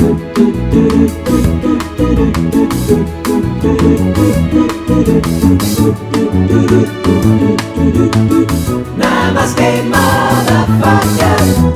do, 0.00 0.14
do, 0.32 0.50
do, 0.70 1.06
do, 1.24 1.60
do. 1.60 1.79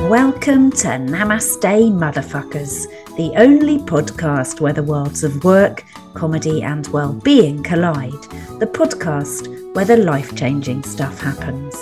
Welcome 0.09 0.71
to 0.71 0.87
Namaste, 0.97 1.91
Motherfuckers, 1.91 2.87
the 3.17 3.33
only 3.37 3.77
podcast 3.77 4.61
where 4.61 4.73
the 4.73 4.81
worlds 4.81 5.23
of 5.23 5.43
work, 5.43 5.85
comedy, 6.15 6.63
and 6.63 6.87
well 6.87 7.13
being 7.13 7.61
collide. 7.61 8.11
The 8.59 8.65
podcast 8.65 9.75
where 9.75 9.85
the 9.85 9.97
life 9.97 10.35
changing 10.35 10.81
stuff 10.81 11.19
happens. 11.19 11.75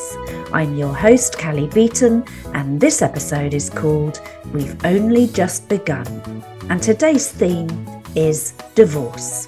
I'm 0.52 0.76
your 0.76 0.94
host, 0.94 1.38
Cally 1.38 1.68
Beaton, 1.68 2.26
and 2.54 2.82
this 2.82 3.02
episode 3.02 3.54
is 3.54 3.70
called 3.70 4.20
We've 4.54 4.76
Only 4.84 5.28
Just 5.28 5.70
Begun. 5.70 6.44
And 6.70 6.84
today's 6.84 7.32
theme 7.32 8.03
is 8.16 8.54
divorce. 8.76 9.48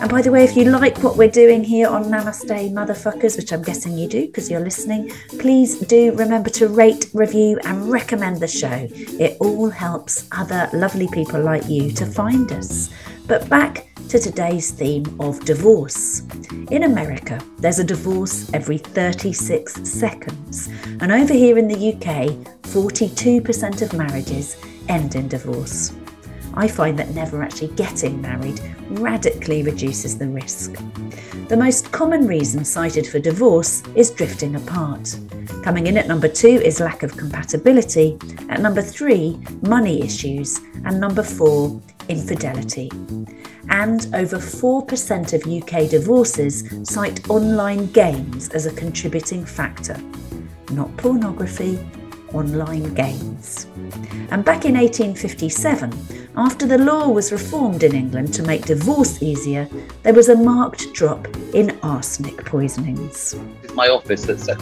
And 0.00 0.10
by 0.10 0.22
the 0.22 0.30
way, 0.30 0.44
if 0.44 0.56
you 0.56 0.64
like 0.64 1.02
what 1.02 1.16
we're 1.16 1.30
doing 1.30 1.62
here 1.64 1.88
on 1.88 2.04
Namaste 2.04 2.72
Motherfuckers, 2.72 3.36
which 3.36 3.52
I'm 3.52 3.62
guessing 3.62 3.96
you 3.96 4.08
do 4.08 4.26
because 4.26 4.50
you're 4.50 4.60
listening, 4.60 5.10
please 5.38 5.78
do 5.78 6.12
remember 6.12 6.50
to 6.50 6.68
rate, 6.68 7.10
review, 7.14 7.58
and 7.64 7.90
recommend 7.90 8.40
the 8.40 8.48
show. 8.48 8.88
It 8.92 9.36
all 9.40 9.70
helps 9.70 10.28
other 10.32 10.68
lovely 10.72 11.08
people 11.12 11.40
like 11.40 11.68
you 11.68 11.90
to 11.92 12.06
find 12.06 12.50
us. 12.52 12.90
But 13.26 13.48
back 13.48 13.88
to 14.08 14.18
today's 14.18 14.70
theme 14.70 15.04
of 15.20 15.44
divorce. 15.44 16.22
In 16.70 16.84
America, 16.84 17.40
there's 17.58 17.78
a 17.78 17.84
divorce 17.84 18.52
every 18.52 18.78
36 18.78 19.88
seconds. 19.88 20.68
And 21.00 21.10
over 21.10 21.32
here 21.32 21.56
in 21.58 21.68
the 21.68 21.94
UK, 21.94 22.30
42% 22.62 23.82
of 23.82 23.92
marriages 23.94 24.56
end 24.88 25.14
in 25.14 25.28
divorce. 25.28 25.94
I 26.56 26.68
find 26.68 26.98
that 26.98 27.14
never 27.14 27.42
actually 27.42 27.68
getting 27.74 28.20
married 28.20 28.60
radically 28.88 29.62
reduces 29.62 30.16
the 30.18 30.28
risk. 30.28 30.72
The 31.48 31.56
most 31.56 31.90
common 31.90 32.26
reason 32.26 32.64
cited 32.64 33.06
for 33.06 33.18
divorce 33.18 33.82
is 33.94 34.10
drifting 34.10 34.56
apart. 34.56 35.16
Coming 35.62 35.88
in 35.88 35.96
at 35.96 36.06
number 36.06 36.28
two 36.28 36.46
is 36.46 36.80
lack 36.80 37.02
of 37.02 37.16
compatibility, 37.16 38.18
at 38.48 38.60
number 38.60 38.82
three, 38.82 39.38
money 39.62 40.02
issues, 40.02 40.58
and 40.84 41.00
number 41.00 41.22
four, 41.22 41.80
infidelity. 42.08 42.90
And 43.70 44.06
over 44.14 44.36
4% 44.36 45.32
of 45.32 45.50
UK 45.50 45.90
divorces 45.90 46.64
cite 46.84 47.28
online 47.28 47.86
games 47.92 48.50
as 48.50 48.66
a 48.66 48.74
contributing 48.74 49.44
factor. 49.44 49.98
Not 50.70 50.94
pornography, 50.96 51.78
online 52.34 52.92
games. 52.94 53.66
And 54.30 54.44
back 54.44 54.64
in 54.64 54.74
1857, 54.74 55.92
after 56.36 56.66
the 56.66 56.78
law 56.78 57.08
was 57.08 57.30
reformed 57.32 57.82
in 57.82 57.94
England 57.94 58.34
to 58.34 58.42
make 58.42 58.66
divorce 58.66 59.22
easier, 59.22 59.68
there 60.02 60.14
was 60.14 60.28
a 60.28 60.36
marked 60.36 60.92
drop 60.92 61.28
in 61.54 61.78
arsenic 61.82 62.44
poisonings. 62.44 63.36
It's 63.62 63.74
my 63.74 63.88
office 63.88 64.24
that 64.24 64.40
said, 64.40 64.58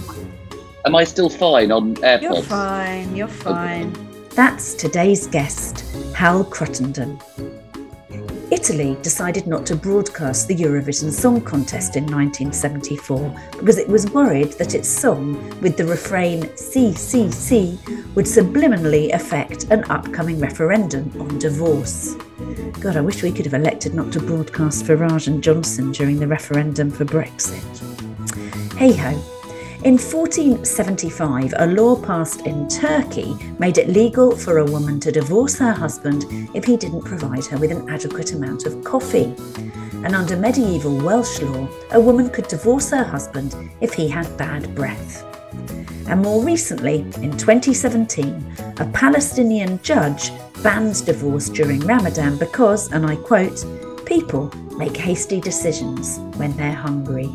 Am 0.85 0.95
I 0.97 1.05
still 1.05 1.31
fine 1.31 1.71
on 1.71 1.95
AirPods? 1.97 2.23
You're 2.23 2.43
fine, 2.43 3.17
you're 3.17 3.29
fine. 3.29 3.93
That's 4.31 4.75
today's 4.75 5.27
guest, 5.27 5.85
Hal 6.15 6.45
Cruttenden. 6.45 7.21
Italy 8.53 8.99
decided 9.01 9.47
not 9.47 9.65
to 9.65 9.75
broadcast 9.75 10.47
the 10.47 10.55
Eurovision 10.55 11.11
Song 11.11 11.41
Contest 11.41 11.97
in 11.97 12.05
1974 12.05 13.35
because 13.53 13.79
it 13.79 13.89
was 13.89 14.11
worried 14.11 14.53
that 14.59 14.75
its 14.75 14.91
song, 14.91 15.35
with 15.63 15.79
the 15.79 15.87
refrain 15.87 16.43
sì 16.55 16.93
sì 16.93 17.31
sì, 17.31 17.79
would 18.15 18.27
subliminally 18.27 19.11
affect 19.15 19.71
an 19.71 19.83
upcoming 19.91 20.39
referendum 20.39 21.11
on 21.19 21.39
divorce. 21.39 22.15
God, 22.79 22.99
I 22.99 23.01
wish 23.01 23.23
we 23.23 23.33
could 23.33 23.47
have 23.47 23.55
elected 23.55 23.95
not 23.95 24.13
to 24.13 24.21
broadcast 24.21 24.85
Farage 24.85 25.29
and 25.29 25.43
Johnson 25.43 25.91
during 25.91 26.21
the 26.21 26.27
referendum 26.27 26.91
for 26.91 27.07
Brexit. 27.07 27.65
Hey 28.77 28.93
ho, 28.93 29.19
in 29.85 29.99
1475, 29.99 31.55
a 31.57 31.67
law 31.67 31.97
passed 31.97 32.47
in 32.47 32.69
Turkey 32.69 33.35
made 33.59 33.79
it 33.79 33.89
legal 33.89 34.37
for 34.37 34.59
a 34.59 34.65
woman 34.65 35.01
to 35.01 35.11
divorce 35.11 35.59
her 35.59 35.73
husband 35.73 36.25
if 36.55 36.65
he 36.65 36.77
didn't 36.77 37.03
provide 37.03 37.45
her 37.47 37.59
with 37.59 37.73
an 37.73 37.91
adequate 37.91 38.33
amount 38.33 38.65
of 38.65 38.85
coffee. 38.85 39.35
And 40.05 40.15
under 40.15 40.37
medieval 40.37 40.97
Welsh 40.99 41.41
law, 41.41 41.69
a 41.91 42.01
woman 42.01 42.31
could 42.31 42.47
divorce 42.47 42.91
her 42.91 43.03
husband 43.03 43.57
if 43.81 43.93
he 43.93 44.09
had 44.09 44.37
bad 44.37 44.73
breath. 44.77 45.25
And 46.09 46.23
more 46.23 46.45
recently, 46.45 47.01
in 47.21 47.37
2017, 47.37 48.57
a 48.79 48.85
Palestinian 48.93 49.83
judge 49.83 50.31
banned 50.63 51.05
divorce 51.05 51.49
during 51.49 51.81
Ramadan 51.81 52.39
because, 52.39 52.93
and 52.93 53.05
I 53.05 53.17
quote, 53.17 53.65
people 54.07 54.49
make 54.77 54.97
hasty 54.97 55.41
decisions 55.41 56.19
when 56.37 56.57
they're 56.57 56.73
hungry. 56.73 57.31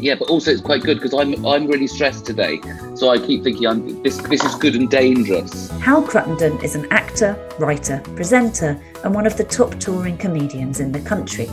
Yeah, 0.00 0.14
but 0.14 0.28
also 0.28 0.50
it's 0.50 0.60
quite 0.60 0.82
good 0.82 1.00
because 1.00 1.14
I'm 1.14 1.44
I'm 1.44 1.66
really 1.66 1.86
stressed 1.86 2.24
today, 2.24 2.60
so 2.94 3.10
I 3.10 3.18
keep 3.18 3.42
thinking 3.42 3.66
I'm 3.66 4.02
this 4.02 4.18
this 4.18 4.44
is 4.44 4.54
good 4.54 4.76
and 4.76 4.88
dangerous. 4.88 5.70
Hal 5.80 6.02
Cruttenden 6.02 6.62
is 6.62 6.74
an 6.74 6.86
actor, 6.92 7.36
writer, 7.58 8.00
presenter, 8.14 8.80
and 9.04 9.14
one 9.14 9.26
of 9.26 9.36
the 9.36 9.44
top 9.44 9.78
touring 9.80 10.16
comedians 10.16 10.80
in 10.80 10.92
the 10.92 11.00
country. 11.00 11.48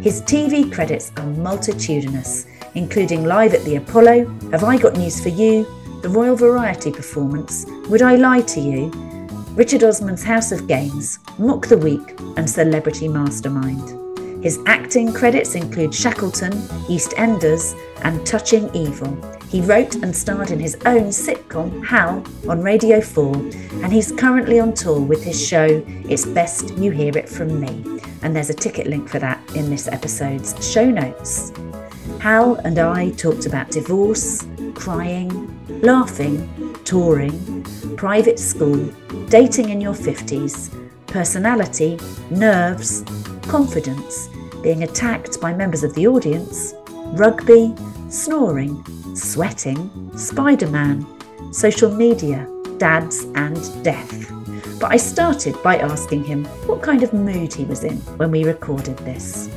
His 0.00 0.20
TV 0.22 0.72
credits 0.72 1.12
are 1.16 1.26
multitudinous, 1.26 2.46
including 2.74 3.24
Live 3.24 3.54
at 3.54 3.64
the 3.64 3.76
Apollo, 3.76 4.26
Have 4.50 4.64
I 4.64 4.78
Got 4.78 4.96
News 4.96 5.22
for 5.22 5.28
You, 5.28 5.64
The 6.02 6.08
Royal 6.08 6.34
Variety 6.36 6.90
Performance, 6.90 7.66
Would 7.88 8.02
I 8.02 8.16
Lie 8.16 8.42
to 8.42 8.60
You, 8.60 8.90
Richard 9.54 9.84
Osman's 9.84 10.24
House 10.24 10.52
of 10.52 10.66
Games, 10.66 11.20
Mock 11.38 11.68
the 11.68 11.78
Week, 11.78 12.18
and 12.36 12.50
Celebrity 12.50 13.08
Mastermind. 13.08 14.05
His 14.46 14.60
acting 14.66 15.12
credits 15.12 15.56
include 15.56 15.92
Shackleton, 15.92 16.52
EastEnders, 16.86 17.76
and 18.04 18.24
Touching 18.24 18.72
Evil. 18.76 19.18
He 19.48 19.60
wrote 19.60 19.96
and 19.96 20.14
starred 20.14 20.52
in 20.52 20.60
his 20.60 20.76
own 20.86 21.06
sitcom, 21.06 21.84
Hal, 21.84 22.24
on 22.48 22.62
Radio 22.62 23.00
4, 23.00 23.34
and 23.82 23.92
he's 23.92 24.12
currently 24.12 24.60
on 24.60 24.72
tour 24.72 25.00
with 25.00 25.24
his 25.24 25.44
show, 25.44 25.82
It's 26.08 26.24
Best 26.24 26.76
You 26.76 26.92
Hear 26.92 27.18
It 27.18 27.28
From 27.28 27.58
Me. 27.58 28.00
And 28.22 28.36
there's 28.36 28.48
a 28.48 28.54
ticket 28.54 28.86
link 28.86 29.08
for 29.08 29.18
that 29.18 29.40
in 29.56 29.68
this 29.68 29.88
episode's 29.88 30.54
show 30.64 30.88
notes. 30.88 31.52
Hal 32.20 32.54
and 32.64 32.78
I 32.78 33.10
talked 33.10 33.46
about 33.46 33.72
divorce, 33.72 34.46
crying, 34.74 35.28
laughing, 35.82 36.48
touring, 36.84 37.64
private 37.96 38.38
school, 38.38 38.76
dating 39.28 39.70
in 39.70 39.80
your 39.80 39.94
50s, 39.94 40.72
personality, 41.08 41.98
nerves, 42.30 43.02
confidence, 43.48 44.28
being 44.66 44.82
attacked 44.82 45.40
by 45.40 45.54
members 45.54 45.84
of 45.84 45.94
the 45.94 46.08
audience, 46.08 46.74
rugby, 47.14 47.72
snoring, 48.08 48.84
sweating, 49.14 50.10
Spider 50.18 50.66
Man, 50.66 51.06
social 51.52 51.88
media, 51.88 52.50
dads, 52.76 53.26
and 53.36 53.84
death. 53.84 54.28
But 54.80 54.90
I 54.90 54.96
started 54.96 55.54
by 55.62 55.76
asking 55.78 56.24
him 56.24 56.46
what 56.66 56.82
kind 56.82 57.04
of 57.04 57.12
mood 57.12 57.54
he 57.54 57.62
was 57.64 57.84
in 57.84 57.98
when 58.18 58.32
we 58.32 58.42
recorded 58.42 58.98
this. 58.98 59.48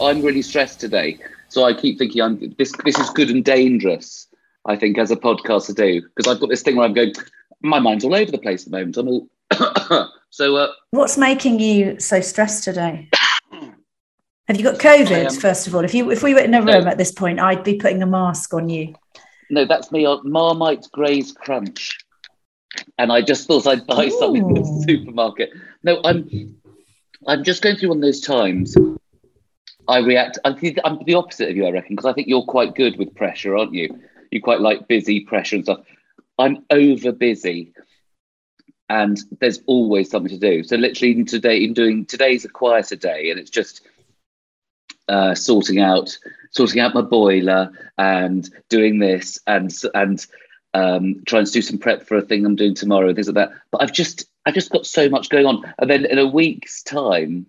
I'm 0.00 0.20
really 0.20 0.42
stressed 0.42 0.80
today, 0.80 1.20
so 1.52 1.64
I 1.64 1.74
keep 1.74 1.98
thinking 1.98 2.22
I'm 2.22 2.54
this. 2.58 2.72
This 2.84 2.98
is 2.98 3.10
good 3.10 3.30
and 3.30 3.44
dangerous. 3.44 4.26
I 4.64 4.76
think 4.76 4.96
as 4.96 5.10
a 5.10 5.16
podcast 5.16 5.66
to 5.66 5.74
do 5.74 6.00
because 6.02 6.26
I've 6.32 6.40
got 6.40 6.48
this 6.48 6.62
thing 6.62 6.76
where 6.76 6.86
I'm 6.86 6.94
going. 6.94 7.12
My 7.62 7.78
mind's 7.78 8.04
all 8.04 8.14
over 8.14 8.30
the 8.30 8.38
place 8.38 8.64
at 8.66 8.72
the 8.72 8.78
moment. 8.78 8.96
I'm 8.96 9.08
all. 9.08 10.08
so 10.30 10.56
uh, 10.56 10.68
What's 10.90 11.18
making 11.18 11.60
you 11.60 12.00
so 12.00 12.20
stressed 12.20 12.64
today? 12.64 13.08
Have 14.48 14.56
you 14.56 14.64
got 14.64 14.78
COVID? 14.80 15.40
first 15.40 15.66
of 15.66 15.74
all, 15.74 15.84
if 15.84 15.94
you 15.94 16.10
if 16.10 16.22
we 16.22 16.32
were 16.34 16.40
in 16.40 16.54
a 16.54 16.60
No. 16.60 16.72
room 16.78 16.88
at 16.88 16.96
this 16.98 17.12
point, 17.12 17.38
I'd 17.38 17.62
be 17.62 17.74
putting 17.76 18.02
a 18.02 18.06
mask 18.06 18.54
on 18.54 18.68
you. 18.68 18.94
no, 19.50 19.64
that's 19.66 19.92
me 19.92 20.06
on 20.06 20.28
Marmite 20.28 20.86
Grey's 20.92 21.32
Crunch, 21.32 21.98
and 22.98 23.12
I 23.12 23.20
just 23.20 23.46
thought 23.46 23.66
I'd 23.66 23.86
buy 23.86 24.08
something 24.08 24.48
in 24.48 24.54
the 24.54 24.84
supermarket. 24.88 25.50
No, 25.82 26.00
I'm. 26.04 26.56
I'm 27.28 27.44
just 27.44 27.62
going 27.62 27.76
through 27.76 27.90
one 27.90 27.98
of 27.98 28.02
those 28.02 28.20
times. 28.20 28.74
I 29.88 29.98
react. 29.98 30.38
I 30.44 30.52
think 30.52 30.78
I'm 30.84 31.02
the 31.04 31.14
opposite 31.14 31.50
of 31.50 31.56
you, 31.56 31.66
I 31.66 31.70
reckon, 31.70 31.96
because 31.96 32.10
I 32.10 32.12
think 32.12 32.28
you're 32.28 32.44
quite 32.44 32.74
good 32.74 32.98
with 32.98 33.14
pressure, 33.14 33.56
aren't 33.56 33.74
you? 33.74 33.98
You 34.30 34.40
quite 34.40 34.60
like 34.60 34.88
busy 34.88 35.20
pressure 35.20 35.56
and 35.56 35.64
stuff. 35.64 35.80
I'm 36.38 36.64
over 36.70 37.12
busy, 37.12 37.72
and 38.88 39.18
there's 39.40 39.60
always 39.66 40.10
something 40.10 40.32
to 40.32 40.38
do. 40.38 40.62
So 40.62 40.76
literally 40.76 41.24
today, 41.24 41.64
in 41.64 41.74
doing 41.74 42.06
today's 42.06 42.44
a 42.44 42.48
quieter 42.48 42.96
day, 42.96 43.30
and 43.30 43.38
it's 43.38 43.50
just 43.50 43.82
uh, 45.08 45.34
sorting 45.34 45.80
out 45.80 46.16
sorting 46.50 46.80
out 46.80 46.94
my 46.94 47.00
boiler 47.00 47.72
and 47.98 48.48
doing 48.68 48.98
this 48.98 49.38
and 49.46 49.72
and 49.94 50.26
um, 50.74 51.22
trying 51.26 51.44
to 51.44 51.52
do 51.52 51.62
some 51.62 51.78
prep 51.78 52.06
for 52.06 52.16
a 52.16 52.22
thing 52.22 52.46
I'm 52.46 52.56
doing 52.56 52.74
tomorrow 52.74 53.12
things 53.12 53.28
like 53.28 53.34
that. 53.34 53.52
But 53.70 53.82
I've 53.82 53.92
just 53.92 54.26
I've 54.46 54.54
just 54.54 54.70
got 54.70 54.86
so 54.86 55.08
much 55.08 55.28
going 55.28 55.46
on, 55.46 55.74
and 55.78 55.90
then 55.90 56.04
in 56.04 56.18
a 56.18 56.26
week's 56.26 56.82
time, 56.82 57.46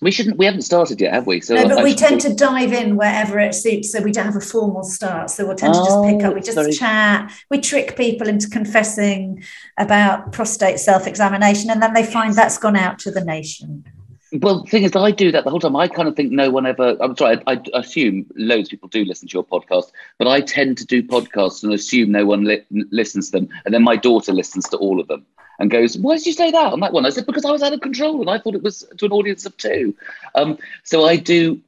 we 0.00 0.10
shouldn't 0.10 0.36
we 0.36 0.44
haven't 0.44 0.62
started 0.62 1.00
yet, 1.00 1.12
have 1.12 1.26
we? 1.26 1.40
So 1.40 1.54
no, 1.54 1.68
but 1.68 1.78
I 1.78 1.84
we 1.84 1.94
tend 1.94 2.20
to 2.22 2.34
dive 2.34 2.72
in 2.72 2.96
wherever 2.96 3.38
it 3.38 3.54
suits, 3.54 3.92
so 3.92 4.02
we 4.02 4.12
don't 4.12 4.26
have 4.26 4.36
a 4.36 4.40
formal 4.40 4.82
start. 4.82 5.30
So 5.30 5.46
we'll 5.46 5.56
tend 5.56 5.74
to 5.74 5.80
just 5.80 6.02
pick 6.04 6.22
Oh, 6.22 6.28
up, 6.28 6.34
we 6.34 6.40
just 6.40 6.78
chat, 6.78 7.32
we 7.50 7.60
trick 7.60 7.96
people 7.96 8.28
into 8.28 8.48
confessing 8.48 9.42
about 9.78 10.32
prostate 10.32 10.80
self-examination, 10.80 11.70
and 11.70 11.82
then 11.82 11.94
they 11.94 12.04
find 12.04 12.34
that's 12.34 12.58
gone 12.58 12.76
out 12.76 12.98
to 13.00 13.10
the 13.10 13.24
nation. 13.24 13.84
Well, 14.32 14.64
the 14.64 14.70
thing 14.70 14.82
is, 14.82 14.94
I 14.94 15.12
do 15.12 15.30
that 15.32 15.44
the 15.44 15.50
whole 15.50 15.60
time. 15.60 15.76
I 15.76 15.88
kind 15.88 16.08
of 16.08 16.16
think 16.16 16.32
no 16.32 16.50
one 16.50 16.66
ever. 16.66 16.96
I'm 17.00 17.16
sorry. 17.16 17.40
I, 17.46 17.52
I 17.52 17.78
assume 17.78 18.26
loads 18.34 18.66
of 18.66 18.72
people 18.72 18.88
do 18.88 19.04
listen 19.04 19.28
to 19.28 19.32
your 19.32 19.44
podcast, 19.44 19.92
but 20.18 20.26
I 20.26 20.40
tend 20.40 20.76
to 20.78 20.84
do 20.84 21.02
podcasts 21.02 21.62
and 21.62 21.72
assume 21.72 22.10
no 22.10 22.26
one 22.26 22.44
li- 22.44 22.66
listens 22.70 23.30
to 23.30 23.38
them, 23.38 23.48
and 23.64 23.72
then 23.72 23.82
my 23.82 23.96
daughter 23.96 24.32
listens 24.32 24.68
to 24.70 24.76
all 24.76 25.00
of 25.00 25.08
them 25.08 25.24
and 25.58 25.70
goes, 25.70 25.96
"Why 25.96 26.16
did 26.16 26.26
you 26.26 26.32
say 26.32 26.50
that 26.50 26.72
on 26.72 26.80
that 26.80 26.92
one?" 26.92 27.06
I 27.06 27.10
said, 27.10 27.26
"Because 27.26 27.44
I 27.44 27.50
was 27.50 27.62
out 27.62 27.72
of 27.72 27.80
control 27.80 28.20
and 28.20 28.30
I 28.30 28.38
thought 28.38 28.54
it 28.54 28.62
was 28.62 28.86
to 28.96 29.06
an 29.06 29.12
audience 29.12 29.46
of 29.46 29.56
two. 29.56 29.94
Um, 30.34 30.58
so 30.84 31.06
I 31.06 31.16
do. 31.16 31.60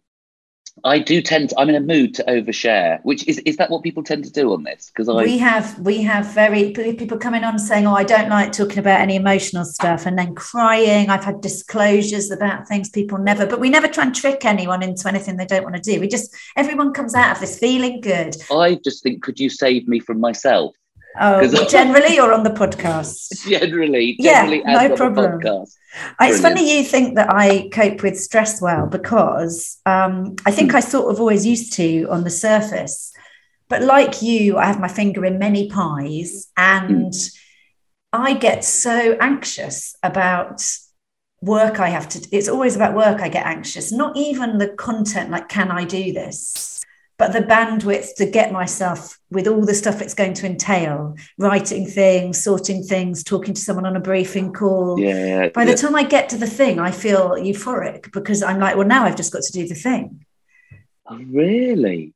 I 0.84 1.00
do 1.00 1.20
tend. 1.20 1.50
To, 1.50 1.58
I'm 1.58 1.68
in 1.68 1.74
a 1.74 1.80
mood 1.80 2.14
to 2.14 2.24
overshare. 2.24 3.00
Which 3.02 3.26
is 3.26 3.38
is 3.38 3.56
that 3.56 3.68
what 3.68 3.82
people 3.82 4.04
tend 4.04 4.24
to 4.24 4.30
do 4.30 4.52
on 4.52 4.62
this? 4.62 4.90
Because 4.94 5.08
I 5.08 5.24
we 5.24 5.38
have 5.38 5.78
we 5.80 6.02
have 6.02 6.26
very 6.26 6.72
people 6.72 7.18
coming 7.18 7.42
on 7.42 7.58
saying 7.58 7.86
oh 7.86 7.94
i 7.94 8.04
don't 8.04 8.28
like 8.28 8.52
talking 8.52 8.78
about 8.78 9.00
any 9.00 9.16
emotional 9.16 9.64
stuff 9.64 10.06
and 10.06 10.16
then 10.16 10.34
crying 10.34 11.10
i've 11.10 11.24
had 11.24 11.40
disclosures 11.40 12.30
about 12.30 12.66
things 12.68 12.88
people 12.90 13.18
never 13.18 13.46
but 13.46 13.60
we 13.60 13.68
never 13.68 13.88
try 13.88 14.04
and 14.04 14.14
trick 14.14 14.44
anyone 14.44 14.82
into 14.82 15.08
anything 15.08 15.36
they 15.36 15.46
don't 15.46 15.64
want 15.64 15.74
to 15.74 15.80
do 15.80 16.00
we 16.00 16.06
just 16.08 16.34
everyone 16.56 16.92
comes 16.92 17.14
out 17.14 17.32
of 17.32 17.40
this 17.40 17.58
feeling 17.58 18.00
good 18.00 18.36
I 18.50 18.76
just 18.76 19.02
think, 19.02 19.22
could 19.22 19.38
you 19.40 19.50
save 19.50 19.88
me 19.88 20.00
from 20.00 20.20
myself? 20.20 20.76
Oh 21.20 21.64
generally 21.68 22.14
you're 22.14 22.32
on 22.32 22.42
the 22.42 22.50
podcast 22.50 23.46
Generally, 23.48 24.16
Yeah, 24.18 24.44
no 24.46 24.78
as 24.78 24.86
of 24.86 24.92
a 24.92 24.96
problem. 24.96 25.40
podcast. 25.40 25.70
it's 26.20 26.40
funny 26.40 26.78
you 26.78 26.84
think 26.84 27.14
that 27.16 27.28
i 27.30 27.68
cope 27.72 28.02
with 28.02 28.18
stress 28.18 28.60
well 28.62 28.86
because 28.86 29.78
um, 29.86 30.34
i 30.46 30.50
think 30.50 30.74
i 30.74 30.80
sort 30.80 31.10
of 31.12 31.20
always 31.20 31.44
used 31.46 31.72
to 31.74 32.06
on 32.10 32.24
the 32.24 32.30
surface 32.30 33.12
but 33.68 33.82
like 33.82 34.22
you 34.22 34.56
i 34.58 34.64
have 34.66 34.80
my 34.80 34.88
finger 34.88 35.24
in 35.24 35.38
many 35.38 35.68
pies 35.68 36.48
and 36.56 37.12
I 38.10 38.32
get 38.34 38.64
so 38.64 39.18
anxious 39.20 39.94
about 40.02 40.64
work 41.42 41.78
I 41.78 41.88
have 41.90 42.08
to 42.08 42.26
it's 42.32 42.48
always 42.48 42.74
about 42.74 42.94
work 42.96 43.20
I 43.20 43.28
get 43.28 43.44
anxious 43.44 43.92
not 43.92 44.16
even 44.16 44.56
the 44.56 44.68
content 44.68 45.30
like 45.30 45.50
can 45.50 45.70
I 45.70 45.84
do 45.84 46.12
this 46.14 46.77
but 47.18 47.32
the 47.32 47.40
bandwidth 47.40 48.14
to 48.16 48.26
get 48.26 48.52
myself 48.52 49.18
with 49.30 49.46
all 49.46 49.64
the 49.64 49.74
stuff 49.74 50.00
it's 50.00 50.14
going 50.14 50.34
to 50.34 50.46
entail 50.46 51.16
writing 51.36 51.86
things 51.86 52.42
sorting 52.42 52.82
things 52.82 53.22
talking 53.22 53.54
to 53.54 53.60
someone 53.60 53.86
on 53.86 53.96
a 53.96 54.00
briefing 54.00 54.52
call 54.52 54.98
Yeah. 54.98 55.48
by 55.48 55.64
yeah. 55.64 55.72
the 55.72 55.76
time 55.76 55.94
I 55.94 56.04
get 56.04 56.28
to 56.30 56.36
the 56.36 56.46
thing 56.46 56.78
I 56.78 56.90
feel 56.90 57.30
euphoric 57.30 58.12
because 58.12 58.42
I'm 58.42 58.58
like 58.58 58.76
well 58.76 58.86
now 58.86 59.04
I've 59.04 59.16
just 59.16 59.32
got 59.32 59.42
to 59.42 59.52
do 59.52 59.66
the 59.66 59.74
thing 59.74 60.24
really? 61.26 62.14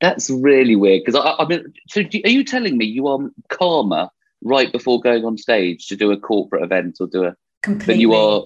That's 0.00 0.30
really 0.30 0.76
weird. 0.76 1.02
Because 1.04 1.20
I, 1.20 1.42
I 1.42 1.46
mean, 1.46 1.72
so 1.88 2.02
do, 2.02 2.20
are 2.24 2.30
you 2.30 2.44
telling 2.44 2.78
me 2.78 2.84
you 2.84 3.08
are 3.08 3.18
calmer 3.48 4.08
right 4.42 4.70
before 4.70 5.00
going 5.00 5.24
on 5.24 5.36
stage 5.36 5.88
to 5.88 5.96
do 5.96 6.12
a 6.12 6.16
corporate 6.16 6.62
event 6.62 6.98
or 7.00 7.08
do 7.08 7.24
a 7.24 7.34
completely 7.62 7.94
than 7.94 8.00
you 8.00 8.14
are? 8.14 8.44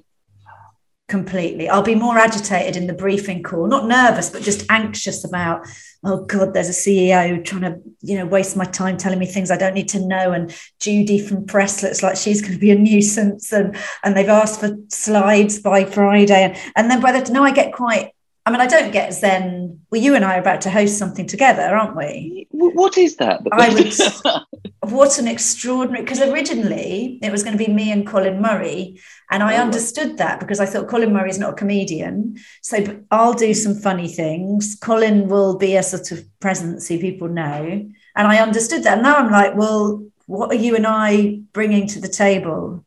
Completely. 1.13 1.69
I'll 1.69 1.83
be 1.83 1.95
more 1.95 2.17
agitated 2.17 2.75
in 2.75 2.87
the 2.87 2.95
briefing 2.95 3.43
call, 3.43 3.67
not 3.67 3.85
nervous, 3.85 4.31
but 4.31 4.41
just 4.41 4.65
anxious 4.71 5.27
about, 5.27 5.69
oh 6.03 6.25
God, 6.25 6.55
there's 6.55 6.71
a 6.71 6.73
CEO 6.73 7.45
trying 7.45 7.61
to, 7.61 7.79
you 8.01 8.17
know, 8.17 8.25
waste 8.25 8.57
my 8.57 8.65
time 8.65 8.97
telling 8.97 9.19
me 9.19 9.27
things 9.27 9.51
I 9.51 9.59
don't 9.59 9.75
need 9.75 9.91
to 9.91 10.01
know. 10.01 10.33
And 10.33 10.57
Judy 10.81 11.19
from 11.19 11.45
press 11.45 11.83
looks 11.83 12.03
like 12.03 12.17
she's 12.17 12.41
going 12.41 12.55
to 12.55 12.59
be 12.59 12.71
a 12.71 12.75
nuisance. 12.77 13.53
And 13.53 13.77
and 14.03 14.17
they've 14.17 14.27
asked 14.27 14.61
for 14.61 14.75
slides 14.89 15.59
by 15.59 15.85
Friday. 15.85 16.45
And, 16.45 16.57
and 16.77 16.91
then 16.91 17.03
by 17.03 17.13
the 17.13 17.31
no, 17.31 17.45
I 17.45 17.53
get 17.53 17.75
quite, 17.75 18.13
I 18.45 18.51
mean, 18.51 18.61
I 18.61 18.67
don't 18.67 18.91
get 18.93 19.13
zen. 19.15 19.81
Well, 19.91 20.01
you 20.01 20.17
and 20.17 20.25
I 20.25 20.37
are 20.37 20.41
about 20.41 20.63
to 20.63 20.71
host 20.71 20.99
something 20.99 21.27
together, 21.29 21.63
aren't 21.63 21.97
we? 21.97 22.49
What 22.51 22.99
is 22.99 23.17
that? 23.17 23.41
I 23.53 23.69
would- 23.73 24.43
What 24.91 25.17
an 25.21 25.29
extraordinary, 25.29 26.03
because 26.05 26.21
originally 26.21 27.21
it 27.23 27.31
was 27.31 27.45
going 27.45 27.57
to 27.57 27.65
be 27.65 27.73
me 27.73 27.93
and 27.93 28.05
Colin 28.05 28.43
Murray. 28.43 28.99
And 29.31 29.41
I 29.45 29.57
Oh. 29.59 29.63
understood 29.63 30.19
that 30.19 30.41
because 30.41 30.59
I 30.59 30.67
thought 30.67 30.89
Colin 30.89 31.13
Murray's 31.13 31.39
not 31.39 31.53
a 31.53 31.57
comedian. 31.57 32.37
So 32.63 33.01
I'll 33.13 33.33
do 33.33 33.55
some 33.55 33.77
funny 33.77 34.09
things. 34.09 34.77
Colin 34.83 35.29
will 35.29 35.57
be 35.57 35.77
a 35.77 35.85
sort 35.85 36.11
of 36.11 36.25
presence 36.41 36.89
who 36.89 36.99
people 36.99 37.29
know. 37.29 37.87
And 38.17 38.27
I 38.27 38.39
understood 38.43 38.83
that. 38.83 38.95
And 38.95 39.03
now 39.05 39.17
I'm 39.17 39.31
like, 39.31 39.55
well, 39.55 40.05
what 40.27 40.51
are 40.51 40.57
you 40.57 40.75
and 40.75 40.87
I 40.87 41.41
bringing 41.53 41.87
to 41.89 42.01
the 42.01 42.09
table? 42.09 42.85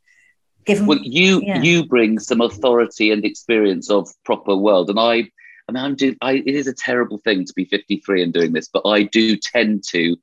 Given 0.65 0.87
well, 0.87 0.99
you 1.01 1.41
Yeah. 1.43 1.61
you 1.61 1.85
bring 1.85 2.19
some 2.19 2.41
authority 2.41 3.09
and 3.11 3.23
experience 3.23 3.89
of 3.89 4.09
proper 4.25 4.55
world, 4.55 4.89
and 4.89 4.99
I. 4.99 5.29
I 5.67 5.71
mean, 5.71 5.83
I'm 5.83 5.95
doing. 5.95 6.15
I, 6.21 6.33
it 6.33 6.47
is 6.55 6.67
a 6.67 6.73
terrible 6.73 7.17
thing 7.19 7.45
to 7.45 7.53
be 7.55 7.65
53 7.65 8.23
and 8.23 8.33
doing 8.33 8.53
this, 8.53 8.67
but 8.71 8.83
I 8.85 9.03
do 9.03 9.35
tend 9.37 9.83
to. 9.89 10.15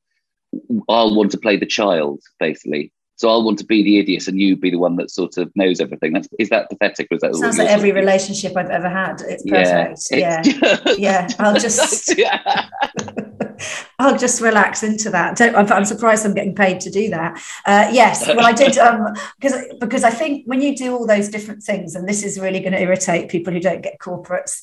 I'll 0.89 1.15
want 1.15 1.31
to 1.33 1.39
play 1.39 1.57
the 1.57 1.67
child, 1.67 2.21
basically. 2.39 2.93
So 3.17 3.29
I'll 3.29 3.45
want 3.45 3.59
to 3.59 3.65
be 3.65 3.83
the 3.83 3.99
idiot, 3.99 4.27
and 4.29 4.39
you 4.41 4.57
be 4.57 4.71
the 4.71 4.79
one 4.79 4.97
that 4.97 5.11
sort 5.11 5.37
of 5.37 5.51
knows 5.55 5.81
everything. 5.81 6.13
That's 6.13 6.29
is 6.39 6.49
that 6.51 6.69
pathetic, 6.71 7.09
or 7.11 7.15
is 7.17 7.21
that 7.23 7.35
sounds 7.37 7.59
like 7.59 7.69
every 7.69 7.93
relationship 7.93 8.57
I've 8.57 8.71
ever 8.71 8.89
had. 8.89 9.21
It's 9.21 9.45
perfect. 9.45 10.09
Yeah. 10.13 10.41
it's- 10.45 10.99
Yeah, 10.99 11.29
I'll 11.39 11.55
just- 11.59 12.17
yeah. 12.19 12.69
I'll 13.99 14.19
just 14.19 14.41
relax 14.41 14.83
into 14.83 15.11
that. 15.11 15.37
Don't, 15.37 15.55
I'm, 15.55 15.71
I'm 15.73 15.85
surprised 15.85 16.27
I'm 16.27 16.35
getting 16.35 16.55
paid 16.55 16.81
to 16.81 16.91
do 16.91 17.11
that. 17.11 17.41
Uh, 17.65 17.89
yes, 17.93 18.27
well, 18.27 18.41
I 18.45 18.53
did 18.53 18.77
um, 18.79 19.15
because 19.41 19.55
because 19.79 20.03
I 20.05 20.11
think 20.11 20.45
when 20.47 20.61
you 20.61 20.75
do 20.77 20.93
all 20.97 21.07
those 21.07 21.29
different 21.29 21.63
things, 21.63 21.95
and 21.95 22.09
this 22.09 22.25
is 22.25 22.41
really 22.41 22.59
going 22.61 22.73
to 22.73 22.81
irritate 22.81 23.29
people 23.31 23.53
who 23.53 23.61
don't 23.61 23.83
get 23.83 23.99
corporates, 24.01 24.61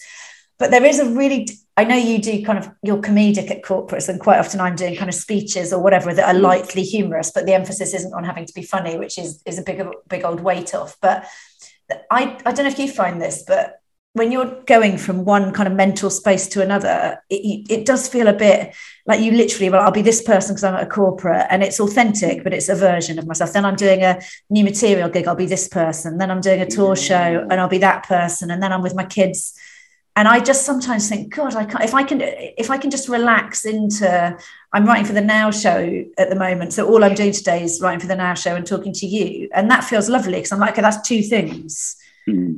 but 0.59 0.71
there 0.71 0.85
is 0.85 0.99
a 0.99 1.09
really 1.09 1.47
I 1.77 1.85
know 1.85 1.95
you 1.95 2.19
do 2.19 2.43
kind 2.43 2.59
of 2.59 2.69
you're 2.83 3.01
comedic 3.01 3.49
at 3.49 3.63
corporates, 3.63 4.09
and 4.09 4.19
quite 4.19 4.39
often 4.39 4.59
I'm 4.59 4.75
doing 4.75 4.97
kind 4.97 5.09
of 5.09 5.15
speeches 5.15 5.71
or 5.71 5.81
whatever 5.81 6.13
that 6.13 6.35
are 6.35 6.37
mm. 6.37 6.41
lightly 6.41 6.83
humorous, 6.83 7.31
but 7.31 7.45
the 7.45 7.53
emphasis 7.53 7.93
isn't 7.93 8.13
on 8.13 8.25
having 8.25 8.45
to 8.45 8.53
be 8.53 8.63
funny, 8.63 8.97
which 8.97 9.17
is 9.17 9.41
is 9.45 9.57
a 9.57 9.63
big 9.63 9.81
big 10.07 10.25
old 10.25 10.41
weight 10.41 10.75
off. 10.75 10.97
But 11.01 11.25
I 12.11 12.37
I 12.45 12.51
don't 12.51 12.65
know 12.65 12.71
if 12.71 12.79
you 12.79 12.91
find 12.91 13.21
this, 13.21 13.43
but 13.47 13.79
when 14.13 14.31
you're 14.31 14.61
going 14.63 14.97
from 14.97 15.23
one 15.23 15.53
kind 15.53 15.67
of 15.67 15.75
mental 15.75 16.09
space 16.09 16.47
to 16.47 16.61
another, 16.61 17.21
it, 17.29 17.67
it 17.69 17.85
does 17.85 18.09
feel 18.09 18.27
a 18.27 18.33
bit 18.33 18.75
like 19.05 19.21
you 19.21 19.31
literally, 19.31 19.69
well, 19.69 19.81
I'll 19.81 19.91
be 19.91 20.01
this 20.01 20.21
person 20.23 20.55
because 20.55 20.63
I'm 20.63 20.73
at 20.73 20.83
a 20.83 20.89
corporate 20.89 21.45
and 21.49 21.63
it's 21.63 21.79
authentic, 21.79 22.43
but 22.43 22.53
it's 22.53 22.69
a 22.69 22.75
version 22.75 23.19
of 23.19 23.27
myself. 23.27 23.53
Then 23.53 23.65
I'm 23.65 23.75
doing 23.75 24.03
a 24.03 24.19
new 24.49 24.63
material 24.63 25.09
gig, 25.09 25.27
I'll 25.27 25.35
be 25.35 25.45
this 25.45 25.67
person. 25.67 26.17
Then 26.17 26.31
I'm 26.31 26.41
doing 26.41 26.61
a 26.61 26.65
mm. 26.65 26.75
tour 26.75 26.95
show 26.95 27.47
and 27.49 27.53
I'll 27.53 27.69
be 27.69 27.77
that 27.77 28.07
person. 28.07 28.49
And 28.49 28.63
then 28.63 28.73
I'm 28.73 28.81
with 28.81 28.95
my 28.95 29.05
kids. 29.05 29.53
And 30.19 30.27
I 30.27 30.41
just 30.41 30.65
sometimes 30.65 31.07
think, 31.07 31.33
God, 31.33 31.55
I 31.55 31.63
can't, 31.63 31.81
if 31.81 31.93
I 31.93 32.03
can, 32.03 32.19
if 32.21 32.69
I 32.69 32.77
can 32.77 32.91
just 32.91 33.07
relax 33.07 33.63
into, 33.63 34.37
I'm 34.73 34.85
writing 34.85 35.05
for 35.05 35.13
the 35.13 35.21
Now 35.21 35.49
Show 35.49 36.03
at 36.17 36.29
the 36.29 36.35
moment. 36.35 36.73
So 36.73 36.89
all 36.89 37.05
I'm 37.05 37.15
doing 37.15 37.31
today 37.31 37.63
is 37.63 37.79
writing 37.79 38.01
for 38.01 38.07
the 38.07 38.17
Now 38.17 38.33
Show 38.33 38.53
and 38.57 38.67
talking 38.67 38.91
to 38.95 39.07
you. 39.07 39.47
And 39.53 39.71
that 39.71 39.85
feels 39.85 40.09
lovely 40.09 40.33
because 40.33 40.51
I'm 40.51 40.59
like, 40.59 40.73
okay, 40.73 40.81
that's 40.81 41.07
two 41.07 41.21
things 41.21 41.95
Hmm. 42.25 42.55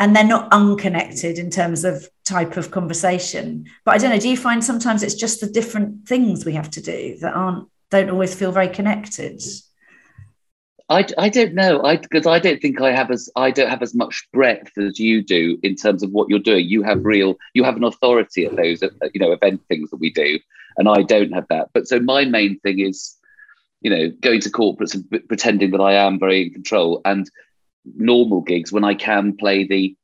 and 0.00 0.16
they're 0.16 0.24
not 0.24 0.52
unconnected 0.52 1.38
in 1.38 1.50
terms 1.50 1.84
of 1.84 2.08
type 2.24 2.56
of 2.56 2.72
conversation. 2.72 3.66
But 3.84 3.94
I 3.94 3.98
don't 3.98 4.10
know, 4.10 4.18
do 4.18 4.28
you 4.28 4.36
find 4.36 4.64
sometimes 4.64 5.04
it's 5.04 5.14
just 5.14 5.40
the 5.40 5.46
different 5.48 6.08
things 6.08 6.44
we 6.44 6.54
have 6.54 6.70
to 6.72 6.82
do 6.82 7.16
that 7.20 7.32
aren't 7.32 7.68
don't 7.92 8.10
always 8.10 8.34
feel 8.34 8.50
very 8.50 8.70
connected? 8.70 9.40
I, 10.90 11.06
I 11.16 11.28
don't 11.30 11.54
know. 11.54 11.82
I 11.82 11.96
because 11.96 12.26
I 12.26 12.38
don't 12.38 12.60
think 12.60 12.80
I 12.80 12.92
have 12.92 13.10
as 13.10 13.30
I 13.36 13.50
don't 13.50 13.70
have 13.70 13.82
as 13.82 13.94
much 13.94 14.28
breadth 14.32 14.76
as 14.76 14.98
you 15.00 15.22
do 15.22 15.58
in 15.62 15.76
terms 15.76 16.02
of 16.02 16.10
what 16.10 16.28
you're 16.28 16.38
doing. 16.38 16.68
You 16.68 16.82
have 16.82 17.04
real 17.04 17.36
you 17.54 17.64
have 17.64 17.76
an 17.76 17.84
authority 17.84 18.44
at 18.44 18.56
those 18.56 18.82
you 18.82 19.20
know 19.20 19.32
event 19.32 19.62
things 19.68 19.90
that 19.90 20.00
we 20.00 20.10
do, 20.10 20.38
and 20.76 20.88
I 20.88 21.02
don't 21.02 21.32
have 21.32 21.46
that. 21.48 21.70
But 21.72 21.88
so 21.88 22.00
my 22.00 22.26
main 22.26 22.60
thing 22.60 22.80
is, 22.80 23.16
you 23.80 23.90
know, 23.90 24.10
going 24.20 24.40
to 24.42 24.50
corporates 24.50 24.94
and 24.94 25.08
pretending 25.26 25.70
that 25.70 25.80
I 25.80 25.94
am 25.94 26.18
very 26.18 26.46
in 26.46 26.52
control, 26.52 27.00
and 27.06 27.30
normal 27.96 28.42
gigs 28.42 28.70
when 28.70 28.84
I 28.84 28.94
can 28.94 29.36
play 29.36 29.66
the 29.66 29.96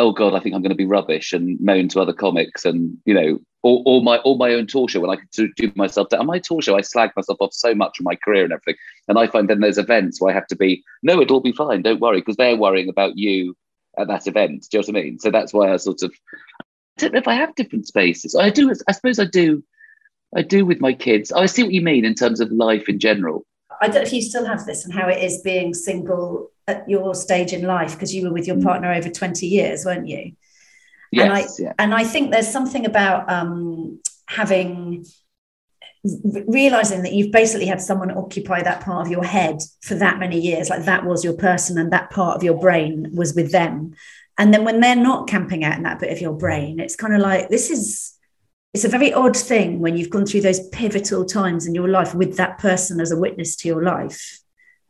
oh 0.00 0.10
god, 0.10 0.34
I 0.34 0.40
think 0.40 0.56
I'm 0.56 0.62
going 0.62 0.70
to 0.70 0.76
be 0.76 0.84
rubbish 0.84 1.32
and 1.32 1.60
moan 1.60 1.86
to 1.90 2.00
other 2.00 2.12
comics 2.12 2.64
and 2.64 2.98
you 3.04 3.14
know, 3.14 3.38
or, 3.64 3.82
or 3.86 4.02
my 4.02 4.18
or 4.18 4.36
my 4.36 4.52
own 4.52 4.66
tour 4.66 4.86
show 4.88 5.00
when 5.00 5.10
I 5.10 5.16
could 5.16 5.54
do 5.56 5.72
myself 5.74 6.10
down. 6.10 6.20
On 6.20 6.26
my 6.26 6.38
tour 6.38 6.60
show, 6.60 6.76
I 6.76 6.82
slag 6.82 7.10
myself 7.16 7.38
off 7.40 7.54
so 7.54 7.74
much 7.74 7.98
in 7.98 8.04
my 8.04 8.14
career 8.14 8.44
and 8.44 8.52
everything, 8.52 8.76
and 9.08 9.18
I 9.18 9.26
find 9.26 9.48
then 9.48 9.60
there's 9.60 9.78
events 9.78 10.20
where 10.20 10.30
I 10.30 10.34
have 10.34 10.46
to 10.48 10.56
be 10.56 10.84
no, 11.02 11.20
it'll 11.20 11.40
be 11.40 11.52
fine, 11.52 11.82
don't 11.82 12.00
worry, 12.00 12.20
because 12.20 12.36
they're 12.36 12.56
worrying 12.56 12.90
about 12.90 13.16
you 13.16 13.56
at 13.98 14.06
that 14.08 14.26
event. 14.26 14.68
Do 14.70 14.78
you 14.78 14.82
know 14.82 14.86
what 14.86 15.00
I 15.00 15.02
mean? 15.02 15.18
So 15.18 15.30
that's 15.30 15.54
why 15.54 15.72
I 15.72 15.76
sort 15.78 16.02
of 16.02 16.12
I 16.62 17.00
don't 17.00 17.14
know 17.14 17.18
if 17.18 17.28
I 17.28 17.34
have 17.34 17.54
different 17.54 17.86
spaces. 17.86 18.36
I 18.36 18.50
do. 18.50 18.72
I 18.86 18.92
suppose 18.92 19.18
I 19.18 19.24
do. 19.24 19.64
I 20.36 20.42
do 20.42 20.66
with 20.66 20.80
my 20.80 20.92
kids. 20.92 21.32
I 21.32 21.46
see 21.46 21.62
what 21.62 21.72
you 21.72 21.80
mean 21.80 22.04
in 22.04 22.14
terms 22.14 22.40
of 22.40 22.52
life 22.52 22.88
in 22.88 22.98
general. 22.98 23.46
I 23.80 23.86
don't 23.86 23.96
know 23.96 24.02
if 24.02 24.12
you 24.12 24.22
still 24.22 24.44
have 24.44 24.66
this 24.66 24.84
and 24.84 24.92
how 24.92 25.08
it 25.08 25.22
is 25.22 25.40
being 25.42 25.74
single 25.74 26.50
at 26.66 26.88
your 26.88 27.14
stage 27.14 27.52
in 27.52 27.62
life 27.62 27.92
because 27.92 28.14
you 28.14 28.24
were 28.24 28.32
with 28.32 28.46
your 28.46 28.56
mm. 28.56 28.64
partner 28.64 28.92
over 28.92 29.08
20 29.08 29.46
years, 29.46 29.84
weren't 29.84 30.06
you? 30.06 30.32
Yes, 31.14 31.24
and 31.24 31.32
I 31.32 31.68
yeah. 31.68 31.72
and 31.78 31.94
I 31.94 32.04
think 32.04 32.30
there's 32.30 32.48
something 32.48 32.86
about 32.86 33.30
um, 33.30 34.00
having 34.26 35.04
realizing 36.46 37.02
that 37.02 37.14
you've 37.14 37.32
basically 37.32 37.66
had 37.66 37.80
someone 37.80 38.10
occupy 38.10 38.62
that 38.62 38.82
part 38.82 39.06
of 39.06 39.10
your 39.10 39.24
head 39.24 39.58
for 39.80 39.94
that 39.94 40.18
many 40.18 40.38
years 40.38 40.68
like 40.68 40.84
that 40.84 41.06
was 41.06 41.24
your 41.24 41.32
person 41.32 41.78
and 41.78 41.90
that 41.92 42.10
part 42.10 42.36
of 42.36 42.42
your 42.42 42.58
brain 42.58 43.08
was 43.14 43.34
with 43.34 43.52
them 43.52 43.94
and 44.36 44.52
then 44.52 44.64
when 44.64 44.80
they're 44.80 44.94
not 44.94 45.26
camping 45.26 45.64
out 45.64 45.78
in 45.78 45.82
that 45.82 45.98
bit 45.98 46.12
of 46.12 46.20
your 46.20 46.34
brain 46.34 46.78
it's 46.78 46.94
kind 46.94 47.14
of 47.14 47.22
like 47.22 47.48
this 47.48 47.70
is 47.70 48.12
it's 48.74 48.84
a 48.84 48.88
very 48.88 49.14
odd 49.14 49.34
thing 49.34 49.80
when 49.80 49.96
you've 49.96 50.10
gone 50.10 50.26
through 50.26 50.42
those 50.42 50.68
pivotal 50.68 51.24
times 51.24 51.66
in 51.66 51.74
your 51.74 51.88
life 51.88 52.14
with 52.14 52.36
that 52.36 52.58
person 52.58 53.00
as 53.00 53.10
a 53.10 53.18
witness 53.18 53.56
to 53.56 53.68
your 53.68 53.82
life 53.82 54.40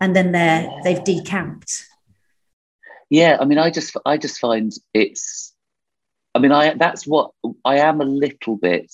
and 0.00 0.16
then 0.16 0.32
they're 0.32 0.68
they've 0.82 1.04
decamped 1.04 1.86
yeah 3.08 3.36
i 3.40 3.44
mean 3.44 3.58
i 3.58 3.70
just 3.70 3.96
i 4.04 4.18
just 4.18 4.40
find 4.40 4.72
it's 4.92 5.53
i 6.34 6.38
mean 6.38 6.52
i 6.52 6.74
that's 6.74 7.06
what 7.06 7.30
i 7.64 7.78
am 7.78 8.00
a 8.00 8.04
little 8.04 8.56
bit 8.56 8.92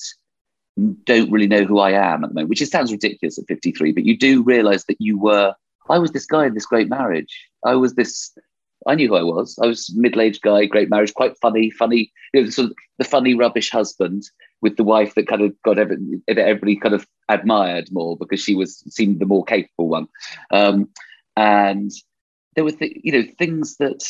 don't 1.04 1.30
really 1.30 1.48
know 1.48 1.64
who 1.64 1.78
i 1.78 1.90
am 1.90 2.24
at 2.24 2.30
the 2.30 2.34
moment 2.34 2.48
which 2.48 2.62
it 2.62 2.70
sounds 2.70 2.92
ridiculous 2.92 3.38
at 3.38 3.46
53 3.48 3.92
but 3.92 4.04
you 4.04 4.16
do 4.16 4.42
realize 4.42 4.84
that 4.86 4.96
you 5.00 5.18
were 5.18 5.54
i 5.88 5.98
was 5.98 6.12
this 6.12 6.26
guy 6.26 6.46
in 6.46 6.54
this 6.54 6.66
great 6.66 6.88
marriage 6.88 7.48
i 7.64 7.74
was 7.74 7.94
this 7.94 8.32
I 8.86 8.94
knew 8.94 9.08
who 9.08 9.16
I 9.16 9.22
was. 9.22 9.58
I 9.62 9.66
was 9.66 9.94
middle-aged 9.94 10.42
guy, 10.42 10.64
great 10.64 10.88
marriage, 10.88 11.12
quite 11.14 11.36
funny, 11.38 11.70
funny, 11.70 12.10
you 12.32 12.42
know, 12.42 12.50
sort 12.50 12.70
of 12.70 12.76
the 12.98 13.04
funny 13.04 13.34
rubbish 13.34 13.70
husband 13.70 14.24
with 14.62 14.76
the 14.76 14.84
wife 14.84 15.14
that 15.14 15.28
kind 15.28 15.42
of 15.42 15.54
got 15.62 15.78
every, 15.78 15.96
everybody 16.28 16.76
kind 16.76 16.94
of 16.94 17.06
admired 17.28 17.90
more 17.92 18.16
because 18.16 18.40
she 18.40 18.54
was 18.54 18.78
seemed 18.88 19.20
the 19.20 19.26
more 19.26 19.44
capable 19.44 19.88
one. 19.88 20.08
Um, 20.50 20.88
and 21.36 21.90
there 22.54 22.64
were 22.64 22.72
th- 22.72 23.00
you 23.02 23.12
know 23.12 23.24
things 23.38 23.76
that 23.76 24.02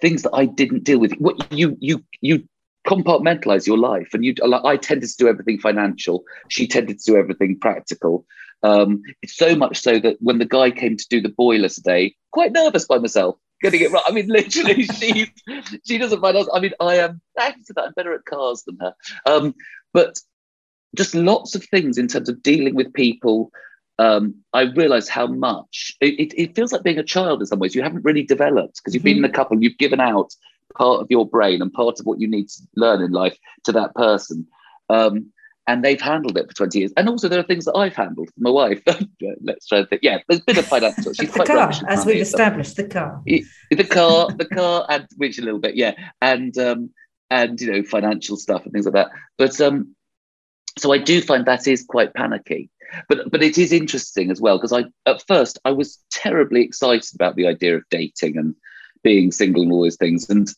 things 0.00 0.22
that 0.22 0.34
I 0.34 0.46
didn't 0.46 0.84
deal 0.84 0.98
with. 0.98 1.12
What 1.14 1.52
you 1.52 1.76
you 1.80 2.04
you 2.20 2.44
compartmentalize 2.86 3.66
your 3.66 3.78
life, 3.78 4.14
and 4.14 4.24
you 4.24 4.34
I 4.64 4.76
tended 4.76 5.08
to 5.08 5.16
do 5.16 5.28
everything 5.28 5.58
financial. 5.58 6.24
She 6.48 6.66
tended 6.66 6.98
to 7.00 7.12
do 7.12 7.18
everything 7.18 7.58
practical. 7.58 8.26
Um, 8.62 9.02
it's 9.22 9.36
so 9.36 9.54
much 9.54 9.78
so 9.78 9.98
that 10.00 10.16
when 10.20 10.38
the 10.38 10.44
guy 10.44 10.70
came 10.70 10.96
to 10.96 11.06
do 11.08 11.20
the 11.20 11.28
boiler 11.28 11.68
today, 11.68 12.16
quite 12.32 12.52
nervous 12.52 12.86
by 12.86 12.98
myself 12.98 13.36
getting 13.62 13.80
it 13.80 13.90
right. 13.90 14.02
I 14.06 14.12
mean, 14.12 14.26
literally, 14.28 14.84
she 14.84 15.32
she 15.86 15.98
doesn't 15.98 16.20
find 16.20 16.36
us. 16.36 16.48
I 16.52 16.60
mean, 16.60 16.72
I 16.80 16.96
am 16.96 17.20
thanks 17.36 17.66
to 17.68 17.72
that. 17.74 17.86
I'm 17.86 17.92
better 17.94 18.14
at 18.14 18.24
cars 18.24 18.62
than 18.64 18.78
her. 18.80 18.94
Um, 19.26 19.54
but 19.92 20.20
just 20.96 21.14
lots 21.14 21.54
of 21.54 21.64
things 21.64 21.98
in 21.98 22.08
terms 22.08 22.28
of 22.28 22.42
dealing 22.42 22.74
with 22.74 22.92
people. 22.92 23.50
Um, 23.98 24.36
I 24.52 24.62
realised 24.62 25.08
how 25.08 25.26
much 25.26 25.96
it, 26.00 26.14
it, 26.20 26.34
it, 26.36 26.54
feels 26.54 26.72
like 26.72 26.84
being 26.84 26.98
a 26.98 27.04
child 27.04 27.40
in 27.40 27.46
some 27.46 27.58
ways. 27.58 27.74
You 27.74 27.82
haven't 27.82 28.04
really 28.04 28.22
developed 28.22 28.76
because 28.76 28.94
you've 28.94 29.02
been 29.02 29.18
in 29.18 29.24
a 29.24 29.28
couple. 29.28 29.60
You've 29.60 29.78
given 29.78 30.00
out 30.00 30.32
part 30.76 31.00
of 31.00 31.08
your 31.10 31.26
brain 31.26 31.60
and 31.62 31.72
part 31.72 31.98
of 31.98 32.06
what 32.06 32.20
you 32.20 32.28
need 32.28 32.48
to 32.48 32.62
learn 32.76 33.02
in 33.02 33.10
life 33.10 33.36
to 33.64 33.72
that 33.72 33.94
person. 33.94 34.46
Um, 34.88 35.32
and 35.66 35.84
they've 35.84 36.00
handled 36.00 36.38
it 36.38 36.48
for 36.48 36.54
20 36.54 36.78
years. 36.78 36.92
And 36.96 37.08
also, 37.10 37.28
there 37.28 37.38
are 37.38 37.44
things 37.44 37.66
that 37.66 37.74
I've 37.74 37.94
handled 37.94 38.28
for 38.28 38.40
my 38.40 38.50
wife. 38.50 38.82
Let's 39.42 39.66
try 39.66 39.80
to 39.80 39.86
think. 39.86 40.02
Yeah, 40.02 40.18
there's 40.26 40.40
been 40.40 40.58
a 40.58 40.62
financial. 40.62 41.12
She's 41.12 41.30
the 41.32 41.44
car, 41.44 41.72
as 41.86 42.06
we've 42.06 42.22
established, 42.22 42.76
the 42.76 42.84
car, 42.84 43.22
the 43.26 43.84
car, 43.84 44.28
the 44.30 44.46
car, 44.46 44.86
and 44.88 45.06
which 45.18 45.38
a 45.38 45.42
little 45.42 45.60
bit, 45.60 45.76
yeah, 45.76 45.92
and 46.22 46.56
um, 46.56 46.90
and 47.30 47.60
you 47.60 47.70
know, 47.70 47.82
financial 47.82 48.38
stuff 48.38 48.64
and 48.64 48.72
things 48.72 48.86
like 48.86 48.94
that. 48.94 49.10
But 49.36 49.60
um, 49.60 49.94
so 50.78 50.90
I 50.92 50.98
do 50.98 51.20
find 51.20 51.44
that 51.44 51.66
is 51.66 51.84
quite 51.84 52.14
panicky. 52.14 52.70
But 53.08 53.30
but 53.30 53.42
it 53.42 53.58
is 53.58 53.72
interesting 53.72 54.30
as 54.30 54.40
well 54.40 54.58
because 54.58 54.72
I 54.72 54.84
at 55.06 55.22
first 55.26 55.58
I 55.64 55.72
was 55.72 55.98
terribly 56.10 56.62
excited 56.62 57.14
about 57.14 57.36
the 57.36 57.46
idea 57.46 57.76
of 57.76 57.84
dating 57.90 58.36
and 58.36 58.54
being 59.02 59.30
single 59.32 59.62
and 59.62 59.72
all 59.72 59.82
those 59.82 59.96
things, 59.96 60.28
and 60.28 60.48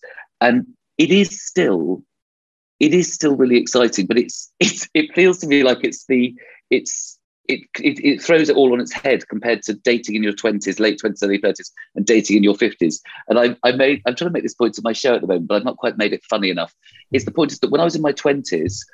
and 0.40 0.66
it 0.99 1.10
is 1.10 1.42
still 1.42 2.02
it 2.78 2.94
is 2.94 3.12
still 3.12 3.37
really 3.37 3.56
exciting, 3.56 4.06
but 4.06 4.18
it's 4.18 4.52
it's 4.60 4.88
it 4.94 5.14
feels 5.14 5.38
to 5.38 5.46
me 5.46 5.62
like 5.62 5.84
it's 5.84 6.06
the 6.06 6.34
it's 6.70 7.18
it, 7.49 7.62
it, 7.80 8.04
it 8.04 8.22
throws 8.22 8.49
it 8.49 8.56
all 8.56 8.72
on 8.72 8.80
its 8.80 8.92
head 8.92 9.26
compared 9.28 9.62
to 9.62 9.75
dating 9.75 10.14
in 10.14 10.22
your 10.22 10.32
20s, 10.32 10.78
late 10.78 11.00
20s, 11.04 11.22
early 11.25 11.38
30s, 11.38 11.70
and 11.96 12.06
dating 12.06 12.37
in 12.37 12.44
your 12.44 12.54
50s. 12.54 13.00
And 13.28 13.40
I, 13.40 13.56
I 13.64 13.72
made, 13.72 14.02
I'm 14.06 14.14
trying 14.14 14.28
to 14.28 14.32
make 14.32 14.44
this 14.44 14.54
point 14.54 14.75
to 14.75 14.82
my 14.84 14.92
show 14.92 15.16
at 15.16 15.20
the 15.20 15.26
moment, 15.26 15.49
but 15.49 15.56
I've 15.56 15.64
not 15.64 15.76
quite 15.76 15.99
made 15.99 16.12
it 16.12 16.22
funny 16.30 16.50
enough. 16.50 16.72
Is 17.10 17.25
the 17.25 17.32
point 17.32 17.50
is 17.50 17.58
that 17.58 17.70
when 17.70 17.80
I 17.80 17.84
was 17.84 17.96
in 17.96 18.02
my 18.02 18.12
20s, 18.12 18.84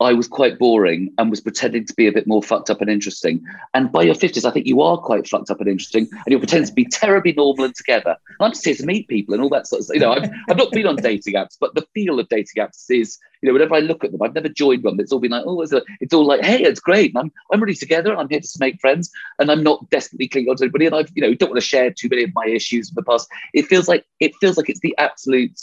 I 0.00 0.14
was 0.14 0.28
quite 0.28 0.58
boring 0.58 1.12
and 1.18 1.28
was 1.28 1.42
pretending 1.42 1.84
to 1.86 1.94
be 1.94 2.06
a 2.06 2.12
bit 2.12 2.26
more 2.26 2.42
fucked 2.42 2.70
up 2.70 2.80
and 2.80 2.88
interesting. 2.88 3.44
And 3.74 3.92
by 3.92 4.02
your 4.02 4.14
50s, 4.14 4.46
I 4.46 4.50
think 4.50 4.66
you 4.66 4.80
are 4.80 4.96
quite 4.96 5.28
fucked 5.28 5.50
up 5.50 5.60
and 5.60 5.68
interesting 5.68 6.08
and 6.10 6.24
you're 6.26 6.40
pretending 6.40 6.68
to 6.68 6.74
be 6.74 6.86
terribly 6.86 7.34
normal 7.34 7.66
and 7.66 7.74
together. 7.74 8.16
And 8.26 8.46
I'm 8.46 8.52
just 8.52 8.64
here 8.64 8.74
to 8.74 8.86
meet 8.86 9.08
people 9.08 9.34
and 9.34 9.42
all 9.42 9.50
that 9.50 9.66
sort 9.66 9.80
of 9.80 9.84
stuff. 9.84 9.94
You 9.94 10.00
know, 10.00 10.12
I've, 10.12 10.30
I've 10.48 10.56
not 10.56 10.72
been 10.72 10.86
on 10.86 10.96
dating 10.96 11.34
apps, 11.34 11.56
but 11.60 11.74
the 11.74 11.86
feel 11.92 12.18
of 12.18 12.28
dating 12.30 12.62
apps 12.62 12.86
is, 12.88 13.18
you 13.42 13.48
know, 13.48 13.52
whenever 13.52 13.74
I 13.74 13.80
look 13.80 14.02
at 14.02 14.12
them, 14.12 14.22
I've 14.22 14.34
never 14.34 14.48
joined 14.48 14.84
one, 14.84 14.98
it's 14.98 15.12
all 15.12 15.20
been 15.20 15.32
like, 15.32 15.44
oh, 15.46 15.60
it's, 15.60 15.74
it's 16.00 16.14
all 16.14 16.24
like, 16.24 16.42
hey, 16.42 16.62
it's 16.62 16.80
great. 16.80 17.14
And 17.14 17.18
I'm, 17.18 17.32
I'm 17.52 17.60
really 17.60 17.74
together. 17.74 18.16
I'm 18.16 18.28
here 18.30 18.40
to 18.40 18.58
make 18.58 18.80
friends 18.80 19.10
and 19.38 19.50
I'm 19.50 19.62
not 19.62 19.90
desperately 19.90 20.28
clinging 20.28 20.48
on 20.48 20.56
to 20.56 20.64
anybody. 20.64 20.86
And 20.86 20.94
I've, 20.94 21.10
you 21.14 21.20
know, 21.20 21.34
don't 21.34 21.50
want 21.50 21.60
to 21.60 21.66
share 21.66 21.90
too 21.90 22.08
many 22.08 22.24
of 22.24 22.30
my 22.34 22.46
issues 22.46 22.88
from 22.88 22.94
the 22.96 23.10
past. 23.10 23.28
It 23.52 23.66
feels 23.66 23.86
like, 23.86 24.06
it 24.18 24.32
feels 24.40 24.56
like 24.56 24.70
it's 24.70 24.80
the 24.80 24.94
absolute 24.96 25.60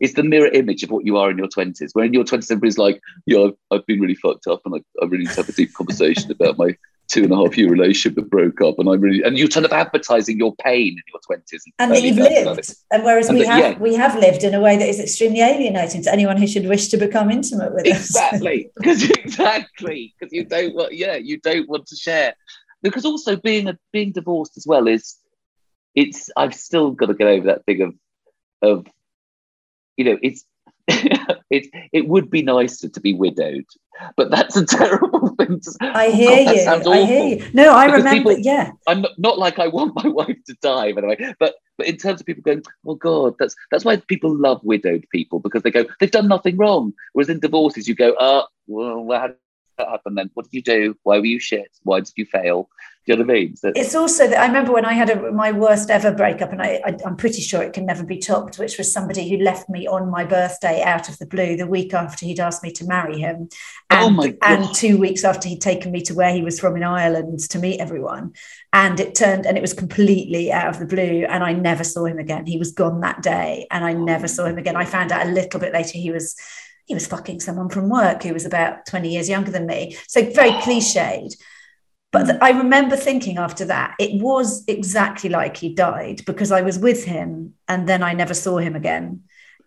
it's 0.00 0.14
the 0.14 0.22
mirror 0.22 0.48
image 0.48 0.82
of 0.82 0.90
what 0.90 1.04
you 1.04 1.16
are 1.16 1.30
in 1.30 1.38
your 1.38 1.48
20s. 1.48 1.90
Where 1.92 2.04
in 2.04 2.12
your 2.12 2.24
20s, 2.24 2.50
everybody's 2.50 2.78
like, 2.78 3.00
yeah, 3.26 3.40
I've, 3.40 3.56
I've 3.70 3.86
been 3.86 4.00
really 4.00 4.14
fucked 4.14 4.46
up 4.46 4.62
and 4.64 4.74
I, 4.74 4.78
I 5.02 5.06
really 5.06 5.24
need 5.24 5.30
to 5.30 5.36
have 5.36 5.48
a 5.48 5.52
deep 5.52 5.72
conversation 5.74 6.30
about 6.30 6.58
my 6.58 6.76
two 7.08 7.22
and 7.22 7.32
a 7.32 7.36
half 7.36 7.56
year 7.56 7.68
relationship 7.68 8.16
that 8.16 8.30
broke 8.30 8.60
up. 8.60 8.78
And 8.78 8.88
I'm 8.88 9.00
really, 9.00 9.22
and 9.22 9.38
you're 9.38 9.48
kind 9.48 9.66
of 9.66 9.72
advertising 9.72 10.38
your 10.38 10.54
pain 10.56 10.88
in 10.88 11.02
your 11.12 11.20
20s. 11.38 11.50
And, 11.52 11.72
and 11.78 11.92
that 11.92 12.02
you've 12.02 12.16
lived. 12.16 12.74
And 12.90 13.04
whereas 13.04 13.28
and 13.28 13.38
we, 13.38 13.46
have, 13.46 13.58
yeah. 13.58 13.78
we 13.78 13.94
have 13.94 14.16
lived 14.16 14.42
in 14.42 14.54
a 14.54 14.60
way 14.60 14.76
that 14.76 14.88
is 14.88 15.00
extremely 15.00 15.40
alienating 15.40 16.02
to 16.02 16.12
anyone 16.12 16.36
who 16.36 16.46
should 16.46 16.66
wish 16.66 16.88
to 16.88 16.96
become 16.96 17.30
intimate 17.30 17.74
with 17.74 17.86
exactly. 17.86 18.70
us. 18.78 18.86
Exactly. 18.86 19.22
exactly. 19.24 20.14
Because 20.18 20.32
you 20.32 20.44
don't 20.44 20.74
want, 20.74 20.94
yeah, 20.94 21.16
you 21.16 21.38
don't 21.40 21.68
want 21.68 21.86
to 21.86 21.96
share. 21.96 22.34
Because 22.82 23.04
also 23.04 23.36
being 23.36 23.68
a, 23.68 23.78
being 23.92 24.12
divorced 24.12 24.56
as 24.56 24.66
well 24.66 24.88
is, 24.88 25.16
it's, 25.94 26.28
I've 26.36 26.54
still 26.54 26.90
got 26.90 27.06
to 27.06 27.14
get 27.14 27.28
over 27.28 27.46
that 27.46 27.64
thing 27.64 27.82
of, 27.82 27.94
of 28.62 28.86
you 29.96 30.04
know, 30.04 30.18
it's 30.22 30.44
it 30.88 31.68
it 31.92 32.08
would 32.08 32.30
be 32.30 32.42
nicer 32.42 32.88
to 32.88 33.00
be 33.00 33.14
widowed, 33.14 33.64
but 34.16 34.30
that's 34.30 34.56
a 34.56 34.66
terrible 34.78 35.34
thing. 35.36 35.60
To, 35.60 35.76
I 35.80 36.10
hear 36.10 36.44
God, 36.44 36.84
you. 36.86 36.92
I 36.92 37.04
hear 37.04 37.24
you. 37.24 37.46
No, 37.54 37.72
I 37.72 37.86
because 37.86 38.04
remember. 38.04 38.30
People, 38.30 38.44
yeah, 38.44 38.72
I'm 38.86 39.00
not, 39.00 39.18
not, 39.18 39.38
like 39.38 39.58
I 39.58 39.68
want 39.68 39.94
my 40.04 40.08
wife 40.08 40.36
to 40.46 40.54
die, 40.60 40.92
by 40.92 41.00
the 41.00 41.06
way. 41.06 41.34
But 41.38 41.54
but 41.78 41.86
in 41.86 41.96
terms 41.96 42.20
of 42.20 42.26
people 42.26 42.42
going, 42.42 42.62
oh 42.86 42.96
God, 42.96 43.34
that's 43.38 43.54
that's 43.70 43.84
why 43.84 43.96
people 43.96 44.36
love 44.36 44.60
widowed 44.62 45.06
people 45.10 45.40
because 45.40 45.62
they 45.62 45.70
go, 45.70 45.86
they've 46.00 46.10
done 46.10 46.28
nothing 46.28 46.56
wrong. 46.56 46.92
Whereas 47.12 47.30
in 47.30 47.40
divorces, 47.40 47.88
you 47.88 47.94
go, 47.94 48.14
oh, 48.20 48.46
well, 48.66 49.18
how 49.18 49.28
did 49.28 49.36
that 49.78 49.88
happen 49.88 50.14
then? 50.14 50.30
What 50.34 50.50
did 50.50 50.54
you 50.54 50.62
do? 50.62 50.96
Why 51.02 51.18
were 51.18 51.24
you 51.24 51.40
shit? 51.40 51.70
Why 51.82 52.00
did 52.00 52.12
you 52.16 52.26
fail? 52.26 52.68
Do 53.06 53.12
you 53.12 53.18
know 53.18 53.24
what 53.26 53.32
I 53.32 53.34
mean? 53.34 53.56
So, 53.56 53.70
it's 53.76 53.94
also 53.94 54.26
that 54.26 54.38
I 54.38 54.46
remember 54.46 54.72
when 54.72 54.86
I 54.86 54.94
had 54.94 55.10
a, 55.10 55.30
my 55.30 55.52
worst 55.52 55.90
ever 55.90 56.10
breakup, 56.10 56.52
and 56.52 56.62
I, 56.62 56.80
I, 56.86 56.96
am 57.04 57.16
pretty 57.16 57.42
sure 57.42 57.62
it 57.62 57.74
can 57.74 57.84
never 57.84 58.02
be 58.02 58.16
topped, 58.16 58.58
which 58.58 58.78
was 58.78 58.90
somebody 58.90 59.28
who 59.28 59.44
left 59.44 59.68
me 59.68 59.86
on 59.86 60.10
my 60.10 60.24
birthday 60.24 60.82
out 60.82 61.10
of 61.10 61.18
the 61.18 61.26
blue 61.26 61.54
the 61.54 61.66
week 61.66 61.92
after 61.92 62.24
he'd 62.24 62.40
asked 62.40 62.62
me 62.62 62.72
to 62.72 62.86
marry 62.86 63.18
him. 63.18 63.50
Oh 63.90 63.96
and, 63.96 64.04
oh 64.04 64.10
my 64.10 64.28
God. 64.28 64.38
and 64.40 64.74
two 64.74 64.96
weeks 64.96 65.22
after 65.22 65.50
he'd 65.50 65.60
taken 65.60 65.92
me 65.92 66.00
to 66.02 66.14
where 66.14 66.32
he 66.32 66.40
was 66.40 66.58
from 66.58 66.76
in 66.76 66.82
Ireland 66.82 67.40
to 67.50 67.58
meet 67.58 67.78
everyone. 67.78 68.32
And 68.72 68.98
it 68.98 69.14
turned, 69.14 69.44
and 69.44 69.58
it 69.58 69.60
was 69.60 69.74
completely 69.74 70.50
out 70.50 70.68
of 70.68 70.78
the 70.78 70.86
blue. 70.86 71.26
And 71.28 71.44
I 71.44 71.52
never 71.52 71.84
saw 71.84 72.06
him 72.06 72.18
again. 72.18 72.46
He 72.46 72.56
was 72.56 72.72
gone 72.72 73.00
that 73.00 73.20
day, 73.20 73.66
and 73.70 73.84
I 73.84 73.92
oh 73.92 74.02
never 74.02 74.28
saw 74.28 74.46
him 74.46 74.56
again. 74.56 74.76
I 74.76 74.86
found 74.86 75.12
out 75.12 75.26
a 75.26 75.30
little 75.30 75.60
bit 75.60 75.74
later 75.74 75.98
he 75.98 76.10
was 76.10 76.36
he 76.86 76.94
was 76.94 77.06
fucking 77.06 77.40
someone 77.40 77.68
from 77.68 77.90
work 77.90 78.22
who 78.22 78.32
was 78.32 78.46
about 78.46 78.86
20 78.86 79.10
years 79.10 79.28
younger 79.28 79.50
than 79.50 79.66
me. 79.66 79.96
So 80.06 80.22
very 80.30 80.52
cliched 80.52 81.34
But 82.14 82.26
mm. 82.26 82.38
I 82.40 82.50
remember 82.50 82.96
thinking 82.96 83.38
after 83.38 83.64
that, 83.64 83.96
it 83.98 84.22
was 84.22 84.62
exactly 84.68 85.28
like 85.28 85.56
he 85.56 85.74
died 85.74 86.24
because 86.24 86.52
I 86.52 86.62
was 86.62 86.78
with 86.78 87.04
him 87.04 87.54
and 87.66 87.88
then 87.88 88.04
I 88.04 88.12
never 88.14 88.34
saw 88.34 88.58
him 88.58 88.76
again. 88.76 89.24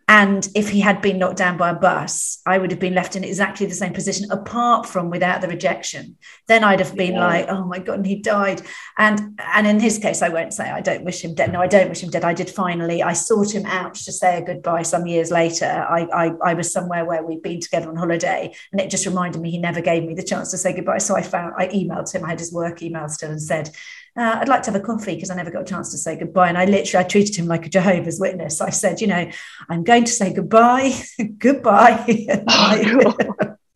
And 0.10 0.48
if 0.56 0.70
he 0.70 0.80
had 0.80 1.02
been 1.02 1.20
knocked 1.20 1.36
down 1.36 1.58
by 1.58 1.72
a 1.72 1.76
bus, 1.76 2.40
I 2.46 2.58
would 2.58 2.72
have 2.72 2.80
been 2.80 2.96
left 2.96 3.18
in 3.18 3.26
exactly 3.26 3.66
the 3.66 3.76
same 3.76 3.92
position, 3.92 4.32
apart 4.32 4.86
from 4.86 5.10
without 5.10 5.42
the 5.42 5.50
rejection. 5.50 6.16
Then 6.48 6.64
I'd 6.64 6.80
have 6.80 6.96
been 6.96 7.16
Yeah. 7.16 7.28
like, 7.28 7.46
oh 7.50 7.66
my 7.66 7.80
God, 7.80 7.98
and 7.98 8.06
he 8.06 8.16
died. 8.22 8.62
And 8.98 9.38
and 9.54 9.68
in 9.68 9.82
his 9.82 9.98
case, 9.98 10.22
I 10.22 10.30
won't 10.30 10.54
say 10.54 10.70
I 10.70 10.80
don't 10.80 11.04
wish 11.04 11.26
him 11.26 11.36
dead. 11.36 11.52
No, 11.52 11.60
I 11.60 11.68
don't 11.68 11.90
wish 11.90 12.04
him 12.04 12.10
dead. 12.10 12.24
I 12.24 12.34
did 12.34 12.50
finally, 12.50 13.04
I 13.04 13.12
sought 13.12 13.54
him 13.54 13.66
out 13.66 13.96
to 13.96 14.12
say 14.14 14.38
a 14.38 14.42
goodbye 14.46 14.84
some 14.84 15.08
years 15.08 15.30
later. 15.30 15.66
I, 15.66 16.08
I, 16.14 16.32
I 16.42 16.54
was 16.54 16.72
somewhere 16.72 17.04
where 17.04 17.22
we'd 17.24 17.42
been 17.42 17.60
together 17.60 17.90
on 17.90 17.98
holiday, 17.98 18.54
and 18.72 18.80
it 18.80 18.90
just 18.90 19.06
reminded 19.06 19.42
me 19.42 19.52
he 19.52 19.58
never 19.58 19.82
gave 19.82 20.06
me 20.06 20.14
the 20.14 20.24
chance 20.24 20.52
to 20.52 20.58
say 20.58 20.74
goodbye. 20.74 21.00
So 21.00 21.18
I 21.18 21.22
found 21.22 21.54
I 21.58 21.68
emailed 21.68 22.14
him, 22.14 22.24
I 22.24 22.30
had 22.30 22.40
his 22.40 22.54
work 22.54 22.82
email 22.82 23.10
still 23.10 23.32
and 23.32 23.42
said, 23.42 23.72
uh, 24.18 24.40
I'd 24.42 24.50
like 24.50 24.64
to 24.64 24.72
have 24.72 24.82
a 24.82 24.84
coffee 24.84 25.14
because 25.14 25.30
I 25.30 25.36
never 25.36 25.52
got 25.52 25.62
a 25.62 25.66
chance 25.66 25.92
to 25.92 25.98
say 25.98 26.18
goodbye. 26.18 26.50
And 26.50 26.58
I 26.58 26.66
literally, 26.66 27.06
I 27.06 27.08
treated 27.08 27.36
him 27.36 27.46
like 27.46 27.66
a 27.66 27.70
Jehovah's 27.70 28.20
Witness. 28.20 28.62
I 28.62 28.72
said, 28.72 29.00
you 29.00 29.08
know, 29.08 29.30
I'm 29.70 29.84
going 29.84 30.06
to 30.06 30.12
say 30.12 30.34
goodbye, 30.34 30.94
goodbye. 31.38 32.04
and, 32.30 32.44
I, 32.48 33.14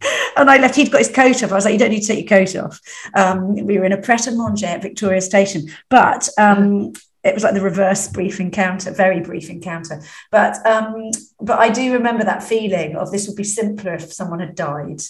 and 0.38 0.50
I 0.50 0.58
left. 0.58 0.76
He'd 0.76 0.92
got 0.92 0.98
his 0.98 1.12
coat 1.12 1.44
off. 1.44 1.52
I 1.52 1.56
was 1.56 1.66
like, 1.66 1.74
you 1.74 1.80
don't 1.80 1.92
need 1.92 2.02
to 2.02 2.08
take 2.08 2.30
your 2.30 2.40
coat 2.40 2.56
off. 2.56 2.80
Um, 3.14 3.56
we 3.56 3.78
were 3.78 3.86
in 3.86 3.92
a 3.92 4.02
Pret 4.02 4.26
a 4.28 4.32
Manger 4.32 4.66
at 4.66 4.82
Victoria 4.82 5.22
Station, 5.22 5.68
but 5.90 6.28
um, 6.40 6.94
it 7.24 7.36
was 7.36 7.44
like 7.44 7.54
the 7.54 7.62
reverse 7.62 8.08
brief 8.08 8.40
encounter, 8.40 8.92
very 8.92 9.20
brief 9.20 9.50
encounter. 9.50 10.02
But 10.32 10.66
um, 10.66 11.12
but 11.40 11.60
I 11.60 11.70
do 11.70 11.94
remember 11.94 12.24
that 12.24 12.42
feeling 12.42 12.96
of 12.96 13.12
this 13.12 13.28
would 13.28 13.38
be 13.38 13.44
simpler 13.44 13.94
if 13.94 14.12
someone 14.12 14.40
had 14.40 14.56
died. 14.56 15.02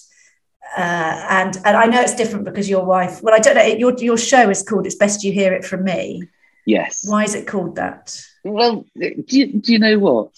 Uh, 0.77 1.25
and 1.29 1.57
and 1.65 1.75
I 1.77 1.85
know 1.85 2.01
it's 2.01 2.15
different 2.15 2.45
because 2.45 2.69
your 2.69 2.85
wife. 2.85 3.21
Well, 3.21 3.35
I 3.35 3.39
don't 3.39 3.55
know. 3.55 3.63
Your 3.63 3.93
your 3.97 4.17
show 4.17 4.49
is 4.49 4.63
called 4.63 4.85
"It's 4.85 4.95
Best 4.95 5.23
You 5.23 5.31
Hear 5.31 5.53
It 5.53 5.65
From 5.65 5.83
Me." 5.83 6.23
Yes. 6.65 7.03
Why 7.07 7.23
is 7.23 7.35
it 7.35 7.47
called 7.47 7.75
that? 7.75 8.21
Well, 8.43 8.85
do 8.97 9.23
you, 9.27 9.59
do 9.59 9.73
you 9.73 9.79
know 9.79 9.99
what? 9.99 10.29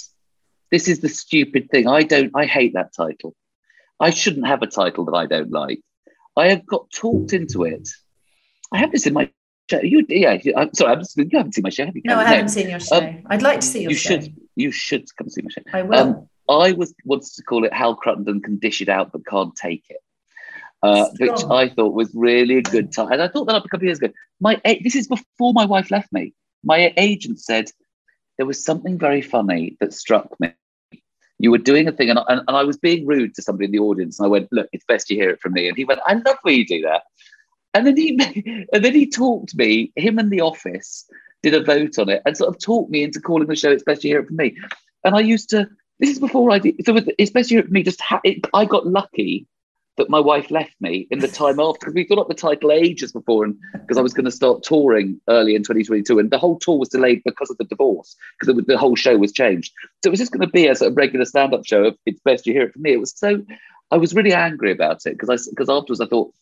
This 0.72 0.88
is 0.88 1.02
the 1.02 1.10
stupid 1.10 1.70
thing. 1.70 1.88
I 1.88 2.04
don't. 2.04 2.32
I 2.36 2.46
hate 2.46 2.74
that 2.74 2.94
title. 2.96 3.36
I 4.00 4.10
shouldn't 4.10 4.48
have 4.48 4.62
a 4.64 4.68
title 4.68 5.06
that 5.06 5.16
I 5.16 5.28
don't 5.28 5.52
like. 5.52 5.82
I 6.36 6.50
have 6.50 6.66
got 6.66 6.90
talked 6.92 7.34
into 7.34 7.64
it. 7.64 7.88
I 8.72 8.80
have 8.80 8.92
this 8.92 9.06
in 9.06 9.14
my 9.14 9.30
show. 9.70 9.82
You, 9.82 10.04
yeah. 10.10 10.38
I'm 10.58 10.74
sorry. 10.74 10.94
I'm 10.94 11.00
just, 11.00 11.16
you 11.16 11.30
haven't 11.32 11.54
seen 11.54 11.62
my 11.62 11.70
show, 11.70 11.86
have 11.86 11.96
you? 11.96 12.02
No, 12.06 12.18
I 12.18 12.24
haven't 12.24 12.50
seen 12.50 12.70
your 12.70 12.80
show. 12.80 13.16
I'd 13.28 13.44
like 13.44 13.60
to 13.60 13.68
see 13.68 13.84
your 13.84 13.92
You 13.92 13.98
show. 13.98 14.20
should. 14.20 14.36
You 14.56 14.72
should 14.72 15.06
come 15.16 15.30
see 15.30 15.44
my 15.44 15.50
show. 15.52 15.62
I 15.74 15.84
will. 15.84 16.00
Um, 16.00 16.30
I 16.50 16.72
was 16.74 16.94
wanted 17.06 17.32
to 17.36 17.44
call 17.44 17.64
it 17.66 17.74
Hal 17.74 17.96
Cruttenden 17.96 18.44
can 18.44 18.58
dish 18.58 18.82
it 18.82 18.90
out 18.90 19.12
but 19.12 19.26
can't 19.26 19.56
take 19.56 19.84
it, 19.90 20.02
uh, 20.84 21.08
which 21.18 21.44
I 21.50 21.70
thought 21.70 21.94
was 21.94 22.12
really 22.14 22.58
a 22.58 22.62
good 22.62 22.92
time. 22.92 23.12
And 23.12 23.22
I 23.22 23.30
thought 23.30 23.46
that 23.46 23.56
up 23.56 23.66
a 23.66 23.70
couple 23.70 23.86
of 23.86 23.88
years 23.88 24.00
ago. 24.00 24.14
My 24.42 24.62
this 24.84 24.96
is 24.96 25.08
before 25.08 25.54
my 25.54 25.66
wife 25.66 25.90
left 25.90 26.12
me. 26.12 26.34
My 26.64 26.94
agent 26.98 27.40
said 27.40 27.72
there 28.38 28.46
was 28.46 28.64
something 28.64 28.98
very 28.98 29.22
funny 29.22 29.78
that 29.80 29.94
struck 29.94 30.30
me. 30.40 30.54
You 31.40 31.52
were 31.52 31.58
doing 31.58 31.88
a 31.88 31.92
thing, 31.92 32.10
and, 32.10 32.20
and, 32.28 32.42
and 32.48 32.58
I 32.58 32.64
was 32.64 32.78
being 32.78 33.06
rude 33.06 33.34
to 33.36 33.42
somebody 33.42 33.66
in 33.66 33.72
the 33.72 33.80
audience, 33.80 34.20
and 34.20 34.26
I 34.26 34.30
went, 34.30 34.50
"Look, 34.52 34.68
it's 34.74 34.86
best 34.86 35.10
you 35.10 35.16
hear 35.16 35.30
it 35.30 35.40
from 35.40 35.54
me." 35.54 35.70
And 35.70 35.78
he 35.78 35.86
went, 35.86 36.02
"I 36.06 36.16
love 36.16 36.38
when 36.42 36.56
you 36.56 36.66
do 36.66 36.82
that." 36.82 37.04
And 37.74 37.88
then 37.88 37.96
he 37.96 38.20
and 38.74 38.84
then 38.84 38.94
he 38.94 39.10
talked 39.10 39.56
me. 39.56 39.92
Him 39.96 40.20
and 40.20 40.32
the 40.32 40.42
office 40.42 41.06
did 41.42 41.54
a 41.54 41.64
vote 41.64 41.98
on 41.98 42.10
it 42.10 42.22
and 42.26 42.36
sort 42.36 42.54
of 42.54 42.62
talked 42.62 42.92
me 42.92 43.04
into 43.04 43.22
calling 43.22 43.48
the 43.48 43.56
show 43.56 43.72
"It's 43.72 43.84
Best 43.84 44.04
You 44.04 44.12
Hear 44.12 44.20
It 44.20 44.28
From 44.28 44.36
Me." 44.36 44.56
And 45.06 45.16
I 45.16 45.22
used 45.22 45.50
to. 45.52 45.70
This 46.00 46.10
is 46.10 46.20
before 46.20 46.52
I 46.52 46.60
did. 46.60 46.86
So 46.86 47.00
it's 47.18 47.32
best 47.32 47.50
you 47.50 47.58
hear 47.58 47.64
it 47.64 47.68
from 47.68 47.74
me. 47.74 47.84
Just 47.84 48.02
ha- 48.02 48.20
it, 48.26 48.46
I 48.54 48.66
got 48.66 48.88
lucky 48.88 49.48
that 49.98 50.10
my 50.10 50.20
wife 50.20 50.50
left 50.50 50.74
me 50.82 51.08
in 51.12 51.20
the 51.20 51.28
time 51.28 51.60
after 51.60 51.80
because 51.82 51.94
we 51.94 52.04
got 52.04 52.18
up 52.18 52.28
the 52.28 52.34
title 52.34 52.72
ages 52.72 53.12
before, 53.12 53.46
and 53.46 53.56
because 53.74 53.98
I 53.98 54.02
was 54.02 54.14
going 54.14 54.26
to 54.26 54.32
start 54.32 54.64
touring 54.64 55.22
early 55.30 55.56
in 55.56 55.62
2022, 55.62 56.18
and 56.20 56.32
the 56.32 56.38
whole 56.40 56.58
tour 56.58 56.80
was 56.80 56.90
delayed 56.90 57.22
because 57.26 57.50
of 57.52 57.58
the 57.58 57.64
divorce 57.66 58.16
because 58.40 58.56
the 58.66 58.78
whole 58.78 58.96
show 58.96 59.18
was 59.18 59.32
changed. 59.32 59.72
So 60.04 60.08
it 60.08 60.12
was 60.12 60.20
just 60.20 60.32
going 60.32 60.46
to 60.46 60.52
be 60.52 60.68
as 60.68 60.78
a 60.78 60.80
sort 60.80 60.92
of 60.92 60.98
regular 60.98 61.26
stand-up 61.26 61.66
show. 61.66 61.86
Of, 61.86 61.98
it's 62.06 62.22
best 62.22 62.48
you 62.48 62.54
hear 62.54 62.64
it 62.64 62.74
from 62.74 62.82
me. 62.82 62.94
It 62.94 63.00
was 63.00 63.18
so. 63.18 63.44
I 63.92 63.98
was 63.98 64.16
really 64.16 64.34
angry 64.34 64.72
about 64.72 65.06
it 65.06 65.18
because 65.20 65.30
I 65.30 65.38
because 65.52 65.70
afterwards 65.70 66.02
I 66.02 66.08
thought 66.08 66.34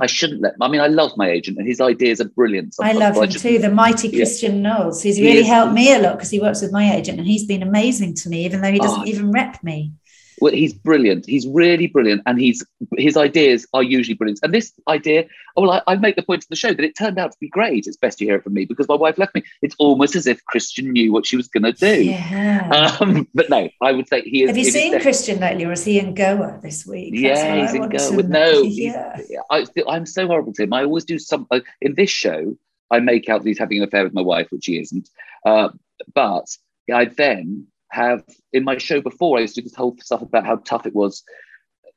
I 0.00 0.06
shouldn't 0.06 0.40
let. 0.40 0.54
I 0.62 0.68
mean, 0.68 0.80
I 0.80 0.86
love 0.86 1.14
my 1.18 1.28
agent 1.28 1.58
and 1.58 1.68
his 1.68 1.78
ideas 1.82 2.22
are 2.22 2.28
brilliant. 2.30 2.74
I 2.80 2.92
love 2.92 3.16
him 3.16 3.28
just- 3.28 3.44
too, 3.44 3.58
the 3.58 3.70
mighty 3.70 4.08
Yeah. 4.08 4.20
Christian 4.20 4.62
Knowles. 4.62 5.02
He's 5.02 5.20
really 5.20 5.40
is- 5.40 5.46
helped 5.46 5.74
me 5.74 5.92
a 5.92 5.98
lot 5.98 6.16
because 6.16 6.30
he 6.30 6.40
works 6.40 6.62
with 6.62 6.72
my 6.72 6.94
agent 6.96 7.18
and 7.18 7.26
he's 7.26 7.44
been 7.44 7.62
amazing 7.62 8.14
to 8.14 8.30
me, 8.30 8.46
even 8.46 8.62
though 8.62 8.72
he 8.72 8.78
doesn't 8.78 9.02
Oh. 9.02 9.06
even 9.06 9.30
rep 9.30 9.62
me. 9.62 9.92
Well, 10.40 10.52
he's 10.52 10.72
brilliant. 10.72 11.26
He's 11.26 11.46
really 11.46 11.86
brilliant, 11.86 12.22
and 12.26 12.40
he's 12.40 12.64
his 12.96 13.16
ideas 13.16 13.66
are 13.74 13.82
usually 13.82 14.14
brilliant. 14.14 14.40
And 14.42 14.54
this 14.54 14.72
idea, 14.88 15.26
oh, 15.56 15.62
well, 15.62 15.82
I, 15.86 15.92
I 15.92 15.96
make 15.96 16.16
the 16.16 16.22
point 16.22 16.42
in 16.42 16.46
the 16.48 16.56
show 16.56 16.72
that 16.72 16.84
it 16.84 16.96
turned 16.96 17.18
out 17.18 17.32
to 17.32 17.38
be 17.40 17.48
great. 17.48 17.86
It's 17.86 17.96
best 17.96 18.20
you 18.20 18.26
hear 18.26 18.36
it 18.36 18.44
from 18.44 18.54
me 18.54 18.64
because 18.64 18.88
my 18.88 18.94
wife 18.94 19.18
left 19.18 19.34
me. 19.34 19.42
It's 19.62 19.76
almost 19.78 20.16
as 20.16 20.26
if 20.26 20.44
Christian 20.46 20.92
knew 20.92 21.12
what 21.12 21.26
she 21.26 21.36
was 21.36 21.48
going 21.48 21.64
to 21.64 21.72
do. 21.72 22.04
Yeah. 22.04 22.96
Um, 23.00 23.28
but 23.34 23.50
no, 23.50 23.68
I 23.82 23.92
would 23.92 24.08
say 24.08 24.22
he 24.22 24.42
is. 24.42 24.50
Have 24.50 24.56
you 24.56 24.64
seen 24.64 24.98
Christian 25.00 25.40
lately, 25.40 25.64
or 25.64 25.72
is 25.72 25.84
he 25.84 25.98
in 25.98 26.14
Goa 26.14 26.58
this 26.62 26.86
week? 26.86 27.14
That's 27.14 27.40
Yeah, 27.40 27.54
I 27.54 27.60
he's 27.60 27.74
in 27.74 27.88
Goa. 27.88 28.16
With, 28.16 28.28
no, 28.28 28.50
yeah. 28.62 29.20
I, 29.50 29.66
I'm 29.88 30.06
so 30.06 30.26
horrible 30.26 30.52
to 30.54 30.62
him. 30.62 30.72
I 30.72 30.84
always 30.84 31.04
do 31.04 31.18
some 31.18 31.46
uh, 31.50 31.60
in 31.80 31.94
this 31.94 32.10
show. 32.10 32.56
I 32.90 33.00
make 33.00 33.28
out 33.28 33.42
that 33.42 33.48
he's 33.48 33.58
having 33.58 33.78
an 33.78 33.84
affair 33.84 34.04
with 34.04 34.14
my 34.14 34.22
wife, 34.22 34.48
which 34.50 34.66
he 34.66 34.80
isn't. 34.80 35.08
Uh, 35.44 35.68
but 36.14 36.46
I 36.92 37.04
then 37.04 37.66
have 37.90 38.24
in 38.52 38.64
my 38.64 38.78
show 38.78 39.00
before. 39.00 39.38
I 39.38 39.42
used 39.42 39.54
to 39.56 39.60
do 39.60 39.68
this 39.68 39.76
whole 39.76 39.96
stuff 40.00 40.22
about 40.22 40.46
how 40.46 40.56
tough 40.56 40.86
it 40.86 40.94
was 40.94 41.22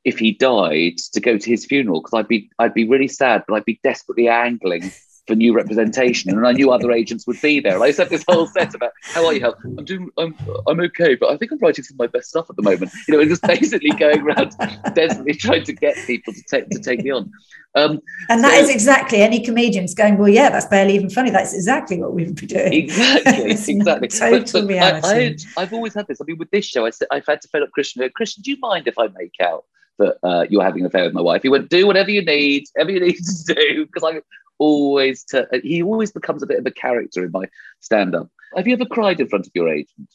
if 0.04 0.20
he 0.20 0.32
died 0.34 0.98
to 1.14 1.22
go 1.22 1.38
to 1.38 1.50
his 1.50 1.66
funeral 1.66 2.02
because 2.02 2.18
I'd 2.18 2.28
be 2.28 2.50
I'd 2.60 2.74
be 2.74 2.88
really 2.88 3.08
sad, 3.08 3.44
but 3.48 3.56
I'd 3.56 3.66
be 3.66 3.80
desperately 3.84 4.28
angling 4.28 4.92
for 5.28 5.36
new 5.36 5.54
representation, 5.54 6.32
and 6.32 6.46
I 6.46 6.52
knew 6.52 6.72
other 6.72 6.92
agents 6.92 7.26
would 7.28 7.40
be 7.42 7.60
there. 7.60 7.76
And 7.76 7.84
I 7.84 7.92
said 7.92 8.10
this 8.10 8.26
whole 8.28 8.48
set 8.48 8.76
about 8.76 8.92
how 9.02 9.26
are 9.26 9.34
you, 9.34 9.40
Hal? 9.40 9.56
I'm 9.64 9.86
doing, 9.86 10.10
I'm, 10.18 10.36
I'm 10.68 10.80
okay, 10.82 11.16
but 11.16 11.30
I 11.30 11.38
think 11.38 11.52
I'm 11.52 11.60
writing 11.60 11.84
some 11.84 11.96
of 11.96 12.00
my 12.00 12.08
best 12.08 12.30
stuff 12.30 12.50
at 12.50 12.56
the 12.58 12.62
moment. 12.62 12.92
You 13.08 13.14
know, 13.14 13.22
and 13.22 13.30
just 13.30 13.42
basically 13.44 13.92
going 13.92 14.22
around 14.22 14.54
desperately 14.94 15.34
trying 15.36 15.64
to 15.64 15.74
get 15.74 15.96
people 16.06 16.34
to 16.34 16.44
take 16.50 16.70
to 16.70 16.80
take 16.80 17.04
me 17.04 17.12
on. 17.12 17.32
Um, 17.76 18.02
And 18.30 18.44
that 18.44 18.52
So- 18.54 18.64
is 18.64 18.70
exactly 18.70 19.22
any 19.22 19.40
comedian's 19.40 19.94
going, 19.94 20.18
well, 20.18 20.30
yeah, 20.30 20.50
that's 20.50 20.66
barely 20.68 20.96
even 20.96 21.10
funny. 21.10 21.32
That's 21.32 21.54
exactly 21.54 22.00
what 22.00 22.14
we 22.14 22.26
would 22.26 22.36
be 22.36 22.46
doing. 22.46 22.74
exactly, 22.74 23.52
exactly. 23.52 24.08
Total 24.10 24.42
But- 24.42 24.52
but 24.54 24.68
reality. 24.68 25.38
I, 25.58 25.62
have 25.62 25.74
always 25.74 25.94
had 25.94 26.08
this. 26.08 26.20
I 26.22 26.26
mean, 26.26 26.38
with 26.38 26.52
this 26.52 26.66
show, 26.66 26.86
I 26.86 26.90
said 26.90 27.08
I've 27.12 27.26
had 27.26 27.42
to 27.42 27.48
phone 27.48 27.64
up 27.64 27.72
Christian. 27.72 28.08
Christian, 28.14 28.44
do 28.44 28.52
you 28.52 28.58
mind 28.60 28.88
if 28.88 29.00
I 29.00 29.08
make 29.18 29.36
out 29.42 29.64
that 30.00 30.18
uh, 30.24 30.46
you're 30.50 30.64
having 30.64 30.82
an 30.82 30.88
affair 30.88 31.04
with 31.04 31.14
my 31.14 31.22
wife? 31.22 31.44
He 31.44 31.50
went, 31.50 31.70
do 31.70 31.88
whatever 31.88 32.12
you 32.12 32.24
need, 32.24 32.66
whatever 32.74 32.92
you 32.92 33.00
need 33.00 33.18
to 33.18 33.54
do, 33.54 33.86
because 33.94 34.04
I'm 34.04 34.22
always. 34.58 35.24
T- 35.24 35.44
he 35.64 35.84
always 35.84 36.12
becomes 36.12 36.44
a 36.44 36.48
bit 36.48 36.60
of 36.60 36.66
a 36.66 36.72
character 36.72 37.26
in 37.26 37.32
my 37.32 37.46
stand-up. 37.80 38.30
Have 38.56 38.68
you 38.68 38.74
ever 38.74 38.86
cried 38.86 39.20
in 39.20 39.28
front 39.28 39.48
of 39.48 39.52
your 39.56 39.70
agent? 39.70 40.10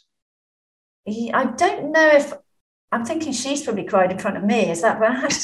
I 1.06 1.52
don't 1.56 1.90
know 1.92 2.06
if 2.08 2.32
I'm 2.92 3.04
thinking 3.04 3.32
she's 3.32 3.62
probably 3.62 3.84
cried 3.84 4.12
in 4.12 4.18
front 4.18 4.36
of 4.36 4.44
me. 4.44 4.70
Is 4.70 4.82
that 4.82 5.00
bad? 5.00 5.34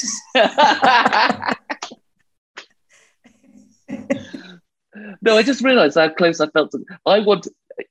no, 5.21 5.37
I 5.37 5.43
just 5.43 5.61
realised 5.61 5.97
how 5.97 6.09
close 6.09 6.39
I 6.39 6.47
felt 6.47 6.71
to. 6.71 6.83
I 7.05 7.19
want. 7.19 7.47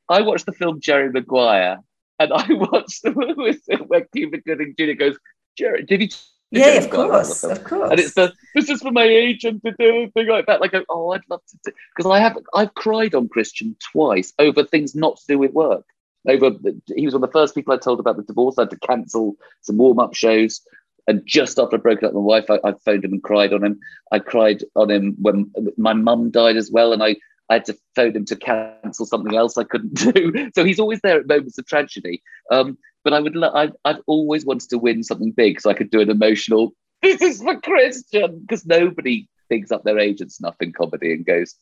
I 0.08 0.22
watched 0.22 0.46
the 0.46 0.52
film 0.52 0.80
Jerry 0.80 1.10
Maguire, 1.10 1.78
and 2.18 2.32
I 2.32 2.46
watched 2.52 3.02
the 3.02 3.12
movie 3.12 3.60
where 3.86 4.06
Cuba 4.14 4.38
Gooding 4.38 4.74
Jr. 4.78 4.92
goes, 4.92 5.18
Jerry, 5.56 5.84
did 5.84 6.02
you? 6.02 6.08
Yeah, 6.56 6.78
of 6.78 6.90
Maguire 6.90 7.08
watch 7.08 7.28
the 7.28 7.34
course, 7.34 7.44
of 7.44 7.64
course. 7.64 7.90
And 7.90 8.00
it's 8.00 8.14
the 8.14 8.32
this 8.54 8.70
is 8.70 8.80
for 8.82 8.92
my 8.92 9.04
agent 9.04 9.62
to 9.64 9.72
do 9.78 10.04
a 10.04 10.10
thing 10.10 10.28
like 10.28 10.46
that. 10.46 10.60
Like, 10.60 10.74
oh, 10.88 11.10
I'd 11.10 11.22
love 11.28 11.42
to 11.48 11.58
do 11.64 11.72
because 11.96 12.10
I 12.10 12.18
have 12.20 12.38
I've 12.54 12.74
cried 12.74 13.14
on 13.14 13.28
Christian 13.28 13.76
twice 13.92 14.32
over 14.38 14.64
things 14.64 14.94
not 14.94 15.16
to 15.18 15.24
do 15.28 15.38
with 15.38 15.52
work. 15.52 15.84
Over 16.28 16.52
he 16.94 17.04
was 17.04 17.14
one 17.14 17.22
of 17.22 17.30
the 17.30 17.38
first 17.38 17.54
people 17.54 17.74
I 17.74 17.78
told 17.78 18.00
about 18.00 18.16
the 18.16 18.22
divorce. 18.22 18.56
I 18.58 18.62
had 18.62 18.70
to 18.70 18.78
cancel 18.78 19.36
some 19.62 19.76
warm 19.76 19.98
up 19.98 20.14
shows, 20.14 20.60
and 21.06 21.22
just 21.26 21.58
after 21.58 21.76
I 21.76 21.80
broke 21.80 22.02
up 22.02 22.12
with 22.12 22.14
my 22.14 22.20
wife, 22.20 22.50
I, 22.50 22.60
I 22.64 22.72
phoned 22.84 23.04
him 23.04 23.12
and 23.12 23.22
cried 23.22 23.52
on 23.52 23.64
him. 23.64 23.78
I 24.12 24.18
cried 24.18 24.64
on 24.74 24.90
him 24.90 25.16
when 25.20 25.52
my 25.76 25.92
mum 25.92 26.30
died 26.30 26.56
as 26.56 26.70
well, 26.70 26.92
and 26.92 27.02
I. 27.02 27.16
I 27.50 27.54
had 27.54 27.64
to 27.66 27.76
phone 27.94 28.16
him 28.16 28.24
to 28.26 28.36
cancel 28.36 29.06
something 29.06 29.36
else 29.36 29.58
I 29.58 29.64
couldn't 29.64 29.94
do. 30.14 30.50
So 30.54 30.64
he's 30.64 30.80
always 30.80 31.00
there 31.02 31.20
at 31.20 31.26
moments 31.26 31.58
of 31.58 31.66
tragedy. 31.66 32.22
Um, 32.50 32.78
but 33.02 33.12
I 33.12 33.20
would, 33.20 33.36
lo- 33.36 33.52
I've, 33.54 33.72
I've 33.84 34.00
always 34.06 34.46
wanted 34.46 34.70
to 34.70 34.78
win 34.78 35.02
something 35.02 35.30
big 35.30 35.60
so 35.60 35.70
I 35.70 35.74
could 35.74 35.90
do 35.90 36.00
an 36.00 36.10
emotional. 36.10 36.74
This 37.02 37.20
is 37.20 37.42
for 37.42 37.60
Christian 37.60 38.40
because 38.40 38.64
nobody 38.64 39.28
bigs 39.50 39.70
up 39.70 39.84
their 39.84 39.98
agents 39.98 40.40
enough 40.40 40.56
in 40.60 40.72
comedy 40.72 41.12
and 41.12 41.26
goes. 41.26 41.54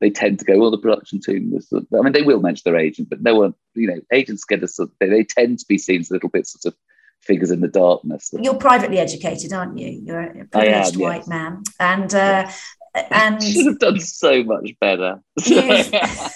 They 0.00 0.10
tend 0.10 0.38
to 0.40 0.44
go, 0.44 0.58
well, 0.58 0.70
the 0.70 0.78
production 0.78 1.20
team 1.20 1.52
was. 1.52 1.72
I 1.72 2.00
mean, 2.00 2.12
they 2.12 2.22
will 2.22 2.40
mention 2.40 2.62
their 2.64 2.78
agent, 2.78 3.08
but 3.10 3.22
no 3.22 3.36
one, 3.36 3.54
you 3.74 3.86
know, 3.86 4.00
agents 4.12 4.44
get 4.44 4.62
us. 4.62 4.78
They, 5.00 5.08
they 5.08 5.24
tend 5.24 5.60
to 5.60 5.66
be 5.68 5.78
seen 5.78 6.00
as 6.00 6.10
little 6.10 6.28
bit 6.28 6.46
sort 6.46 6.72
of 6.72 6.78
figures 7.22 7.50
in 7.50 7.60
the 7.60 7.68
darkness. 7.68 8.30
You're 8.32 8.54
privately 8.54 8.98
educated, 8.98 9.52
aren't 9.52 9.78
you? 9.78 10.02
You're 10.04 10.20
a 10.20 10.24
I 10.24 10.26
am, 10.26 10.48
privileged 10.48 10.96
yes. 10.96 10.96
white 10.96 11.28
man, 11.28 11.62
and 11.80 12.14
uh, 12.14 12.50
and 12.94 13.42
should 13.42 13.66
have 13.66 13.78
done 13.78 14.00
so 14.00 14.42
much 14.44 14.72
better. 14.80 15.20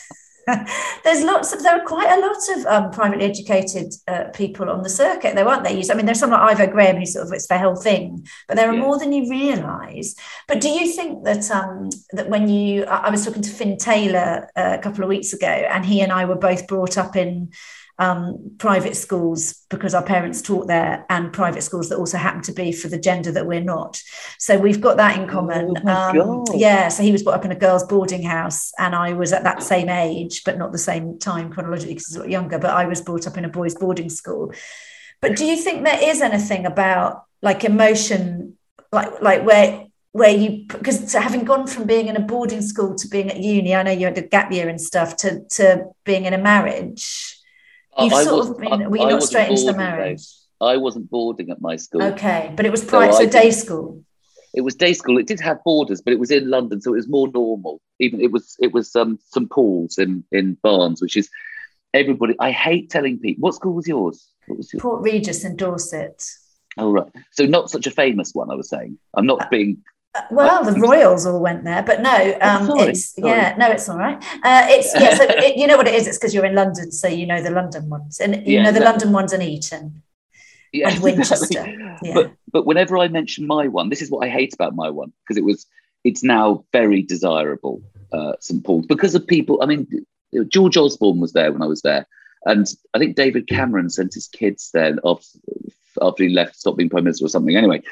There's 1.05 1.25
lots 1.25 1.53
of 1.53 1.62
there 1.62 1.79
are 1.79 1.85
quite 1.85 2.11
a 2.11 2.21
lot 2.21 2.59
of 2.59 2.66
um, 2.66 2.90
privately 2.90 3.27
educated 3.27 3.92
uh, 4.07 4.25
people 4.33 4.71
on 4.71 4.83
the 4.83 4.88
circuit 4.88 5.35
though 5.35 5.47
aren't 5.47 5.64
there 5.64 5.79
I 5.90 5.94
mean 5.94 6.07
there's 6.07 6.21
someone 6.21 6.40
like 6.40 6.59
Ivo 6.59 6.73
Graham 6.73 6.97
who 6.97 7.07
sort 7.07 7.27
of 7.27 7.33
it's 7.33 7.49
their 7.49 7.59
whole 7.59 7.77
thing 7.77 8.27
but 8.47 8.57
there 8.57 8.68
are 8.71 8.75
yeah. 8.75 8.81
more 8.81 8.99
than 8.99 9.12
you 9.12 9.29
realize 9.29 10.14
but 10.47 10.61
do 10.61 10.71
you 10.71 10.90
think 10.90 11.25
that 11.25 11.51
um, 11.51 11.90
that 12.12 12.31
when 12.31 12.49
you 12.49 12.85
I 12.85 13.11
was 13.11 13.27
talking 13.27 13.42
to 13.42 13.51
Finn 13.51 13.77
Taylor 13.77 14.49
uh, 14.57 14.77
a 14.79 14.83
couple 14.83 15.03
of 15.03 15.11
weeks 15.11 15.35
ago 15.35 15.47
and 15.47 15.85
he 15.85 16.01
and 16.01 16.12
I 16.12 16.25
were 16.25 16.37
both 16.37 16.66
brought 16.66 16.97
up 16.97 17.14
in 17.14 17.51
um, 17.99 18.53
private 18.59 18.97
schools 18.97 19.65
because 19.71 19.93
our 19.93 20.03
parents 20.03 20.41
taught 20.41 20.69
there, 20.69 21.05
and 21.11 21.33
private 21.33 21.63
schools 21.63 21.89
that 21.89 21.99
also 21.99 22.17
happen 22.17 22.43
to 22.43 22.53
be 22.53 22.71
for 22.71 22.89
the 22.89 22.99
gender 22.99 23.33
that 23.33 23.47
we're 23.47 23.61
not. 23.61 24.01
So 24.39 24.57
we've 24.57 24.81
got 24.81 24.99
that 24.99 25.19
in 25.19 25.29
common. 25.29 25.75
Oh 25.85 26.45
um, 26.45 26.45
yeah. 26.55 26.89
So 26.89 27.03
he 27.03 27.11
was 27.11 27.23
brought 27.23 27.35
up 27.35 27.45
in 27.45 27.53
a 27.53 27.57
girls' 27.57 27.85
boarding 27.85 28.23
house, 28.23 28.73
and 28.79 28.95
I 28.95 29.15
was 29.15 29.33
at 29.33 29.43
that 29.45 29.63
same 29.63 29.89
age, 29.89 30.45
but 30.45 30.59
not 30.59 30.71
the 30.71 30.79
same 30.79 31.19
time 31.19 31.53
chronologically 31.53 31.95
because 31.95 32.17
I 32.17 32.21
was 32.21 32.31
younger. 32.31 32.59
But 32.59 32.71
I 32.71 32.87
was 32.87 33.01
brought 33.01 33.27
up 33.27 33.37
in 33.37 33.45
a 33.45 33.49
boys' 33.49 33.75
boarding 33.75 34.11
school. 34.11 34.53
But 35.21 35.37
do 35.37 35.45
you 35.45 35.57
think 35.57 35.85
there 35.85 35.99
is 36.01 36.21
anything 36.21 36.67
about 36.67 37.25
like 37.43 37.65
emotion, 37.65 38.57
like 38.93 39.21
like 39.21 39.45
where 39.45 39.87
where 40.13 40.31
you 40.31 40.67
because 40.69 41.13
having 41.13 41.45
gone 41.45 41.67
from 41.67 41.85
being 41.85 42.07
in 42.07 42.17
a 42.17 42.21
boarding 42.21 42.63
school 42.63 42.95
to 42.95 43.09
being 43.09 43.29
at 43.29 43.41
uni, 43.41 43.75
I 43.75 43.83
know 43.83 43.91
you 43.91 44.07
had 44.07 44.19
a 44.19 44.23
gap 44.23 44.53
year 44.53 44.69
and 44.69 44.81
stuff 44.81 45.17
to 45.19 45.45
to 45.51 45.87
being 46.05 46.27
in 46.27 46.33
a 46.33 46.39
marriage 46.39 47.35
You've 47.99 48.13
I 48.13 48.25
sort 48.25 48.49
of 48.49 48.59
been, 48.59 48.91
were 48.91 48.99
you 48.99 49.09
not 49.09 49.23
straight 49.23 49.51
into 49.51 49.65
the 49.65 49.75
marriage? 49.77 50.23
I 50.61 50.77
wasn't 50.77 51.11
boarding 51.11 51.51
at 51.51 51.61
my 51.61 51.77
school. 51.77 52.03
Okay, 52.03 52.53
but 52.57 52.67
it 52.67 52.71
was 52.71 52.85
private, 52.85 53.15
so, 53.15 53.25
so 53.25 53.31
day 53.31 53.51
school. 53.51 54.05
It 54.55 54.63
was 54.63 54.75
day 54.75 54.93
school. 54.93 55.19
It 55.19 55.27
did 55.27 55.41
have 55.41 55.63
boarders, 55.65 56.01
but 56.01 56.13
it 56.13 56.19
was 56.19 56.31
in 56.31 56.49
London, 56.49 56.81
so 56.81 56.95
it 56.95 56.97
was 56.97 57.09
more 57.09 57.29
normal. 57.29 57.81
Even 58.01 58.21
it 58.21 58.33
was 58.33 58.57
it 58.61 58.73
was 58.73 58.95
um, 58.97 59.19
St 59.31 59.51
Paul's 59.51 59.99
in 59.99 60.25
in 60.33 60.55
Barnes, 60.63 61.01
which 61.03 61.17
is 61.17 61.29
everybody. 61.95 62.35
I 62.41 62.51
hate 62.51 62.91
telling 62.91 63.19
people. 63.19 63.43
What 63.43 63.55
school 63.55 63.75
was 63.75 63.87
yours? 63.87 64.29
What 64.47 64.59
was 64.59 64.73
yours? 64.73 64.83
Port 64.83 65.03
Regis 65.03 65.45
in 65.45 65.57
Dorset. 65.57 66.25
Oh 66.77 66.91
right, 66.91 67.11
so 67.33 67.45
not 67.45 67.71
such 67.71 67.87
a 67.87 67.91
famous 67.91 68.33
one. 68.33 68.51
I 68.51 68.55
was 68.55 68.69
saying. 68.69 68.99
I'm 69.15 69.27
not 69.27 69.43
uh, 69.43 69.49
being 69.51 69.83
well, 70.31 70.64
the 70.64 70.79
Royals 70.81 71.27
all 71.27 71.40
went 71.40 71.64
there, 71.64 71.83
but 71.83 72.01
no, 72.01 72.11
oh, 72.40 72.49
um, 72.49 72.66
sorry, 72.66 72.90
it's 72.90 73.14
sorry. 73.14 73.29
yeah, 73.29 73.55
no, 73.59 73.71
it's 73.71 73.88
all 73.88 73.99
right. 73.99 74.16
Uh, 74.42 74.66
it's 74.68 74.92
yeah, 74.94 75.14
so 75.14 75.25
it, 75.29 75.57
you 75.57 75.66
know 75.66 75.77
what 75.77 75.88
it 75.88 75.94
is. 75.94 76.07
It's 76.07 76.18
because 76.18 76.35
you're 76.35 76.44
in 76.44 76.55
London, 76.55 76.90
so 76.92 77.09
you 77.09 77.27
know 77.27 77.42
the 77.42 77.51
London 77.51 77.88
ones, 77.88 78.21
and 78.21 78.35
you 78.47 78.55
yeah, 78.55 78.62
know 78.62 78.73
the 78.73 78.79
exactly. 78.79 78.85
London 78.85 79.12
ones 79.12 79.33
in 79.33 79.42
Eton 79.42 80.03
yeah, 80.73 80.90
and 80.90 81.03
Winchester. 81.03 81.44
Exactly. 81.44 82.09
Yeah. 82.09 82.14
But 82.14 82.33
but 82.53 82.66
whenever 82.66 82.99
I 82.99 83.09
mention 83.09 83.47
my 83.47 83.68
one, 83.68 83.88
this 83.88 84.03
is 84.03 84.11
what 84.11 84.27
I 84.27 84.31
hate 84.31 84.55
about 84.55 84.75
my 84.75 84.90
one 84.90 85.12
because 85.23 85.37
it 85.37 85.44
was 85.44 85.66
it's 86.05 86.23
now 86.23 86.64
very 86.73 87.03
desirable, 87.03 87.83
uh, 88.12 88.33
St 88.40 88.64
Paul's, 88.64 88.87
because 88.87 89.14
of 89.14 89.27
people. 89.27 89.62
I 89.62 89.66
mean, 89.66 89.87
George 90.49 90.77
Osborne 90.77 91.21
was 91.21 91.33
there 91.33 91.53
when 91.53 91.62
I 91.62 91.66
was 91.66 91.83
there, 91.83 92.07
and 92.44 92.66
I 92.94 92.99
think 92.99 93.16
David 93.16 93.49
Cameron 93.49 93.90
sent 93.90 94.14
his 94.14 94.27
kids 94.27 94.71
there 94.73 94.97
after 95.05 95.38
after 96.01 96.23
he 96.23 96.31
left, 96.31 96.57
stopped 96.57 96.79
being 96.79 96.90
prime 96.90 97.05
minister 97.05 97.25
or 97.25 97.29
something. 97.29 97.57
Anyway, 97.57 97.83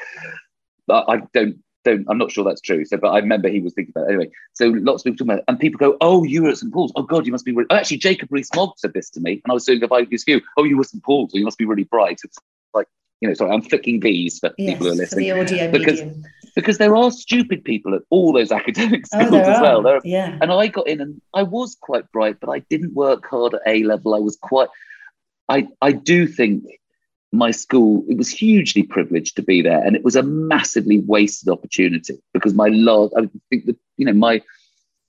I 0.89 1.21
don't 1.33 1.57
don't, 1.87 2.05
I'm 2.09 2.17
not 2.17 2.31
sure 2.31 2.43
that's 2.43 2.61
true. 2.61 2.85
So, 2.85 2.97
but 2.97 3.09
I 3.09 3.19
remember 3.19 3.49
he 3.49 3.59
was 3.59 3.73
thinking 3.73 3.93
about 3.95 4.09
it 4.09 4.13
anyway. 4.13 4.29
So 4.53 4.67
lots 4.67 5.01
of 5.01 5.05
people 5.05 5.17
talking 5.17 5.31
about 5.31 5.39
it, 5.39 5.45
and 5.47 5.59
people 5.59 5.77
go, 5.77 5.97
"Oh, 6.01 6.23
you 6.23 6.43
were 6.43 6.49
at 6.49 6.57
St 6.57 6.73
Paul's. 6.73 6.91
Oh 6.95 7.03
God, 7.03 7.25
you 7.25 7.31
must 7.31 7.45
be." 7.45 7.51
Really... 7.51 7.67
Oh, 7.69 7.75
actually, 7.75 7.97
Jacob 7.97 8.29
Rees-Mogg 8.31 8.73
said 8.77 8.93
this 8.93 9.09
to 9.11 9.19
me, 9.19 9.33
and 9.33 9.51
I 9.51 9.53
was 9.53 9.65
doing 9.65 9.81
a 9.83 9.87
Bible 9.87 10.09
view. 10.09 10.41
Oh, 10.57 10.63
you 10.63 10.77
were 10.77 10.83
St 10.83 11.03
Paul's. 11.03 11.31
So 11.31 11.37
you 11.37 11.45
must 11.45 11.57
be 11.57 11.65
really 11.65 11.85
bright. 11.85 12.19
It's 12.23 12.37
like 12.73 12.87
you 13.21 13.27
know, 13.27 13.33
sorry, 13.33 13.51
I'm 13.51 13.61
flicking 13.61 13.99
these 13.99 14.39
for 14.39 14.53
yes, 14.57 14.73
people 14.73 14.87
who 14.87 14.93
are 14.93 14.95
listening. 14.95 15.29
For 15.29 15.33
the 15.35 15.41
audio 15.41 15.71
because, 15.71 16.01
medium. 16.01 16.23
because 16.55 16.77
there 16.77 16.95
are 16.95 17.11
stupid 17.11 17.63
people 17.63 17.95
at 17.95 18.01
all 18.09 18.33
those 18.33 18.51
academic 18.51 19.05
oh, 19.13 19.19
schools 19.19 19.33
oh, 19.33 19.51
as 19.51 19.61
well. 19.61 19.87
Are, 19.87 20.01
yeah. 20.03 20.37
And 20.41 20.51
I 20.51 20.67
got 20.67 20.87
in 20.87 21.01
and 21.01 21.21
I 21.33 21.43
was 21.43 21.77
quite 21.79 22.11
bright, 22.11 22.39
but 22.39 22.49
I 22.49 22.59
didn't 22.69 22.93
work 22.93 23.25
hard 23.25 23.55
at 23.55 23.61
A 23.65 23.83
level. 23.83 24.13
I 24.13 24.19
was 24.19 24.35
quite 24.35 24.69
I 25.49 25.67
I 25.81 25.91
do 25.93 26.27
think 26.27 26.65
my 27.31 27.51
school, 27.51 28.05
it 28.07 28.17
was 28.17 28.29
hugely 28.29 28.83
privileged 28.83 29.35
to 29.35 29.43
be 29.43 29.61
there. 29.61 29.83
And 29.83 29.95
it 29.95 30.03
was 30.03 30.15
a 30.15 30.23
massively 30.23 30.99
wasted 30.99 31.49
opportunity 31.49 32.17
because 32.33 32.53
my 32.53 32.67
last, 32.69 33.13
I 33.17 33.29
think 33.49 33.65
that, 33.65 33.77
you 33.97 34.05
know, 34.05 34.13
my, 34.13 34.41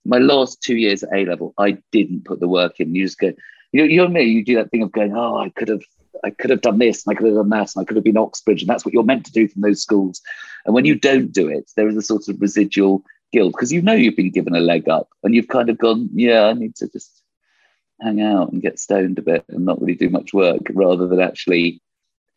my 0.05 0.19
last 0.19 0.63
two 0.63 0.77
years 0.77 1.03
at 1.03 1.15
A 1.15 1.25
level, 1.25 1.55
I 1.59 1.79
didn't 1.93 2.25
put 2.25 2.41
the 2.41 2.49
work 2.49 2.81
in. 2.81 2.95
You 2.95 3.05
just 3.05 3.19
go, 3.19 3.33
you 3.73 3.81
know, 3.81 3.85
you 3.85 4.09
know 4.09 4.21
you 4.21 4.45
do 4.45 4.57
that 4.57 4.71
thing 4.71 4.83
of 4.83 4.93
going, 4.93 5.17
oh, 5.17 5.39
I 5.39 5.51
could 5.51 5.69
have, 5.69 5.83
I 6.25 6.31
could 6.31 6.51
have 6.51 6.63
done 6.63 6.79
this 6.79 7.07
and 7.07 7.15
I 7.15 7.19
could 7.19 7.27
have 7.27 7.37
done 7.37 7.51
that 7.51 7.75
and 7.75 7.83
I 7.83 7.85
could 7.85 7.97
have 7.97 8.05
been 8.05 8.17
Oxbridge. 8.17 8.63
And 8.63 8.69
that's 8.69 8.85
what 8.85 8.95
you're 8.95 9.05
meant 9.05 9.27
to 9.27 9.33
do 9.33 9.47
from 9.47 9.63
those 9.63 9.83
schools. 9.83 10.21
And 10.67 10.75
when 10.75 10.85
you 10.85 10.97
don't 10.97 11.33
do 11.33 11.49
it, 11.49 11.71
there 11.77 11.89
is 11.89 11.97
a 11.97 12.03
sort 12.03 12.29
of 12.29 12.41
residual 12.41 13.05
guilt 13.33 13.53
because 13.53 13.73
you 13.73 13.83
know 13.83 13.93
you've 13.93 14.17
been 14.17 14.31
given 14.31 14.57
a 14.57 14.61
leg 14.61 14.89
up 14.89 15.09
and 15.23 15.35
you've 15.35 15.49
kind 15.49 15.71
of 15.71 15.79
gone, 15.79 16.09
yeah, 16.13 16.45
I 16.47 16.55
need 16.55 16.75
to 16.77 16.89
just 16.89 17.23
hang 18.01 18.21
out 18.21 18.53
and 18.53 18.63
get 18.63 18.79
stoned 18.79 19.19
a 19.19 19.23
bit 19.23 19.45
and 19.49 19.65
not 19.65 19.81
really 19.81 19.95
do 19.95 20.09
much 20.09 20.33
work 20.33 20.63
rather 20.71 21.07
than 21.07 21.21
actually 21.21 21.81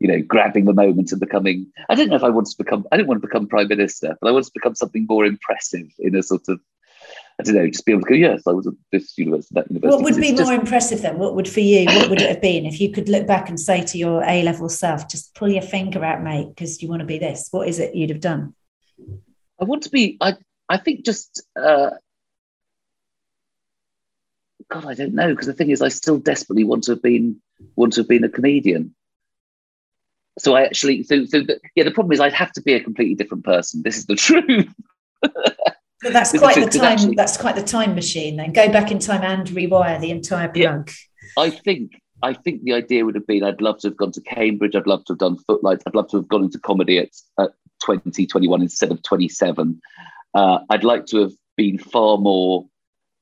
you 0.01 0.07
know, 0.07 0.19
grabbing 0.19 0.65
the 0.65 0.73
moment 0.73 1.11
and 1.11 1.21
becoming. 1.21 1.71
I 1.87 1.93
don't 1.93 2.09
know 2.09 2.15
if 2.15 2.23
I 2.23 2.29
wanted 2.29 2.49
to 2.57 2.63
become. 2.63 2.87
I 2.91 2.97
didn't 2.97 3.07
want 3.07 3.21
to 3.21 3.27
become 3.27 3.47
prime 3.47 3.67
minister, 3.67 4.17
but 4.19 4.27
I 4.27 4.31
wanted 4.31 4.47
to 4.47 4.51
become 4.55 4.73
something 4.73 5.05
more 5.07 5.25
impressive 5.25 5.87
in 5.99 6.15
a 6.15 6.23
sort 6.23 6.49
of. 6.49 6.59
I 7.39 7.43
don't 7.43 7.55
know, 7.55 7.67
just 7.67 7.85
be 7.85 7.91
able 7.91 8.01
to 8.01 8.09
go. 8.09 8.15
Yes, 8.15 8.41
I 8.47 8.51
was 8.51 8.65
at 8.65 8.73
this 8.91 9.15
university, 9.17 9.53
that 9.53 9.69
university. 9.69 10.03
What 10.03 10.03
would 10.03 10.19
be 10.19 10.33
more 10.33 10.53
impressive 10.53 11.03
then? 11.03 11.19
What 11.19 11.35
would 11.35 11.47
for 11.47 11.59
you? 11.59 11.85
What 11.85 12.09
would 12.09 12.21
it 12.21 12.29
have 12.29 12.41
been 12.41 12.65
if 12.65 12.81
you 12.81 12.91
could 12.91 13.09
look 13.09 13.27
back 13.27 13.47
and 13.47 13.59
say 13.59 13.83
to 13.83 13.97
your 13.97 14.23
A 14.23 14.41
level 14.41 14.69
self, 14.69 15.07
"Just 15.07 15.35
pull 15.35 15.49
your 15.49 15.61
finger 15.61 16.03
out, 16.03 16.23
mate, 16.23 16.49
because 16.49 16.81
you 16.81 16.89
want 16.89 17.01
to 17.01 17.05
be 17.05 17.19
this." 17.19 17.49
What 17.51 17.67
is 17.67 17.77
it 17.77 17.93
you'd 17.93 18.09
have 18.09 18.21
done? 18.21 18.55
I 19.59 19.65
want 19.65 19.83
to 19.83 19.89
be. 19.89 20.17
I. 20.19 20.35
I 20.67 20.77
think 20.77 21.05
just. 21.05 21.43
Uh, 21.55 21.91
God, 24.67 24.87
I 24.87 24.95
don't 24.95 25.13
know 25.13 25.29
because 25.29 25.47
the 25.47 25.53
thing 25.53 25.69
is, 25.69 25.81
I 25.83 25.89
still 25.89 26.17
desperately 26.17 26.63
want 26.63 26.85
to 26.85 26.93
have 26.93 27.03
been 27.03 27.39
want 27.75 27.93
to 27.93 28.01
have 28.01 28.07
been 28.07 28.23
a 28.23 28.29
comedian 28.29 28.95
so 30.39 30.55
I 30.55 30.63
actually, 30.63 31.03
so 31.03 31.25
so 31.25 31.41
the, 31.41 31.59
yeah, 31.75 31.83
the 31.83 31.91
problem 31.91 32.11
is 32.13 32.19
I'd 32.19 32.33
have 32.33 32.51
to 32.53 32.61
be 32.61 32.73
a 32.73 32.83
completely 32.83 33.15
different 33.15 33.43
person. 33.43 33.81
This 33.83 33.97
is 33.97 34.05
the 34.05 34.15
truth. 34.27 34.73
But 35.21 36.13
that's 36.13 36.37
quite 36.37 36.55
the, 36.55 36.79
time. 36.79 36.93
Actually, 36.93 37.15
that's 37.15 37.37
quite 37.37 37.55
the 37.55 37.63
time 37.63 37.93
machine. 37.93 38.37
Then 38.37 38.53
go 38.53 38.71
back 38.71 38.91
in 38.91 38.99
time 38.99 39.21
and 39.21 39.47
rewire 39.49 39.99
the 39.99 40.09
entire 40.09 40.47
plug. 40.47 40.89
Yeah, 40.89 41.43
I 41.43 41.49
think. 41.49 41.91
I 42.23 42.33
think 42.33 42.61
the 42.61 42.73
idea 42.73 43.03
would 43.03 43.15
have 43.15 43.25
been 43.25 43.43
I'd 43.43 43.61
love 43.61 43.79
to 43.79 43.87
have 43.87 43.97
gone 43.97 44.11
to 44.11 44.21
Cambridge. 44.21 44.75
I'd 44.75 44.85
love 44.85 45.03
to 45.05 45.13
have 45.13 45.19
done 45.19 45.37
footlights. 45.39 45.83
I'd 45.87 45.95
love 45.95 46.07
to 46.09 46.17
have 46.17 46.27
gone 46.27 46.43
into 46.43 46.59
comedy 46.59 46.99
at, 46.99 47.09
at 47.39 47.49
20, 47.83 48.27
21 48.27 48.61
instead 48.61 48.91
of 48.91 49.01
27. 49.01 49.81
Uh, 50.35 50.59
I'd 50.69 50.83
like 50.83 51.07
to 51.07 51.21
have 51.21 51.31
been 51.57 51.79
far 51.79 52.19
more 52.19 52.67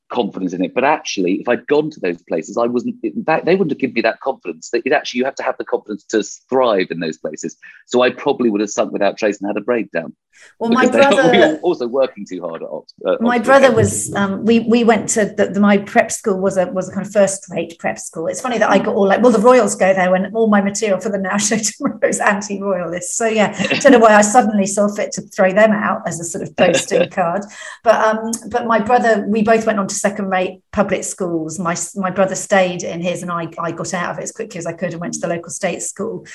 confidence 0.09 0.53
in 0.53 0.63
it. 0.63 0.73
But 0.73 0.83
actually, 0.83 1.35
if 1.35 1.47
I'd 1.47 1.67
gone 1.67 1.89
to 1.91 1.99
those 1.99 2.21
places, 2.23 2.57
I 2.57 2.65
wasn't. 2.65 2.95
That, 3.25 3.45
they 3.45 3.55
wouldn't 3.55 3.71
have 3.71 3.79
given 3.79 3.93
me 3.93 4.01
that 4.01 4.19
confidence. 4.19 4.69
That 4.71 4.83
it 4.85 4.91
actually 4.91 5.19
you 5.19 5.25
have 5.25 5.35
to 5.35 5.43
have 5.43 5.57
the 5.57 5.65
confidence 5.65 6.03
to 6.05 6.23
thrive 6.49 6.87
in 6.91 6.99
those 6.99 7.17
places. 7.17 7.57
So 7.87 8.01
I 8.01 8.09
probably 8.11 8.49
would 8.49 8.61
have 8.61 8.69
sunk 8.69 8.91
without 8.91 9.17
trace 9.17 9.39
and 9.39 9.47
had 9.47 9.57
a 9.57 9.61
breakdown. 9.61 10.15
Well, 10.59 10.71
my 10.71 10.87
brother 10.87 11.59
also 11.61 11.87
working 11.87 12.25
too 12.25 12.41
hard 12.41 12.61
at 12.61 12.69
Oxford. 12.69 13.05
Uh, 13.05 13.17
my 13.21 13.39
brother 13.39 13.71
was. 13.71 14.13
Um, 14.15 14.45
we 14.45 14.59
we 14.59 14.83
went 14.83 15.09
to 15.09 15.25
the, 15.25 15.47
the, 15.47 15.59
my 15.59 15.77
prep 15.77 16.11
school 16.11 16.39
was 16.39 16.57
a 16.57 16.67
was 16.67 16.89
a 16.89 16.93
kind 16.93 17.05
of 17.05 17.11
first 17.11 17.49
rate 17.49 17.77
prep 17.79 17.97
school. 17.97 18.27
It's 18.27 18.41
funny 18.41 18.57
that 18.57 18.69
I 18.69 18.79
got 18.79 18.95
all 18.95 19.07
like 19.07 19.21
well 19.21 19.31
the 19.31 19.39
Royals 19.39 19.75
go 19.75 19.93
there 19.93 20.11
when 20.11 20.33
all 20.35 20.47
my 20.47 20.61
material 20.61 20.99
for 20.99 21.09
the 21.09 21.17
Now 21.29 21.37
Show 21.37 21.57
tomorrow 21.57 22.07
is 22.07 22.19
anti 22.19 22.61
royalist. 22.61 23.15
So 23.15 23.27
yeah, 23.27 23.55
I 23.57 23.79
don't 23.79 23.93
know 23.93 23.99
why 23.99 24.15
I 24.15 24.21
suddenly 24.21 24.65
saw 24.65 24.93
fit 24.93 25.11
to 25.13 25.21
throw 25.21 25.51
them 25.51 25.71
out 25.71 26.07
as 26.07 26.19
a 26.19 26.23
sort 26.23 26.43
of 26.43 26.55
posting 26.55 27.09
card. 27.11 27.43
But 27.83 27.95
um, 27.95 28.31
but 28.49 28.65
my 28.65 28.79
brother, 28.79 29.25
we 29.27 29.43
both 29.43 29.65
went 29.65 29.79
on 29.79 29.87
to 29.87 29.95
second 29.99 30.29
rate 30.29 30.62
public 30.71 31.03
schools. 31.03 31.59
My 31.59 31.75
my 31.95 32.12
brother 32.12 32.35
stayed 32.35 32.83
in 32.83 33.01
his, 33.01 33.21
and 33.21 33.31
I 33.31 33.49
I 33.59 33.71
got 33.71 33.93
out 33.93 34.12
of 34.12 34.19
it 34.19 34.23
as 34.23 34.31
quickly 34.31 34.57
as 34.57 34.65
I 34.65 34.73
could 34.73 34.91
and 34.91 35.01
went 35.01 35.13
to 35.15 35.19
the 35.19 35.27
local 35.27 35.51
state 35.51 35.81
school. 35.81 36.25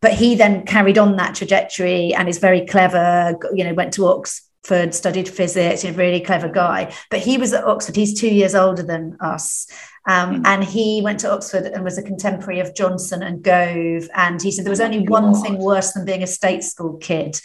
But 0.00 0.12
he 0.12 0.34
then 0.34 0.64
carried 0.64 0.98
on 0.98 1.16
that 1.16 1.34
trajectory 1.34 2.14
and 2.14 2.28
is 2.28 2.38
very 2.38 2.66
clever. 2.66 3.36
You 3.52 3.64
know, 3.64 3.74
went 3.74 3.94
to 3.94 4.06
Oxford, 4.06 4.94
studied 4.94 5.28
physics. 5.28 5.84
A 5.84 5.92
really 5.92 6.20
clever 6.20 6.48
guy. 6.48 6.94
But 7.10 7.20
he 7.20 7.38
was 7.38 7.52
at 7.52 7.64
Oxford. 7.64 7.96
He's 7.96 8.18
two 8.18 8.32
years 8.32 8.54
older 8.54 8.82
than 8.82 9.16
us. 9.20 9.66
Um, 10.06 10.42
mm. 10.42 10.46
and 10.46 10.64
he 10.64 11.02
went 11.02 11.20
to 11.20 11.32
Oxford 11.32 11.66
and 11.66 11.84
was 11.84 11.98
a 11.98 12.02
contemporary 12.02 12.60
of 12.60 12.74
Johnson 12.74 13.22
and 13.22 13.42
Gove. 13.42 14.08
And 14.14 14.40
he 14.40 14.50
said 14.50 14.64
there 14.64 14.70
was 14.70 14.80
only 14.80 15.06
one 15.06 15.34
thing 15.34 15.58
worse 15.58 15.92
than 15.92 16.06
being 16.06 16.22
a 16.22 16.26
state 16.26 16.64
school 16.64 16.96
kid 16.96 17.38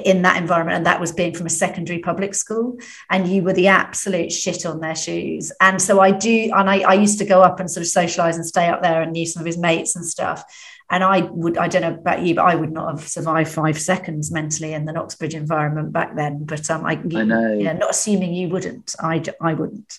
in 0.00 0.22
that 0.22 0.36
environment 0.40 0.76
and 0.76 0.86
that 0.86 1.00
was 1.00 1.12
being 1.12 1.34
from 1.34 1.46
a 1.46 1.50
secondary 1.50 1.98
public 1.98 2.34
school 2.34 2.76
and 3.10 3.28
you 3.28 3.42
were 3.42 3.52
the 3.52 3.68
absolute 3.68 4.32
shit 4.32 4.64
on 4.66 4.80
their 4.80 4.96
shoes 4.96 5.52
and 5.60 5.80
so 5.80 6.00
i 6.00 6.10
do 6.10 6.50
and 6.54 6.70
I, 6.70 6.80
I 6.80 6.94
used 6.94 7.18
to 7.18 7.24
go 7.24 7.42
up 7.42 7.60
and 7.60 7.70
sort 7.70 7.82
of 7.82 7.88
socialize 7.88 8.36
and 8.36 8.46
stay 8.46 8.68
up 8.68 8.82
there 8.82 9.02
and 9.02 9.12
knew 9.12 9.26
some 9.26 9.40
of 9.40 9.46
his 9.46 9.58
mates 9.58 9.96
and 9.96 10.04
stuff 10.04 10.44
and 10.92 11.02
I 11.02 11.20
would, 11.22 11.56
I 11.56 11.68
don't 11.68 11.80
know 11.80 11.94
about 11.94 12.20
you, 12.20 12.34
but 12.34 12.44
I 12.44 12.54
would 12.54 12.70
not 12.70 12.90
have 12.90 13.08
survived 13.08 13.50
five 13.50 13.80
seconds 13.80 14.30
mentally 14.30 14.74
in 14.74 14.84
the 14.84 14.94
Oxbridge 14.94 15.34
environment 15.34 15.90
back 15.90 16.14
then. 16.16 16.44
But 16.44 16.70
um, 16.70 16.84
I, 16.84 16.92
I 16.92 17.24
know, 17.24 17.54
you 17.54 17.64
know, 17.64 17.72
not 17.72 17.92
assuming 17.92 18.34
you 18.34 18.50
wouldn't, 18.50 18.94
I, 19.00 19.22
I 19.40 19.54
wouldn't. 19.54 19.98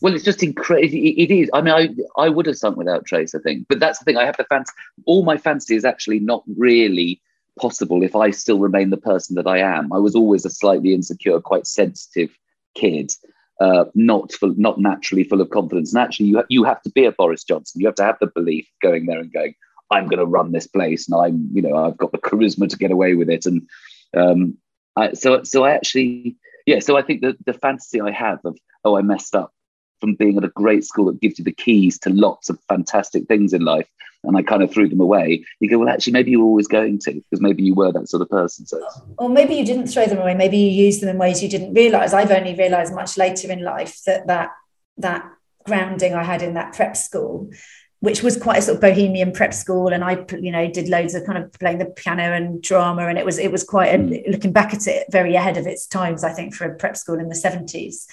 Well, 0.00 0.14
it's 0.14 0.24
just 0.24 0.42
incredible. 0.42 0.94
It 0.94 1.30
is. 1.30 1.50
I 1.52 1.60
mean, 1.60 1.74
I, 1.74 1.90
I 2.16 2.30
would 2.30 2.46
have 2.46 2.56
sunk 2.56 2.78
without 2.78 3.04
Trace, 3.04 3.34
I 3.34 3.38
think. 3.40 3.66
But 3.68 3.80
that's 3.80 3.98
the 3.98 4.06
thing. 4.06 4.16
I 4.16 4.24
have 4.24 4.38
the 4.38 4.44
fancy. 4.44 4.72
All 5.04 5.24
my 5.24 5.36
fancy 5.36 5.76
is 5.76 5.84
actually 5.84 6.20
not 6.20 6.42
really 6.56 7.20
possible 7.60 8.02
if 8.02 8.14
I 8.16 8.30
still 8.30 8.58
remain 8.58 8.90
the 8.90 8.96
person 9.10 9.36
that 9.36 9.46
I 9.46 9.58
am. 9.58 9.92
I 9.92 9.98
was 9.98 10.14
always 10.14 10.44
a 10.46 10.50
slightly 10.50 10.92
insecure, 10.94 11.40
quite 11.40 11.66
sensitive 11.66 12.30
kid. 12.74 13.12
uh, 13.60 13.84
not 13.94 14.32
full, 14.32 14.54
not 14.56 14.78
naturally 14.78 15.22
full 15.24 15.40
of 15.40 15.50
confidence. 15.50 15.92
And 15.92 16.02
actually, 16.02 16.26
you 16.26 16.42
you 16.48 16.64
have 16.64 16.80
to 16.82 16.90
be 16.90 17.04
a 17.04 17.12
Boris 17.12 17.44
Johnson. 17.44 17.80
You 17.80 17.86
have 17.86 17.94
to 17.96 18.04
have 18.04 18.16
the 18.20 18.26
belief 18.34 18.66
going 18.82 19.06
there 19.06 19.20
and 19.20 19.32
going, 19.32 19.54
I'm 19.90 20.08
going 20.08 20.18
to 20.18 20.26
run 20.26 20.52
this 20.52 20.66
place, 20.66 21.08
and 21.08 21.20
I'm 21.20 21.48
you 21.52 21.62
know 21.62 21.76
I've 21.76 21.98
got 21.98 22.12
the 22.12 22.18
charisma 22.18 22.68
to 22.68 22.78
get 22.78 22.90
away 22.90 23.14
with 23.14 23.28
it. 23.28 23.46
And 23.46 23.68
um, 24.16 24.56
I, 24.96 25.12
so 25.12 25.42
so 25.42 25.64
I 25.64 25.72
actually 25.72 26.36
yeah. 26.66 26.80
So 26.80 26.96
I 26.96 27.02
think 27.02 27.20
the 27.20 27.36
the 27.44 27.52
fantasy 27.52 28.00
I 28.00 28.10
have 28.10 28.40
of 28.44 28.58
oh 28.84 28.96
I 28.96 29.02
messed 29.02 29.36
up 29.36 29.52
from 30.00 30.14
being 30.14 30.36
at 30.36 30.44
a 30.44 30.48
great 30.48 30.84
school 30.84 31.06
that 31.06 31.20
gives 31.20 31.38
you 31.38 31.44
the 31.44 31.52
keys 31.52 31.98
to 32.00 32.10
lots 32.10 32.50
of 32.50 32.58
fantastic 32.68 33.26
things 33.26 33.52
in 33.52 33.62
life 33.62 33.88
and 34.24 34.36
I 34.36 34.42
kind 34.42 34.62
of 34.62 34.70
threw 34.70 34.88
them 34.88 35.00
away. 35.00 35.44
You 35.60 35.70
go, 35.70 35.78
well, 35.78 35.88
actually, 35.88 36.12
maybe 36.12 36.30
you 36.30 36.40
were 36.40 36.46
always 36.46 36.68
going 36.68 36.98
to, 37.00 37.12
because 37.14 37.40
maybe 37.40 37.62
you 37.62 37.74
were 37.74 37.92
that 37.92 38.08
sort 38.08 38.22
of 38.22 38.28
person. 38.28 38.66
So, 38.66 38.82
or 39.18 39.28
maybe 39.28 39.54
you 39.54 39.64
didn't 39.64 39.86
throw 39.86 40.06
them 40.06 40.18
away. 40.18 40.34
Maybe 40.34 40.58
you 40.58 40.70
used 40.70 41.00
them 41.00 41.08
in 41.08 41.18
ways 41.18 41.42
you 41.42 41.48
didn't 41.48 41.74
realize. 41.74 42.12
I've 42.12 42.30
only 42.30 42.54
realized 42.54 42.94
much 42.94 43.16
later 43.16 43.50
in 43.50 43.62
life 43.62 44.02
that 44.04 44.26
that 44.26 44.50
that 44.98 45.30
grounding 45.64 46.14
I 46.14 46.24
had 46.24 46.42
in 46.42 46.54
that 46.54 46.74
prep 46.74 46.96
school 46.96 47.50
which 48.00 48.22
was 48.22 48.38
quite 48.38 48.58
a 48.58 48.62
sort 48.62 48.76
of 48.76 48.80
bohemian 48.80 49.30
prep 49.30 49.52
school 49.52 49.88
and 49.88 50.02
i 50.02 50.24
you 50.40 50.50
know 50.50 50.70
did 50.70 50.88
loads 50.88 51.14
of 51.14 51.24
kind 51.24 51.36
of 51.36 51.52
playing 51.52 51.78
the 51.78 51.84
piano 51.84 52.32
and 52.32 52.62
drama 52.62 53.06
and 53.06 53.18
it 53.18 53.24
was 53.24 53.38
it 53.38 53.52
was 53.52 53.62
quite 53.62 53.94
a, 53.94 53.98
mm. 53.98 54.30
looking 54.30 54.52
back 54.52 54.72
at 54.72 54.86
it 54.86 55.04
very 55.10 55.34
ahead 55.34 55.56
of 55.56 55.66
its 55.66 55.86
times 55.86 56.24
i 56.24 56.32
think 56.32 56.54
for 56.54 56.64
a 56.64 56.74
prep 56.74 56.96
school 56.96 57.18
in 57.18 57.28
the 57.28 57.34
70s 57.34 58.06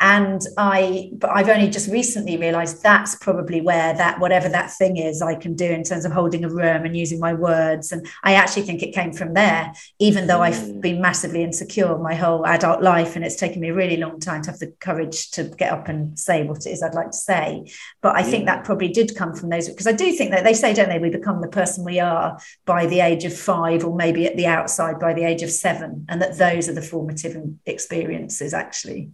and 0.00 0.42
i 0.58 1.08
but 1.12 1.30
i've 1.30 1.48
only 1.48 1.68
just 1.70 1.88
recently 1.88 2.36
realized 2.36 2.82
that's 2.82 3.14
probably 3.16 3.60
where 3.60 3.94
that 3.94 4.18
whatever 4.18 4.48
that 4.48 4.70
thing 4.72 4.96
is 4.96 5.22
i 5.22 5.34
can 5.34 5.54
do 5.54 5.64
in 5.64 5.84
terms 5.84 6.04
of 6.04 6.10
holding 6.10 6.44
a 6.44 6.48
room 6.48 6.84
and 6.84 6.96
using 6.96 7.20
my 7.20 7.32
words 7.32 7.92
and 7.92 8.06
i 8.24 8.34
actually 8.34 8.62
think 8.62 8.82
it 8.82 8.92
came 8.92 9.12
from 9.12 9.34
there 9.34 9.72
even 10.00 10.26
though 10.26 10.42
i've 10.42 10.54
mm. 10.54 10.80
been 10.80 11.00
massively 11.00 11.44
insecure 11.44 11.96
my 11.98 12.14
whole 12.14 12.44
adult 12.46 12.82
life 12.82 13.14
and 13.14 13.24
it's 13.24 13.36
taken 13.36 13.60
me 13.60 13.68
a 13.68 13.74
really 13.74 13.96
long 13.96 14.18
time 14.18 14.42
to 14.42 14.50
have 14.50 14.58
the 14.58 14.72
courage 14.80 15.30
to 15.30 15.44
get 15.44 15.72
up 15.72 15.86
and 15.86 16.18
say 16.18 16.42
what 16.42 16.66
it 16.66 16.70
is 16.70 16.82
i'd 16.82 16.94
like 16.94 17.12
to 17.12 17.16
say 17.16 17.64
but 18.02 18.16
i 18.16 18.20
yeah. 18.20 18.26
think 18.26 18.46
that 18.46 18.64
probably 18.64 18.88
did 18.88 19.14
come 19.14 19.32
from 19.32 19.48
those 19.48 19.68
because 19.68 19.86
i 19.86 19.92
do 19.92 20.12
think 20.12 20.32
that 20.32 20.42
they 20.42 20.54
say 20.54 20.74
don't 20.74 20.88
they 20.88 20.98
we 20.98 21.10
become 21.10 21.40
the 21.40 21.48
person 21.48 21.84
we 21.84 22.00
are 22.00 22.38
by 22.64 22.84
the 22.86 22.98
age 22.98 23.24
of 23.24 23.36
five 23.36 23.84
or 23.84 23.94
maybe 23.94 24.26
at 24.26 24.36
the 24.36 24.46
outside 24.46 24.98
by 24.98 25.14
the 25.14 25.22
age 25.22 25.42
of 25.42 25.50
seven 25.50 26.04
and 26.08 26.20
that 26.20 26.36
those 26.36 26.68
are 26.68 26.74
the 26.74 26.82
formative 26.82 27.36
experiences 27.64 28.52
actually 28.52 29.10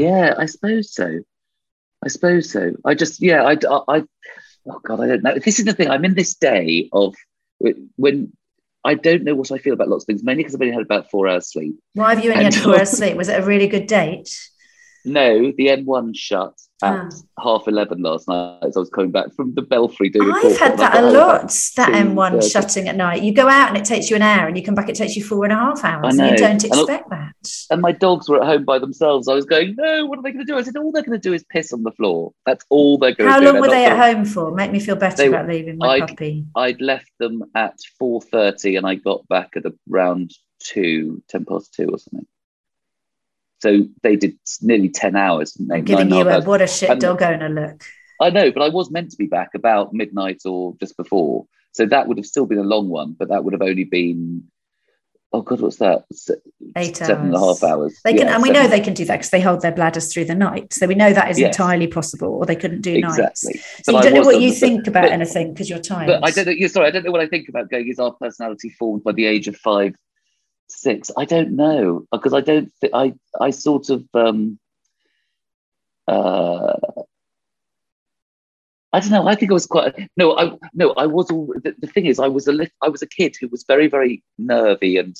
yeah, 0.00 0.34
I 0.38 0.46
suppose 0.46 0.94
so. 0.94 1.20
I 2.04 2.08
suppose 2.08 2.50
so. 2.50 2.72
I 2.84 2.94
just, 2.94 3.20
yeah, 3.20 3.42
I, 3.42 3.52
I, 3.52 4.04
oh 4.66 4.80
God, 4.82 5.00
I 5.00 5.06
don't 5.06 5.22
know. 5.22 5.38
This 5.38 5.58
is 5.58 5.64
the 5.64 5.72
thing. 5.72 5.88
I'm 5.88 6.04
in 6.04 6.14
this 6.14 6.34
day 6.34 6.88
of 6.92 7.14
when 7.96 8.32
I 8.84 8.94
don't 8.94 9.24
know 9.24 9.34
what 9.34 9.52
I 9.52 9.58
feel 9.58 9.74
about 9.74 9.88
lots 9.88 10.04
of 10.04 10.06
things, 10.06 10.24
mainly 10.24 10.42
because 10.42 10.54
I've 10.54 10.62
only 10.62 10.72
had 10.72 10.82
about 10.82 11.10
four 11.10 11.28
hours 11.28 11.50
sleep. 11.52 11.78
Why 11.94 12.14
have 12.14 12.24
you 12.24 12.32
only 12.32 12.46
and, 12.46 12.54
had 12.54 12.62
four 12.62 12.78
hours 12.78 12.90
sleep? 12.96 13.16
Was 13.16 13.28
it 13.28 13.42
a 13.42 13.44
really 13.44 13.68
good 13.68 13.86
date? 13.86 14.34
No, 15.04 15.52
the 15.52 15.66
M1 15.66 16.16
shut 16.16 16.54
at 16.82 17.12
ah. 17.12 17.42
half 17.42 17.68
11 17.68 18.02
last 18.02 18.28
night 18.28 18.58
as 18.62 18.76
I 18.76 18.80
was 18.80 18.90
coming 18.90 19.10
back 19.10 19.32
from 19.34 19.54
the 19.54 19.62
Belfry 19.62 20.08
doing 20.08 20.30
I've 20.32 20.58
had 20.58 20.78
that 20.78 21.02
a 21.02 21.10
lot, 21.10 21.48
that 21.76 21.90
M1 21.90 22.50
shutting 22.50 22.88
at 22.88 22.96
night. 22.96 23.22
You 23.22 23.32
go 23.32 23.48
out 23.48 23.68
and 23.68 23.76
it 23.76 23.84
takes 23.84 24.10
you 24.10 24.16
an 24.16 24.22
hour 24.22 24.46
and 24.46 24.56
you 24.56 24.62
come 24.62 24.74
back, 24.74 24.88
it 24.88 24.96
takes 24.96 25.16
you 25.16 25.24
four 25.24 25.44
and 25.44 25.52
a 25.52 25.56
half 25.56 25.84
hours. 25.84 26.18
And 26.18 26.30
you 26.30 26.36
don't 26.36 26.64
expect 26.64 27.10
and 27.10 27.12
that. 27.12 27.34
And 27.70 27.82
my 27.82 27.92
dogs 27.92 28.28
were 28.28 28.40
at 28.40 28.46
home 28.46 28.64
by 28.64 28.78
themselves. 28.78 29.28
I 29.28 29.34
was 29.34 29.44
going, 29.44 29.74
no, 29.76 30.06
what 30.06 30.18
are 30.18 30.22
they 30.22 30.32
going 30.32 30.44
to 30.44 30.50
do? 30.50 30.58
I 30.58 30.62
said, 30.62 30.76
all 30.76 30.92
they're 30.92 31.02
going 31.02 31.20
to 31.20 31.28
do 31.28 31.34
is 31.34 31.44
piss 31.50 31.72
on 31.72 31.82
the 31.82 31.92
floor. 31.92 32.32
That's 32.46 32.64
all 32.68 32.98
they're 32.98 33.14
going 33.14 33.30
How 33.30 33.36
to 33.36 33.40
do. 33.40 33.46
How 33.46 33.52
long 33.52 33.60
were 33.60 33.68
they 33.68 33.86
at 33.86 33.96
home 33.96 34.24
for? 34.24 34.52
Make 34.52 34.72
me 34.72 34.80
feel 34.80 34.96
better 34.96 35.16
they, 35.16 35.28
about 35.28 35.48
leaving 35.48 35.78
my 35.78 35.88
I'd, 35.88 36.08
puppy. 36.08 36.46
I'd 36.56 36.80
left 36.80 37.10
them 37.18 37.44
at 37.54 37.76
4.30 38.00 38.78
and 38.78 38.86
I 38.86 38.94
got 38.96 39.26
back 39.28 39.50
at 39.56 39.64
around 39.90 40.32
2, 40.60 41.22
10 41.28 41.44
past 41.44 41.74
2 41.74 41.88
or 41.88 41.98
something. 41.98 42.26
So 43.60 43.86
they 44.02 44.16
did 44.16 44.38
nearly 44.62 44.88
10 44.88 45.16
hours. 45.16 45.56
I'm 45.70 45.84
giving 45.84 46.10
you 46.10 46.28
a 46.28 46.42
what 46.42 46.62
a 46.62 46.66
shit 46.66 46.90
and, 46.90 47.00
dog 47.00 47.22
owner 47.22 47.48
look. 47.48 47.84
I 48.20 48.30
know, 48.30 48.50
but 48.50 48.62
I 48.62 48.68
was 48.68 48.90
meant 48.90 49.10
to 49.10 49.16
be 49.16 49.26
back 49.26 49.50
about 49.54 49.92
midnight 49.92 50.42
or 50.44 50.74
just 50.80 50.96
before. 50.96 51.46
So 51.72 51.86
that 51.86 52.08
would 52.08 52.16
have 52.16 52.26
still 52.26 52.46
been 52.46 52.58
a 52.58 52.62
long 52.62 52.88
one, 52.88 53.12
but 53.12 53.28
that 53.28 53.44
would 53.44 53.52
have 53.52 53.62
only 53.62 53.84
been 53.84 54.44
oh 55.32 55.42
god, 55.42 55.60
what's 55.60 55.76
that? 55.76 56.04
Eight 56.76 56.96
seven 56.96 57.16
hours. 57.16 57.24
and 57.26 57.34
a 57.34 57.38
half 57.38 57.62
hours. 57.62 58.00
They 58.04 58.14
can, 58.14 58.26
yeah, 58.26 58.34
and 58.34 58.42
we 58.42 58.48
seven. 58.48 58.62
know 58.62 58.68
they 58.68 58.80
can 58.80 58.94
do 58.94 59.04
that 59.04 59.16
because 59.16 59.30
they 59.30 59.40
hold 59.40 59.62
their 59.62 59.72
bladders 59.72 60.12
through 60.12 60.26
the 60.26 60.34
night. 60.34 60.72
So 60.72 60.86
we 60.86 60.94
know 60.94 61.12
that 61.12 61.30
is 61.30 61.38
yes. 61.38 61.54
entirely 61.54 61.86
possible, 61.86 62.28
or 62.28 62.46
they 62.46 62.56
couldn't 62.56 62.80
do 62.80 62.94
exactly. 62.94 63.22
nights. 63.22 63.84
So 63.84 63.92
but 63.92 64.04
you 64.04 64.10
don't 64.10 64.20
know 64.20 64.26
what 64.26 64.40
you 64.40 64.52
think 64.52 64.86
about 64.86 65.04
but, 65.04 65.12
anything 65.12 65.52
because 65.52 65.70
you're 65.70 65.78
tired. 65.78 66.06
But 66.06 66.24
I 66.24 66.30
don't 66.30 66.46
know. 66.46 66.52
You're 66.52 66.68
sorry, 66.68 66.88
I 66.88 66.90
don't 66.90 67.04
know 67.04 67.12
what 67.12 67.20
I 67.20 67.28
think 67.28 67.48
about 67.48 67.70
going. 67.70 67.88
Is 67.88 67.98
our 67.98 68.12
personality 68.12 68.70
formed 68.70 69.04
by 69.04 69.12
the 69.12 69.26
age 69.26 69.48
of 69.48 69.56
five, 69.56 69.94
six. 70.70 71.10
I 71.16 71.24
don't 71.24 71.56
know 71.56 72.06
because 72.12 72.34
I 72.34 72.40
don't. 72.40 72.70
Th- 72.80 72.92
I 72.94 73.14
I 73.40 73.50
sort 73.50 73.90
of. 73.90 74.04
um 74.14 74.58
uh 76.08 76.76
I 78.92 79.00
don't 79.00 79.10
know. 79.10 79.28
I 79.28 79.36
think 79.36 79.50
I 79.52 79.54
was 79.54 79.66
quite 79.66 79.94
no. 80.16 80.36
I 80.36 80.52
no. 80.74 80.90
I 80.96 81.06
was 81.06 81.30
all. 81.30 81.54
The, 81.62 81.74
the 81.78 81.86
thing 81.86 82.06
is, 82.06 82.18
I 82.18 82.26
was 82.26 82.48
a 82.48 82.52
li- 82.52 82.70
I 82.82 82.88
was 82.88 83.02
a 83.02 83.06
kid 83.06 83.36
who 83.40 83.48
was 83.48 83.64
very 83.64 83.86
very 83.86 84.24
nervy 84.38 84.96
and 84.96 85.16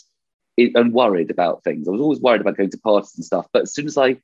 and 0.58 0.92
worried 0.92 1.30
about 1.30 1.62
things. 1.62 1.86
I 1.86 1.92
was 1.92 2.00
always 2.00 2.20
worried 2.20 2.40
about 2.40 2.56
going 2.56 2.70
to 2.70 2.78
parties 2.78 3.14
and 3.16 3.24
stuff. 3.24 3.46
But 3.52 3.62
as 3.62 3.72
soon 3.74 3.86
as 3.86 3.96
I 3.96 4.16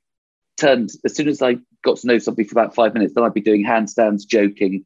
turned, 0.56 0.90
as 1.04 1.14
soon 1.14 1.28
as 1.28 1.42
I 1.42 1.58
got 1.84 1.98
to 1.98 2.06
know 2.06 2.18
somebody 2.18 2.48
for 2.48 2.54
about 2.58 2.74
five 2.74 2.94
minutes, 2.94 3.14
then 3.14 3.24
I'd 3.24 3.34
be 3.34 3.40
doing 3.40 3.64
handstands, 3.64 4.26
joking. 4.26 4.84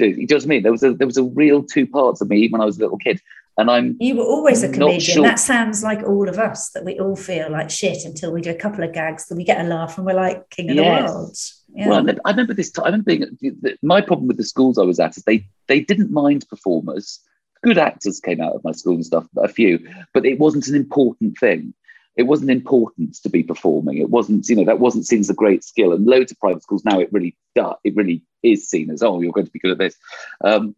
You 0.00 0.26
know 0.26 0.36
what 0.36 0.44
I 0.44 0.46
mean? 0.46 0.62
There 0.62 0.72
was 0.72 0.82
a 0.82 0.94
there 0.94 1.06
was 1.06 1.18
a 1.18 1.24
real 1.24 1.62
two 1.62 1.86
parts 1.86 2.20
of 2.20 2.28
me 2.28 2.48
when 2.48 2.60
I 2.60 2.64
was 2.64 2.78
a 2.78 2.80
little 2.80 2.98
kid. 2.98 3.20
And 3.60 3.70
I'm 3.70 3.96
you 4.00 4.16
were 4.16 4.24
always 4.24 4.62
a 4.62 4.72
comedian. 4.72 5.00
Sure. 5.00 5.22
That 5.22 5.38
sounds 5.38 5.82
like 5.82 6.02
all 6.02 6.28
of 6.28 6.38
us 6.38 6.70
that 6.70 6.84
we 6.84 6.98
all 6.98 7.14
feel 7.14 7.50
like 7.50 7.68
shit 7.68 8.04
until 8.06 8.32
we 8.32 8.40
do 8.40 8.50
a 8.50 8.54
couple 8.54 8.82
of 8.82 8.94
gags, 8.94 9.26
that 9.26 9.36
we 9.36 9.44
get 9.44 9.64
a 9.64 9.68
laugh 9.68 9.98
and 9.98 10.06
we're 10.06 10.14
like 10.14 10.48
king 10.48 10.70
of 10.70 10.76
yes. 10.76 10.86
the 10.86 11.14
world. 11.14 11.36
Yeah. 11.74 11.88
Well, 11.88 12.16
I 12.24 12.30
remember, 12.30 12.54
this. 12.54 12.70
Time, 12.70 12.84
I 12.86 12.88
remember 12.88 13.26
being 13.38 13.60
my 13.82 14.00
problem 14.00 14.28
with 14.28 14.38
the 14.38 14.44
schools 14.44 14.78
I 14.78 14.82
was 14.82 14.98
at 14.98 15.16
is 15.16 15.24
they 15.24 15.46
they 15.68 15.80
didn't 15.80 16.10
mind 16.10 16.48
performers. 16.48 17.20
Good 17.62 17.76
actors 17.76 18.18
came 18.18 18.40
out 18.40 18.54
of 18.54 18.64
my 18.64 18.72
school 18.72 18.94
and 18.94 19.04
stuff, 19.04 19.26
a 19.36 19.46
few, 19.46 19.86
but 20.14 20.24
it 20.24 20.38
wasn't 20.38 20.66
an 20.68 20.74
important 20.74 21.36
thing. 21.38 21.74
It 22.16 22.22
wasn't 22.22 22.50
important 22.50 23.14
to 23.22 23.28
be 23.28 23.42
performing. 23.42 23.98
It 23.98 24.10
wasn't, 24.10 24.48
you 24.48 24.56
know, 24.56 24.64
that 24.64 24.80
wasn't 24.80 25.06
seen 25.06 25.20
as 25.20 25.30
a 25.30 25.34
great 25.34 25.62
skill. 25.62 25.92
And 25.92 26.06
loads 26.06 26.32
of 26.32 26.38
private 26.38 26.62
schools 26.62 26.84
now, 26.84 26.98
it 26.98 27.12
really, 27.12 27.36
does, 27.54 27.76
it 27.84 27.94
really 27.94 28.22
is 28.42 28.68
seen 28.68 28.90
as, 28.90 29.02
oh, 29.02 29.20
you're 29.20 29.32
going 29.32 29.46
to 29.46 29.52
be 29.52 29.58
good 29.58 29.72
at 29.72 29.78
this. 29.78 29.96
Um, 30.42 30.74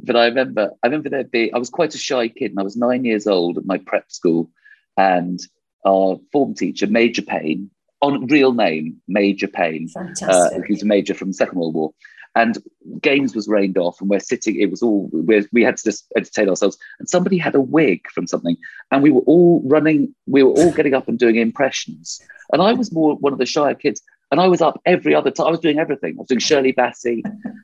but 0.00 0.16
I 0.16 0.26
remember, 0.26 0.70
I 0.82 0.86
remember 0.86 1.08
there 1.08 1.24
being, 1.24 1.54
I 1.54 1.58
was 1.58 1.70
quite 1.70 1.94
a 1.94 1.98
shy 1.98 2.28
kid 2.28 2.50
and 2.50 2.60
I 2.60 2.62
was 2.62 2.76
nine 2.76 3.04
years 3.04 3.26
old 3.26 3.58
at 3.58 3.66
my 3.66 3.78
prep 3.78 4.10
school 4.10 4.50
and 4.96 5.40
our 5.86 6.18
form 6.32 6.54
teacher, 6.54 6.86
Major 6.86 7.22
Payne, 7.22 7.70
on 8.00 8.26
real 8.26 8.52
name, 8.52 9.00
Major 9.08 9.48
Payne, 9.48 9.88
uh, 9.96 10.50
who's 10.66 10.82
a 10.82 10.86
major 10.86 11.14
from 11.14 11.28
the 11.28 11.34
Second 11.34 11.58
World 11.58 11.74
War. 11.74 11.92
And 12.36 12.58
games 13.00 13.34
was 13.34 13.46
rained 13.46 13.78
off, 13.78 14.00
and 14.00 14.10
we're 14.10 14.18
sitting. 14.18 14.58
It 14.58 14.68
was 14.68 14.82
all 14.82 15.08
we 15.12 15.46
we 15.52 15.62
had 15.62 15.76
to 15.76 15.84
just 15.84 16.04
entertain 16.16 16.48
ourselves. 16.48 16.76
And 16.98 17.08
somebody 17.08 17.38
had 17.38 17.54
a 17.54 17.60
wig 17.60 18.10
from 18.10 18.26
something, 18.26 18.56
and 18.90 19.04
we 19.04 19.12
were 19.12 19.20
all 19.20 19.62
running. 19.64 20.12
We 20.26 20.42
were 20.42 20.50
all 20.50 20.72
getting 20.72 20.94
up 20.94 21.06
and 21.06 21.16
doing 21.16 21.36
impressions. 21.36 22.20
And 22.52 22.60
I 22.60 22.72
was 22.72 22.92
more 22.92 23.14
one 23.14 23.32
of 23.32 23.38
the 23.38 23.46
shyer 23.46 23.74
kids, 23.74 24.02
and 24.34 24.40
I 24.40 24.48
was 24.48 24.60
up 24.60 24.80
every 24.84 25.14
other 25.14 25.30
time. 25.30 25.46
I 25.46 25.50
was 25.52 25.60
doing 25.60 25.78
everything. 25.78 26.16
I 26.18 26.18
was 26.18 26.26
doing 26.26 26.40
Shirley 26.40 26.72
Bassey. 26.72 27.22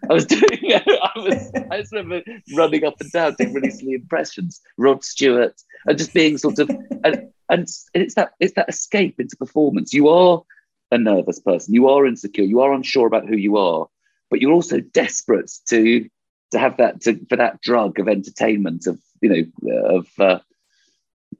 I 0.08 0.12
was 0.12 0.24
doing. 0.36 0.42
I 0.72 1.10
was. 1.16 1.50
I 1.68 1.80
just 1.80 1.90
remember 1.90 2.22
running 2.54 2.84
up 2.84 2.94
and 3.00 3.10
down 3.10 3.34
doing 3.36 3.52
really 3.52 3.72
silly 3.72 3.94
impressions. 3.94 4.60
Rod 4.78 5.02
Stewart, 5.02 5.60
and 5.86 5.98
just 5.98 6.14
being 6.14 6.38
sort 6.38 6.60
of. 6.60 6.70
And, 7.02 7.28
and 7.48 7.68
it's 7.92 8.14
that 8.14 8.34
it's 8.38 8.54
that 8.54 8.68
escape 8.68 9.18
into 9.18 9.36
performance. 9.36 9.92
You 9.92 10.10
are 10.10 10.42
a 10.92 10.98
nervous 10.98 11.40
person. 11.40 11.74
You 11.74 11.88
are 11.88 12.06
insecure. 12.06 12.44
You 12.44 12.60
are 12.60 12.72
unsure 12.72 13.08
about 13.08 13.26
who 13.28 13.36
you 13.36 13.56
are, 13.56 13.88
but 14.30 14.40
you're 14.40 14.52
also 14.52 14.78
desperate 14.78 15.50
to 15.70 16.08
to 16.52 16.58
have 16.60 16.76
that 16.76 17.00
to, 17.00 17.18
for 17.28 17.34
that 17.34 17.60
drug 17.62 17.98
of 17.98 18.06
entertainment 18.06 18.86
of 18.86 18.96
you 19.20 19.28
know 19.28 19.88
of 19.88 20.06
uh, 20.20 20.38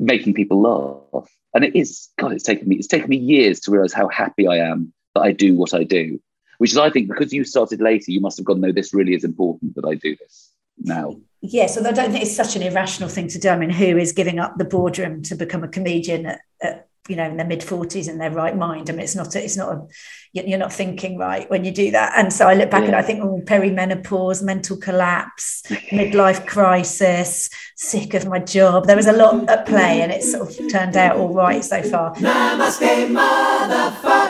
making 0.01 0.35
people 0.35 0.61
laugh. 0.61 1.31
And 1.55 1.65
it 1.65 1.77
is 1.77 2.09
God. 2.19 2.33
It's 2.33 2.43
taken 2.43 2.67
me. 2.67 2.79
It's 2.79 2.89
taken 2.89 3.09
me 3.09 3.17
years 3.17 3.61
to 3.61 3.71
realize 3.71 3.93
how 3.93 4.09
happy 4.09 4.49
I 4.49 4.57
am 4.57 4.93
that 5.15 5.23
I 5.23 5.33
do 5.33 5.55
what 5.55 5.75
I 5.75 5.85
do, 5.85 6.21
which 6.59 6.73
is, 6.73 6.79
I 6.79 6.91
think, 6.91 7.09
because 7.09 7.33
you 7.33 7.45
started 7.45 7.81
later, 7.81 8.11
you 8.11 8.21
must 8.21 8.39
have 8.39 8.47
gone, 8.47 8.61
no, 8.61 8.73
this 8.73 8.95
really 8.95 9.15
is 9.15 9.25
important 9.25 9.75
that 9.77 9.85
I 9.85 9.95
do 9.95 10.17
this 10.17 10.51
now. 10.79 11.17
Yes, 11.43 11.77
although 11.77 11.91
I 11.91 11.93
don't 11.93 12.13
think 12.13 12.25
it's 12.25 12.37
such 12.37 12.57
an 12.57 12.63
irrational 12.63 13.09
thing 13.09 13.29
to 13.29 13.39
do. 13.39 13.49
I 13.49 13.57
mean, 13.57 13.71
who 13.71 13.97
is 13.97 14.13
giving 14.13 14.39
up 14.39 14.59
the 14.59 14.65
boardroom 14.65 15.23
to 15.23 15.35
become 15.35 15.65
a 15.65 15.69
comedian 15.69 16.27
at, 16.27 16.41
at 16.63 16.87
you 17.09 17.17
know 17.17 17.25
in 17.25 17.39
their 17.39 17.47
mid 17.47 17.61
40s 17.61 18.11
in 18.11 18.19
their 18.19 18.31
right 18.31 18.55
mind? 18.55 18.91
I 18.91 18.93
mean, 18.93 19.01
it's 19.01 19.17
not 19.17 19.35
a, 19.35 19.43
it's 19.43 19.57
not 19.57 19.73
a, 19.73 19.87
you're 20.35 20.59
not 20.59 20.73
thinking 20.73 21.17
right 21.17 21.49
when 21.49 21.65
you 21.65 21.73
do 21.73 21.93
that. 21.93 22.13
And 22.15 22.31
so 22.31 22.47
I 22.47 22.53
look 22.53 22.71
back 22.71 22.83
yeah. 22.83 22.89
and 22.89 22.97
I 22.97 23.01
think, 23.01 23.23
oh, 23.23 23.41
perimenopause, 23.47 24.43
mental 24.43 24.77
collapse, 24.77 25.63
midlife 25.91 26.47
crisis, 26.47 27.49
sick 27.75 28.13
of 28.13 28.27
my 28.27 28.39
job. 28.39 28.87
There 28.87 28.97
was 28.97 29.07
a 29.07 29.13
lot 29.13 29.49
at 29.49 29.65
play, 29.65 30.03
and 30.03 30.13
it's 30.13 30.31
sort 30.31 30.51
of 30.51 30.71
turned 30.71 30.97
out 30.99 31.17
all 31.17 31.33
right 31.33 31.65
so 31.65 31.83
far. 31.83 32.15
Namaste, 32.17 33.09
motherfuckers. 33.09 34.30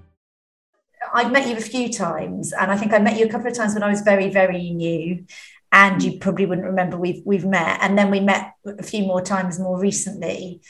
I've 1.13 1.31
met 1.31 1.47
you 1.47 1.57
a 1.57 1.61
few 1.61 1.91
times, 1.91 2.53
and 2.53 2.71
I 2.71 2.77
think 2.77 2.93
I 2.93 2.99
met 2.99 3.17
you 3.17 3.25
a 3.25 3.29
couple 3.29 3.47
of 3.47 3.55
times 3.55 3.73
when 3.73 3.83
I 3.83 3.89
was 3.89 4.01
very, 4.01 4.29
very 4.29 4.71
new. 4.71 5.25
And 5.73 6.03
you 6.03 6.19
probably 6.19 6.45
wouldn't 6.45 6.67
remember 6.67 6.97
we've 6.97 7.21
we've 7.25 7.45
met, 7.45 7.79
and 7.81 7.97
then 7.97 8.11
we 8.11 8.19
met 8.19 8.53
a 8.65 8.83
few 8.83 9.03
more 9.03 9.21
times 9.21 9.59
more 9.59 9.79
recently. 9.79 10.61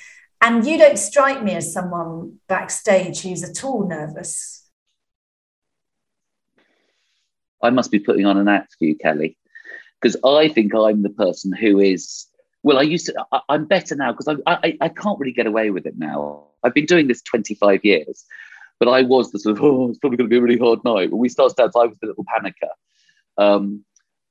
And 0.41 0.65
you 0.65 0.77
don't 0.77 0.97
strike 0.97 1.43
me 1.43 1.54
as 1.54 1.71
someone 1.71 2.39
backstage 2.47 3.21
who's 3.21 3.43
at 3.43 3.63
all 3.63 3.88
nervous. 3.88 4.67
I 7.62 7.69
must 7.69 7.91
be 7.91 7.99
putting 7.99 8.25
on 8.25 8.38
an 8.38 8.47
act 8.47 8.75
for 8.77 8.86
you, 8.86 8.95
Cally, 8.95 9.38
because 9.99 10.17
I 10.25 10.47
think 10.47 10.73
I'm 10.73 11.04
the 11.04 11.10
person 11.10 11.54
who 11.54 11.80
is. 11.80 12.27
Well, 12.63 12.77
I 12.77 12.84
used 12.84 13.08
to. 13.08 13.25
I, 13.32 13.56
am 13.56 13.65
better 13.65 13.95
now 13.95 14.12
because 14.12 14.27
I, 14.45 14.54
I 14.63 14.77
I 14.82 14.89
can't 14.89 15.19
really 15.19 15.34
get 15.34 15.47
away 15.47 15.71
with 15.71 15.86
it 15.86 15.97
now. 15.97 16.45
I've 16.63 16.75
been 16.75 16.86
doing 16.86 17.08
this 17.08 17.23
25 17.23 17.84
years, 17.84 18.23
but 18.82 18.89
I 18.89 19.04
was 19.04 19.32
the 19.32 19.38
sort 19.38 19.58
of 19.58 19.63
oh, 19.63 19.89
it's 19.89 20.00
probably 20.00 20.17
going 20.17 20.28
to 20.28 20.34
be 20.34 20.39
a 20.39 20.41
really 20.41 20.58
hard 20.58 20.84
night. 20.84 21.12
When 21.12 21.20
we 21.20 21.30
started 21.30 21.62
out, 21.62 21.72
I 21.76 21.86
was 21.86 22.00
the 22.00 22.08
little 22.08 22.26
panicker. 22.26 22.72
Um, 23.38 23.86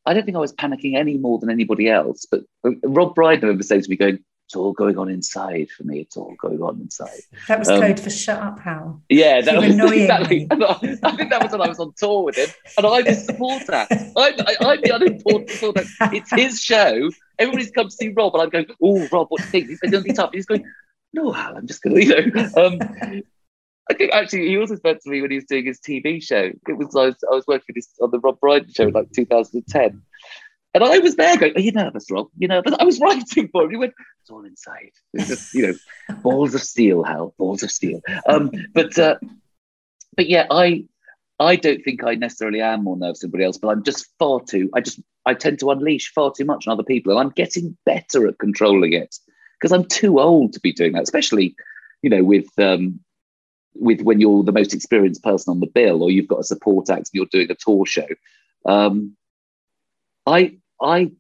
I 0.05 0.13
don't 0.13 0.25
think 0.25 0.37
I 0.37 0.41
was 0.41 0.53
panicking 0.53 0.97
any 0.97 1.17
more 1.19 1.39
than 1.39 1.51
anybody 1.51 1.89
else. 1.89 2.27
But 2.29 2.43
Rob 2.83 3.15
Brydon, 3.15 3.45
I 3.45 3.47
remember 3.47 3.63
saying 3.63 3.83
to 3.83 3.91
me, 3.91 3.95
going, 3.95 4.19
it's 4.47 4.57
all 4.57 4.73
going 4.73 4.99
on 4.99 5.09
inside 5.09 5.71
for 5.71 5.85
me. 5.85 6.01
It's 6.01 6.17
all 6.17 6.35
going 6.41 6.61
on 6.61 6.81
inside. 6.81 7.21
That 7.47 7.61
was 7.61 7.69
um, 7.69 7.81
code 7.81 8.01
for 8.01 8.11
shut 8.11 8.43
up, 8.43 8.59
Hal. 8.59 9.01
Yeah, 9.09 9.41
that 9.41 9.57
was 9.57 9.93
exactly. 9.93 10.49
I, 10.51 10.99
I, 11.05 11.17
think 11.17 11.31
that 11.31 11.41
was 11.45 11.53
when 11.53 11.61
I 11.61 11.69
was 11.69 11.79
on 11.79 11.93
tour 11.97 12.25
with 12.25 12.35
him, 12.35 12.49
and 12.77 12.85
I'm 12.85 13.07
his 13.07 13.25
supporter. 13.25 13.87
I'm, 13.89 14.11
I, 14.17 14.57
I'm 14.61 14.81
the 14.81 14.97
unimportant 14.97 15.51
supporter. 15.51 15.85
It's 16.13 16.33
his 16.33 16.61
show. 16.61 17.09
Everybody's 17.39 17.71
come 17.71 17.87
to 17.87 17.95
see 17.95 18.09
Rob, 18.09 18.35
and 18.35 18.43
I'm 18.43 18.49
going, 18.49 18.67
"Oh, 18.83 19.07
Rob, 19.13 19.29
what 19.29 19.39
do 19.39 19.45
you 19.45 19.51
think?" 19.51 19.69
He's 19.69 19.79
going 19.79 19.93
to 19.93 20.01
be 20.01 20.13
tough. 20.13 20.31
He's 20.33 20.47
going, 20.47 20.65
"No, 21.13 21.31
Hal, 21.31 21.57
I'm 21.57 21.69
just 21.69 21.83
going 21.83 21.95
to, 21.95 22.05
you 22.05 22.33
know." 22.33 22.51
Um, 22.57 23.23
I 23.91 23.95
think 23.95 24.13
actually 24.13 24.47
he 24.47 24.57
also 24.57 24.77
spoke 24.77 25.01
to 25.01 25.11
me 25.11 25.21
when 25.21 25.31
he 25.31 25.39
was 25.39 25.47
doing 25.47 25.67
his 25.67 25.81
TV 25.81 26.23
show. 26.23 26.53
It 26.69 26.79
was 26.79 26.95
I 26.95 27.07
was, 27.07 27.17
I 27.31 27.35
was 27.35 27.47
working 27.47 27.75
on 28.01 28.11
the 28.13 28.21
Rob 28.21 28.39
Brydon 28.39 28.73
show 28.73 28.85
in 28.85 28.95
like 28.95 29.11
2010, 29.13 30.01
and 30.73 30.85
I 30.85 30.99
was 30.99 31.17
there 31.17 31.37
going, 31.37 31.57
Are 31.57 31.61
you 31.61 31.73
nervous, 31.73 32.07
Rob? 32.11 32.29
You 32.39 32.47
know, 32.49 32.63
but 32.63 32.81
I 32.81 32.85
was 32.85 33.01
writing 33.03 33.49
for 33.49 33.65
him. 33.65 33.71
He 33.71 33.77
went, 33.77 33.95
It's 34.23 34.31
all 34.31 34.45
inside. 34.45 34.93
It's 35.13 35.29
just, 35.29 35.55
you 35.55 35.67
know, 35.67 36.15
balls 36.23 36.55
of 36.55 36.63
steel, 36.63 37.03
Hal, 37.03 37.35
balls 37.37 37.63
of 37.63 37.71
steel. 37.71 38.01
Um, 38.29 38.53
but 38.73 38.97
uh, 38.99 39.17
but 40.17 40.29
yeah, 40.29 40.47
I 40.51 40.85
I 41.41 41.57
don't 41.57 41.83
think 41.83 42.05
I 42.05 42.15
necessarily 42.15 42.61
am 42.61 42.85
more 42.85 42.97
nervous 42.97 43.21
than 43.21 43.29
anybody 43.29 43.45
else, 43.45 43.59
but 43.59 43.69
I'm 43.69 43.83
just 43.83 44.07
far 44.19 44.41
too, 44.41 44.71
I 44.75 44.81
just 44.81 45.01
I 45.27 45.35
tend 45.35 45.59
to 45.61 45.71
unleash 45.71 46.13
far 46.13 46.33
too 46.33 46.45
much 46.45 46.67
on 46.67 46.73
other 46.73 46.85
people. 46.85 47.13
And 47.13 47.21
I'm 47.21 47.33
getting 47.35 47.77
better 47.85 48.29
at 48.29 48.39
controlling 48.39 48.93
it 48.93 49.17
because 49.59 49.73
I'm 49.73 49.85
too 49.85 50.21
old 50.21 50.53
to 50.53 50.61
be 50.61 50.73
doing 50.73 50.93
that, 50.93 51.03
especially, 51.03 51.57
you 52.03 52.11
know, 52.11 52.23
with 52.23 52.47
um 52.59 53.01
with 53.75 54.03
when 54.03 54.21
you're 54.21 54.43
the 54.43 54.53
most 54.53 54.75
experienced 54.75 55.23
person 55.23 55.51
on 55.51 55.61
the 55.61 55.67
bill 55.67 56.03
or 56.03 56.11
you've 56.11 56.29
got 56.29 56.41
a 56.41 56.45
support 56.45 56.91
act 56.91 56.99
and 56.99 57.11
you're 57.13 57.27
doing 57.27 57.51
a 57.51 57.55
tour 57.55 57.87
show. 57.87 58.07
Um, 58.67 59.17
I, 60.27 60.59
I, 60.81 61.13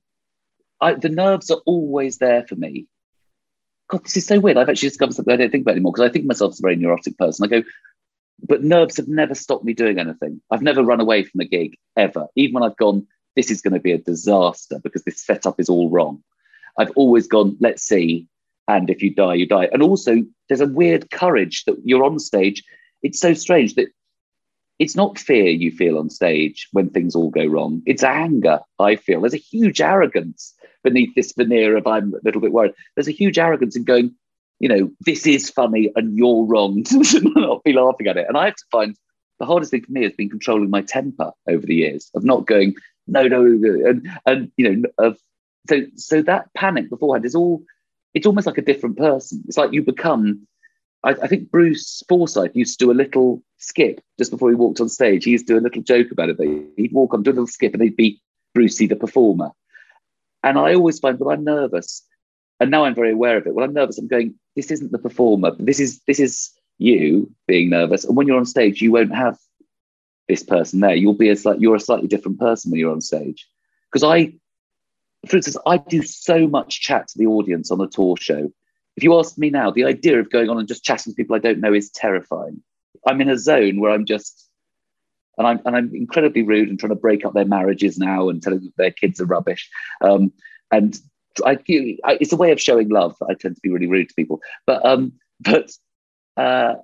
I, 0.80 0.94
the 0.94 1.08
nerves 1.08 1.50
are 1.50 1.60
always 1.66 2.18
there 2.18 2.46
for 2.46 2.56
me. 2.56 2.86
God, 3.88 4.04
this 4.04 4.16
is 4.16 4.26
so 4.26 4.38
weird. 4.38 4.56
I've 4.56 4.68
actually 4.68 4.90
discovered 4.90 5.14
something 5.14 5.32
I 5.32 5.36
don't 5.36 5.50
think 5.50 5.62
about 5.62 5.72
anymore 5.72 5.92
because 5.92 6.08
I 6.08 6.12
think 6.12 6.26
myself 6.26 6.52
as 6.52 6.60
a 6.60 6.62
very 6.62 6.76
neurotic 6.76 7.18
person. 7.18 7.44
I 7.44 7.48
go, 7.48 7.62
but 8.46 8.62
nerves 8.62 8.96
have 8.96 9.08
never 9.08 9.34
stopped 9.34 9.64
me 9.64 9.74
doing 9.74 9.98
anything. 9.98 10.40
I've 10.50 10.62
never 10.62 10.82
run 10.82 11.00
away 11.00 11.24
from 11.24 11.40
a 11.40 11.44
gig 11.44 11.76
ever, 11.96 12.26
even 12.36 12.54
when 12.54 12.62
I've 12.62 12.76
gone, 12.76 13.06
this 13.36 13.50
is 13.50 13.60
going 13.60 13.74
to 13.74 13.80
be 13.80 13.92
a 13.92 13.98
disaster 13.98 14.80
because 14.82 15.02
this 15.04 15.24
setup 15.24 15.60
is 15.60 15.68
all 15.68 15.90
wrong. 15.90 16.22
I've 16.78 16.90
always 16.96 17.26
gone, 17.26 17.56
let's 17.60 17.82
see. 17.82 18.28
And 18.70 18.88
if 18.88 19.02
you 19.02 19.12
die, 19.12 19.35
you 19.35 19.46
die. 19.46 19.68
And 19.72 19.83
also, 19.83 20.22
there's 20.48 20.61
a 20.61 20.66
weird 20.66 21.11
courage 21.11 21.64
that 21.64 21.76
you're 21.85 22.04
on 22.04 22.20
stage. 22.20 22.62
It's 23.02 23.18
so 23.18 23.35
strange 23.35 23.74
that 23.74 23.88
it's 24.78 24.94
not 24.94 25.18
fear 25.18 25.48
you 25.48 25.72
feel 25.72 25.98
on 25.98 26.09
stage 26.09 26.68
when 26.70 26.88
things 26.88 27.16
all 27.16 27.30
go 27.30 27.44
wrong. 27.44 27.83
It's 27.85 28.04
anger, 28.04 28.61
I 28.78 28.94
feel. 28.94 29.22
There's 29.22 29.35
a 29.35 29.38
huge 29.38 29.80
arrogance 29.80 30.54
beneath 30.85 31.14
this 31.16 31.33
veneer 31.33 31.76
of 31.76 31.87
I'm 31.87 32.14
a 32.14 32.20
little 32.22 32.40
bit 32.40 32.52
worried. 32.52 32.74
There's 32.94 33.09
a 33.09 33.12
huge 33.12 33.40
arrogance 33.40 33.76
in 33.76 33.83
going, 33.83 34.14
you 34.61 34.68
know, 34.68 34.90
this 35.00 35.26
is 35.26 35.50
funny 35.50 35.90
and 35.96 36.16
you're 36.16 36.46
wrong 36.46 36.85
to 36.85 37.20
not 37.35 37.64
be 37.64 37.72
laughing 37.72 38.06
at 38.06 38.18
it. 38.18 38.26
And 38.28 38.38
I 38.38 38.46
have 38.46 38.56
to 38.56 38.64
find 38.70 38.96
the 39.40 39.46
hardest 39.46 39.72
thing 39.72 39.83
for 39.83 39.90
me 39.90 40.04
has 40.04 40.12
been 40.12 40.30
controlling 40.30 40.70
my 40.70 40.83
temper 40.83 41.33
over 41.48 41.66
the 41.66 41.74
years 41.74 42.09
of 42.14 42.24
not 42.24 42.46
going, 42.46 42.74
no, 43.09 43.26
no, 43.26 43.44
and 43.44 44.09
and 44.26 44.52
you 44.56 44.70
know, 44.70 44.88
of 44.98 45.18
so 45.68 45.83
so 45.96 46.22
that 46.22 46.52
panic 46.54 46.88
beforehand 46.88 47.24
is 47.24 47.35
all 47.35 47.62
it's 48.14 48.27
almost 48.27 48.46
like 48.46 48.59
a 48.59 48.62
different 48.62 48.96
person. 48.96 49.42
It's 49.46 49.57
like 49.57 49.73
you 49.73 49.83
become 49.83 50.46
I, 51.03 51.11
I, 51.11 51.27
think 51.27 51.51
Bruce 51.51 52.03
Forsyth 52.09 52.55
used 52.55 52.79
to 52.79 52.85
do 52.85 52.90
a 52.90 52.94
little 52.94 53.42
skip 53.57 54.03
just 54.18 54.31
before 54.31 54.51
he 54.51 54.55
walked 54.55 54.81
on 54.81 54.88
stage. 54.88 55.25
He 55.25 55.31
used 55.31 55.46
to 55.46 55.55
do 55.55 55.59
a 55.59 55.64
little 55.64 55.83
joke 55.83 56.11
about 56.11 56.29
it. 56.29 56.37
But 56.37 56.49
He'd 56.77 56.92
walk 56.92 57.14
on, 57.14 57.23
do 57.23 57.31
a 57.31 57.33
little 57.33 57.46
skip, 57.46 57.73
and 57.73 57.83
he'd 57.83 57.96
be 57.96 58.20
Brucey 58.55 58.87
the 58.87 58.96
performer. 58.96 59.51
And 60.42 60.59
I 60.59 60.75
always 60.75 60.99
find 60.99 61.18
when 61.18 61.38
I'm 61.38 61.44
nervous, 61.44 62.03
and 62.59 62.70
now 62.70 62.85
I'm 62.85 62.94
very 62.94 63.12
aware 63.12 63.37
of 63.38 63.46
it. 63.46 63.55
When 63.55 63.64
I'm 63.64 63.75
nervous, 63.75 63.99
I'm 63.99 64.09
going, 64.09 64.35
this 64.57 64.70
isn't 64.70 64.92
the 64.92 64.99
performer. 64.99 65.53
This 65.59 65.81
is 65.81 66.03
this 66.07 66.20
is 66.20 66.51
you 66.79 67.31
being 67.46 67.70
nervous. 67.70 68.05
And 68.05 68.16
when 68.16 68.27
you're 68.27 68.38
on 68.38 68.46
stage, 68.46 68.83
you 68.83 68.92
won't 68.92 69.14
have 69.14 69.38
this 70.29 70.42
person 70.42 70.81
there. 70.81 70.94
You'll 70.94 71.14
be 71.14 71.29
a 71.29 71.37
slight, 71.37 71.61
you're 71.61 71.77
a 71.77 71.81
slightly 71.81 72.09
different 72.09 72.38
person 72.38 72.70
when 72.70 72.81
you're 72.81 72.92
on 72.92 73.01
stage. 73.01 73.46
Because 73.90 74.05
I, 74.05 74.35
for 75.26 75.37
instance, 75.37 75.56
I 75.66 75.78
do 75.78 76.02
so 76.02 76.46
much 76.46 76.80
chat 76.80 77.09
to 77.09 77.18
the 77.18 77.26
audience 77.26 77.70
on 77.70 77.80
a 77.80 77.87
tour 77.87 78.16
show 78.16 78.50
if 78.96 79.04
you 79.04 79.18
ask 79.18 79.38
me 79.38 79.50
now, 79.50 79.70
the 79.70 79.85
idea 79.85 80.18
of 80.20 80.30
going 80.30 80.50
on 80.50 80.59
and 80.59 80.68
just 80.68 80.85
chatting 80.85 81.12
to 81.12 81.16
people 81.16 81.37
I 81.37 81.38
don't 81.38 81.61
know 81.61 81.72
is 81.72 81.90
terrifying. 81.90 82.62
I'm 83.06 83.20
in 83.20 83.30
a 83.30 83.38
zone 83.38 83.80
where 83.80 83.92
I'm 83.92 84.04
just, 84.04 84.48
and 85.38 85.46
I'm 85.46 85.61
and 85.64 85.74
I'm 85.74 85.94
incredibly 85.94 86.42
rude 86.42 86.68
and 86.68 86.78
trying 86.78 86.90
to 86.90 86.96
break 86.96 87.24
up 87.24 87.33
their 87.33 87.46
marriages 87.46 87.98
now 87.98 88.28
and 88.28 88.42
telling 88.42 88.61
them 88.61 88.74
their 88.76 88.90
kids 88.90 89.18
are 89.18 89.26
rubbish. 89.26 89.70
Um, 90.02 90.33
and 90.70 90.98
I, 91.46 91.52
I, 91.52 92.18
it's 92.20 92.33
a 92.33 92.37
way 92.37 92.52
of 92.52 92.61
showing 92.61 92.90
love. 92.90 93.16
I 93.26 93.33
tend 93.33 93.54
to 93.54 93.61
be 93.62 93.70
really 93.70 93.87
rude 93.87 94.11
to 94.11 94.14
people, 94.14 94.40
but 94.66 94.85
um, 94.85 95.12
but 95.40 95.70
uh, 96.37 96.74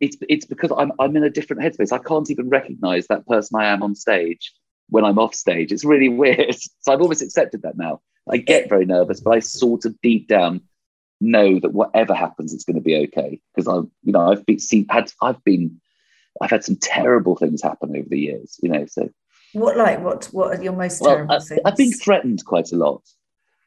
it's 0.00 0.18
it's 0.28 0.44
because 0.44 0.72
I'm 0.76 0.92
I'm 0.98 1.16
in 1.16 1.24
a 1.24 1.30
different 1.30 1.62
headspace. 1.62 1.92
I 1.92 2.02
can't 2.02 2.30
even 2.30 2.50
recognize 2.50 3.06
that 3.06 3.26
person 3.26 3.58
I 3.58 3.68
am 3.68 3.82
on 3.82 3.94
stage 3.94 4.52
when 4.88 5.04
I'm 5.04 5.18
off 5.18 5.34
stage. 5.34 5.72
It's 5.72 5.84
really 5.84 6.08
weird. 6.08 6.56
So 6.80 6.92
I've 6.92 7.00
almost 7.00 7.22
accepted 7.22 7.62
that 7.62 7.76
now. 7.76 8.00
I 8.30 8.38
get 8.38 8.68
very 8.68 8.86
nervous, 8.86 9.20
but 9.20 9.34
I 9.34 9.40
sort 9.40 9.84
of 9.84 10.00
deep 10.02 10.28
down 10.28 10.62
know 11.20 11.58
that 11.60 11.72
whatever 11.72 12.14
happens, 12.14 12.52
it's 12.52 12.64
going 12.64 12.76
to 12.76 12.82
be 12.82 12.96
okay. 12.96 13.40
Because 13.54 13.68
I, 13.68 13.76
you 14.02 14.12
know, 14.12 14.30
I've 14.30 14.46
been 14.46 14.58
seen, 14.58 14.86
had, 14.88 15.12
I've 15.22 15.42
been, 15.44 15.80
I've 16.40 16.50
had 16.50 16.64
some 16.64 16.76
terrible 16.76 17.36
things 17.36 17.62
happen 17.62 17.96
over 17.96 18.08
the 18.08 18.18
years. 18.18 18.58
You 18.62 18.70
know, 18.70 18.86
so 18.86 19.08
what 19.52 19.76
like 19.76 20.02
what 20.02 20.26
what 20.26 20.58
are 20.58 20.62
your 20.62 20.74
most 20.74 21.00
well, 21.00 21.14
terrible 21.14 21.34
I, 21.34 21.38
things? 21.38 21.60
I've 21.64 21.76
been 21.76 21.92
threatened 21.92 22.44
quite 22.44 22.72
a 22.72 22.76
lot 22.76 23.02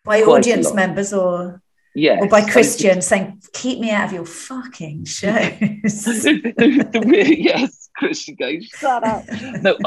by 0.03 0.21
audience 0.21 0.73
members 0.73 1.13
or 1.13 1.62
yeah, 1.95 2.19
or 2.21 2.27
by 2.27 2.47
Christians 2.47 3.07
saying, 3.07 3.41
"Keep 3.53 3.79
me 3.79 3.91
out 3.91 4.05
of 4.05 4.13
your 4.13 4.25
fucking 4.25 5.05
shows." 5.05 6.15
yes, 6.23 7.89
Christian 7.97 8.36
going, 8.36 8.62
"Shut 8.62 9.03
up." 9.03 9.25
No, 9.62 9.77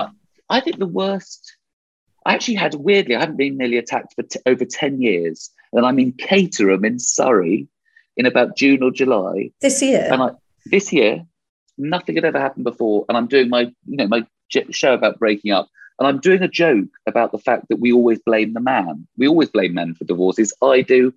I, 0.51 0.61
think 0.61 0.79
the 0.79 0.87
worst 0.87 1.57
I 2.27 2.35
actually 2.35 2.55
had 2.55 2.75
weirdly, 2.75 3.17
I 3.17 3.21
haven't 3.21 3.37
been 3.37 3.59
nearly 3.59 3.77
attacked 3.77 4.15
for 4.15 4.23
t- 4.23 4.41
over 4.47 4.65
10 4.65 5.01
years. 5.01 5.51
And 5.73 5.85
I'm 5.85 5.99
in 5.99 6.13
Caterham 6.13 6.85
in 6.85 6.99
Surrey 6.99 7.69
in 8.17 8.27
about 8.27 8.57
June 8.57 8.83
or 8.83 8.91
July. 8.91 9.51
This 9.61 9.83
year? 9.83 10.09
And 10.11 10.23
I, 10.23 10.31
this 10.67 10.93
year, 10.93 11.25
nothing 11.77 12.15
had 12.15 12.25
ever 12.25 12.41
happened 12.41 12.65
before. 12.65 13.05
And 13.09 13.19
I'm 13.19 13.27
doing 13.27 13.51
my, 13.51 13.63
you 13.87 13.97
know, 13.97 14.07
my 14.07 14.27
show 14.71 14.95
about 14.95 15.19
breaking 15.19 15.53
up. 15.53 15.69
And 15.99 16.09
I'm 16.09 16.19
doing 16.19 16.43
a 16.43 16.49
joke 16.49 16.89
about 17.07 17.33
the 17.33 17.39
fact 17.39 17.69
that 17.69 17.79
we 17.79 17.93
always 17.93 18.19
blame 18.25 18.55
the 18.55 18.61
man. 18.61 19.07
We 19.17 19.29
always 19.29 19.51
blame 19.51 19.75
men 19.75 19.95
for 19.95 20.05
divorces. 20.05 20.53
I 20.63 20.83
do. 20.83 21.13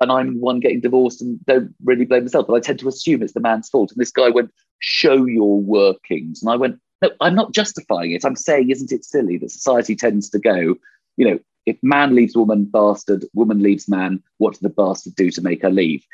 And 0.00 0.12
I'm 0.12 0.40
one 0.40 0.60
getting 0.60 0.80
divorced 0.80 1.22
and 1.22 1.44
don't 1.46 1.74
really 1.84 2.04
blame 2.04 2.24
myself, 2.24 2.46
but 2.48 2.54
I 2.54 2.60
tend 2.60 2.80
to 2.80 2.88
assume 2.88 3.22
it's 3.22 3.34
the 3.34 3.40
man's 3.40 3.68
fault. 3.68 3.92
And 3.92 4.00
this 4.00 4.10
guy 4.10 4.28
went, 4.28 4.50
Show 4.80 5.26
your 5.26 5.60
workings. 5.60 6.42
And 6.42 6.50
I 6.50 6.56
went, 6.56 6.80
no, 7.02 7.10
I'm 7.20 7.34
not 7.34 7.52
justifying 7.52 8.12
it. 8.12 8.24
I'm 8.24 8.36
saying, 8.36 8.70
isn't 8.70 8.92
it 8.92 9.04
silly 9.04 9.36
that 9.38 9.50
society 9.50 9.96
tends 9.96 10.30
to 10.30 10.38
go, 10.38 10.76
you 11.16 11.28
know, 11.28 11.38
if 11.66 11.76
man 11.82 12.14
leaves 12.14 12.36
woman, 12.36 12.64
bastard, 12.64 13.24
woman 13.34 13.62
leaves 13.62 13.88
man, 13.88 14.22
what 14.38 14.54
did 14.54 14.62
the 14.62 14.68
bastard 14.70 15.14
do 15.14 15.30
to 15.30 15.42
make 15.42 15.62
her 15.62 15.70
leave? 15.70 16.04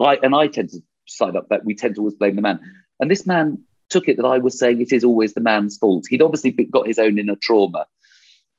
I 0.00 0.16
and 0.22 0.34
I 0.34 0.46
tend 0.46 0.70
to 0.70 0.82
side 1.06 1.36
up 1.36 1.48
that 1.48 1.64
we 1.64 1.74
tend 1.74 1.94
to 1.94 2.00
always 2.00 2.14
blame 2.14 2.36
the 2.36 2.42
man. 2.42 2.60
And 3.00 3.10
this 3.10 3.26
man 3.26 3.62
took 3.88 4.08
it 4.08 4.16
that 4.16 4.26
I 4.26 4.38
was 4.38 4.58
saying 4.58 4.80
it 4.80 4.92
is 4.92 5.04
always 5.04 5.34
the 5.34 5.40
man's 5.40 5.76
fault. 5.78 6.06
He'd 6.08 6.22
obviously 6.22 6.50
got 6.50 6.86
his 6.86 6.98
own 6.98 7.18
inner 7.18 7.36
trauma. 7.36 7.86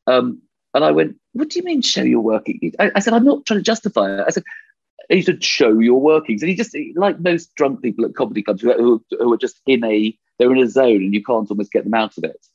Um, 0.08 0.42
and 0.74 0.84
I 0.84 0.92
went, 0.92 1.18
"What 1.34 1.50
do 1.50 1.60
you 1.60 1.66
mean 1.66 1.82
show 1.82 2.04
your 2.04 2.22
workings?" 2.22 2.76
I, 2.80 2.92
I 2.96 3.00
said, 3.00 3.14
"I'm 3.14 3.26
not 3.26 3.46
trying 3.46 3.60
to 3.60 3.64
justify 3.64 4.20
it." 4.20 4.24
I 4.26 4.30
said, 4.30 4.44
he 5.10 5.22
said, 5.22 5.44
show 5.44 5.80
your 5.80 6.00
workings. 6.00 6.42
And 6.42 6.50
he 6.50 6.56
just, 6.56 6.76
like 6.96 7.20
most 7.20 7.54
drunk 7.56 7.82
people 7.82 8.06
at 8.06 8.16
comedy 8.16 8.42
clubs 8.42 8.62
who, 8.62 8.74
who, 8.74 9.04
who 9.20 9.34
are 9.34 9.38
just 9.38 9.62
in 9.66 9.84
a, 9.84 10.18
they're 10.42 10.52
in 10.52 10.64
a 10.64 10.68
zone 10.68 11.04
and 11.04 11.14
you 11.14 11.24
can't 11.24 11.50
almost 11.52 11.72
get 11.72 11.84
them 11.84 11.94
out 11.94 12.18
of 12.18 12.24
it. 12.24 12.48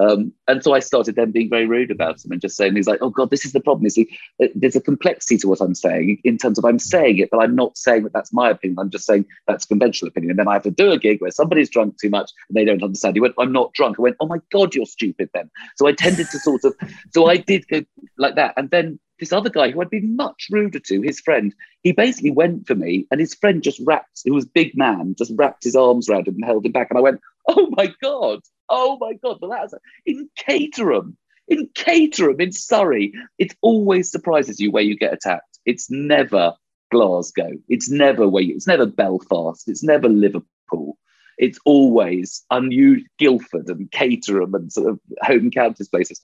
Um, 0.00 0.32
and 0.46 0.62
so 0.62 0.74
I 0.74 0.80
started 0.80 1.16
then 1.16 1.30
being 1.32 1.48
very 1.48 1.66
rude 1.66 1.90
about 1.90 2.24
him 2.24 2.32
and 2.32 2.40
just 2.40 2.56
saying, 2.56 2.76
he's 2.76 2.86
like, 2.86 3.00
oh 3.00 3.10
God, 3.10 3.30
this 3.30 3.44
is 3.44 3.52
the 3.52 3.60
problem. 3.60 3.88
See, 3.90 4.08
there's 4.54 4.76
a 4.76 4.80
complexity 4.80 5.38
to 5.38 5.48
what 5.48 5.60
I'm 5.60 5.74
saying 5.74 6.20
in 6.24 6.36
terms 6.36 6.58
of 6.58 6.64
I'm 6.64 6.78
saying 6.78 7.18
it, 7.18 7.30
but 7.30 7.38
I'm 7.38 7.54
not 7.54 7.76
saying 7.76 8.04
that 8.04 8.12
that's 8.12 8.32
my 8.32 8.50
opinion. 8.50 8.78
I'm 8.78 8.90
just 8.90 9.06
saying 9.06 9.24
that's 9.46 9.66
conventional 9.66 10.08
opinion. 10.08 10.30
And 10.30 10.38
then 10.38 10.48
I 10.48 10.54
have 10.54 10.62
to 10.64 10.70
do 10.70 10.90
a 10.92 10.98
gig 10.98 11.20
where 11.20 11.30
somebody's 11.30 11.70
drunk 11.70 11.98
too 12.00 12.10
much 12.10 12.30
and 12.48 12.56
they 12.56 12.64
don't 12.64 12.82
understand. 12.82 13.16
He 13.16 13.20
went, 13.20 13.34
I'm 13.38 13.52
not 13.52 13.72
drunk. 13.74 13.98
I 13.98 14.02
went, 14.02 14.16
oh 14.20 14.26
my 14.26 14.38
God, 14.52 14.74
you're 14.74 14.86
stupid 14.86 15.30
then. 15.34 15.50
So 15.76 15.86
I 15.86 15.92
tended 15.92 16.28
to 16.30 16.38
sort 16.38 16.64
of, 16.64 16.74
so 17.12 17.28
I 17.28 17.36
did 17.36 17.66
go 17.68 17.82
like 18.18 18.34
that. 18.36 18.54
And 18.56 18.70
then 18.70 19.00
this 19.18 19.32
other 19.32 19.50
guy 19.50 19.70
who 19.70 19.80
I'd 19.80 19.90
been 19.90 20.16
much 20.16 20.48
ruder 20.50 20.78
to, 20.78 21.00
his 21.00 21.20
friend, 21.20 21.54
he 21.82 21.92
basically 21.92 22.30
went 22.30 22.66
for 22.66 22.74
me 22.74 23.06
and 23.10 23.20
his 23.20 23.34
friend 23.34 23.62
just 23.62 23.80
wrapped, 23.84 24.22
who 24.24 24.34
was 24.34 24.46
big 24.46 24.76
man, 24.76 25.14
just 25.18 25.32
wrapped 25.36 25.64
his 25.64 25.76
arms 25.76 26.08
around 26.08 26.28
him 26.28 26.34
and 26.34 26.44
held 26.44 26.66
him 26.66 26.72
back. 26.72 26.88
And 26.90 26.98
I 26.98 27.02
went, 27.02 27.20
oh 27.48 27.68
my 27.70 27.92
God, 28.02 28.40
oh 28.68 28.96
my 29.00 29.14
God. 29.14 29.38
But 29.40 29.50
that's 29.50 29.74
in 30.06 30.28
Caterham, 30.36 31.16
in 31.48 31.68
Caterham, 31.74 32.40
in 32.40 32.52
Surrey. 32.52 33.12
It 33.38 33.54
always 33.60 34.10
surprises 34.10 34.60
you 34.60 34.70
where 34.70 34.82
you 34.82 34.96
get 34.96 35.12
attacked. 35.12 35.58
It's 35.64 35.90
never 35.90 36.54
Glasgow. 36.90 37.52
It's 37.68 37.90
never 37.90 38.28
where 38.28 38.42
you, 38.42 38.54
it's 38.54 38.66
never 38.66 38.86
Belfast. 38.86 39.68
It's 39.68 39.82
never 39.82 40.08
Liverpool. 40.08 40.96
It's 41.38 41.58
always 41.64 42.44
unusual 42.50 43.06
Guildford 43.18 43.68
and 43.68 43.90
Caterham 43.90 44.54
and 44.54 44.72
sort 44.72 44.90
of 44.90 45.00
home 45.22 45.50
counties 45.50 45.88
places. 45.88 46.20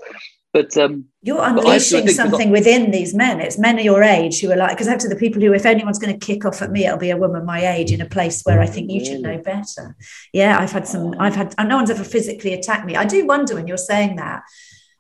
But 0.53 0.77
um, 0.77 1.07
you're 1.23 1.43
unleashing 1.43 2.07
something 2.09 2.51
within 2.51 2.93
these 2.93 3.13
men. 3.13 3.41
It's 3.41 3.59
men 3.59 3.77
of 3.79 3.85
your 3.85 4.05
age 4.05 4.41
who 4.41 4.53
are 4.53 4.57
like, 4.57 4.71
because 4.71 4.87
after 4.87 5.09
the 5.09 5.17
people 5.17 5.43
who, 5.43 5.53
if 5.53 5.67
anyone's 5.67 5.99
going 5.99 6.17
to 6.17 6.27
kick 6.27 6.45
off 6.45 6.63
at 6.63 6.71
me, 6.71 6.87
it'll 6.87 6.97
be 6.97 7.11
a 7.11 7.17
woman 7.17 7.45
my 7.45 7.67
age 7.67 7.91
in 7.91 8.01
a 8.01 8.09
place 8.09 8.43
where 8.43 8.61
I 8.61 8.67
think 8.67 8.91
you 8.91 9.05
should 9.05 9.21
know 9.21 9.39
better. 9.39 9.97
Yeah, 10.33 10.57
I've 10.59 10.71
had 10.71 10.87
some, 10.87 11.15
I've 11.19 11.35
had, 11.35 11.55
no 11.59 11.77
one's 11.77 11.91
ever 11.91 12.05
physically 12.05 12.55
attacked 12.55 12.87
me. 12.87 12.95
I 12.95 13.05
do 13.05 13.27
wonder 13.27 13.57
when 13.57 13.67
you're 13.67 13.77
saying 13.77 14.15
that. 14.17 14.43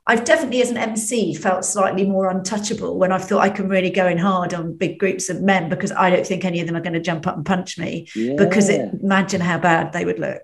I've 0.07 0.25
definitely, 0.25 0.61
as 0.61 0.71
an 0.71 0.77
MC, 0.77 1.35
felt 1.35 1.65
slightly 1.65 2.05
more 2.05 2.29
untouchable 2.29 2.99
when 2.99 3.11
I 3.11 3.19
thought 3.19 3.41
I 3.41 3.49
can 3.49 3.69
really 3.69 3.91
go 3.91 4.07
in 4.07 4.19
hard 4.19 4.53
on 4.53 4.77
big 4.77 4.99
groups 4.99 5.31
of 5.31 5.41
men 5.41 5.71
because 5.71 5.93
I 5.93 6.11
don't 6.11 6.27
think 6.27 6.45
any 6.45 6.61
of 6.61 6.67
them 6.67 6.77
are 6.77 6.83
going 6.83 6.93
to 6.93 7.01
jump 7.01 7.27
up 7.27 7.37
and 7.37 7.47
punch 7.47 7.79
me. 7.79 8.07
Yeah. 8.15 8.35
Because 8.37 8.69
it, 8.69 8.93
imagine 9.03 9.41
how 9.41 9.59
bad 9.59 9.93
they 9.93 10.05
would 10.05 10.19
look. 10.19 10.43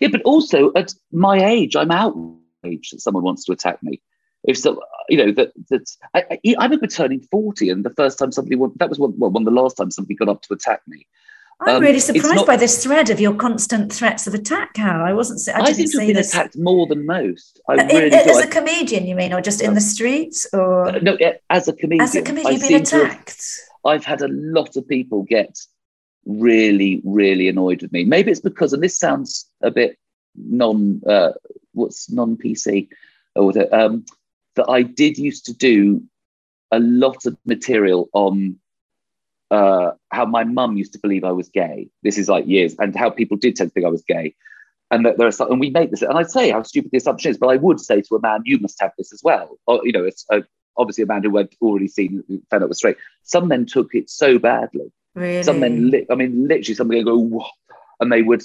Yeah, 0.00 0.08
but 0.08 0.22
also 0.22 0.72
at 0.74 0.94
my 1.10 1.44
age, 1.44 1.74
I'm 1.74 1.90
outraged 1.90 2.92
that 2.92 3.00
someone 3.00 3.24
wants 3.24 3.44
to 3.46 3.52
attack 3.52 3.82
me 3.82 4.00
if 4.44 4.58
so, 4.58 4.80
you 5.08 5.18
know 5.18 5.32
that 5.32 5.52
that 5.68 5.90
I, 6.14 6.38
I, 6.58 6.64
remember 6.64 6.86
turning 6.86 7.20
forty, 7.30 7.68
and 7.68 7.84
the 7.84 7.90
first 7.90 8.18
time 8.18 8.32
somebody 8.32 8.56
that 8.76 8.88
was 8.88 8.98
one, 8.98 9.18
well, 9.18 9.30
one 9.30 9.42
of 9.42 9.52
the 9.52 9.60
last 9.60 9.76
times 9.76 9.96
somebody 9.96 10.14
got 10.14 10.28
up 10.28 10.42
to 10.42 10.54
attack 10.54 10.80
me. 10.86 11.06
I'm 11.62 11.76
um, 11.76 11.82
really 11.82 11.98
surprised 11.98 12.36
not, 12.36 12.46
by 12.46 12.56
this 12.56 12.82
thread 12.82 13.10
of 13.10 13.20
your 13.20 13.34
constant 13.34 13.92
threats 13.92 14.26
of 14.26 14.32
attack, 14.32 14.76
Hal. 14.78 15.02
I 15.02 15.12
wasn't. 15.12 15.40
I, 15.54 15.72
didn't 15.72 15.76
see 15.76 15.82
it. 15.82 15.88
I 15.88 15.92
to 15.92 15.98
have 15.98 16.06
been 16.06 16.16
this. 16.16 16.32
attacked 16.32 16.58
more 16.58 16.86
than 16.86 17.04
most. 17.04 17.60
I 17.68 17.74
uh, 17.74 17.86
really 17.86 18.16
as 18.16 18.38
a 18.38 18.46
comedian, 18.46 19.06
you 19.06 19.14
mean, 19.14 19.34
or 19.34 19.42
just 19.42 19.60
in 19.60 19.74
the 19.74 19.80
streets, 19.80 20.46
or 20.54 20.88
uh, 20.88 20.98
no? 21.02 21.18
As 21.50 21.68
a 21.68 21.74
comedian, 21.74 22.00
as 22.00 22.14
a 22.14 22.22
comedian, 22.22 22.54
you've 22.54 22.62
been 22.62 22.82
attacked. 22.82 23.44
Have, 23.84 23.92
I've 23.92 24.04
had 24.04 24.22
a 24.22 24.28
lot 24.28 24.76
of 24.76 24.88
people 24.88 25.22
get 25.22 25.58
really, 26.24 27.02
really 27.04 27.48
annoyed 27.48 27.82
with 27.82 27.92
me. 27.92 28.04
Maybe 28.04 28.30
it's 28.30 28.40
because, 28.40 28.72
and 28.72 28.82
this 28.82 28.98
sounds 28.98 29.46
a 29.62 29.70
bit 29.70 29.98
non, 30.36 31.02
uh, 31.06 31.32
what's 31.72 32.10
non 32.10 32.36
PC, 32.36 32.88
or 33.34 33.52
the, 33.52 33.74
um, 33.76 34.06
that 34.56 34.68
I 34.68 34.82
did 34.82 35.18
used 35.18 35.44
to 35.46 35.52
do 35.52 36.04
a 36.70 36.78
lot 36.78 37.26
of 37.26 37.36
material 37.44 38.08
on 38.12 38.59
uh, 39.50 39.92
how 40.10 40.24
my 40.26 40.44
mum 40.44 40.76
used 40.76 40.92
to 40.92 40.98
believe 40.98 41.24
I 41.24 41.32
was 41.32 41.48
gay. 41.48 41.88
This 42.02 42.18
is 42.18 42.28
like 42.28 42.46
years, 42.46 42.74
and 42.78 42.94
how 42.94 43.10
people 43.10 43.36
did 43.36 43.56
tend 43.56 43.70
to 43.70 43.74
think 43.74 43.86
I 43.86 43.90
was 43.90 44.02
gay. 44.02 44.34
And 44.92 45.06
that 45.06 45.18
there 45.18 45.26
are 45.28 45.32
some, 45.32 45.50
and 45.50 45.60
we 45.60 45.70
make 45.70 45.90
this, 45.90 46.02
and 46.02 46.18
I'd 46.18 46.30
say 46.30 46.50
how 46.50 46.62
stupid 46.62 46.90
the 46.90 46.98
assumption 46.98 47.30
is, 47.30 47.38
but 47.38 47.48
I 47.48 47.56
would 47.56 47.78
say 47.78 48.00
to 48.00 48.16
a 48.16 48.20
man, 48.20 48.42
you 48.44 48.58
must 48.58 48.80
have 48.80 48.90
this 48.98 49.12
as 49.12 49.22
well. 49.22 49.56
Or, 49.66 49.80
you 49.84 49.92
know, 49.92 50.04
it's 50.04 50.26
a, 50.30 50.42
obviously 50.76 51.04
a 51.04 51.06
man 51.06 51.22
who 51.22 51.36
had 51.36 51.48
already 51.62 51.86
seen, 51.86 52.24
found 52.50 52.64
out 52.64 52.68
was 52.68 52.78
straight. 52.78 52.96
Some 53.22 53.46
men 53.46 53.66
took 53.66 53.94
it 53.94 54.10
so 54.10 54.38
badly. 54.40 54.90
Really? 55.14 55.44
Some 55.44 55.60
men, 55.60 55.92
li- 55.92 56.06
I 56.10 56.16
mean, 56.16 56.48
literally, 56.48 56.74
somebody 56.74 57.04
would 57.04 57.10
go, 57.10 57.18
Whoa, 57.18 57.46
and 58.00 58.10
they 58.10 58.22
would 58.22 58.42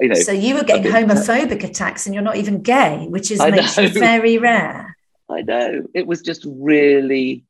you 0.00 0.08
know, 0.08 0.14
so 0.14 0.32
you 0.32 0.54
were 0.54 0.64
getting 0.64 0.90
homophobic 0.90 1.62
attacks 1.62 2.06
and 2.06 2.14
you're 2.14 2.24
not 2.24 2.36
even 2.36 2.62
gay, 2.62 3.06
which 3.08 3.30
is 3.30 3.38
makes 3.38 3.76
you 3.76 3.88
very 3.88 4.38
rare. 4.38 4.96
I 5.28 5.42
know. 5.42 5.86
It 5.94 6.06
was 6.06 6.22
just 6.22 6.44
really, 6.48 7.44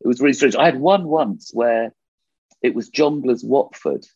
it 0.00 0.06
was 0.06 0.20
really 0.20 0.32
strange. 0.32 0.56
I 0.56 0.66
had 0.66 0.80
one 0.80 1.08
once 1.08 1.50
where 1.52 1.92
it 2.64 2.74
was 2.74 2.90
Jongleurs 2.90 3.44
Watford. 3.44 4.06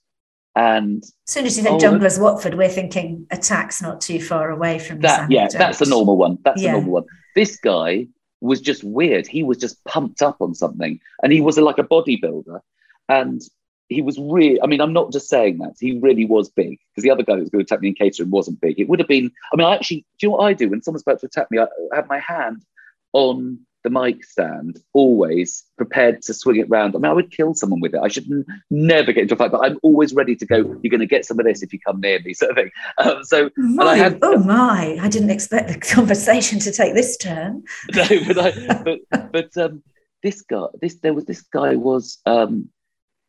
And 0.57 1.05
as 1.05 1.13
soon 1.27 1.47
as 1.47 1.57
you 1.57 1.63
think 1.63 1.81
oh, 1.81 1.87
Jongleurs 1.87 2.21
Watford, 2.21 2.55
we're 2.55 2.71
thinking 2.71 3.27
attacks 3.31 3.81
not 3.81 4.01
too 4.01 4.21
far 4.21 4.51
away 4.51 4.79
from 4.81 5.01
that. 5.01 5.31
Yeah, 5.31 5.47
that's 5.49 5.83
a 5.83 5.89
normal 5.89 6.17
one. 6.17 6.39
That's 6.45 6.63
yeah. 6.63 6.71
a 6.71 6.73
normal 6.73 6.93
one. 6.93 7.05
This 7.37 7.57
guy 7.57 8.09
was 8.41 8.61
just 8.61 8.83
weird. 8.83 9.27
He 9.27 9.45
was 9.45 9.59
just 9.59 9.85
pumped 9.85 10.23
up 10.23 10.39
on 10.41 10.55
something, 10.55 10.99
and 11.23 11.31
he 11.31 11.43
was 11.43 11.59
like 11.59 11.79
a 11.79 11.85
bodybuilder, 11.85 12.61
and 13.09 13.41
he 13.89 14.01
was 14.01 14.19
really. 14.19 14.61
I 14.63 14.67
mean, 14.67 14.81
I'm 14.81 14.95
not 14.95 15.13
just 15.13 15.29
saying 15.29 15.59
that. 15.59 15.75
He 15.79 15.99
really 15.99 16.25
was 16.25 16.49
big 16.49 16.79
because 16.91 17.05
the 17.05 17.11
other 17.11 17.23
guy 17.23 17.35
that 17.35 17.43
was 17.43 17.51
going 17.51 17.65
to 17.65 17.73
attack 17.73 17.83
me 17.83 17.89
in 17.89 17.95
Caterham 17.95 18.31
wasn't 18.31 18.61
big. 18.63 18.81
It 18.81 18.89
would 18.89 18.99
have 18.99 19.09
been. 19.09 19.31
I 19.53 19.57
mean, 19.57 19.67
I 19.67 19.75
actually. 19.75 20.07
Do 20.19 20.27
you 20.27 20.29
know 20.31 20.37
what 20.37 20.47
I 20.47 20.55
do 20.55 20.71
when 20.71 20.83
someone's 20.83 21.03
about 21.03 21.21
to 21.21 21.27
attack 21.27 21.51
me? 21.51 21.59
I 21.59 21.67
have 21.95 22.09
my 22.09 22.19
hand 22.19 22.65
on 23.13 23.61
the 23.85 23.91
mic 23.91 24.25
stand, 24.25 24.81
always 24.93 25.65
prepared 25.77 26.23
to 26.23 26.35
swing 26.35 26.57
it 26.57 26.69
round. 26.69 26.95
I 26.95 26.99
mean, 26.99 27.11
I 27.11 27.13
would 27.13 27.31
kill 27.31 27.55
someone 27.55 27.81
with 27.81 27.95
it. 27.95 28.01
I 28.03 28.09
should 28.09 28.31
n- 28.31 28.45
never 28.71 29.13
get 29.13 29.23
into 29.23 29.35
a 29.35 29.37
fight, 29.37 29.53
but 29.53 29.65
I'm 29.65 29.79
always 29.83 30.15
ready 30.15 30.35
to 30.37 30.47
go. 30.47 30.57
You're 30.57 30.91
going 30.91 31.01
to 31.01 31.07
get 31.07 31.25
some 31.25 31.39
of 31.39 31.47
this 31.47 31.63
if 31.63 31.73
you 31.73 31.79
come 31.79 32.01
near 32.01 32.21
me, 32.21 32.35
sort 32.35 32.51
of 32.51 32.57
thing. 32.57 32.71
Um, 32.99 33.25
so, 33.25 33.51
my, 33.57 33.97
had, 33.97 34.19
oh 34.23 34.39
my! 34.39 34.99
I 35.01 35.09
didn't 35.09 35.31
expect 35.31 35.69
the 35.69 35.79
conversation 35.95 36.59
to 36.61 36.73
take 36.73 36.95
this 36.95 37.17
turn. 37.17 37.65
no, 37.95 38.07
but 38.27 38.39
I, 38.39 38.83
but 38.83 39.33
but 39.33 39.57
um, 39.57 39.83
this 40.23 40.43
guy, 40.43 40.67
this 40.81 40.97
there 40.97 41.15
was 41.15 41.25
this 41.27 41.43
guy 41.43 41.77
was. 41.77 42.19
Um, 42.27 42.69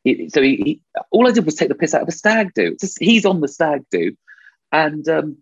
he, 0.06 0.30
so 0.30 0.42
he, 0.42 0.56
he, 0.56 0.82
all 1.12 1.28
I 1.28 1.32
did 1.32 1.46
was 1.46 1.56
take 1.56 1.68
the 1.68 1.76
piss 1.76 1.94
out 1.94 2.04
of 2.04 2.08
a 2.08 2.14
stag 2.14 2.54
do. 2.56 2.78
Just, 2.80 2.98
he's 3.02 3.26
on 3.26 3.42
the 3.42 3.50
stag 3.50 3.84
do, 3.92 4.16
and 4.72 5.08
um, 5.08 5.38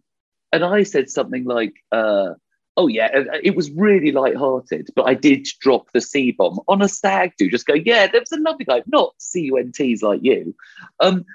and 0.51 0.65
I 0.65 0.83
said 0.83 1.09
something 1.09 1.45
like. 1.45 1.73
Uh, 1.91 2.33
oh 2.77 2.87
yeah, 2.87 3.09
it 3.43 3.55
was 3.55 3.71
really 3.71 4.11
light-hearted, 4.11 4.89
but 4.95 5.07
I 5.07 5.15
did 5.15 5.47
drop 5.59 5.91
the 5.93 5.99
C 5.99 6.31
bomb 6.31 6.59
on 6.67 6.83
a 6.83 6.87
stag 6.87 7.33
do, 7.37 7.49
just 7.49 7.65
go, 7.65 7.73
yeah, 7.73 8.05
there 8.05 8.21
was 8.21 8.31
another 8.31 8.63
guy, 8.63 8.83
not 8.85 9.15
C-U-N-Ts 9.17 10.03
like 10.03 10.19
you. 10.23 10.55
Um, 10.99 11.25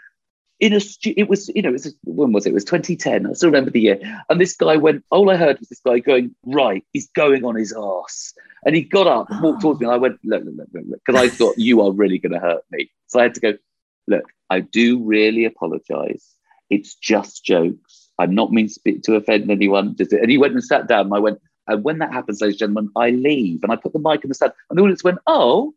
in 0.60 0.72
a 0.72 0.78
stu- 0.78 1.14
it 1.16 1.28
was, 1.28 1.50
you 1.52 1.60
know, 1.60 1.70
it 1.70 1.72
was 1.72 1.94
when 2.04 2.32
was 2.32 2.46
it? 2.46 2.50
It 2.50 2.54
was 2.54 2.64
2010. 2.64 3.26
I 3.26 3.32
still 3.32 3.48
remember 3.48 3.72
the 3.72 3.80
year. 3.80 4.24
And 4.30 4.40
this 4.40 4.54
guy 4.54 4.76
went, 4.76 5.04
all 5.10 5.28
I 5.28 5.36
heard 5.36 5.58
was 5.58 5.68
this 5.68 5.80
guy 5.84 5.98
going, 5.98 6.36
right, 6.46 6.84
he's 6.92 7.10
going 7.10 7.44
on 7.44 7.56
his 7.56 7.74
ass. 7.76 8.32
And 8.64 8.76
he 8.76 8.82
got 8.82 9.08
up 9.08 9.28
and 9.28 9.42
walked 9.42 9.62
towards 9.62 9.80
me, 9.80 9.86
and 9.86 9.94
I 9.94 9.98
went, 9.98 10.20
look, 10.22 10.44
look, 10.44 10.54
look, 10.56 10.68
look, 10.72 11.00
because 11.04 11.20
I 11.20 11.28
thought 11.28 11.58
you 11.58 11.82
are 11.82 11.90
really 11.90 12.18
going 12.18 12.32
to 12.32 12.38
hurt 12.38 12.62
me. 12.70 12.88
So 13.08 13.18
I 13.18 13.24
had 13.24 13.34
to 13.34 13.40
go, 13.40 13.54
look, 14.06 14.26
I 14.48 14.60
do 14.60 15.02
really 15.02 15.44
apologize. 15.44 16.24
It's 16.70 16.94
just 16.94 17.44
jokes 17.44 18.01
I'm 18.18 18.34
not 18.34 18.52
mean 18.52 18.68
to 18.68 18.98
to 18.98 19.16
offend 19.16 19.50
anyone. 19.50 19.96
And 19.98 20.30
he 20.30 20.38
went 20.38 20.54
and 20.54 20.64
sat 20.64 20.88
down. 20.88 21.06
And 21.06 21.14
I 21.14 21.18
went, 21.18 21.40
and 21.68 21.84
when 21.84 21.98
that 21.98 22.12
happens, 22.12 22.40
ladies 22.40 22.54
and 22.54 22.74
gentlemen, 22.74 22.90
I 22.96 23.10
leave. 23.10 23.62
And 23.62 23.72
I 23.72 23.76
put 23.76 23.92
the 23.92 23.98
mic 23.98 24.24
in 24.24 24.28
the 24.28 24.34
stand. 24.34 24.52
And 24.70 24.78
the 24.78 24.82
audience 24.82 25.04
went, 25.04 25.18
oh. 25.26 25.72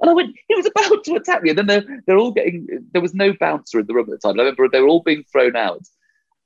And 0.00 0.08
I 0.08 0.14
went, 0.14 0.34
he 0.48 0.54
was 0.54 0.66
about 0.66 1.04
to 1.04 1.14
attack 1.14 1.42
me. 1.42 1.50
And 1.50 1.58
then 1.58 1.66
they're, 1.66 2.02
they're 2.06 2.18
all 2.18 2.32
getting, 2.32 2.66
there 2.92 3.02
was 3.02 3.14
no 3.14 3.34
bouncer 3.38 3.80
in 3.80 3.86
the 3.86 3.94
room 3.94 4.08
at 4.10 4.18
the 4.20 4.28
time. 4.28 4.38
I 4.38 4.44
remember 4.44 4.68
they 4.68 4.80
were 4.80 4.88
all 4.88 5.02
being 5.02 5.24
thrown 5.30 5.56
out. 5.56 5.82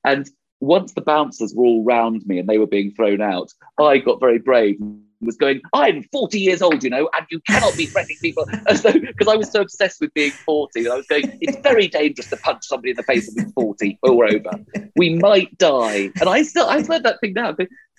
And 0.04 0.28
once 0.60 0.94
the 0.94 1.02
bouncers 1.02 1.54
were 1.54 1.64
all 1.64 1.84
round 1.84 2.26
me 2.26 2.38
and 2.38 2.48
they 2.48 2.58
were 2.58 2.66
being 2.66 2.92
thrown 2.92 3.20
out, 3.20 3.52
I 3.78 3.98
got 3.98 4.20
very 4.20 4.38
brave 4.38 4.78
was 5.20 5.36
going, 5.36 5.60
I'm 5.72 6.02
40 6.12 6.38
years 6.38 6.62
old, 6.62 6.82
you 6.82 6.90
know, 6.90 7.08
and 7.14 7.26
you 7.30 7.40
cannot 7.40 7.76
be 7.76 7.86
threatening 7.86 8.18
people. 8.20 8.46
As 8.66 8.82
though, 8.82 8.92
because 8.92 9.28
I 9.28 9.36
was 9.36 9.50
so 9.50 9.62
obsessed 9.62 10.00
with 10.00 10.12
being 10.14 10.30
40, 10.30 10.80
and 10.80 10.92
I 10.92 10.96
was 10.96 11.06
going, 11.06 11.38
it's 11.40 11.58
very 11.58 11.88
dangerous 11.88 12.28
to 12.30 12.36
punch 12.36 12.64
somebody 12.64 12.90
in 12.90 12.96
the 12.96 13.02
face 13.02 13.30
when 13.34 13.50
40 13.52 13.98
or 14.02 14.26
over. 14.26 14.50
We 14.96 15.14
might 15.16 15.56
die. 15.58 16.10
And 16.20 16.28
I 16.28 16.42
still, 16.42 16.66
I've 16.66 16.86
heard 16.86 17.02
that 17.04 17.20
thing 17.20 17.34
now. 17.34 17.54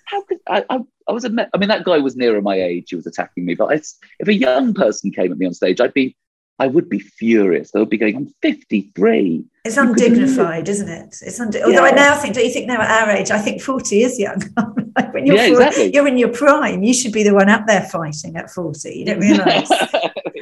How 0.06 0.22
could 0.22 0.38
I, 0.48 0.64
I, 0.70 0.78
I 1.08 1.12
was, 1.12 1.24
a, 1.24 1.48
I 1.52 1.58
mean, 1.58 1.68
that 1.68 1.84
guy 1.84 1.98
was 1.98 2.16
nearer 2.16 2.40
my 2.40 2.60
age. 2.60 2.90
He 2.90 2.96
was 2.96 3.06
attacking 3.06 3.44
me. 3.44 3.54
But 3.54 3.72
I, 3.72 3.80
if 4.20 4.28
a 4.28 4.34
young 4.34 4.72
person 4.72 5.10
came 5.10 5.32
at 5.32 5.38
me 5.38 5.46
on 5.46 5.54
stage, 5.54 5.80
I'd 5.80 5.94
be, 5.94 6.16
I 6.58 6.68
would 6.68 6.88
be 6.88 7.00
furious. 7.00 7.72
They 7.72 7.80
would 7.80 7.90
be 7.90 7.98
going, 7.98 8.16
I'm 8.16 8.32
53. 8.42 9.44
It's 9.66 9.76
You 9.76 9.82
could 9.86 9.96
do 9.96 10.04
it. 10.04 10.08
undignified, 10.12 10.68
isn't 10.68 10.88
it? 10.88 11.16
It's 11.22 11.38
undi- 11.40 11.62
although 11.62 11.84
I 11.84 11.90
now 11.90 12.16
think, 12.16 12.34
don't 12.34 12.44
you 12.44 12.50
think 12.52 12.66
now 12.66 12.80
at 12.80 13.02
our 13.02 13.10
age, 13.10 13.30
I 13.30 13.38
think 13.38 13.60
40 13.60 14.02
is 14.02 14.18
young. 14.18 14.40
like 14.96 15.12
when 15.12 15.26
you're, 15.26 15.36
Yeah, 15.36 15.48
40 15.48 15.52
exactly. 15.64 15.94
you're 15.94 16.08
in 16.08 16.16
your 16.18 16.30
prime, 16.30 16.82
you 16.82 16.94
should 16.94 17.12
be 17.12 17.22
the 17.22 17.34
one 17.34 17.48
up 17.48 17.66
there 17.66 17.82
fighting 17.82 18.36
at 18.36 18.50
40. 18.50 18.90
You 18.94 19.04
don't 19.04 19.20
realise. 19.20 19.70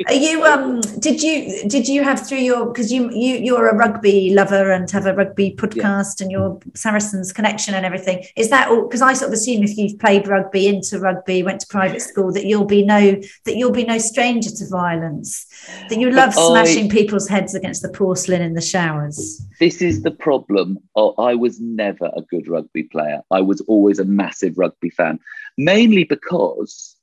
Are 0.07 0.13
you 0.13 0.45
um 0.45 0.81
did 0.99 1.23
you 1.23 1.67
did 1.69 1.89
you 1.89 2.03
have 2.03 2.27
through 2.27 2.39
your 2.51 2.67
because 2.67 2.93
you 2.93 3.11
you 3.13 3.37
you're 3.37 3.69
a 3.69 3.75
rugby 3.77 4.35
lover 4.35 4.71
and 4.73 4.91
have 4.91 5.07
a 5.07 5.15
rugby 5.15 5.55
podcast 5.57 6.21
and 6.21 6.31
your 6.33 6.59
Saracens 6.75 7.33
connection 7.33 7.75
and 7.75 7.87
everything 7.87 8.23
is 8.37 8.51
that 8.51 8.69
all 8.69 8.83
because 8.83 9.01
I 9.01 9.15
sort 9.15 9.29
of 9.29 9.35
assume 9.35 9.63
if 9.63 9.79
you've 9.79 9.99
played 9.99 10.27
rugby 10.29 10.67
into 10.67 10.99
rugby 10.99 11.43
went 11.43 11.61
to 11.61 11.67
private 11.69 12.03
school 12.03 12.33
that 12.33 12.45
you'll 12.45 12.67
be 12.67 12.85
no 12.85 13.13
that 13.47 13.57
you'll 13.57 13.71
be 13.71 13.85
no 13.85 13.97
stranger 13.99 14.51
to 14.51 14.69
violence 14.69 15.47
that 15.89 15.99
you 15.99 16.11
love 16.11 16.31
I- 16.37 16.49
smashing 16.51 16.91
people's 16.91 17.29
heads 17.29 17.55
against 17.55 17.81
the 17.81 17.89
porcelain 17.89 18.43
in 18.43 18.55
the 18.55 18.61
showers 18.61 19.14
this 19.61 19.83
is 19.83 20.03
the 20.03 20.11
problem. 20.11 20.79
Oh, 20.97 21.15
I 21.19 21.35
was 21.35 21.61
never 21.61 22.11
a 22.17 22.23
good 22.23 22.49
rugby 22.49 22.85
player. 22.85 23.23
I 23.31 23.41
was 23.41 23.61
always 23.63 23.99
a 23.99 24.05
massive 24.05 24.59
rugby 24.59 24.91
fan, 24.91 25.19
mainly 25.57 26.05
because 26.05 26.97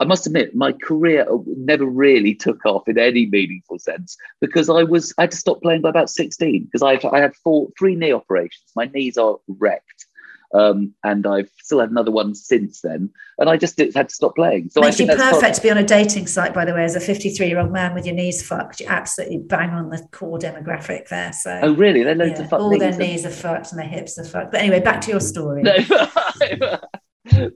I 0.00 0.04
must 0.04 0.26
admit 0.26 0.54
my 0.54 0.72
career 0.72 1.26
never 1.56 1.84
really 1.84 2.34
took 2.34 2.64
off 2.64 2.88
in 2.88 2.98
any 2.98 3.26
meaningful 3.26 3.78
sense 3.78 4.16
because 4.40 4.70
I 4.70 4.84
was 4.84 5.12
I 5.18 5.22
had 5.22 5.32
to 5.32 5.36
stop 5.36 5.60
playing 5.60 5.82
by 5.82 5.90
about 5.90 6.10
sixteen 6.10 6.64
because 6.64 6.82
I 6.82 7.00
I 7.10 7.20
had 7.20 7.34
four 7.36 7.68
three 7.78 7.96
knee 7.96 8.12
operations. 8.12 8.70
My 8.76 8.86
knees 8.86 9.16
are 9.18 9.38
wrecked. 9.48 10.06
Um, 10.54 10.94
and 11.04 11.26
I've 11.26 11.50
still 11.60 11.78
had 11.80 11.90
another 11.90 12.10
one 12.10 12.34
since 12.34 12.80
then, 12.80 13.10
and 13.38 13.50
I 13.50 13.58
just 13.58 13.76
did- 13.76 13.94
had 13.94 14.08
to 14.08 14.14
stop 14.14 14.34
playing. 14.34 14.70
So 14.70 14.80
I 14.80 14.86
makes 14.86 14.98
you 14.98 15.04
that's 15.06 15.20
part- 15.20 15.34
perfect 15.34 15.56
to 15.56 15.62
be 15.62 15.70
on 15.70 15.76
a 15.76 15.84
dating 15.84 16.26
site 16.26 16.54
by 16.54 16.64
the 16.64 16.72
way 16.72 16.84
as 16.84 16.96
a 16.96 17.00
53 17.00 17.46
year 17.48 17.58
old 17.60 17.70
man 17.70 17.94
with 17.94 18.06
your 18.06 18.14
knees 18.14 18.46
fucked 18.46 18.80
you 18.80 18.86
absolutely 18.88 19.38
bang 19.38 19.70
on 19.70 19.90
the 19.90 19.98
core 20.10 20.38
demographic 20.38 21.08
there 21.08 21.34
so 21.34 21.60
Oh, 21.62 21.74
really? 21.74 22.02
They're 22.02 22.14
loads 22.14 22.38
Yeah, 22.38 22.44
of 22.44 22.50
fuck 22.50 22.60
all 22.60 22.78
their 22.78 22.90
knees. 22.92 22.98
knees 22.98 23.26
are 23.26 23.30
fucked 23.30 23.72
and 23.72 23.78
their 23.78 23.86
hips 23.88 24.18
are 24.18 24.24
fucked. 24.24 24.52
But 24.52 24.60
anyway, 24.62 24.80
back 24.80 25.02
to 25.02 25.10
your 25.10 25.20
story. 25.20 25.62
No, 25.62 25.74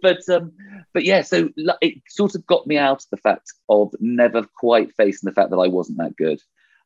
but 0.02 0.28
um, 0.28 0.52
but 0.92 1.04
yeah. 1.04 1.22
So 1.22 1.48
it 1.80 1.94
sort 2.08 2.34
of 2.34 2.46
got 2.46 2.66
me 2.66 2.76
out 2.76 3.02
of 3.02 3.10
the 3.10 3.16
fact 3.16 3.52
of 3.68 3.94
never 4.00 4.44
quite 4.58 4.92
facing 4.96 5.28
the 5.28 5.34
fact 5.34 5.50
that 5.50 5.56
I 5.56 5.68
wasn't 5.68 5.98
that 5.98 6.16
good. 6.16 6.40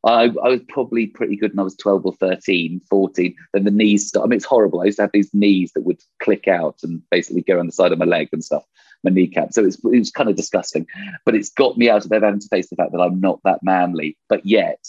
I, 0.06 0.24
I 0.42 0.48
was 0.48 0.60
probably 0.68 1.08
pretty 1.08 1.36
good 1.36 1.52
when 1.52 1.58
I 1.58 1.64
was 1.64 1.76
12 1.76 2.06
or 2.06 2.12
13, 2.12 2.80
14. 2.88 3.34
Then 3.52 3.64
the 3.64 3.70
knees 3.70 4.08
start. 4.08 4.24
I 4.24 4.28
mean, 4.28 4.36
it's 4.36 4.44
horrible. 4.44 4.80
I 4.80 4.84
used 4.84 4.98
to 4.98 5.02
have 5.02 5.10
these 5.12 5.34
knees 5.34 5.72
that 5.72 5.82
would 5.82 6.00
click 6.22 6.46
out 6.46 6.78
and 6.82 7.02
basically 7.10 7.42
go 7.42 7.58
on 7.58 7.66
the 7.66 7.72
side 7.72 7.92
of 7.92 7.98
my 7.98 8.04
leg 8.04 8.28
and 8.32 8.44
stuff, 8.44 8.64
my 9.02 9.10
kneecap. 9.10 9.52
So 9.52 9.64
it's, 9.64 9.76
it 9.76 9.98
was 9.98 10.10
kind 10.10 10.30
of 10.30 10.36
disgusting. 10.36 10.86
But 11.24 11.34
it's 11.34 11.50
got 11.50 11.76
me 11.76 11.90
out 11.90 12.04
of 12.04 12.10
there 12.10 12.20
having 12.20 12.40
to 12.40 12.48
face 12.48 12.68
the 12.70 12.76
fact 12.76 12.92
that 12.92 13.00
I'm 13.00 13.20
not 13.20 13.40
that 13.44 13.60
manly. 13.64 14.16
But 14.28 14.46
yet, 14.46 14.86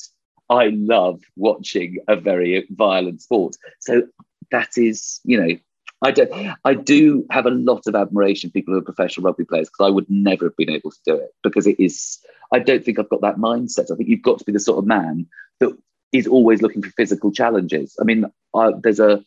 I 0.50 0.68
love 0.68 1.22
watching 1.36 1.98
a 2.08 2.16
very 2.16 2.68
violent 2.70 3.22
sport. 3.22 3.56
So 3.80 4.04
that 4.52 4.78
is, 4.78 5.20
you 5.24 5.42
know, 5.42 5.58
I 6.02 6.12
do, 6.12 6.28
I 6.64 6.74
do 6.76 7.26
have 7.32 7.46
a 7.46 7.52
lot 7.52 7.88
of 7.88 7.96
admiration 7.96 8.50
for 8.50 8.54
people 8.54 8.74
who 8.74 8.80
are 8.80 8.84
professional 8.84 9.26
rugby 9.26 9.46
players 9.46 9.70
because 9.70 9.88
I 9.88 9.90
would 9.90 10.10
never 10.10 10.46
have 10.46 10.56
been 10.56 10.70
able 10.70 10.92
to 10.92 11.00
do 11.06 11.16
it 11.16 11.34
because 11.44 11.66
it 11.66 11.80
is, 11.80 12.20
I 12.52 12.60
don't 12.60 12.86
think 12.86 13.00
I've 13.00 13.10
got 13.10 13.22
that 13.22 13.38
mindset. 13.38 13.92
I 13.92 13.96
think 13.96 14.10
you've 14.10 14.22
got 14.22 14.38
to 14.40 14.46
be 14.46 14.52
the 14.52 14.60
sort 14.60 14.78
of 14.78 14.86
man 14.86 15.26
that 15.60 15.76
is 16.12 16.28
always 16.28 16.62
looking 16.62 16.84
for 16.84 16.92
physical 16.92 17.32
challenges. 17.32 17.96
I 18.00 18.04
mean, 18.04 18.26
I, 18.56 18.72
there's 18.82 19.00
a, 19.00 19.24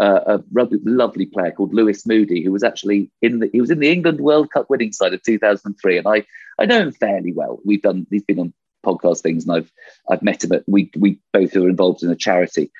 a, 0.00 0.42
rugby 0.52 0.78
lovely 0.84 1.26
player 1.26 1.52
called 1.52 1.74
Lewis 1.74 2.06
Moody 2.06 2.42
who 2.42 2.52
was 2.52 2.64
actually 2.64 3.10
in 3.22 3.38
the, 3.38 3.50
he 3.52 3.60
was 3.60 3.70
in 3.70 3.78
the 3.78 3.90
England 3.90 4.20
World 4.20 4.50
Cup 4.50 4.68
winning 4.68 4.92
side 4.92 5.14
of 5.14 5.22
2003. 5.22 5.98
And 5.98 6.08
I, 6.08 6.24
I 6.58 6.66
know 6.66 6.80
him 6.80 6.92
fairly 6.92 7.32
well. 7.32 7.60
We've 7.64 7.82
done, 7.82 8.06
he's 8.10 8.24
been 8.24 8.40
on 8.40 8.52
podcast 8.84 9.20
things 9.20 9.46
and 9.46 9.56
I've, 9.56 9.72
I've 10.10 10.22
met 10.22 10.42
him 10.42 10.52
at, 10.52 10.64
we, 10.66 10.90
we 10.96 11.20
both 11.32 11.54
were 11.54 11.68
involved 11.68 12.02
in 12.02 12.10
a 12.10 12.16
charity. 12.16 12.72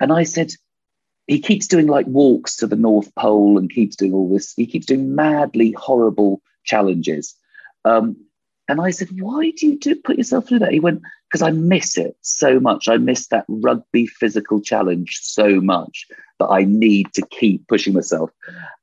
And 0.00 0.12
I 0.12 0.24
said, 0.24 0.52
he 1.26 1.40
keeps 1.40 1.66
doing 1.66 1.86
like 1.86 2.06
walks 2.06 2.56
to 2.56 2.66
the 2.66 2.76
North 2.76 3.14
Pole 3.16 3.58
and 3.58 3.70
keeps 3.70 3.96
doing 3.96 4.12
all 4.12 4.32
this. 4.32 4.54
He 4.54 4.66
keeps 4.66 4.86
doing 4.86 5.14
madly 5.14 5.72
horrible 5.72 6.40
challenges. 6.64 7.34
Um, 7.84 8.16
and 8.68 8.80
I 8.80 8.90
said, 8.90 9.08
why 9.20 9.52
do 9.56 9.66
you 9.66 9.78
do 9.78 9.94
put 9.96 10.18
yourself 10.18 10.48
through 10.48 10.60
that? 10.60 10.72
He 10.72 10.80
went, 10.80 11.02
because 11.30 11.42
I 11.42 11.50
miss 11.50 11.96
it 11.96 12.16
so 12.22 12.58
much. 12.58 12.88
I 12.88 12.96
miss 12.96 13.28
that 13.28 13.44
rugby 13.48 14.06
physical 14.06 14.60
challenge 14.60 15.18
so 15.22 15.60
much 15.60 16.06
that 16.38 16.46
I 16.46 16.64
need 16.64 17.12
to 17.14 17.22
keep 17.26 17.66
pushing 17.68 17.94
myself. 17.94 18.30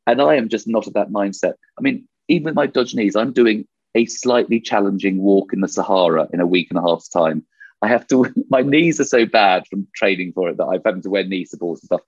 And 0.07 0.21
I 0.21 0.35
am 0.35 0.49
just 0.49 0.67
not 0.67 0.87
of 0.87 0.93
that 0.93 1.09
mindset. 1.09 1.53
I 1.77 1.81
mean, 1.81 2.07
even 2.29 2.45
with 2.45 2.55
my 2.55 2.65
dodge 2.65 2.95
knees, 2.95 3.15
I'm 3.15 3.33
doing 3.33 3.67
a 3.95 4.05
slightly 4.05 4.59
challenging 4.59 5.19
walk 5.19 5.53
in 5.53 5.61
the 5.61 5.67
Sahara 5.67 6.27
in 6.33 6.39
a 6.39 6.47
week 6.47 6.67
and 6.69 6.79
a 6.79 6.81
half's 6.81 7.09
time. 7.09 7.45
I 7.81 7.89
have 7.89 8.07
to, 8.07 8.33
my 8.49 8.61
knees 8.61 8.99
are 8.99 9.05
so 9.05 9.25
bad 9.25 9.67
from 9.67 9.87
training 9.95 10.31
for 10.33 10.49
it 10.49 10.57
that 10.57 10.65
I've 10.65 10.83
had 10.85 11.03
to 11.03 11.09
wear 11.09 11.25
knee 11.25 11.45
supports 11.45 11.81
and 11.81 11.87
stuff. 11.87 12.01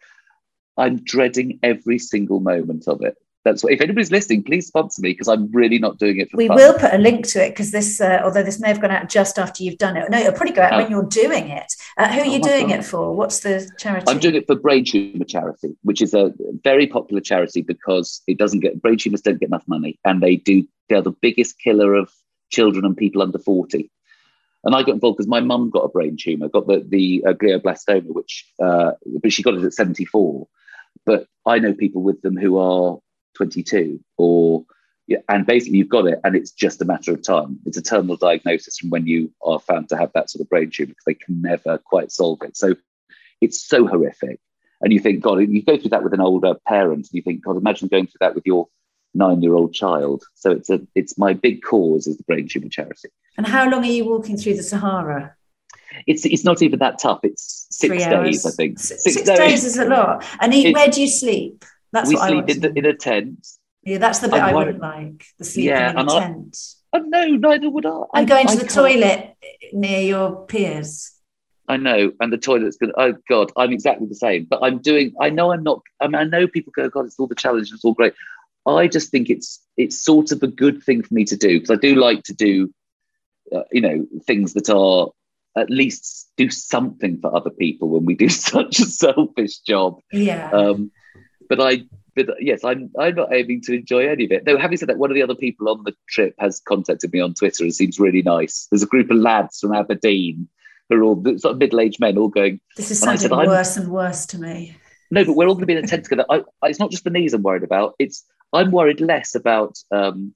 I'm 0.77 0.97
dreading 1.03 1.59
every 1.63 1.99
single 1.99 2.39
moment 2.39 2.87
of 2.87 3.01
it. 3.01 3.15
That's 3.43 3.63
what, 3.63 3.73
if 3.73 3.79
anybody's 3.79 4.09
listening, 4.11 4.41
please 4.43 4.65
sponsor 4.65 5.03
me 5.03 5.11
because 5.11 5.27
I'm 5.27 5.51
really 5.51 5.77
not 5.77 5.99
doing 5.99 6.17
it 6.17 6.31
for 6.31 6.37
We 6.37 6.47
fun. 6.47 6.57
will 6.57 6.73
put 6.79 6.91
a 6.95 6.97
link 6.97 7.27
to 7.27 7.45
it 7.45 7.49
because 7.51 7.69
this, 7.71 8.01
uh, 8.01 8.19
although 8.23 8.41
this 8.41 8.59
may 8.59 8.69
have 8.69 8.81
gone 8.81 8.89
out 8.89 9.07
just 9.07 9.37
after 9.37 9.63
you've 9.63 9.77
done 9.77 9.95
it. 9.97 10.09
No, 10.09 10.17
it'll 10.17 10.31
probably 10.33 10.55
go 10.55 10.63
out 10.63 10.73
Oh. 10.73 10.77
when 10.77 10.89
you're 10.89 11.03
doing 11.03 11.49
it. 11.49 11.71
Uh, 11.95 12.11
who 12.11 12.21
are 12.21 12.25
Oh 12.25 12.33
you 12.33 12.41
doing 12.41 12.69
God. 12.69 12.79
it 12.79 12.85
for? 12.85 13.13
What's 13.15 13.41
the 13.41 13.69
charity? 13.77 14.05
I'm 14.09 14.17
doing 14.17 14.33
it 14.33 14.47
for 14.47 14.55
Brain 14.55 14.83
Tumor 14.83 15.25
Charity, 15.25 15.77
which 15.83 16.01
is 16.01 16.15
a 16.15 16.33
very 16.63 16.87
popular 16.87 17.21
charity 17.21 17.61
because 17.61 18.23
it 18.25 18.39
doesn't 18.39 18.61
get 18.61 18.81
brain 18.81 18.97
tumors 18.97 19.21
don't 19.21 19.39
get 19.39 19.49
enough 19.49 19.67
money, 19.67 19.99
and 20.03 20.23
they 20.23 20.37
do 20.37 20.67
they're 20.89 21.03
the 21.03 21.11
biggest 21.11 21.59
killer 21.59 21.93
of 21.93 22.11
children 22.51 22.83
and 22.83 22.97
people 22.97 23.21
under 23.21 23.37
40. 23.39 23.91
And 24.63 24.73
I 24.75 24.81
got 24.81 24.93
involved 24.95 25.17
because 25.17 25.27
my 25.27 25.39
mum 25.39 25.69
got 25.69 25.81
a 25.83 25.89
brain 25.89 26.17
tumor, 26.19 26.49
got 26.49 26.65
the 26.65 26.83
the 26.87 27.23
uh, 27.27 27.33
glioblastoma, 27.33 28.07
which 28.07 28.43
uh, 28.59 28.93
but 29.21 29.31
she 29.31 29.43
got 29.43 29.53
it 29.53 29.63
at 29.63 29.73
74. 29.73 30.47
But 31.05 31.27
I 31.45 31.59
know 31.59 31.73
people 31.73 32.01
with 32.01 32.21
them 32.21 32.37
who 32.37 32.57
are 32.57 32.99
22 33.35 33.99
or 34.17 34.65
and 35.29 35.45
basically 35.45 35.77
you've 35.77 35.89
got 35.89 36.07
it 36.07 36.19
and 36.23 36.35
it's 36.35 36.51
just 36.51 36.81
a 36.81 36.85
matter 36.85 37.11
of 37.13 37.21
time. 37.21 37.59
It's 37.65 37.77
a 37.77 37.81
terminal 37.81 38.17
diagnosis 38.17 38.77
from 38.77 38.89
when 38.89 39.05
you 39.05 39.31
are 39.43 39.59
found 39.59 39.89
to 39.89 39.97
have 39.97 40.11
that 40.13 40.29
sort 40.31 40.41
of 40.41 40.49
brain 40.49 40.71
tumor 40.71 40.87
because 40.87 41.03
they 41.05 41.13
can 41.13 41.41
never 41.41 41.77
quite 41.77 42.11
solve 42.11 42.39
it. 42.41 42.57
So 42.57 42.75
it's 43.41 43.63
so 43.63 43.85
horrific. 43.85 44.39
And 44.81 44.91
you 44.91 44.99
think, 44.99 45.21
God, 45.21 45.39
you 45.39 45.61
go 45.61 45.77
through 45.77 45.91
that 45.91 46.03
with 46.03 46.13
an 46.13 46.21
older 46.21 46.55
parent, 46.67 47.07
and 47.07 47.13
you 47.13 47.21
think, 47.21 47.43
God, 47.43 47.57
imagine 47.57 47.87
going 47.87 48.07
through 48.07 48.19
that 48.19 48.35
with 48.35 48.45
your 48.45 48.67
nine-year-old 49.13 49.73
child. 49.73 50.23
So 50.35 50.51
it's 50.51 50.69
a 50.69 50.81
it's 50.95 51.17
my 51.17 51.33
big 51.33 51.63
cause 51.63 52.07
is 52.07 52.17
the 52.17 52.23
brain 52.23 52.47
tumor 52.47 52.69
charity. 52.69 53.09
and 53.37 53.47
how 53.47 53.69
long 53.69 53.83
are 53.83 53.87
you 53.87 54.05
walking 54.05 54.37
through 54.37 54.55
the 54.55 54.63
Sahara? 54.63 55.35
It's 56.07 56.25
it's 56.25 56.43
not 56.43 56.61
even 56.61 56.79
that 56.79 56.99
tough. 56.99 57.19
It's 57.23 57.67
six 57.71 58.05
days. 58.05 58.45
I 58.45 58.51
think. 58.51 58.79
S- 58.79 59.03
Six, 59.03 59.21
days. 59.21 59.63
is 59.63 59.77
a 59.77 59.85
lot. 59.85 60.25
And 60.39 60.53
It's- 60.53 60.73
where 60.73 60.87
do 60.89 61.01
you 61.01 61.07
sleep? 61.07 61.63
That's 61.91 62.09
we 62.09 62.15
what 62.15 62.23
I 62.23 62.27
sleep 62.27 62.37
want 62.37 62.49
in, 62.51 62.61
the, 62.61 62.73
in 62.79 62.85
a 62.85 62.93
tent. 62.95 63.47
Yeah, 63.83 63.99
that's 63.99 64.19
the 64.19 64.27
bit 64.27 64.41
I'm 64.41 64.49
I 64.49 64.53
wouldn't 64.53 64.79
like. 64.81 65.25
The 65.37 65.45
sleeping 65.45 65.69
Yeah, 65.69 65.91
in 65.91 65.97
a 65.97 66.13
I- 66.13 66.19
tent. 66.19 66.57
Oh 66.93 66.99
no, 66.99 67.25
neither 67.27 67.69
would 67.69 67.85
I. 67.85 68.01
I'm 68.13 68.25
going 68.25 68.47
to 68.47 68.55
the 68.55 68.61
can't- 68.61 68.71
toilet 68.73 69.35
near 69.73 70.01
your 70.01 70.45
peers. 70.45 71.11
I 71.67 71.77
know, 71.77 72.11
and 72.19 72.31
the 72.31 72.37
toilet's 72.37 72.77
gonna. 72.77 72.93
Oh 72.97 73.13
God, 73.27 73.51
I'm 73.57 73.71
exactly 73.73 74.07
the 74.07 74.15
same. 74.15 74.45
But 74.49 74.59
I'm 74.63 74.77
doing. 74.79 75.13
I 75.19 75.29
know 75.29 75.51
I'm 75.51 75.63
not. 75.63 75.81
I 75.99 76.07
mean, 76.07 76.15
I 76.15 76.23
know 76.23 76.47
people 76.47 76.71
go, 76.75 76.89
God, 76.89 77.05
it's 77.05 77.19
all 77.19 77.27
the 77.27 77.35
challenge. 77.35 77.71
It's 77.73 77.83
all 77.83 77.93
great. 77.93 78.13
I 78.67 78.87
just 78.87 79.09
think 79.11 79.29
it's 79.29 79.61
it's 79.77 79.99
sort 79.99 80.31
of 80.31 80.41
a 80.43 80.47
good 80.47 80.83
thing 80.83 81.01
for 81.03 81.13
me 81.13 81.23
to 81.25 81.35
do 81.35 81.59
because 81.59 81.71
I 81.75 81.79
do 81.79 81.95
like 81.95 82.23
to 82.23 82.33
do, 82.33 82.73
uh, 83.51 83.63
you 83.71 83.81
know, 83.81 84.05
things 84.25 84.53
that 84.53 84.69
are 84.69 85.09
at 85.57 85.69
least 85.69 86.31
do 86.37 86.49
something 86.49 87.19
for 87.19 87.35
other 87.35 87.49
people 87.49 87.89
when 87.89 88.05
we 88.05 88.15
do 88.15 88.29
such 88.29 88.79
a 88.79 88.85
selfish 88.85 89.59
job. 89.59 89.99
Yeah. 90.11 90.49
Um, 90.51 90.91
but 91.49 91.61
I, 91.61 91.83
but 92.15 92.27
yes, 92.39 92.63
I'm 92.63 92.91
I'm 92.99 93.15
not 93.15 93.33
aiming 93.33 93.61
to 93.63 93.73
enjoy 93.73 94.07
any 94.07 94.25
of 94.25 94.31
it. 94.31 94.45
Though, 94.45 94.57
having 94.57 94.77
said 94.77 94.89
that, 94.89 94.97
one 94.97 95.11
of 95.11 95.15
the 95.15 95.23
other 95.23 95.35
people 95.35 95.69
on 95.69 95.83
the 95.83 95.93
trip 96.09 96.33
has 96.39 96.61
contacted 96.61 97.11
me 97.11 97.19
on 97.19 97.33
Twitter 97.33 97.63
and 97.63 97.73
seems 97.73 97.99
really 97.99 98.21
nice. 98.21 98.67
There's 98.71 98.83
a 98.83 98.87
group 98.87 99.11
of 99.11 99.17
lads 99.17 99.59
from 99.59 99.73
Aberdeen 99.73 100.47
who 100.89 100.95
are 100.95 101.03
all 101.03 101.23
sort 101.37 101.53
of 101.53 101.57
middle-aged 101.57 101.99
men, 101.99 102.17
all 102.17 102.27
going. 102.27 102.59
this 102.77 102.91
is 102.91 102.99
sounding 102.99 103.21
said, 103.21 103.31
worse 103.31 103.75
and 103.75 103.89
worse 103.89 104.25
to 104.27 104.39
me. 104.39 104.75
No, 105.11 105.25
but 105.25 105.35
we're 105.35 105.47
all 105.47 105.55
going 105.55 105.63
to 105.63 105.67
be 105.67 105.75
in 105.75 105.83
a 105.83 105.87
tent 105.87 106.03
together. 106.03 106.25
I, 106.29 106.43
I, 106.61 106.69
it's 106.69 106.79
not 106.79 106.91
just 106.91 107.03
the 107.03 107.09
knees 107.09 107.33
I'm 107.33 107.43
worried 107.43 107.63
about. 107.63 107.95
It's 107.99 108.23
I'm 108.53 108.71
worried 108.71 109.01
less 109.01 109.35
about 109.35 109.77
um, 109.91 110.33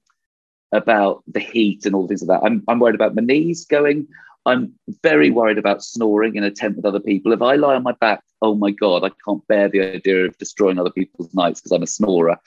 about 0.72 1.24
the 1.28 1.40
heat 1.40 1.86
and 1.86 1.96
all 1.96 2.04
the 2.04 2.10
things 2.10 2.24
like 2.24 2.40
that. 2.40 2.46
I'm 2.46 2.64
I'm 2.68 2.80
worried 2.80 2.96
about 2.96 3.16
my 3.16 3.22
knees 3.22 3.66
going. 3.66 4.08
I'm 4.50 4.74
very 5.04 5.30
worried 5.30 5.58
about 5.58 5.84
snoring 5.84 6.36
in 6.36 6.44
a 6.44 6.52
tent 6.52 6.76
with 6.76 6.86
other 6.86 7.00
people. 7.00 7.32
If 7.32 7.42
I 7.42 7.56
lie 7.56 7.76
on 7.76 7.84
my 7.84 7.94
back, 7.94 8.22
oh 8.42 8.56
my 8.56 8.72
god, 8.72 9.04
I 9.04 9.12
can't 9.26 9.46
bear 9.48 9.70
the 9.70 9.82
idea 9.82 10.26
of 10.26 10.38
destroying 10.38 10.80
other 10.80 10.90
people's 10.90 11.34
nights 11.34 11.62
because 11.62 11.72
I'm 11.72 11.84
a 11.84 11.88
snorer. 11.88 12.38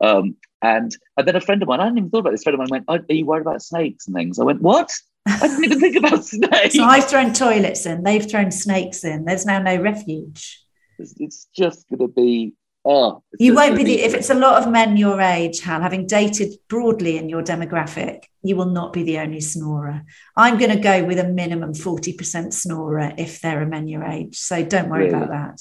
Um, 0.00 0.36
and 0.62 0.94
and 1.16 1.26
then 1.26 1.36
a 1.36 1.40
friend 1.40 1.62
of 1.62 1.68
mine, 1.68 1.80
I 1.80 1.84
hadn't 1.84 1.98
even 1.98 2.10
thought 2.10 2.20
about 2.20 2.32
this. 2.32 2.42
friend 2.42 2.54
of 2.54 2.58
mine 2.58 2.68
went, 2.70 2.84
"Are 2.88 2.98
are 3.08 3.14
you 3.14 3.24
worried 3.24 3.42
about 3.42 3.62
snakes 3.62 4.06
and 4.06 4.14
things?" 4.14 4.38
I 4.38 4.44
went, 4.44 4.60
"What? 4.60 4.92
I 5.26 5.38
didn't 5.48 5.64
even 5.64 5.80
think 5.80 5.96
about 5.96 6.24
snakes." 6.36 6.74
So 6.74 6.84
I've 6.84 7.08
thrown 7.08 7.32
toilets 7.32 7.86
in, 7.86 8.02
they've 8.02 8.28
thrown 8.28 8.50
snakes 8.50 9.04
in. 9.04 9.24
There's 9.24 9.46
now 9.46 9.60
no 9.60 9.76
refuge. 9.80 10.60
it's, 10.98 11.14
it's 11.18 11.48
just 11.56 11.88
going 11.88 12.00
to 12.00 12.08
be 12.08 12.54
Oh, 12.90 13.22
You 13.38 13.54
won't 13.54 13.76
be 13.76 13.84
the- 13.84 14.00
if 14.00 14.14
it's 14.14 14.30
a 14.30 14.34
lot 14.34 14.62
of 14.62 14.72
men 14.72 14.96
your 14.96 15.20
age, 15.20 15.60
Hal, 15.60 15.82
having 15.82 16.06
dated 16.06 16.54
broadly 16.68 17.18
in 17.18 17.28
your 17.28 17.42
demographic, 17.42 18.22
you 18.42 18.56
will 18.56 18.70
not 18.70 18.94
be 18.94 19.02
the 19.02 19.18
only 19.18 19.42
snorer. 19.42 20.04
I'm 20.38 20.56
going 20.56 20.70
to 20.70 20.80
go 20.80 21.04
with 21.04 21.18
a 21.18 21.28
minimum 21.28 21.74
40% 21.74 22.54
snorer 22.54 23.12
if 23.18 23.42
there 23.42 23.58
are 23.58 23.64
a 23.64 23.66
men 23.66 23.88
your 23.88 24.04
age. 24.04 24.38
So 24.38 24.64
don't 24.64 24.88
worry 24.88 25.10
about 25.10 25.28
that. 25.28 25.60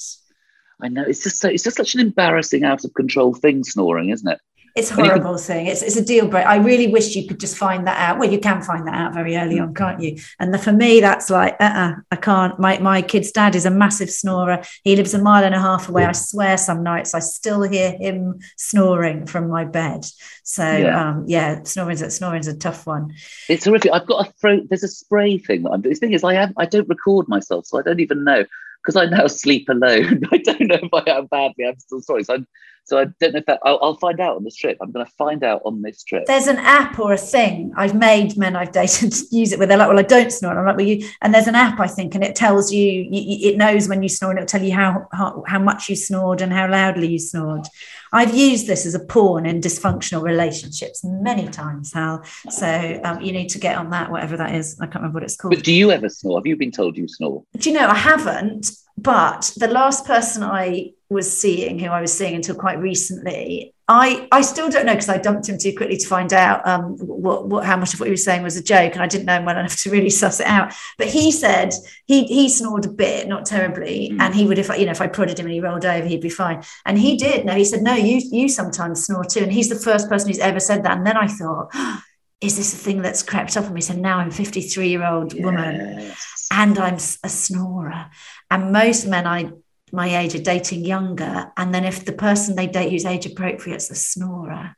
I 0.81 0.87
know 0.87 1.03
it's 1.03 1.21
just 1.21 1.39
so 1.41 1.49
it's 1.49 1.63
just 1.63 1.75
such 1.75 1.95
an 1.95 1.99
embarrassing, 1.99 2.63
out 2.63 2.85
of 2.85 2.93
control 2.93 3.33
thing, 3.33 3.65
snoring, 3.65 4.09
isn't 4.09 4.29
it? 4.29 4.39
It's 4.77 4.89
horrible 4.91 5.37
thing. 5.37 5.65
It's, 5.65 5.81
it's 5.81 5.95
a 5.95 6.05
deal 6.05 6.27
breaker. 6.27 6.47
I 6.47 6.57
really 6.57 6.87
wish 6.87 7.15
you 7.15 7.27
could 7.27 7.39
just 7.39 7.57
find 7.57 7.87
that 7.87 7.97
out. 7.99 8.19
Well, 8.19 8.31
you 8.31 8.39
can 8.39 8.61
find 8.61 8.87
that 8.87 8.93
out 8.93 9.13
very 9.13 9.35
early 9.35 9.59
on, 9.59 9.73
can't 9.73 9.99
you? 9.99 10.17
And 10.39 10.53
the, 10.53 10.59
for 10.59 10.71
me, 10.71 10.99
that's 10.99 11.29
like, 11.31 11.55
uh-uh, 11.59 11.95
I 12.11 12.15
can't. 12.15 12.59
My 12.59 12.77
my 12.77 13.01
kid's 13.01 13.31
dad 13.31 13.55
is 13.55 13.65
a 13.65 13.71
massive 13.71 14.11
snorer. 14.11 14.61
He 14.83 14.95
lives 14.95 15.13
a 15.15 15.21
mile 15.21 15.43
and 15.43 15.55
a 15.55 15.59
half 15.59 15.89
away. 15.89 16.05
I 16.05 16.11
swear, 16.11 16.57
some 16.57 16.83
nights 16.83 17.15
I 17.15 17.19
still 17.19 17.63
hear 17.63 17.91
him 17.91 18.39
snoring 18.55 19.25
from 19.25 19.49
my 19.49 19.65
bed. 19.65 20.05
So 20.43 20.63
Yeah. 20.63 21.09
um, 21.09 21.23
yeah, 21.27 21.63
snoring's 21.63 22.03
a, 22.03 22.11
snoring's 22.11 22.47
a 22.47 22.55
tough 22.55 22.85
one. 22.85 23.13
It's 23.49 23.65
horrific. 23.65 23.91
I've 23.91 24.05
got 24.05 24.27
a 24.27 24.31
throat. 24.33 24.67
There's 24.69 24.83
a 24.83 24.87
spray 24.87 25.39
thing 25.39 25.63
that 25.63 25.71
I'm 25.71 25.81
doing. 25.81 25.95
The 25.95 25.99
thing 25.99 26.13
is, 26.13 26.23
I 26.23 26.35
have 26.35 26.53
I 26.55 26.65
don't 26.67 26.87
record 26.87 27.27
myself, 27.27 27.65
so 27.65 27.79
I 27.79 27.81
don't 27.81 27.99
even 27.99 28.23
know 28.23 28.45
because 28.83 28.95
I 28.95 29.05
now 29.05 29.25
sleep 29.43 29.67
alone. 29.69 30.21
I 30.31 30.37
don't 30.37 30.61
know 30.61 30.79
if 30.83 30.93
I 30.93 31.09
am 31.11 31.25
badly. 31.25 31.65
I'm 31.65 31.79
still 31.79 32.01
sorry. 32.01 32.23
So, 32.23 32.35
I'm, 32.35 32.47
so 32.87 32.97
I 32.99 33.05
don't 33.19 33.33
know 33.33 33.39
if 33.39 33.45
that. 33.47 33.59
I'll, 33.63 33.79
I'll 33.81 33.97
find 33.97 34.21
out 34.21 34.37
on 34.37 34.45
this 34.45 34.55
trip. 34.55 34.77
I'm 34.81 34.91
going 34.91 35.05
to 35.05 35.11
find 35.17 35.43
out 35.43 35.61
on 35.65 35.81
this 35.81 36.03
trip. 36.03 36.25
There's 36.25 36.47
an 36.47 36.55
app 36.55 36.97
or 36.97 37.11
a 37.11 37.17
thing 37.17 37.73
I've 37.75 37.93
made 37.93 38.37
men 38.37 38.55
I've 38.55 38.71
dated 38.71 39.13
use 39.31 39.51
it 39.51 39.59
where 39.59 39.67
they're 39.67 39.77
like, 39.77 39.89
well, 39.89 39.99
I 39.99 40.03
don't 40.03 40.31
snore. 40.31 40.51
And 40.51 40.61
I'm 40.61 40.65
like, 40.65 40.77
well, 40.77 40.87
you, 40.87 41.05
and 41.21 41.33
there's 41.33 41.47
an 41.47 41.55
app, 41.55 41.81
I 41.81 41.87
think, 41.87 42.15
and 42.15 42.23
it 42.23 42.33
tells 42.33 42.71
you, 42.71 42.81
you 42.81 43.49
it 43.51 43.57
knows 43.57 43.89
when 43.89 44.03
you 44.03 44.07
snore 44.07 44.31
and 44.31 44.39
it'll 44.39 44.47
tell 44.47 44.63
you 44.63 44.73
how, 44.73 45.05
how, 45.11 45.43
how 45.47 45.59
much 45.59 45.89
you 45.89 45.97
snored 45.97 46.39
and 46.39 46.53
how 46.53 46.69
loudly 46.69 47.09
you 47.09 47.19
snored. 47.19 47.67
I've 48.13 48.33
used 48.33 48.67
this 48.67 48.85
as 48.85 48.95
a 48.95 49.03
pawn 49.03 49.45
in 49.45 49.59
dysfunctional 49.59 50.23
relationships 50.23 51.03
many 51.03 51.49
times, 51.49 51.91
Hal. 51.91 52.23
So 52.49 53.01
um, 53.03 53.19
you 53.19 53.33
need 53.33 53.49
to 53.49 53.59
get 53.59 53.77
on 53.77 53.89
that, 53.89 54.09
whatever 54.09 54.37
that 54.37 54.55
is. 54.55 54.79
I 54.79 54.85
can't 54.85 54.95
remember 54.95 55.17
what 55.17 55.23
it's 55.23 55.35
called. 55.35 55.53
But 55.53 55.65
do 55.65 55.73
you 55.73 55.91
ever 55.91 56.07
snore? 56.07 56.39
Have 56.39 56.47
you 56.47 56.55
been 56.55 56.71
told 56.71 56.95
you 56.95 57.09
snore? 57.09 57.43
Do 57.57 57.69
you 57.69 57.77
know, 57.77 57.85
I 57.85 57.95
haven't, 57.95 58.71
but 58.97 59.51
the 59.57 59.67
last 59.67 60.05
person 60.05 60.43
I 60.43 60.91
was 61.09 61.31
seeing, 61.39 61.79
who 61.79 61.87
I 61.87 62.01
was 62.01 62.11
seeing 62.11 62.35
until 62.35 62.55
quite 62.55 62.79
recently, 62.79 63.73
I, 63.87 64.27
I 64.33 64.41
still 64.41 64.69
don't 64.69 64.85
know 64.85 64.93
because 64.93 65.07
I 65.07 65.17
dumped 65.17 65.47
him 65.47 65.57
too 65.57 65.73
quickly 65.73 65.95
to 65.95 66.07
find 66.07 66.33
out 66.33 66.67
um, 66.67 66.97
what, 66.97 67.47
what 67.47 67.63
how 67.65 67.77
much 67.77 67.93
of 67.93 68.01
what 68.01 68.07
he 68.07 68.11
was 68.11 68.23
saying 68.23 68.43
was 68.43 68.57
a 68.57 68.63
joke, 68.63 68.93
and 68.93 69.01
I 69.01 69.07
didn't 69.07 69.25
know 69.25 69.35
him 69.37 69.45
well 69.45 69.57
enough 69.59 69.77
to 69.83 69.89
really 69.91 70.09
suss 70.09 70.41
it 70.41 70.47
out. 70.47 70.73
But 70.97 71.07
he 71.07 71.31
said 71.31 71.73
he 72.05 72.25
he 72.25 72.49
snored 72.49 72.85
a 72.85 72.89
bit, 72.89 73.27
not 73.29 73.45
terribly, 73.45 74.09
Mm. 74.11 74.19
and 74.19 74.35
he 74.35 74.45
would 74.45 74.57
if 74.59 74.69
I, 74.69 74.75
you 74.75 74.85
know 74.85 74.91
if 74.91 74.99
I 74.99 75.07
prodded 75.07 75.39
him 75.39 75.45
and 75.45 75.53
he 75.53 75.61
rolled 75.61 75.85
over, 75.85 76.05
he'd 76.05 76.19
be 76.19 76.29
fine. 76.29 76.63
And 76.85 76.97
he 76.97 77.15
did. 77.15 77.45
No, 77.45 77.53
he 77.53 77.63
said 77.63 77.81
no, 77.81 77.93
you 77.93 78.19
you 78.29 78.49
sometimes 78.49 79.05
snore 79.05 79.23
too, 79.23 79.39
and 79.41 79.53
he's 79.53 79.69
the 79.69 79.75
first 79.79 80.09
person 80.09 80.27
who's 80.27 80.39
ever 80.39 80.59
said 80.59 80.83
that. 80.83 80.97
And 80.97 81.05
then 81.07 81.17
I 81.17 81.27
thought. 81.27 81.69
Is 82.39 82.55
this 82.55 82.71
a 82.71 82.77
thing 82.77 83.01
that's 83.01 83.23
crept 83.23 83.57
up 83.57 83.65
on 83.65 83.73
me? 83.73 83.81
So 83.81 83.95
now 83.95 84.19
I'm 84.19 84.27
a 84.27 84.31
53 84.31 84.89
year 84.89 85.03
old 85.03 85.33
woman 85.43 85.97
Yes. 85.97 86.36
And 86.51 86.77
I'm 86.77 86.95
a 86.95 87.29
snorer. 87.29 88.09
And 88.49 88.71
most 88.71 89.05
men 89.05 89.27
I 89.27 89.51
my 89.91 90.17
age 90.19 90.35
are 90.35 90.41
dating 90.41 90.85
younger. 90.85 91.51
And 91.55 91.73
then 91.73 91.85
if 91.85 92.03
the 92.03 92.13
person 92.13 92.55
they 92.55 92.67
date 92.67 92.91
who's 92.91 93.05
age 93.05 93.25
appropriate 93.25 93.77
is 93.77 93.91
a 93.91 93.95
snorer, 93.95 94.75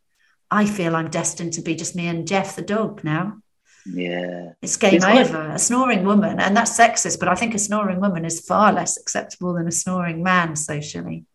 I 0.51 0.65
feel 0.65 0.95
I'm 0.95 1.09
destined 1.09 1.53
to 1.53 1.61
be 1.61 1.75
just 1.75 1.95
me 1.95 2.07
and 2.07 2.27
Jeff 2.27 2.55
the 2.55 2.61
dog 2.61 3.03
now. 3.03 3.37
Yeah. 3.85 4.51
It's 4.61 4.77
game 4.77 4.95
It's 4.95 5.05
over. 5.05 5.51
A 5.51 5.59
snoring 5.59 6.03
woman, 6.05 6.39
and 6.39 6.55
that's 6.55 6.77
sexist, 6.77 7.19
but 7.19 7.27
I 7.27 7.35
think 7.35 7.55
a 7.55 7.59
snoring 7.59 7.99
woman 7.99 8.25
is 8.25 8.39
far 8.39 8.71
less 8.73 8.97
acceptable 8.97 9.53
than 9.53 9.67
a 9.67 9.71
snoring 9.71 10.21
man 10.21 10.55
socially. 10.55 11.25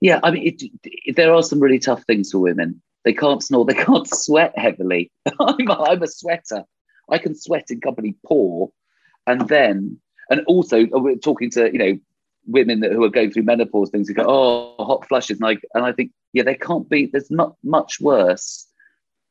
Yeah. 0.00 0.20
I 0.22 0.30
mean, 0.30 0.46
it, 0.46 0.62
it, 0.84 1.16
there 1.16 1.34
are 1.34 1.42
some 1.42 1.60
really 1.60 1.78
tough 1.78 2.04
things 2.04 2.30
for 2.30 2.38
women. 2.38 2.82
They 3.04 3.14
can't 3.14 3.42
snore. 3.42 3.64
They 3.64 3.74
can't 3.74 4.08
sweat 4.14 4.56
heavily. 4.56 5.10
I'm, 5.40 5.68
a, 5.68 5.82
I'm 5.82 6.02
a 6.02 6.08
sweater. 6.08 6.64
I 7.08 7.18
can 7.18 7.34
sweat 7.34 7.70
in 7.70 7.80
company 7.80 8.16
pour, 8.26 8.70
and 9.26 9.48
then 9.48 9.98
and 10.30 10.42
also 10.46 10.82
uh, 10.82 10.98
we're 10.98 11.16
talking 11.16 11.50
to 11.50 11.70
you 11.72 11.78
know 11.78 11.98
women 12.46 12.80
that, 12.80 12.92
who 12.92 13.02
are 13.04 13.08
going 13.10 13.30
through 13.30 13.42
menopause 13.42 13.90
things 13.90 14.08
who 14.08 14.14
go 14.14 14.24
oh 14.26 14.84
hot 14.84 15.06
flushes 15.08 15.38
and 15.40 15.46
I 15.48 15.56
and 15.74 15.84
I 15.84 15.92
think 15.92 16.10
yeah 16.32 16.42
they 16.42 16.54
can't 16.54 16.88
be 16.88 17.06
there's 17.06 17.30
not 17.30 17.56
much 17.62 18.00
worse. 18.00 18.66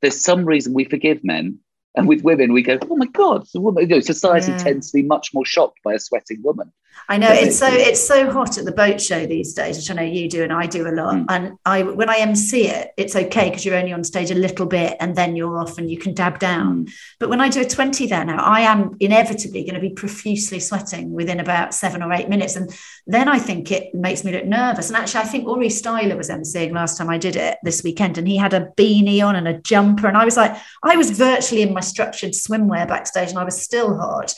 There's 0.01 0.19
some 0.19 0.45
reason 0.45 0.73
we 0.73 0.83
forgive 0.83 1.23
men, 1.23 1.57
and 1.95 2.07
with 2.07 2.23
women 2.23 2.53
we 2.53 2.61
go 2.61 2.77
oh 2.89 2.95
my 2.95 3.05
god 3.07 3.43
it's 3.43 3.55
a 3.55 3.61
woman. 3.61 3.83
You 3.83 3.95
know, 3.95 3.99
society 4.01 4.51
Yeah. 4.51 4.57
tends 4.57 4.91
to 4.91 4.97
be 4.97 5.03
much 5.03 5.33
more 5.33 5.45
shocked 5.45 5.79
by 5.83 5.93
a 5.93 5.99
sweating 5.99 6.41
woman. 6.43 6.71
I 7.09 7.17
know 7.17 7.29
it's 7.31 7.59
so 7.59 7.67
it's 7.69 8.05
so 8.05 8.31
hot 8.31 8.57
at 8.57 8.65
the 8.65 8.71
boat 8.71 9.01
show 9.01 9.25
these 9.25 9.53
days, 9.53 9.77
which 9.77 9.91
I 9.91 9.93
know 9.93 10.03
you 10.03 10.29
do 10.29 10.43
and 10.43 10.53
I 10.53 10.67
do 10.67 10.87
a 10.87 10.91
lot. 10.91 11.15
Mm. 11.15 11.25
And 11.29 11.57
I 11.65 11.83
when 11.83 12.09
I 12.09 12.17
MC 12.17 12.67
it, 12.67 12.91
it's 12.97 13.15
okay 13.15 13.49
because 13.49 13.65
you're 13.65 13.75
only 13.75 13.93
on 13.93 14.03
stage 14.03 14.31
a 14.31 14.35
little 14.35 14.65
bit 14.65 14.97
and 14.99 15.15
then 15.15 15.35
you're 15.35 15.57
off 15.57 15.77
and 15.77 15.91
you 15.91 15.97
can 15.97 16.13
dab 16.13 16.39
down. 16.39 16.87
But 17.19 17.29
when 17.29 17.41
I 17.41 17.49
do 17.49 17.61
a 17.61 17.65
20 17.65 18.07
there 18.07 18.25
now, 18.25 18.43
I 18.43 18.61
am 18.61 18.95
inevitably 18.99 19.63
going 19.63 19.75
to 19.75 19.81
be 19.81 19.89
profusely 19.89 20.59
sweating 20.59 21.11
within 21.11 21.39
about 21.39 21.73
seven 21.73 22.01
or 22.01 22.13
eight 22.13 22.29
minutes. 22.29 22.55
And 22.55 22.73
then 23.05 23.27
I 23.27 23.37
think 23.37 23.71
it 23.71 23.93
makes 23.93 24.23
me 24.23 24.31
look 24.31 24.45
nervous. 24.45 24.89
And 24.89 24.97
actually, 24.97 25.21
I 25.21 25.25
think 25.25 25.47
Ori 25.47 25.67
Styler 25.67 26.17
was 26.17 26.29
MCing 26.29 26.71
last 26.71 26.97
time 26.97 27.09
I 27.09 27.17
did 27.17 27.35
it 27.35 27.57
this 27.63 27.83
weekend, 27.83 28.17
and 28.17 28.27
he 28.27 28.37
had 28.37 28.53
a 28.53 28.71
beanie 28.77 29.25
on 29.25 29.35
and 29.35 29.47
a 29.47 29.59
jumper. 29.59 30.07
And 30.07 30.17
I 30.17 30.25
was 30.25 30.37
like, 30.37 30.55
I 30.83 30.95
was 30.95 31.11
virtually 31.11 31.63
in 31.63 31.73
my 31.73 31.81
structured 31.81 32.31
swimwear 32.31 32.87
backstage, 32.87 33.29
and 33.29 33.39
I 33.39 33.43
was 33.43 33.61
still 33.61 33.97
hot. 33.97 34.33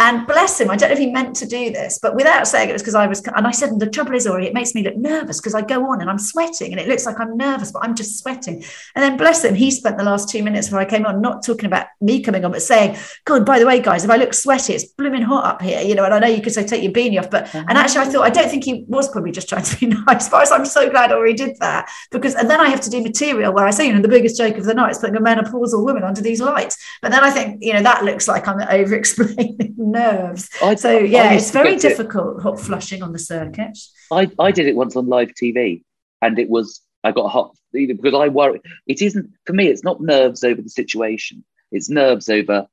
And 0.00 0.28
bless 0.28 0.60
him, 0.60 0.70
I 0.70 0.76
don't 0.76 0.90
know 0.90 0.92
if 0.92 0.98
he 1.00 1.10
meant 1.10 1.34
to 1.36 1.46
do 1.46 1.72
this, 1.72 1.98
but 2.00 2.14
without 2.14 2.46
saying 2.46 2.68
it 2.68 2.72
was 2.72 2.82
because 2.82 2.94
I 2.94 3.08
was, 3.08 3.20
and 3.26 3.48
I 3.48 3.50
said, 3.50 3.70
and 3.70 3.80
the 3.80 3.90
trouble 3.90 4.14
is, 4.14 4.28
Ori, 4.28 4.46
it 4.46 4.54
makes 4.54 4.72
me 4.72 4.84
look 4.84 4.96
nervous 4.96 5.40
because 5.40 5.56
I 5.56 5.62
go 5.62 5.90
on 5.90 6.00
and 6.00 6.08
I'm 6.08 6.20
sweating 6.20 6.70
and 6.70 6.80
it 6.80 6.86
looks 6.86 7.04
like 7.04 7.18
I'm 7.18 7.36
nervous, 7.36 7.72
but 7.72 7.82
I'm 7.82 7.96
just 7.96 8.20
sweating. 8.20 8.62
And 8.94 9.02
then 9.02 9.16
bless 9.16 9.44
him, 9.44 9.56
he 9.56 9.72
spent 9.72 9.98
the 9.98 10.04
last 10.04 10.28
two 10.28 10.44
minutes 10.44 10.68
before 10.68 10.78
I 10.78 10.84
came 10.84 11.04
on 11.04 11.20
not 11.20 11.44
talking 11.44 11.66
about 11.66 11.88
me 12.00 12.20
coming 12.20 12.44
on, 12.44 12.52
but 12.52 12.62
saying, 12.62 12.96
God, 13.24 13.44
by 13.44 13.58
the 13.58 13.66
way, 13.66 13.80
guys, 13.80 14.04
if 14.04 14.10
I 14.10 14.16
look 14.16 14.34
sweaty, 14.34 14.72
it's 14.74 14.84
blooming 14.84 15.22
hot 15.22 15.44
up 15.44 15.62
here, 15.62 15.80
you 15.80 15.96
know, 15.96 16.04
and 16.04 16.14
I 16.14 16.20
know 16.20 16.28
you 16.28 16.42
could 16.42 16.52
say 16.52 16.64
take 16.64 16.84
your 16.84 16.92
beanie 16.92 17.18
off, 17.18 17.28
but, 17.28 17.52
and 17.52 17.68
uh-huh. 17.68 17.78
actually 17.80 18.02
I 18.02 18.04
thought, 18.04 18.22
I 18.22 18.30
don't 18.30 18.48
think 18.48 18.62
he 18.62 18.84
was 18.86 19.08
probably 19.08 19.32
just 19.32 19.48
trying 19.48 19.64
to 19.64 19.76
be 19.80 19.86
nice, 20.06 20.28
but 20.28 20.52
I'm 20.52 20.64
so 20.64 20.88
glad 20.88 21.10
Ori 21.10 21.34
did 21.34 21.56
that 21.58 21.90
because, 22.12 22.36
and 22.36 22.48
then 22.48 22.60
I 22.60 22.68
have 22.68 22.80
to 22.82 22.90
do 22.90 23.02
material 23.02 23.52
where 23.52 23.66
I 23.66 23.72
say, 23.72 23.88
you 23.88 23.92
know, 23.92 24.00
the 24.00 24.06
biggest 24.06 24.36
joke 24.36 24.58
of 24.58 24.64
the 24.64 24.74
night 24.74 24.92
is 24.92 24.98
putting 24.98 25.16
a 25.16 25.20
menopausal 25.20 25.84
woman 25.84 26.04
under 26.04 26.20
these 26.20 26.40
lights. 26.40 26.78
But 27.02 27.10
then 27.10 27.24
I 27.24 27.30
think, 27.30 27.64
you 27.64 27.72
know, 27.72 27.82
that 27.82 28.04
looks 28.04 28.28
like 28.28 28.46
I'm 28.46 28.60
over 28.60 28.94
explaining 28.94 29.74
nerves. 29.92 30.48
I- 30.62 30.74
So 30.76 30.98
yeah, 30.98 31.32
it's 31.32 31.50
very 31.50 31.76
difficult 31.76 32.42
hot 32.42 32.60
flushing 32.60 33.02
on 33.02 33.12
the 33.12 33.18
circuit. 33.18 33.78
I, 34.10 34.30
I 34.38 34.50
did 34.52 34.66
it 34.66 34.76
once 34.76 34.96
on 34.96 35.06
live 35.06 35.32
TV 35.40 35.82
and 36.22 36.38
it 36.38 36.48
was 36.48 36.80
I 37.04 37.12
got 37.12 37.28
hot 37.28 37.54
because 37.72 38.14
I 38.14 38.28
worry 38.28 38.60
it 38.86 39.02
isn't 39.02 39.30
for 39.46 39.52
me 39.52 39.66
it's 39.68 39.84
not 39.84 40.00
nerves 40.00 40.42
over 40.42 40.60
the 40.62 40.70
situation 40.70 41.44
it's 41.70 41.90
nerves 41.90 42.28
over 42.30 42.66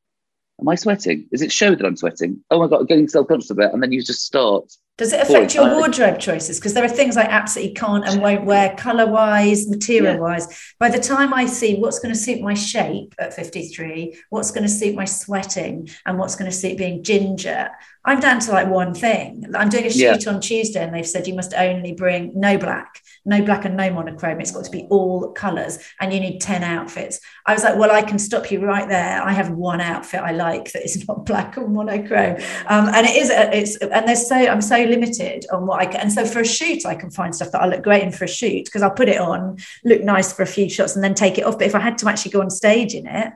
am 0.61 0.69
I 0.69 0.75
sweating 0.75 1.27
is 1.33 1.41
it 1.41 1.51
show 1.51 1.75
that 1.75 1.85
I'm 1.85 1.97
sweating 1.97 2.41
oh 2.49 2.59
my 2.59 2.67
god 2.67 2.79
I'm 2.79 2.85
getting 2.85 3.07
self-conscious 3.09 3.49
about 3.51 3.69
it 3.69 3.73
and 3.73 3.83
then 3.83 3.91
you 3.91 4.01
just 4.01 4.25
start 4.25 4.71
Does 4.97 5.11
it 5.11 5.19
affect 5.19 5.53
your 5.53 5.75
wardrobe 5.75 6.19
choices? 6.19 6.57
Because 6.57 6.73
there 6.73 6.85
are 6.85 6.89
things 6.89 7.17
I 7.17 7.23
absolutely 7.23 7.73
can't 7.73 8.07
and 8.07 8.21
won't 8.21 8.45
wear 8.45 8.73
color 8.77 9.05
wise, 9.05 9.67
material 9.67 10.21
wise. 10.21 10.47
By 10.79 10.89
the 10.89 10.99
time 10.99 11.33
I 11.33 11.47
see 11.47 11.75
what's 11.75 11.99
going 11.99 12.13
to 12.13 12.19
suit 12.19 12.39
my 12.41 12.53
shape 12.53 13.13
at 13.19 13.33
53, 13.33 14.17
what's 14.29 14.51
going 14.51 14.63
to 14.63 14.69
suit 14.69 14.95
my 14.95 15.03
sweating, 15.03 15.89
and 16.05 16.17
what's 16.17 16.37
going 16.37 16.49
to 16.49 16.55
suit 16.55 16.77
being 16.77 17.03
ginger, 17.03 17.71
I'm 18.05 18.21
down 18.21 18.39
to 18.41 18.51
like 18.51 18.69
one 18.69 18.93
thing. 18.93 19.43
I'm 19.53 19.67
doing 19.67 19.85
a 19.85 19.89
Yeah. 19.89 20.13
shoot 20.13 20.27
on 20.27 20.39
Tuesday 20.39 20.81
and 20.81 20.93
they've 20.95 21.05
said 21.05 21.27
you 21.27 21.33
must 21.33 21.53
only 21.53 21.91
bring 21.91 22.31
no 22.33 22.57
black, 22.57 23.01
no 23.25 23.41
black 23.43 23.65
and 23.65 23.75
no 23.75 23.91
monochrome. 23.91 24.39
It's 24.39 24.51
got 24.51 24.65
to 24.65 24.71
be 24.71 24.87
all 24.89 25.31
colors 25.31 25.79
and 25.99 26.13
you 26.13 26.19
need 26.19 26.39
10 26.39 26.63
outfits. 26.63 27.19
I 27.45 27.53
was 27.53 27.63
like, 27.63 27.77
well, 27.77 27.91
I 27.91 28.01
can 28.01 28.19
stop 28.19 28.51
you 28.51 28.63
right 28.63 28.87
there. 28.87 29.21
I 29.21 29.31
have 29.31 29.51
one 29.51 29.81
outfit 29.81 30.21
I 30.21 30.31
like 30.31 30.71
that 30.71 30.83
is 30.83 31.05
not 31.07 31.25
black 31.25 31.57
or 31.57 31.67
monochrome. 31.67 32.37
Um, 32.67 32.89
and 32.89 33.05
it 33.07 33.15
is, 33.15 33.29
it's, 33.31 33.77
and 33.77 34.07
there's 34.07 34.27
so, 34.27 34.35
I'm 34.35 34.61
so 34.61 34.77
limited 34.77 35.45
on 35.51 35.65
what 35.65 35.81
I 35.81 35.85
can. 35.85 36.01
And 36.01 36.11
so 36.11 36.25
for 36.25 36.39
a 36.39 36.45
shoot, 36.45 36.85
I 36.85 36.95
can 36.95 37.09
find 37.09 37.35
stuff 37.35 37.51
that 37.51 37.61
I 37.61 37.67
look 37.67 37.83
great 37.83 38.03
in 38.03 38.11
for 38.11 38.25
a 38.25 38.29
shoot 38.29 38.65
because 38.65 38.81
I'll 38.81 38.91
put 38.91 39.09
it 39.09 39.19
on, 39.19 39.57
look 39.83 40.01
nice 40.01 40.31
for 40.31 40.43
a 40.43 40.47
few 40.47 40.69
shots 40.69 40.95
and 40.95 41.03
then 41.03 41.15
take 41.15 41.37
it 41.37 41.45
off. 41.45 41.57
But 41.57 41.67
if 41.67 41.75
I 41.75 41.79
had 41.79 41.97
to 41.99 42.09
actually 42.09 42.31
go 42.31 42.41
on 42.41 42.49
stage 42.49 42.93
in 42.93 43.07
it, 43.07 43.33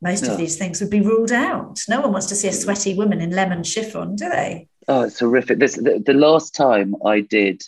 most 0.00 0.26
of 0.26 0.36
these 0.36 0.56
things 0.56 0.80
would 0.80 0.90
be 0.90 1.00
ruled 1.00 1.30
out. 1.30 1.80
No 1.88 2.00
one 2.00 2.10
wants 2.10 2.26
to 2.26 2.34
see 2.34 2.48
a 2.48 2.52
sweaty 2.52 2.92
woman 2.92 3.20
in 3.20 3.30
lemon 3.30 3.62
chiffon, 3.62 4.16
do 4.16 4.28
they? 4.28 4.66
oh 4.88 5.02
it's 5.02 5.20
horrific 5.20 5.58
this 5.58 5.76
the, 5.76 6.02
the 6.04 6.12
last 6.12 6.54
time 6.54 6.94
I 7.04 7.20
did 7.20 7.62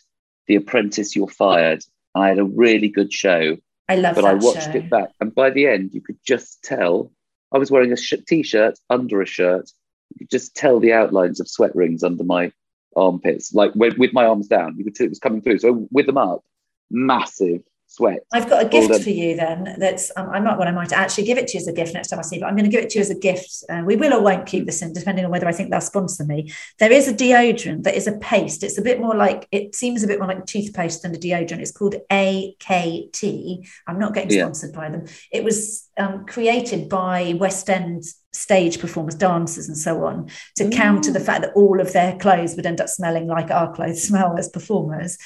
The 0.47 0.57
Apprentice 0.57 1.17
You're 1.17 1.29
Fired. 1.29 1.85
I 2.15 2.29
had 2.29 2.39
a 2.39 2.45
really 2.45 2.89
good 2.89 3.13
show 3.13 3.57
I 3.89 3.97
love 3.97 4.15
but 4.15 4.25
I 4.25 4.35
watched 4.35 4.73
show. 4.73 4.79
it 4.79 4.89
back. 4.89 5.11
And 5.21 5.35
by 5.35 5.51
the 5.51 5.67
end 5.67 5.93
you 5.93 6.01
could 6.01 6.19
just 6.27 6.63
tell 6.63 7.11
I 7.53 7.59
was 7.59 7.71
wearing 7.71 7.93
a 7.93 7.97
sh- 7.97 8.15
t-shirt 8.27 8.79
under 8.91 9.21
a 9.21 9.27
shirt. 9.27 9.71
You 10.15 10.21
could 10.21 10.31
just 10.31 10.57
tell 10.57 10.81
the 10.81 10.93
outlines 10.93 11.41
of 11.41 11.49
sweat 11.49 11.75
rings 11.75 12.03
under 12.03 12.25
my 12.25 12.53
armpits 12.97 13.53
like 13.53 13.75
with, 13.75 13.99
with 13.99 14.13
my 14.13 14.25
arms 14.25 14.47
down. 14.49 14.77
You 14.77 14.85
could 14.85 14.97
see 14.97 15.05
it 15.05 15.11
was 15.11 15.19
coming 15.19 15.43
through. 15.43 15.59
So 15.59 15.87
with 15.91 16.07
them 16.07 16.19
up 16.19 16.43
massive 16.91 17.63
sweat. 17.95 18.21
I've 18.33 18.51
got 18.51 18.65
a 18.67 18.69
gift 18.69 19.05
for 19.05 19.11
you 19.11 19.37
then. 19.37 19.77
That's 19.79 20.11
um, 20.17 20.29
I 20.31 20.41
might 20.41 20.59
well 20.59 20.67
I 20.67 20.73
might 20.73 20.93
actually 20.93 21.25
give 21.25 21.39
it 21.39 21.47
to 21.49 21.55
you 21.55 21.61
as 21.61 21.69
a 21.69 21.73
gift 21.73 21.95
next 21.95 22.09
time 22.09 22.19
I 22.19 22.23
see 22.23 22.37
you. 22.37 22.41
But 22.41 22.49
I'm 22.49 22.57
going 22.57 22.69
to 22.69 22.71
give 22.71 22.83
it 22.83 22.91
to 22.91 22.99
you 22.99 23.03
as 23.03 23.11
a 23.11 23.19
gift. 23.19 23.65
Uh, 23.71 23.83
we 23.87 23.97
will 23.97 24.13
or 24.15 24.21
won't 24.23 24.47
keep 24.47 24.67
this 24.67 24.83
in, 24.83 24.93
depending 24.93 25.25
on 25.25 25.31
whether 25.31 25.47
I 25.47 25.53
think 25.53 25.71
they'll 25.71 25.81
sponsor 25.81 26.25
me. 26.25 26.53
There 26.79 26.93
is 26.93 27.07
a 27.09 27.15
deodorant 27.15 27.85
that 27.85 27.95
is 27.95 28.07
a 28.07 28.19
paste. 28.19 28.65
It's 28.65 28.79
a 28.79 28.83
bit 28.83 29.01
more 29.01 29.15
like 29.15 29.47
it 29.53 29.75
seems 29.75 30.03
a 30.03 30.09
bit 30.09 30.19
more 30.19 30.29
like 30.29 30.45
toothpaste 30.47 31.03
than 31.03 31.15
a 31.15 31.19
deodorant. 31.19 31.61
It's 31.61 31.73
called 31.73 31.95
AKT. 32.11 33.69
I'm 33.87 33.99
not 33.99 34.15
getting 34.15 34.31
Yeah. 34.37 34.45
sponsored 34.45 34.73
by 34.73 34.91
them. 34.91 35.05
It 35.33 35.45
was 35.45 35.89
um, 35.97 36.27
created 36.27 36.89
by 36.89 37.37
West 37.39 37.71
End 37.71 38.05
stage 38.33 38.81
performers, 38.81 39.15
dancers, 39.15 39.69
and 39.69 39.79
so 39.79 40.05
on 40.05 40.29
to 40.57 40.69
counter 40.71 41.13
the 41.13 41.21
fact 41.21 41.43
that 41.43 41.53
all 41.55 41.81
of 41.81 41.93
their 41.93 42.17
clothes 42.19 42.57
would 42.57 42.67
end 42.67 42.81
up 42.81 42.89
smelling 42.89 43.29
like 43.29 43.51
our 43.51 43.73
clothes 43.73 44.03
smell 44.09 44.37
as 44.37 44.49
performers. 44.49 45.17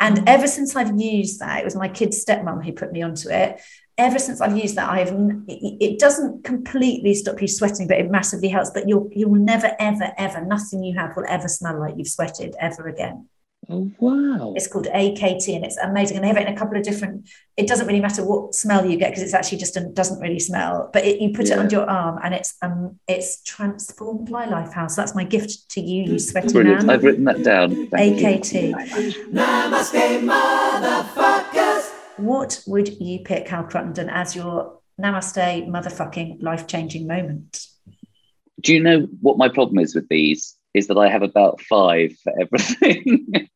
And 0.00 0.28
ever 0.28 0.46
since 0.46 0.76
I've 0.76 1.00
used 1.00 1.40
that, 1.40 1.60
it 1.60 1.64
was 1.64 1.76
my 1.76 1.88
kid's 1.88 2.24
stepmom 2.24 2.64
who 2.64 2.72
put 2.72 2.92
me 2.92 3.02
onto 3.02 3.28
it. 3.28 3.60
Ever 3.96 4.18
since 4.18 4.40
I've 4.40 4.56
used 4.56 4.76
that, 4.76 4.88
I've 4.88 5.12
it 5.48 5.98
doesn't 5.98 6.44
completely 6.44 7.14
stop 7.14 7.40
you 7.40 7.48
sweating, 7.48 7.88
but 7.88 7.98
it 7.98 8.10
massively 8.10 8.48
helps. 8.48 8.70
But 8.70 8.88
you'll 8.88 9.08
you'll 9.12 9.34
never, 9.34 9.74
ever, 9.80 10.12
ever, 10.16 10.44
nothing 10.44 10.84
you 10.84 10.96
have 10.96 11.16
will 11.16 11.26
ever 11.28 11.48
smell 11.48 11.80
like 11.80 11.94
you've 11.96 12.08
sweated 12.08 12.54
ever 12.60 12.86
again. 12.86 13.28
Oh 13.70 13.90
wow! 13.98 14.54
It's 14.56 14.66
called 14.66 14.86
AKT 14.86 15.54
and 15.54 15.62
it's 15.62 15.76
amazing. 15.76 16.16
And 16.16 16.24
they 16.24 16.28
have 16.28 16.38
it 16.38 16.48
in 16.48 16.54
a 16.54 16.56
couple 16.56 16.78
of 16.78 16.82
different, 16.84 17.28
it 17.56 17.66
doesn't 17.68 17.86
really 17.86 18.00
matter 18.00 18.24
what 18.24 18.54
smell 18.54 18.86
you 18.86 18.96
get 18.96 19.10
because 19.10 19.22
it's 19.22 19.34
actually 19.34 19.58
just 19.58 19.76
a, 19.76 19.80
doesn't 19.92 20.20
really 20.20 20.38
smell. 20.38 20.88
But 20.90 21.04
it, 21.04 21.20
you 21.20 21.32
put 21.34 21.44
it 21.44 21.50
Yeah. 21.50 21.60
under 21.60 21.76
your 21.76 21.90
arm 21.90 22.18
and 22.24 22.32
it's 22.34 22.56
um 22.62 22.98
it's 23.06 23.42
transformed 23.42 24.30
my 24.30 24.46
life 24.46 24.72
house. 24.72 24.96
That's 24.96 25.14
my 25.14 25.24
gift 25.24 25.68
to 25.72 25.82
you, 25.82 26.12
you 26.12 26.18
sweaty 26.18 26.50
Brilliant. 26.50 26.86
man. 26.86 26.90
I've 26.96 27.04
written 27.04 27.24
that 27.24 27.42
down. 27.42 27.88
Thank. 27.88 28.20
AKT. 28.20 28.72
Namaste, 29.32 30.26
motherfuckers. 30.26 31.90
What 32.16 32.62
would 32.66 32.88
you 33.00 33.20
pick, 33.20 33.48
Hal 33.48 33.64
Cruttenden, 33.64 34.08
as 34.10 34.34
your 34.34 34.78
namaste 35.00 35.68
motherfucking 35.68 36.42
life 36.42 36.66
changing 36.66 37.06
moment? 37.06 37.66
Do 38.62 38.72
you 38.74 38.80
know 38.82 39.06
what 39.20 39.36
my 39.38 39.48
problem 39.48 39.78
is 39.78 39.94
with 39.94 40.08
these? 40.08 40.54
Is 40.74 40.88
that 40.88 40.98
I 40.98 41.08
have 41.08 41.22
about 41.22 41.60
five 41.62 42.12
for 42.22 42.32
everything. 42.40 43.48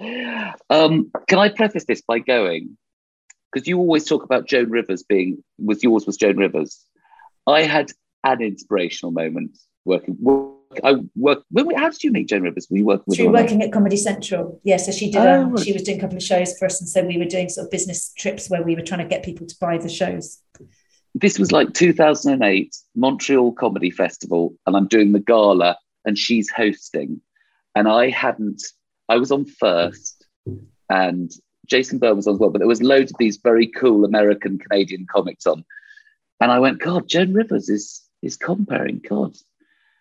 um, 0.70 1.10
can 1.26 1.38
I 1.38 1.48
preface 1.48 1.84
this 1.84 2.02
by 2.02 2.18
going? 2.18 2.76
Because 3.52 3.66
you 3.66 3.78
always 3.78 4.04
talk 4.04 4.24
about 4.24 4.46
Joan 4.46 4.70
Rivers 4.70 5.02
being 5.02 5.42
was 5.58 5.82
yours 5.82 6.06
was 6.06 6.16
Joan 6.16 6.36
Rivers. 6.36 6.84
I 7.46 7.62
had 7.62 7.92
an 8.24 8.40
inspirational 8.40 9.12
moment 9.12 9.58
working. 9.84 10.16
Work, 10.20 10.52
I 10.84 10.96
work. 11.16 11.42
When 11.50 11.66
we, 11.66 11.74
how 11.74 11.90
did 11.90 12.02
you 12.02 12.12
meet 12.12 12.28
Joan 12.28 12.42
Rivers? 12.42 12.66
Were 12.70 12.78
you 12.78 12.84
working 12.84 13.04
with 13.06 13.16
She 13.16 13.26
was 13.26 13.40
working 13.40 13.62
at 13.62 13.72
Comedy 13.72 13.96
Central. 13.96 14.60
Yeah, 14.64 14.76
so 14.76 14.92
she 14.92 15.10
did. 15.10 15.20
Oh, 15.20 15.42
Um, 15.42 15.52
right. 15.52 15.64
She 15.64 15.72
was 15.72 15.82
doing 15.82 15.98
a 15.98 16.00
couple 16.00 16.16
of 16.16 16.22
shows 16.22 16.56
for 16.58 16.66
us, 16.66 16.80
and 16.80 16.88
so 16.88 17.04
we 17.04 17.18
were 17.18 17.24
doing 17.24 17.48
sort 17.48 17.66
of 17.66 17.70
business 17.70 18.12
trips 18.16 18.48
where 18.48 18.62
we 18.62 18.74
were 18.74 18.82
trying 18.82 19.00
to 19.00 19.08
get 19.08 19.22
people 19.22 19.46
to 19.46 19.54
buy 19.60 19.78
the 19.78 19.88
shows. 19.88 20.40
this 21.14 21.38
was 21.38 21.52
like 21.52 21.74
2008 21.74 22.74
Montreal 22.94 23.52
Comedy 23.52 23.90
Festival, 23.90 24.54
and 24.66 24.76
I'm 24.76 24.88
doing 24.88 25.12
the 25.12 25.20
gala, 25.20 25.76
and 26.04 26.18
she's 26.18 26.50
hosting. 26.50 27.20
And 27.74 27.88
I 27.88 28.10
hadn't, 28.10 28.62
I 29.08 29.16
was 29.16 29.32
on 29.32 29.44
first, 29.44 30.26
and 30.88 31.30
Jason 31.66 31.98
Byrne 31.98 32.16
was 32.16 32.26
on 32.26 32.34
as 32.34 32.40
well, 32.40 32.50
but 32.50 32.58
there 32.58 32.68
was 32.68 32.82
loads 32.82 33.12
of 33.12 33.18
these 33.18 33.38
very 33.38 33.66
cool 33.66 34.04
American 34.04 34.58
Canadian 34.58 35.06
comics 35.10 35.46
on. 35.46 35.64
And 36.40 36.50
I 36.50 36.58
went, 36.58 36.80
God, 36.80 37.08
Joan 37.08 37.32
Rivers 37.32 37.68
is 37.68 38.02
is 38.22 38.36
comparing, 38.36 39.00
God. 39.08 39.34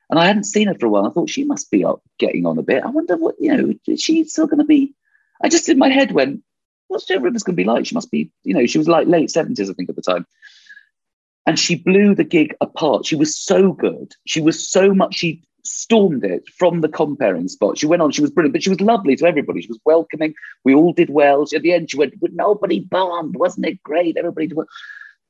And 0.10 0.20
I 0.20 0.28
hadn't 0.28 0.44
seen 0.44 0.68
her 0.68 0.76
for 0.76 0.86
a 0.86 0.90
while. 0.90 1.08
I 1.08 1.10
thought 1.10 1.30
she 1.30 1.44
must 1.44 1.72
be 1.72 1.84
up 1.84 2.02
getting 2.20 2.46
on 2.46 2.58
a 2.58 2.64
bit. 2.64 2.84
I 2.84 2.90
wonder 2.90 3.16
what, 3.16 3.36
you 3.40 3.56
know, 3.56 3.74
is 3.88 4.02
she 4.02 4.24
still 4.26 4.46
going 4.46 4.60
to 4.60 4.66
be? 4.66 4.94
I 5.42 5.50
just 5.50 5.70
in 5.70 5.80
my 5.80 5.90
head 5.90 6.12
went, 6.12 6.44
what's 6.88 7.06
Joan 7.08 7.24
Rivers 7.24 7.44
going 7.44 7.56
to 7.56 7.62
be 7.62 7.68
like? 7.68 7.86
She 7.88 7.96
must 7.96 8.12
be, 8.12 8.30
you 8.44 8.54
know, 8.54 8.66
she 8.66 8.78
was 8.78 8.88
like 8.88 9.08
late 9.08 9.30
70s, 9.30 9.70
I 9.70 9.74
think, 9.74 9.90
at 9.90 9.96
the 9.96 10.02
time 10.02 10.28
and 11.46 11.58
she 11.58 11.76
blew 11.76 12.16
the 12.16 12.24
gig 12.24 12.56
apart. 12.62 13.06
She 13.06 13.16
was 13.16 13.36
so 13.36 13.72
good. 13.74 14.14
She 14.26 14.42
was 14.42 14.68
so 14.70 14.94
much. 14.94 15.16
She 15.16 15.44
stormed 15.66 16.24
it 16.24 16.48
from 16.50 16.82
the 16.82 16.90
comparing 16.90 17.48
spot. 17.48 17.78
She 17.78 17.86
went 17.86 18.02
on. 18.02 18.12
She 18.12 18.22
was 18.22 18.32
brilliant, 18.32 18.54
but 18.54 18.64
she 18.64 18.70
was 18.70 18.82
lovely 18.82 19.16
to 19.16 19.26
everybody. 19.26 19.62
She 19.62 19.68
was 19.68 19.80
welcoming. 19.86 20.34
We 20.64 20.74
all 20.74 20.94
did 20.94 21.10
well. 21.10 21.46
She, 21.46 21.56
at 21.56 21.62
the 21.62 21.74
end, 21.74 21.92
she 21.92 21.98
went, 21.98 22.20
"But 22.20 22.34
nobody 22.34 22.80
bombed. 22.80 23.36
Wasn't 23.36 23.66
it 23.66 23.82
great? 23.84 24.18
Everybody 24.18 24.48
did 24.48 24.58
well." 24.58 24.68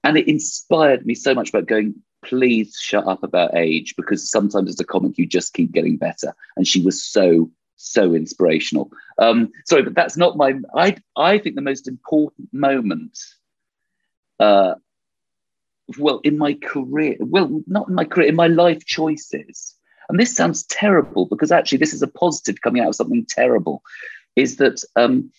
And 0.04 0.18
it 0.18 0.28
inspired 0.28 1.06
me 1.06 1.16
so 1.16 1.34
much 1.34 1.50
about 1.50 1.68
going. 1.68 1.96
Please 2.24 2.78
shut 2.80 3.08
up 3.08 3.24
about 3.24 3.56
age 3.56 3.96
because 3.96 4.30
sometimes 4.30 4.70
as 4.70 4.80
a 4.80 4.84
comic 4.86 5.18
you 5.18 5.26
just 5.26 5.54
keep 5.54 5.72
getting 5.72 5.98
better. 5.98 6.36
And 6.56 6.68
she 6.68 6.82
was 6.82 7.04
so 7.04 7.50
so 7.78 8.14
inspirational. 8.14 8.92
Um, 9.18 9.52
sorry, 9.66 9.82
but 9.82 9.96
that's 9.96 10.18
not 10.18 10.38
my. 10.38 10.54
I 10.76 10.98
I 11.18 11.40
think 11.40 11.56
the 11.56 11.62
most 11.62 11.88
important 11.88 12.50
moment. 12.54 13.18
Uh, 14.40 14.76
well 15.98 16.20
in 16.24 16.38
my 16.38 16.54
career 16.54 17.16
well 17.20 17.62
not 17.68 17.88
in 17.88 17.96
my 17.96 18.06
career 18.06 18.28
in 18.28 18.36
my 18.36 18.48
life 18.48 18.86
choices 18.86 19.76
and 20.12 20.20
this 20.20 20.36
sounds 20.36 20.64
terrible 20.64 21.26
because 21.26 21.52
actually 21.52 21.78
this 21.78 21.94
is 21.94 22.02
a 22.02 22.08
positive 22.08 22.62
coming 22.62 22.82
out 22.82 22.90
of 22.90 22.96
something 22.96 23.26
terrible 23.28 23.82
is 24.36 24.58
that 24.58 24.84
um, 24.96 25.32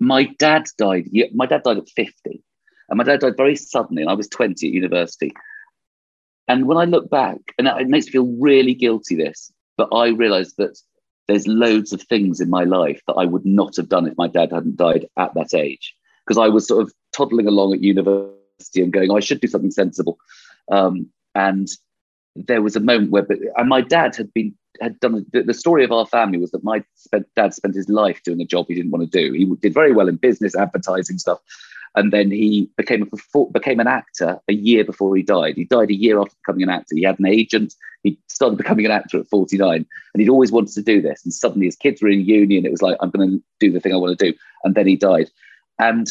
my 0.00 0.24
dad 0.38 0.64
died 0.76 1.08
my 1.34 1.46
dad 1.46 1.62
died 1.62 1.78
at 1.78 1.88
50 1.88 2.42
and 2.88 2.98
my 2.98 3.04
dad 3.04 3.20
died 3.20 3.36
very 3.36 3.56
suddenly 3.56 4.02
and 4.02 4.10
i 4.10 4.14
was 4.14 4.28
20 4.28 4.66
at 4.66 4.72
university 4.72 5.32
and 6.46 6.66
when 6.66 6.78
i 6.78 6.84
look 6.84 7.08
back 7.10 7.38
and 7.58 7.66
it 7.66 7.88
makes 7.88 8.06
me 8.06 8.12
feel 8.12 8.36
really 8.38 8.74
guilty 8.74 9.14
this 9.14 9.52
but 9.76 9.88
i 9.92 10.08
realized 10.08 10.56
that 10.58 10.78
there's 11.26 11.46
loads 11.46 11.92
of 11.92 12.02
things 12.02 12.40
in 12.40 12.50
my 12.50 12.64
life 12.64 13.00
that 13.06 13.14
i 13.14 13.24
would 13.24 13.44
not 13.44 13.76
have 13.76 13.88
done 13.88 14.06
if 14.06 14.16
my 14.16 14.28
dad 14.28 14.52
hadn't 14.52 14.76
died 14.76 15.06
at 15.16 15.34
that 15.34 15.54
age 15.54 15.94
because 16.26 16.38
i 16.38 16.48
was 16.48 16.66
sort 16.66 16.82
of 16.82 16.92
toddling 17.12 17.46
along 17.46 17.74
at 17.74 17.82
university 17.82 18.28
and 18.76 18.92
going, 18.92 19.10
oh, 19.10 19.16
I 19.16 19.20
should 19.20 19.40
do 19.40 19.48
something 19.48 19.70
sensible. 19.70 20.18
Um, 20.70 21.10
and 21.34 21.68
there 22.46 22.62
was 22.62 22.76
a 22.76 22.80
moment 22.80 23.10
where, 23.10 23.26
and 23.56 23.68
my 23.68 23.80
dad 23.80 24.16
had 24.16 24.32
been 24.32 24.54
had 24.80 25.00
done 25.00 25.26
the, 25.32 25.42
the 25.42 25.54
story 25.54 25.84
of 25.84 25.90
our 25.90 26.06
family 26.06 26.38
was 26.38 26.52
that 26.52 26.62
my 26.62 26.84
spent, 26.94 27.26
dad 27.34 27.52
spent 27.52 27.74
his 27.74 27.88
life 27.88 28.22
doing 28.22 28.40
a 28.40 28.44
job 28.44 28.66
he 28.68 28.74
didn't 28.74 28.92
want 28.92 29.10
to 29.10 29.18
do. 29.18 29.32
He 29.32 29.44
did 29.56 29.74
very 29.74 29.92
well 29.92 30.08
in 30.08 30.16
business, 30.16 30.54
advertising 30.54 31.18
stuff, 31.18 31.40
and 31.94 32.12
then 32.12 32.30
he 32.30 32.70
became 32.76 33.02
a 33.02 33.44
became 33.52 33.80
an 33.80 33.88
actor 33.88 34.38
a 34.48 34.52
year 34.52 34.84
before 34.84 35.16
he 35.16 35.22
died. 35.22 35.56
He 35.56 35.64
died 35.64 35.90
a 35.90 35.94
year 35.94 36.20
after 36.20 36.34
becoming 36.44 36.62
an 36.62 36.70
actor. 36.70 36.94
He 36.94 37.02
had 37.02 37.18
an 37.18 37.26
agent. 37.26 37.74
He 38.04 38.18
started 38.28 38.56
becoming 38.56 38.86
an 38.86 38.92
actor 38.92 39.18
at 39.18 39.26
49, 39.26 39.74
and 39.74 40.20
he'd 40.20 40.28
always 40.28 40.52
wanted 40.52 40.74
to 40.74 40.82
do 40.82 41.02
this. 41.02 41.24
And 41.24 41.34
suddenly 41.34 41.66
his 41.66 41.76
kids 41.76 42.00
were 42.00 42.08
in 42.08 42.20
uni, 42.20 42.56
and 42.56 42.64
it 42.64 42.70
was 42.70 42.82
like, 42.82 42.96
I'm 43.00 43.10
going 43.10 43.28
to 43.28 43.42
do 43.58 43.72
the 43.72 43.80
thing 43.80 43.92
I 43.92 43.96
want 43.96 44.16
to 44.16 44.30
do. 44.30 44.38
And 44.62 44.76
then 44.76 44.86
he 44.86 44.94
died. 44.94 45.30
And 45.80 46.08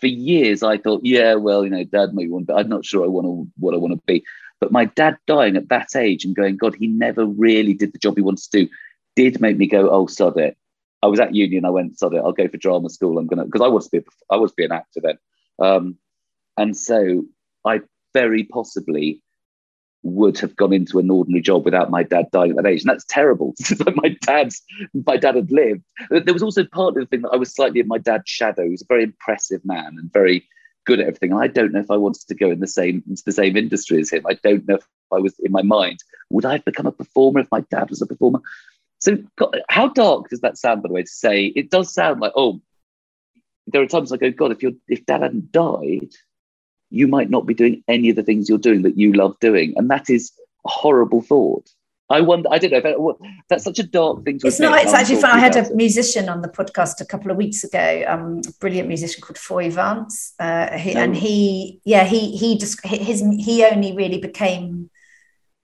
for 0.00 0.06
years 0.06 0.62
I 0.62 0.78
thought, 0.78 1.00
yeah, 1.04 1.34
well, 1.34 1.64
you 1.64 1.70
know, 1.70 1.84
dad 1.84 2.14
may 2.14 2.26
want, 2.26 2.46
but 2.46 2.58
I'm 2.58 2.68
not 2.68 2.84
sure 2.84 3.04
I 3.04 3.08
want 3.08 3.26
to 3.26 3.48
what 3.58 3.74
I 3.74 3.78
want 3.78 3.94
to 3.94 4.02
be. 4.06 4.24
But 4.64 4.72
my 4.72 4.86
dad 4.86 5.18
dying 5.26 5.56
at 5.56 5.68
that 5.68 5.94
age 5.94 6.24
and 6.24 6.34
going, 6.34 6.56
God, 6.56 6.74
he 6.74 6.86
never 6.86 7.26
really 7.26 7.74
did 7.74 7.92
the 7.92 7.98
job 7.98 8.16
he 8.16 8.22
wanted 8.22 8.50
to 8.50 8.64
do, 8.64 8.68
did 9.14 9.38
make 9.38 9.58
me 9.58 9.66
go, 9.66 9.90
oh, 9.90 10.06
sod 10.06 10.38
it. 10.38 10.56
I 11.02 11.06
was 11.06 11.20
at 11.20 11.34
uni 11.34 11.58
and 11.58 11.66
I 11.66 11.68
went, 11.68 11.98
sod 11.98 12.14
it, 12.14 12.22
I'll 12.24 12.32
go 12.32 12.48
for 12.48 12.56
drama 12.56 12.88
school. 12.88 13.18
I'm 13.18 13.26
gonna 13.26 13.44
because 13.44 13.60
I 13.60 13.68
was 13.68 13.90
to 13.90 14.00
be 14.00 14.06
I 14.30 14.38
to 14.38 14.52
be 14.56 14.64
an 14.64 14.72
actor 14.72 15.02
then. 15.02 15.18
Um, 15.58 15.98
and 16.56 16.74
so 16.74 17.26
I 17.66 17.82
very 18.14 18.44
possibly 18.44 19.20
would 20.02 20.38
have 20.38 20.56
gone 20.56 20.72
into 20.72 20.98
an 20.98 21.10
ordinary 21.10 21.42
job 21.42 21.66
without 21.66 21.90
my 21.90 22.02
dad 22.02 22.30
dying 22.32 22.52
at 22.52 22.56
that 22.56 22.66
age. 22.66 22.84
And 22.84 22.88
that's 22.88 23.04
terrible. 23.04 23.52
My 23.96 24.16
dad's 24.22 24.62
my 24.94 25.18
dad 25.18 25.34
had 25.34 25.52
lived. 25.52 25.82
There 26.08 26.32
was 26.32 26.42
also 26.42 26.64
part 26.64 26.96
of 26.96 27.02
the 27.02 27.06
thing 27.06 27.20
that 27.20 27.34
I 27.34 27.36
was 27.36 27.54
slightly 27.54 27.80
in 27.80 27.88
my 27.88 27.98
dad's 27.98 28.30
shadow. 28.30 28.64
He 28.64 28.70
was 28.70 28.82
a 28.82 28.86
very 28.88 29.02
impressive 29.02 29.62
man 29.62 29.96
and 29.98 30.10
very 30.10 30.48
good 30.84 31.00
at 31.00 31.06
everything. 31.06 31.32
And 31.32 31.40
I 31.40 31.46
don't 31.46 31.72
know 31.72 31.80
if 31.80 31.90
I 31.90 31.96
wanted 31.96 32.26
to 32.28 32.34
go 32.34 32.50
in 32.50 32.60
the 32.60 32.66
same 32.66 33.02
into 33.08 33.22
the 33.24 33.32
same 33.32 33.56
industry 33.56 34.00
as 34.00 34.10
him. 34.10 34.24
I 34.26 34.34
don't 34.34 34.66
know 34.68 34.76
if 34.76 34.86
I 35.12 35.18
was 35.18 35.38
in 35.40 35.52
my 35.52 35.62
mind, 35.62 36.00
would 36.30 36.44
I 36.44 36.52
have 36.52 36.64
become 36.64 36.86
a 36.86 36.92
performer 36.92 37.40
if 37.40 37.50
my 37.50 37.60
dad 37.70 37.90
was 37.90 38.02
a 38.02 38.06
performer? 38.06 38.40
So 38.98 39.18
God, 39.36 39.60
how 39.68 39.88
dark 39.88 40.30
does 40.30 40.40
that 40.40 40.58
sound, 40.58 40.82
by 40.82 40.88
the 40.88 40.94
way, 40.94 41.02
to 41.02 41.08
say 41.08 41.46
it 41.46 41.70
does 41.70 41.92
sound 41.92 42.20
like, 42.20 42.32
oh, 42.36 42.60
there 43.66 43.82
are 43.82 43.86
times 43.86 44.12
I 44.12 44.16
go, 44.16 44.30
God, 44.30 44.52
if 44.52 44.62
your 44.62 44.72
if 44.88 45.04
dad 45.06 45.22
hadn't 45.22 45.52
died, 45.52 46.10
you 46.90 47.08
might 47.08 47.30
not 47.30 47.46
be 47.46 47.54
doing 47.54 47.82
any 47.88 48.10
of 48.10 48.16
the 48.16 48.22
things 48.22 48.48
you're 48.48 48.58
doing 48.58 48.82
that 48.82 48.98
you 48.98 49.12
love 49.12 49.38
doing. 49.40 49.74
And 49.76 49.90
that 49.90 50.10
is 50.10 50.32
a 50.66 50.70
horrible 50.70 51.22
thought. 51.22 51.68
I 52.10 52.20
wonder, 52.20 52.48
I 52.52 52.58
don't 52.58 52.70
know, 52.70 52.80
that, 52.82 53.30
that's 53.48 53.64
such 53.64 53.78
a 53.78 53.82
dark 53.82 54.24
thing 54.24 54.38
to 54.40 54.46
It's 54.46 54.56
admit 54.56 54.70
not. 54.72 54.82
It's 54.82 54.92
I'm 54.92 55.00
actually 55.00 55.20
fun. 55.22 55.30
I 55.36 55.38
had 55.38 55.56
a 55.56 55.74
musician 55.74 56.28
on 56.28 56.42
the 56.42 56.48
podcast 56.48 57.00
a 57.00 57.06
couple 57.06 57.30
of 57.30 57.36
weeks 57.38 57.64
ago. 57.64 58.04
Um, 58.06 58.42
a 58.46 58.52
brilliant 58.60 58.88
musician 58.88 59.22
called 59.22 59.38
Foy 59.38 59.70
Vance, 59.70 60.34
uh, 60.38 60.76
he, 60.76 60.92
and 60.92 61.14
Oh. 61.14 61.18
he, 61.18 61.80
yeah, 61.84 62.04
he 62.04 62.36
he 62.36 62.58
just 62.58 62.84
his 62.86 63.20
he 63.38 63.64
only 63.64 63.96
really 63.96 64.18
became 64.18 64.90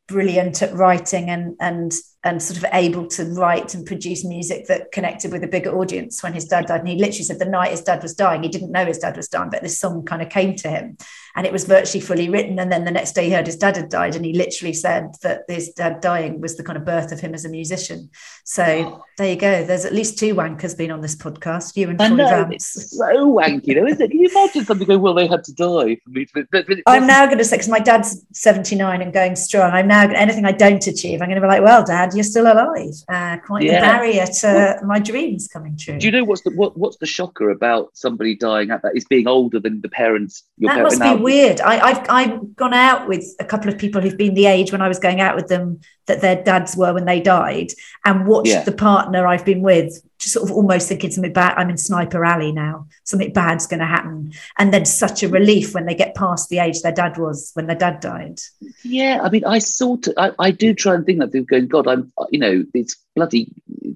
brilliant 0.09 0.63
at 0.63 0.73
writing 0.75 1.29
and 1.31 1.57
and 1.61 1.93
and 2.23 2.43
sort 2.43 2.59
of 2.59 2.67
able 2.73 3.07
to 3.07 3.25
write 3.25 3.75
and 3.75 3.87
produce 3.87 4.25
music 4.25 4.67
that 4.67 4.93
connected 4.93 5.33
with 5.33 5.43
a 5.43 5.49
bigger 5.49 5.77
audience 5.77 6.23
when 6.23 6.35
his 6.35 6.45
dad 6.45 6.67
died. 6.67 6.81
And 6.81 6.89
he 6.89 6.97
literally 6.97 7.25
said 7.25 7.39
the 7.39 7.47
night 7.47 7.71
his 7.71 7.83
dad 7.83 8.03
was 8.03 8.15
dying, 8.15 8.43
he 8.43 8.49
didn't 8.49 8.73
know 8.73 8.85
his 8.85 8.99
dad 8.99 9.17
was 9.17 9.29
dying, 9.29 9.51
but 9.51 9.63
this 9.63 9.79
song 9.79 10.05
kind 10.05 10.21
of 10.21 10.29
came 10.29 10.55
to 10.57 10.69
him 10.69 10.99
and 11.37 11.47
it 11.47 11.53
was 11.53 11.65
virtually 11.65 12.01
fully 12.01 12.29
written. 12.29 12.59
And 12.59 12.71
then 12.71 12.85
the 12.85 12.91
next 12.91 13.13
day 13.13 13.27
he 13.27 13.33
heard 13.33 13.47
his 13.47 13.57
dad 13.57 13.77
had 13.77 13.89
died, 13.89 14.17
and 14.17 14.25
he 14.25 14.33
literally 14.33 14.73
said 14.73 15.15
that 15.23 15.43
his 15.49 15.71
dad 15.71 16.01
dying 16.01 16.41
was 16.41 16.57
the 16.57 16.63
kind 16.63 16.77
of 16.77 16.85
birth 16.85 17.13
of 17.13 17.21
him 17.21 17.35
as 17.35 17.45
a 17.45 17.49
musician. 17.49 18.11
So 18.45 18.65
oh. 18.65 19.05
there 19.17 19.31
you 19.31 19.37
go. 19.37 19.65
There's 19.65 19.85
at 19.85 19.93
least 19.93 20.19
two 20.19 20.35
wankers 20.35 20.77
been 20.77 20.91
on 20.91 21.01
this 21.01 21.17
podcast. 21.17 21.77
You 21.77 21.91
and 21.91 21.99
Foy 21.99 22.17
Vance. 22.17 22.91
so 22.91 23.07
wanky, 23.07 23.75
though, 23.75 23.87
isn't 23.87 24.01
it? 24.01 24.11
Can 24.11 24.21
you 24.21 24.29
imagine 24.29 24.65
somebody 24.65 24.87
going, 24.87 25.01
"Well, 25.01 25.15
they 25.15 25.27
had 25.27 25.45
to 25.45 25.55
die 25.55 25.97
for 26.03 26.11
me 26.11 26.27
to." 26.27 26.47
But, 26.51 26.67
but 26.67 26.79
I'm 26.87 27.07
now 27.07 27.27
going 27.27 27.39
to 27.39 27.45
say, 27.45 27.57
because 27.57 27.69
my 27.69 27.79
dad's 27.79 28.25
79 28.33 29.03
and 29.03 29.13
going 29.13 29.37
strong. 29.37 29.73
I'm 29.73 29.89
now 29.89 30.09
anything 30.11 30.45
I 30.45 30.53
don't 30.53 30.85
achieve, 30.87 31.23
I'm 31.23 31.29
going 31.29 31.41
to 31.41 31.47
be 31.47 31.49
like, 31.49 31.63
"Well, 31.63 31.85
Dad, 31.85 32.10
you're 32.15 32.25
still 32.25 32.47
alive." 32.47 32.95
Uh, 33.09 33.37
quite 33.45 33.65
yeah. 33.65 33.81
the 33.81 33.87
barrier 33.87 34.27
to 34.27 34.47
well, 34.47 34.85
my 34.85 34.99
dreams 34.99 35.49
coming 35.49 35.77
true. 35.77 35.99
Do 35.99 36.07
you 36.07 36.13
know 36.13 36.25
what's 36.25 36.43
the 36.43 36.51
what, 36.51 36.77
what's 36.77 36.97
the 36.99 37.07
shocker 37.07 37.51
about 37.51 37.91
somebody 37.95 38.35
dying 38.35 38.71
at 38.71 38.83
that? 38.83 38.97
Is 38.97 39.05
being 39.05 39.29
older 39.29 39.61
than 39.61 39.81
the 39.81 39.89
parents. 39.89 40.45
Your 40.59 40.75
that 40.75 40.83
must 40.83 41.01
be 41.01 41.15
weird. 41.15 41.61
I, 41.61 41.81
I've 41.81 42.07
I've 42.09 42.57
gone 42.57 42.75
out 42.75 43.09
with 43.09 43.25
a 43.41 43.45
couple 43.45 43.71
of 43.71 43.79
people 43.79 44.01
who've 44.01 44.17
been 44.17 44.35
the 44.35 44.47
age 44.47 44.73
when 44.73 44.83
I 44.83 44.89
was 44.89 44.99
going 44.99 45.21
out 45.21 45.37
with 45.37 45.49
them 45.49 45.81
that 46.07 46.21
their 46.21 46.43
dads 46.43 46.77
were 46.77 46.93
when 46.93 47.05
they 47.05 47.21
died, 47.21 47.69
and 48.05 48.27
watched 48.27 48.49
yeah. 48.49 48.65
the 48.65 48.73
partner 48.73 49.27
I've 49.27 49.45
been 49.45 49.63
with 49.63 50.03
just 50.21 50.35
sort 50.35 50.49
of 50.49 50.55
almost 50.55 50.89
thinking 50.89 51.11
something 51.11 51.33
bad. 51.33 51.55
I'm 51.57 51.71
in 51.71 51.79
Sniper 51.79 52.25
Alley 52.25 52.53
now. 52.53 52.87
Something 53.05 53.33
bad's 53.33 53.67
going 53.67 53.81
to 53.81 53.87
happen, 53.87 54.33
and 54.59 54.73
then 54.73 54.85
such 54.85 55.23
a 55.23 55.29
relief 55.29 55.75
when 55.75 55.87
they 55.87 55.95
get 55.95 56.15
past 56.15 56.49
the 56.49 56.59
age 56.59 56.83
their 56.83 56.93
dad 56.93 57.19
was 57.19 57.51
when 57.55 57.67
their 57.67 57.77
dad 57.77 58.01
died. 58.01 58.39
Yeah, 58.85 59.21
I 59.23 59.31
mean, 59.31 59.45
I 59.45 59.59
sort 59.59 60.09
of, 60.09 60.15
I, 60.17 60.33
I 60.39 60.51
do 60.51 60.75
try 60.75 60.95
and 60.95 61.05
think 61.05 61.21
that 61.21 61.33
they're 61.33 61.43
going, 61.43 61.69
God, 61.69 61.89
I'm, 61.89 62.13
you 62.31 62.39
know, 62.39 62.65
it's 62.75 62.97
bloody. 63.17 63.53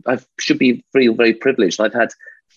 I 0.06 0.18
should 0.40 0.58
be 0.58 0.84
feel 0.92 1.14
very 1.14 1.34
privileged. 1.34 1.80
I've 1.80 1.94
had 1.94 2.12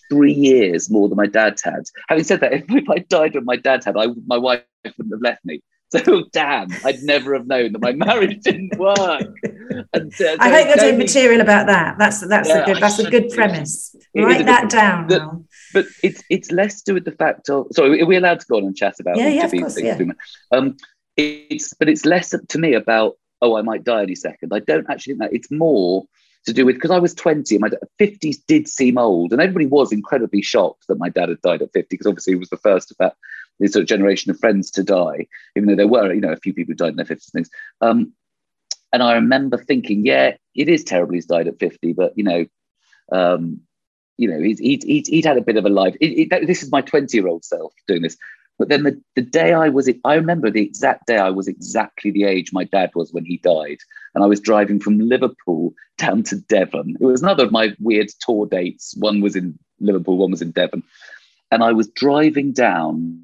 three 0.08 0.32
years 0.32 0.90
more 0.90 1.08
than 1.08 1.16
my 1.16 1.26
dad's 1.26 1.62
had. 1.62 1.84
Having 2.08 2.24
said 2.24 2.40
that, 2.40 2.52
if, 2.52 2.64
if 2.68 2.88
I 2.88 2.98
died 2.98 3.34
when 3.34 3.44
my 3.44 3.56
dad 3.56 3.84
had, 3.84 3.96
I, 3.96 4.06
my 4.26 4.38
wife 4.38 4.62
wouldn't 4.84 5.12
have 5.12 5.22
left 5.22 5.44
me. 5.44 5.62
So 6.04 6.24
damn, 6.32 6.68
I'd 6.84 7.02
never 7.02 7.32
have 7.32 7.46
known 7.46 7.72
that 7.72 7.80
my 7.80 7.92
marriage 7.92 8.42
didn't 8.42 8.78
work. 8.78 9.34
And, 9.94 10.12
uh, 10.20 10.36
I 10.38 10.50
hope 10.50 10.66
you're 10.66 10.76
doing 10.76 10.98
material 10.98 11.40
about 11.40 11.66
that. 11.66 11.96
That's 11.98 12.26
that's 12.28 12.48
yeah, 12.48 12.58
a 12.58 12.66
good 12.66 12.76
that's 12.76 12.98
a 12.98 13.10
good 13.10 13.30
premise. 13.30 13.96
Write 14.14 14.44
that 14.44 14.68
down. 14.68 15.08
The, 15.08 15.44
but 15.72 15.86
it's 16.02 16.22
it's 16.28 16.50
less 16.50 16.82
to 16.82 16.90
do 16.90 16.94
with 16.94 17.06
the 17.06 17.12
fact 17.12 17.48
of 17.48 17.68
sorry, 17.72 18.02
are 18.02 18.06
we 18.06 18.16
allowed 18.16 18.40
to 18.40 18.46
go 18.46 18.58
on 18.58 18.64
and 18.64 18.76
chat 18.76 18.96
about 19.00 19.16
yeah, 19.16 19.28
yeah, 19.28 19.44
of 19.44 19.50
course, 19.50 19.80
yeah. 19.80 19.98
Um, 20.52 20.76
it's 21.16 21.72
but 21.72 21.88
it's 21.88 22.04
less 22.04 22.34
to 22.48 22.58
me 22.58 22.74
about 22.74 23.14
oh 23.40 23.56
I 23.56 23.62
might 23.62 23.84
die 23.84 24.02
any 24.02 24.14
second. 24.14 24.52
I 24.52 24.60
don't 24.60 24.88
actually 24.90 25.14
think 25.14 25.22
that. 25.22 25.32
It's 25.34 25.50
more 25.50 26.04
to 26.44 26.52
do 26.52 26.66
with 26.66 26.76
because 26.76 26.90
I 26.90 26.98
was 26.98 27.14
20 27.14 27.54
and 27.54 27.62
my 27.62 27.70
50s 27.98 28.36
did 28.46 28.68
seem 28.68 28.98
old, 28.98 29.32
and 29.32 29.40
everybody 29.40 29.66
was 29.66 29.92
incredibly 29.92 30.42
shocked 30.42 30.86
that 30.88 30.98
my 30.98 31.08
dad 31.08 31.30
had 31.30 31.40
died 31.40 31.62
at 31.62 31.72
50 31.72 31.88
because 31.88 32.06
obviously 32.06 32.34
he 32.34 32.38
was 32.38 32.50
the 32.50 32.58
first 32.58 32.90
of 32.90 32.96
that 32.98 33.14
this 33.58 33.72
sort 33.72 33.82
of 33.82 33.88
generation 33.88 34.30
of 34.30 34.38
friends 34.38 34.70
to 34.72 34.82
die, 34.82 35.26
even 35.56 35.68
though 35.68 35.76
there 35.76 35.88
were 35.88 36.12
you 36.12 36.20
know 36.20 36.32
a 36.32 36.36
few 36.36 36.54
people 36.54 36.72
who 36.72 36.76
died 36.76 36.90
in 36.90 36.96
their 36.96 37.04
50s 37.04 37.30
things. 37.30 37.50
Um, 37.80 38.12
and 38.92 39.02
I 39.02 39.14
remember 39.14 39.58
thinking, 39.58 40.06
yeah, 40.06 40.36
it 40.54 40.68
is 40.68 40.84
terrible 40.84 41.14
he's 41.14 41.26
died 41.26 41.48
at 41.48 41.58
50, 41.58 41.92
but 41.92 42.16
you 42.16 42.24
know, 42.24 42.46
um, 43.12 43.60
you 44.16 44.28
know, 44.28 44.40
he's, 44.40 44.58
he's, 44.58 44.82
he's, 44.82 45.08
he'd 45.08 45.24
had 45.24 45.36
a 45.38 45.42
bit 45.42 45.56
of 45.56 45.64
a 45.64 45.70
life. 45.70 45.94
It, 46.00 46.32
it, 46.32 46.46
this 46.46 46.62
is 46.62 46.72
my 46.72 46.80
20 46.80 47.16
year 47.16 47.28
old 47.28 47.44
self 47.44 47.72
doing 47.86 48.02
this. 48.02 48.16
But 48.58 48.68
then 48.68 48.82
the, 48.82 49.00
the 49.14 49.22
day 49.22 49.52
I 49.52 49.68
was, 49.68 49.88
I 50.04 50.14
remember 50.14 50.50
the 50.50 50.62
exact 50.62 51.06
day 51.06 51.18
I 51.18 51.30
was 51.30 51.46
exactly 51.46 52.10
the 52.10 52.24
age 52.24 52.52
my 52.52 52.64
dad 52.64 52.90
was 52.94 53.12
when 53.12 53.24
he 53.24 53.36
died. 53.36 53.78
And 54.14 54.24
I 54.24 54.26
was 54.26 54.40
driving 54.40 54.80
from 54.80 54.98
Liverpool 54.98 55.72
down 55.96 56.24
to 56.24 56.36
Devon. 56.36 56.96
It 57.00 57.04
was 57.04 57.22
another 57.22 57.44
of 57.44 57.52
my 57.52 57.74
weird 57.78 58.08
tour 58.20 58.46
dates. 58.46 58.96
One 58.98 59.20
was 59.20 59.36
in 59.36 59.56
Liverpool, 59.78 60.16
one 60.16 60.32
was 60.32 60.42
in 60.42 60.50
Devon. 60.50 60.82
And 61.52 61.62
I 61.62 61.72
was 61.72 61.88
driving 61.88 62.52
down 62.52 63.22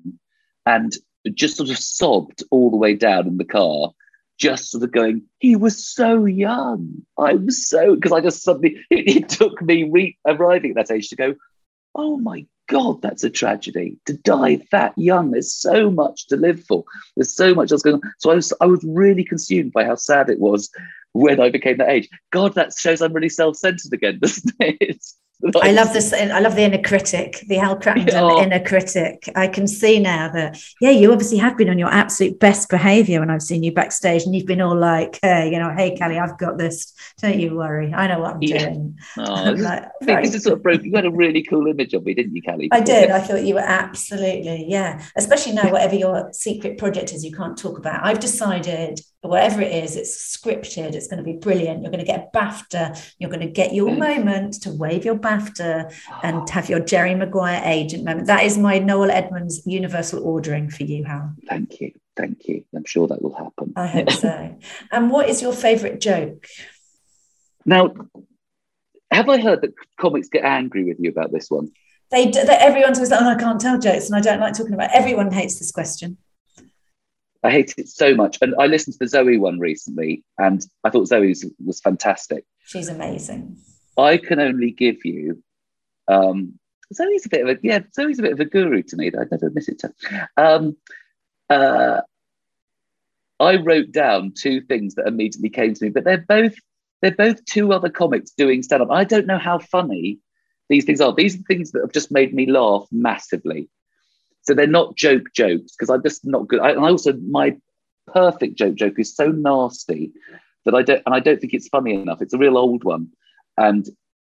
and 0.66 0.94
just 1.32 1.56
sort 1.56 1.70
of 1.70 1.78
sobbed 1.78 2.42
all 2.50 2.70
the 2.70 2.76
way 2.76 2.94
down 2.94 3.26
in 3.26 3.38
the 3.38 3.44
car, 3.44 3.92
just 4.38 4.70
sort 4.70 4.84
of 4.84 4.92
going, 4.92 5.22
he 5.38 5.56
was 5.56 5.86
so 5.86 6.24
young. 6.24 7.02
I 7.18 7.34
was 7.34 7.66
so, 7.66 7.94
because 7.94 8.12
I 8.12 8.20
just 8.20 8.42
suddenly, 8.42 8.84
it, 8.90 9.16
it 9.16 9.28
took 9.28 9.60
me 9.62 9.84
re- 9.84 10.18
arriving 10.26 10.70
at 10.70 10.88
that 10.88 10.94
age 10.94 11.08
to 11.10 11.16
go, 11.16 11.34
oh 11.94 12.18
my 12.18 12.44
God, 12.68 13.02
that's 13.02 13.24
a 13.24 13.30
tragedy 13.30 13.98
to 14.06 14.14
die 14.14 14.60
that 14.72 14.96
young. 14.96 15.30
There's 15.30 15.52
so 15.52 15.90
much 15.90 16.26
to 16.28 16.36
live 16.36 16.64
for. 16.64 16.84
There's 17.16 17.34
so 17.34 17.54
much 17.54 17.70
else 17.70 17.82
going 17.82 17.96
on. 17.96 18.14
So 18.18 18.30
I 18.30 18.34
was, 18.34 18.52
I 18.60 18.66
was 18.66 18.82
really 18.84 19.24
consumed 19.24 19.72
by 19.72 19.84
how 19.84 19.96
sad 19.96 20.30
it 20.30 20.40
was 20.40 20.70
when 21.12 21.40
I 21.40 21.50
became 21.50 21.76
that 21.78 21.90
age. 21.90 22.08
God, 22.32 22.54
that 22.54 22.72
shows 22.76 23.02
I'm 23.02 23.12
really 23.12 23.28
self-centered 23.28 23.92
again, 23.92 24.18
doesn't 24.22 24.54
it? 24.60 25.04
I 25.62 25.72
love 25.72 25.92
this. 25.92 26.12
I 26.12 26.38
love 26.40 26.56
the 26.56 26.62
inner 26.62 26.80
critic, 26.80 27.44
the 27.48 27.56
Hal 27.56 27.78
Cruttenden 27.78 28.14
oh. 28.14 28.42
inner 28.42 28.60
critic. 28.60 29.28
I 29.36 29.46
can 29.46 29.66
see 29.66 30.00
now 30.00 30.30
that, 30.30 30.58
yeah, 30.80 30.90
you 30.90 31.12
obviously 31.12 31.38
have 31.38 31.56
been 31.56 31.68
on 31.68 31.78
your 31.78 31.92
absolute 31.92 32.38
best 32.38 32.70
behavior 32.70 33.20
when 33.20 33.30
I've 33.30 33.42
seen 33.42 33.62
you 33.62 33.72
backstage, 33.72 34.24
and 34.24 34.34
you've 34.34 34.46
been 34.46 34.60
all 34.60 34.76
like, 34.76 35.18
hey, 35.22 35.50
you 35.52 35.58
know, 35.58 35.74
hey, 35.76 35.96
Cally, 35.96 36.18
I've 36.18 36.38
got 36.38 36.56
this. 36.56 36.94
Don't 37.20 37.38
you 37.38 37.56
worry. 37.56 37.92
I 37.92 38.06
know 38.06 38.20
what 38.20 38.36
I'm 38.36 38.42
yeah. 38.42 38.70
doing. 38.70 38.98
Oh, 39.18 39.52
like, 39.58 39.84
I 40.02 40.04
think 40.04 40.22
this 40.22 40.34
is 40.34 40.44
sort 40.44 40.56
of 40.56 40.62
broke. 40.62 40.82
You 40.82 40.92
had 40.94 41.06
a 41.06 41.10
really 41.10 41.42
cool 41.42 41.66
image 41.66 41.94
of 41.94 42.04
me, 42.04 42.14
didn't 42.14 42.34
you, 42.34 42.42
Cally? 42.42 42.68
I 42.72 42.80
did. 42.80 43.10
I 43.10 43.20
thought 43.20 43.44
you 43.44 43.54
were 43.54 43.60
absolutely, 43.60 44.66
yeah. 44.68 45.04
Especially 45.16 45.52
now, 45.52 45.70
whatever 45.70 45.94
your 45.94 46.32
secret 46.32 46.78
project 46.78 47.12
is, 47.12 47.24
you 47.24 47.32
can't 47.32 47.58
talk 47.58 47.78
about. 47.78 48.04
I've 48.04 48.20
decided 48.20 49.00
whatever 49.30 49.62
it 49.62 49.72
is, 49.72 49.96
it's 49.96 50.36
scripted, 50.36 50.94
it's 50.94 51.08
going 51.08 51.18
to 51.18 51.24
be 51.24 51.38
brilliant. 51.38 51.82
You're 51.82 51.90
going 51.90 52.04
to 52.04 52.10
get 52.10 52.30
a 52.32 52.36
BAFTA, 52.36 53.14
you're 53.18 53.30
going 53.30 53.40
to 53.40 53.52
get 53.52 53.74
your 53.74 53.90
mm. 53.90 53.98
moment 53.98 54.62
to 54.62 54.70
wave 54.70 55.04
your 55.04 55.16
BAFTA 55.16 55.92
and 56.22 56.48
have 56.50 56.68
your 56.68 56.80
Jerry 56.80 57.14
Maguire 57.14 57.62
agent 57.64 58.04
moment. 58.04 58.26
That 58.26 58.44
is 58.44 58.58
my 58.58 58.78
Noel 58.78 59.10
Edmonds 59.10 59.62
universal 59.66 60.22
ordering 60.22 60.68
for 60.68 60.84
you, 60.84 61.04
Hal. 61.04 61.34
Thank 61.48 61.80
you. 61.80 61.92
Thank 62.16 62.46
you. 62.46 62.64
I'm 62.74 62.84
sure 62.84 63.08
that 63.08 63.22
will 63.22 63.34
happen. 63.34 63.72
I 63.76 63.86
hope 63.86 64.10
so. 64.10 64.56
and 64.92 65.10
what 65.10 65.28
is 65.28 65.42
your 65.42 65.52
favourite 65.52 66.00
joke? 66.00 66.46
Now, 67.66 67.94
have 69.10 69.28
I 69.28 69.40
heard 69.40 69.62
that 69.62 69.74
comics 69.98 70.28
get 70.28 70.44
angry 70.44 70.84
with 70.84 70.98
you 71.00 71.10
about 71.10 71.32
this 71.32 71.50
one? 71.50 71.72
They, 72.10 72.30
they 72.30 72.40
everyone's 72.40 72.98
always 72.98 73.10
like, 73.10 73.22
oh, 73.22 73.28
I 73.28 73.34
can't 73.36 73.60
tell 73.60 73.78
jokes, 73.78 74.06
and 74.06 74.16
I 74.16 74.20
don't 74.20 74.40
like 74.40 74.54
talking 74.54 74.74
about. 74.74 74.90
It. 74.90 74.96
Everyone 74.96 75.32
hates 75.32 75.58
this 75.58 75.70
question. 75.70 76.18
I 77.44 77.50
hate 77.50 77.74
it 77.76 77.88
so 77.88 78.14
much. 78.14 78.38
And 78.40 78.54
I 78.58 78.66
listened 78.66 78.94
to 78.94 78.98
the 79.00 79.08
Zoe 79.08 79.36
one 79.36 79.58
recently, 79.58 80.24
and 80.38 80.64
I 80.82 80.90
thought 80.90 81.08
Zoe 81.08 81.34
was 81.64 81.80
fantastic. 81.80 82.44
She's 82.64 82.88
amazing. 82.88 83.58
I 83.98 84.16
can 84.16 84.40
only 84.40 84.70
give 84.70 85.04
you. 85.04 85.42
Um, 86.08 86.58
Zoe's 86.92 87.26
a 87.26 87.28
bit 87.28 87.42
of 87.42 87.56
a 87.56 87.60
yeah. 87.62 87.80
Zoe's 87.94 88.18
a 88.18 88.22
bit 88.22 88.32
of 88.32 88.40
a 88.40 88.44
guru 88.44 88.82
to 88.82 88.96
me. 88.96 89.08
I'd 89.08 89.30
never 89.30 89.50
miss 89.50 89.68
it 89.68 89.80
to. 89.80 89.92
Um, 90.36 90.76
uh, 91.50 92.00
I 93.38 93.56
wrote 93.56 93.92
down 93.92 94.32
two 94.32 94.62
things 94.62 94.94
that 94.94 95.06
immediately 95.06 95.50
came 95.50 95.74
to 95.74 95.84
me, 95.84 95.90
but 95.90 96.04
they're 96.04 96.24
both 96.26 96.54
they're 97.02 97.12
both 97.12 97.44
two 97.44 97.72
other 97.72 97.90
comics 97.90 98.30
doing 98.30 98.62
stand 98.62 98.82
up. 98.82 98.90
I 98.90 99.04
don't 99.04 99.26
know 99.26 99.38
how 99.38 99.58
funny 99.58 100.18
these 100.70 100.86
things 100.86 101.00
are. 101.02 101.12
These 101.14 101.38
are 101.38 101.42
things 101.42 101.72
that 101.72 101.82
have 101.82 101.92
just 101.92 102.10
made 102.10 102.32
me 102.32 102.46
laugh 102.46 102.86
massively. 102.90 103.68
So 104.44 104.54
they're 104.54 104.66
not 104.66 104.96
joke 104.96 105.32
jokes 105.34 105.72
because 105.72 105.90
I'm 105.90 106.02
just 106.02 106.24
not 106.24 106.48
good. 106.48 106.60
I, 106.60 106.70
and 106.70 106.84
I 106.84 106.90
also 106.90 107.14
my 107.14 107.56
perfect 108.12 108.56
joke 108.56 108.74
joke 108.74 108.98
is 108.98 109.14
so 109.14 109.28
nasty 109.28 110.12
that 110.64 110.74
I 110.74 110.82
don't 110.82 111.02
and 111.06 111.14
I 111.14 111.20
don't 111.20 111.40
think 111.40 111.54
it's 111.54 111.68
funny 111.68 111.94
enough. 111.94 112.20
It's 112.20 112.34
a 112.34 112.38
real 112.38 112.58
old 112.58 112.84
one, 112.84 113.08
and 113.56 113.88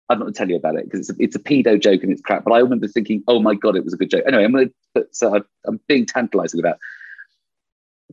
I'm 0.10 0.20
not 0.20 0.26
going 0.26 0.34
to 0.34 0.38
tell 0.38 0.50
you 0.50 0.56
about 0.56 0.76
it 0.76 0.86
because 0.86 1.02
it's 1.02 1.10
a, 1.10 1.24
it's 1.24 1.36
a 1.36 1.40
pedo 1.40 1.80
joke 1.82 2.04
and 2.04 2.12
it's 2.12 2.22
crap. 2.22 2.46
But 2.46 2.54
I 2.54 2.60
remember 2.60 2.88
thinking, 2.88 3.24
oh 3.28 3.42
my 3.42 3.56
god, 3.56 3.76
it 3.76 3.84
was 3.84 3.94
a 3.94 3.98
good 3.98 4.10
joke. 4.10 4.24
Anyway, 4.26 4.46
I'm 4.46 4.52
going 4.54 4.72
to 4.96 5.08
so 5.12 5.36
I, 5.36 5.42
I'm 5.66 5.80
being 5.88 6.06
tantalising 6.06 6.60
about. 6.60 6.78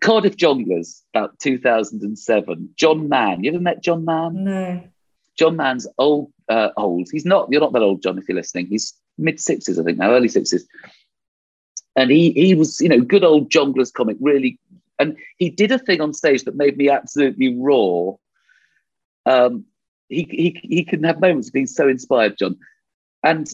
Cardiff 0.00 0.36
Jongleurs, 0.36 1.03
about 1.14 1.38
2007. 1.38 2.70
John 2.74 3.09
Mann. 3.09 3.44
You 3.44 3.53
ever 3.53 3.61
met 3.61 3.84
John 3.84 4.05
Mann? 4.05 4.42
No. 4.42 4.82
John 5.38 5.55
Mann's 5.55 5.86
old. 5.96 6.32
Uh, 6.48 6.70
old. 6.76 7.09
He's 7.12 7.24
not. 7.24 7.48
You're 7.53 7.61
not 7.61 7.72
that 7.74 7.82
old, 7.82 8.03
John. 8.03 8.18
If 8.18 8.28
you're 8.28 8.36
listening, 8.36 8.66
he's 8.66 8.94
mid 9.16 9.38
sixties, 9.38 9.78
I 9.78 9.84
think 9.84 9.98
now, 9.98 10.11
early 10.11 10.28
sixties 10.28 10.66
and 11.97 12.11
he 12.11 12.32
he 12.32 12.55
was 12.55 12.80
you 12.80 12.88
know 12.88 13.01
good 13.01 13.24
old 13.24 13.51
jongleurs 13.51 13.93
comic 13.93 14.16
really. 14.20 14.59
And 14.99 15.16
he 15.38 15.51
did 15.51 15.72
a 15.72 15.78
thing 15.78 16.01
on 16.01 16.12
stage 16.12 16.45
that 16.45 16.55
made 16.55 16.76
me 16.76 16.88
absolutely 16.88 17.57
raw. 17.59 18.12
Um 19.26 19.64
he 20.09 20.26
he, 20.30 20.61
he 20.62 20.84
can 20.84 21.03
have 21.05 21.20
moments 21.20 21.49
of 21.49 21.55
being 21.55 21.66
so 21.66 21.88
inspired 21.88 22.36
john. 22.38 22.57
And 23.22 23.49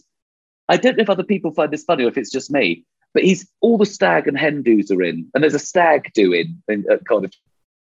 i 0.69 0.77
don't 0.77 0.97
know 0.97 1.03
if 1.03 1.11
other 1.11 1.25
people 1.25 1.53
find 1.53 1.73
this 1.73 1.85
funny 1.85 2.05
or 2.05 2.09
if 2.09 2.19
it's 2.19 2.31
just 2.31 2.51
me 2.51 2.85
but 3.15 3.23
he's 3.23 3.49
all 3.61 3.79
the 3.79 3.87
stag 3.87 4.29
and 4.29 4.39
hen 4.39 4.63
do's 4.63 4.91
are 4.91 5.03
in 5.03 5.29
and 5.35 5.43
there's 5.43 5.55
a 5.55 5.59
stag 5.59 6.11
do 6.15 6.33
in, 6.33 6.85
at 6.91 7.07
cardiff. 7.07 7.33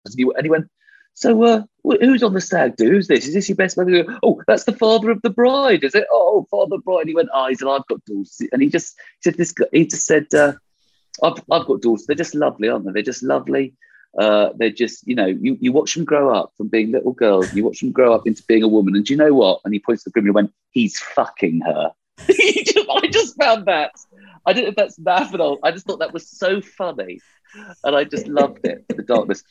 And 0.04 0.14
he 0.16 0.50
went 0.50 0.68
so, 1.16 1.42
uh, 1.44 1.62
who's 1.82 2.22
on 2.22 2.34
the 2.34 2.42
stag 2.42 2.76
do? 2.76 2.90
Who's 2.90 3.08
this? 3.08 3.26
Is 3.26 3.32
this 3.32 3.48
your 3.48 3.56
best 3.56 3.78
man? 3.78 4.18
Oh, 4.22 4.42
that's 4.46 4.64
the 4.64 4.76
father 4.76 5.10
of 5.10 5.22
the 5.22 5.30
bride, 5.30 5.82
is 5.82 5.94
it? 5.94 6.04
Oh, 6.12 6.46
father 6.50 6.76
bride. 6.76 7.08
He 7.08 7.14
went, 7.14 7.30
he 7.48 7.54
said, 7.54 7.68
I've 7.68 7.86
got 7.86 8.04
daughters. 8.04 8.42
And 8.52 8.60
he 8.60 8.68
just 8.68 8.98
said, 9.24 9.34
this. 9.34 9.54
He 9.72 9.86
just 9.86 10.04
said, 10.04 10.26
uh, 10.34 10.52
I've, 11.22 11.42
I've 11.50 11.66
got 11.66 11.80
daughters. 11.80 12.04
They're 12.04 12.14
just 12.16 12.34
lovely, 12.34 12.68
aren't 12.68 12.84
they? 12.84 12.92
They're 12.92 13.02
just 13.02 13.22
lovely. 13.22 13.72
Uh, 14.18 14.50
they're 14.56 14.68
just, 14.68 15.08
you 15.08 15.14
know, 15.14 15.24
you, 15.24 15.56
you 15.58 15.72
watch 15.72 15.94
them 15.94 16.04
grow 16.04 16.34
up 16.34 16.52
from 16.58 16.68
being 16.68 16.92
little 16.92 17.12
girls, 17.12 17.52
you 17.54 17.64
watch 17.64 17.80
them 17.80 17.92
grow 17.92 18.14
up 18.14 18.26
into 18.26 18.42
being 18.42 18.62
a 18.62 18.68
woman. 18.68 18.94
And 18.94 19.06
do 19.06 19.14
you 19.14 19.18
know 19.18 19.32
what? 19.32 19.62
And 19.64 19.72
he 19.72 19.80
points 19.80 20.02
to 20.02 20.10
the 20.10 20.12
criminal 20.12 20.36
and 20.36 20.46
went, 20.48 20.54
he's 20.72 20.98
fucking 20.98 21.62
her. 21.62 21.92
I 22.28 23.08
just 23.10 23.36
found 23.40 23.64
that. 23.66 23.92
I 24.44 24.52
don't 24.52 24.64
know 24.64 24.68
if 24.68 24.76
that's 24.76 24.98
national. 24.98 25.60
I 25.62 25.70
just 25.70 25.86
thought 25.86 26.00
that 26.00 26.12
was 26.12 26.28
so 26.28 26.60
funny. 26.60 27.20
And 27.84 27.96
I 27.96 28.04
just 28.04 28.28
loved 28.28 28.66
it, 28.66 28.84
the 28.88 29.02
darkness. 29.02 29.42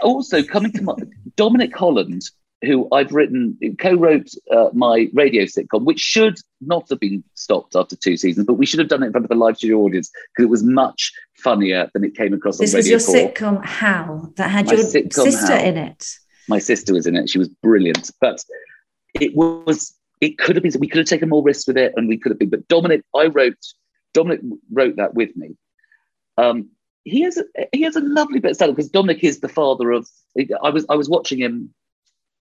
Also, 0.00 0.42
coming 0.42 0.72
to 0.72 0.82
my, 0.82 0.94
Dominic 1.36 1.76
Holland, 1.76 2.22
who 2.62 2.88
I've 2.92 3.12
written, 3.12 3.58
co-wrote 3.78 4.28
uh, 4.50 4.68
my 4.72 5.08
radio 5.12 5.44
sitcom, 5.44 5.84
which 5.84 5.98
should 5.98 6.38
not 6.60 6.88
have 6.90 7.00
been 7.00 7.24
stopped 7.34 7.74
after 7.74 7.96
two 7.96 8.16
seasons, 8.16 8.46
but 8.46 8.54
we 8.54 8.66
should 8.66 8.78
have 8.78 8.88
done 8.88 9.02
it 9.02 9.06
in 9.06 9.12
front 9.12 9.24
of 9.24 9.30
a 9.30 9.34
live 9.34 9.56
studio 9.56 9.78
audience 9.80 10.10
because 10.30 10.44
it 10.44 10.50
was 10.50 10.62
much 10.62 11.12
funnier 11.36 11.90
than 11.92 12.04
it 12.04 12.16
came 12.16 12.32
across 12.32 12.58
this 12.58 12.72
on 12.72 12.78
Radio 12.78 12.96
was 12.96 13.08
your 13.08 13.30
4. 13.30 13.32
sitcom 13.32 13.64
Hal 13.64 14.32
that 14.36 14.48
had 14.50 14.66
My 14.66 14.74
your 14.74 14.84
sister 14.84 15.56
Hal. 15.56 15.64
in 15.64 15.76
it. 15.76 16.06
My 16.48 16.58
sister 16.58 16.92
was 16.92 17.06
in 17.06 17.16
it; 17.16 17.28
she 17.28 17.38
was 17.38 17.48
brilliant. 17.48 18.10
But 18.20 18.44
it 19.14 19.34
was, 19.34 19.94
it 20.20 20.38
could 20.38 20.56
have 20.56 20.62
been. 20.62 20.72
We 20.78 20.88
could 20.88 20.98
have 20.98 21.06
taken 21.06 21.28
more 21.28 21.42
risks 21.42 21.66
with 21.66 21.76
it, 21.76 21.92
and 21.96 22.08
we 22.08 22.16
could 22.16 22.30
have 22.30 22.38
been. 22.38 22.50
But 22.50 22.68
Dominic, 22.68 23.02
I 23.14 23.26
wrote, 23.26 23.58
Dominic 24.14 24.40
wrote 24.72 24.96
that 24.96 25.14
with 25.14 25.36
me. 25.36 25.56
Um, 26.36 26.70
he 27.04 27.22
has, 27.22 27.36
a, 27.38 27.44
he 27.72 27.82
has 27.82 27.96
a 27.96 28.00
lovely 28.00 28.40
bit 28.40 28.52
of 28.52 28.56
style 28.56 28.70
because 28.72 28.90
Dominic 28.90 29.24
is 29.24 29.40
the 29.40 29.48
father 29.48 29.90
of. 29.90 30.08
I 30.62 30.70
was, 30.70 30.86
I 30.88 30.94
was 30.94 31.08
watching 31.08 31.38
him 31.38 31.74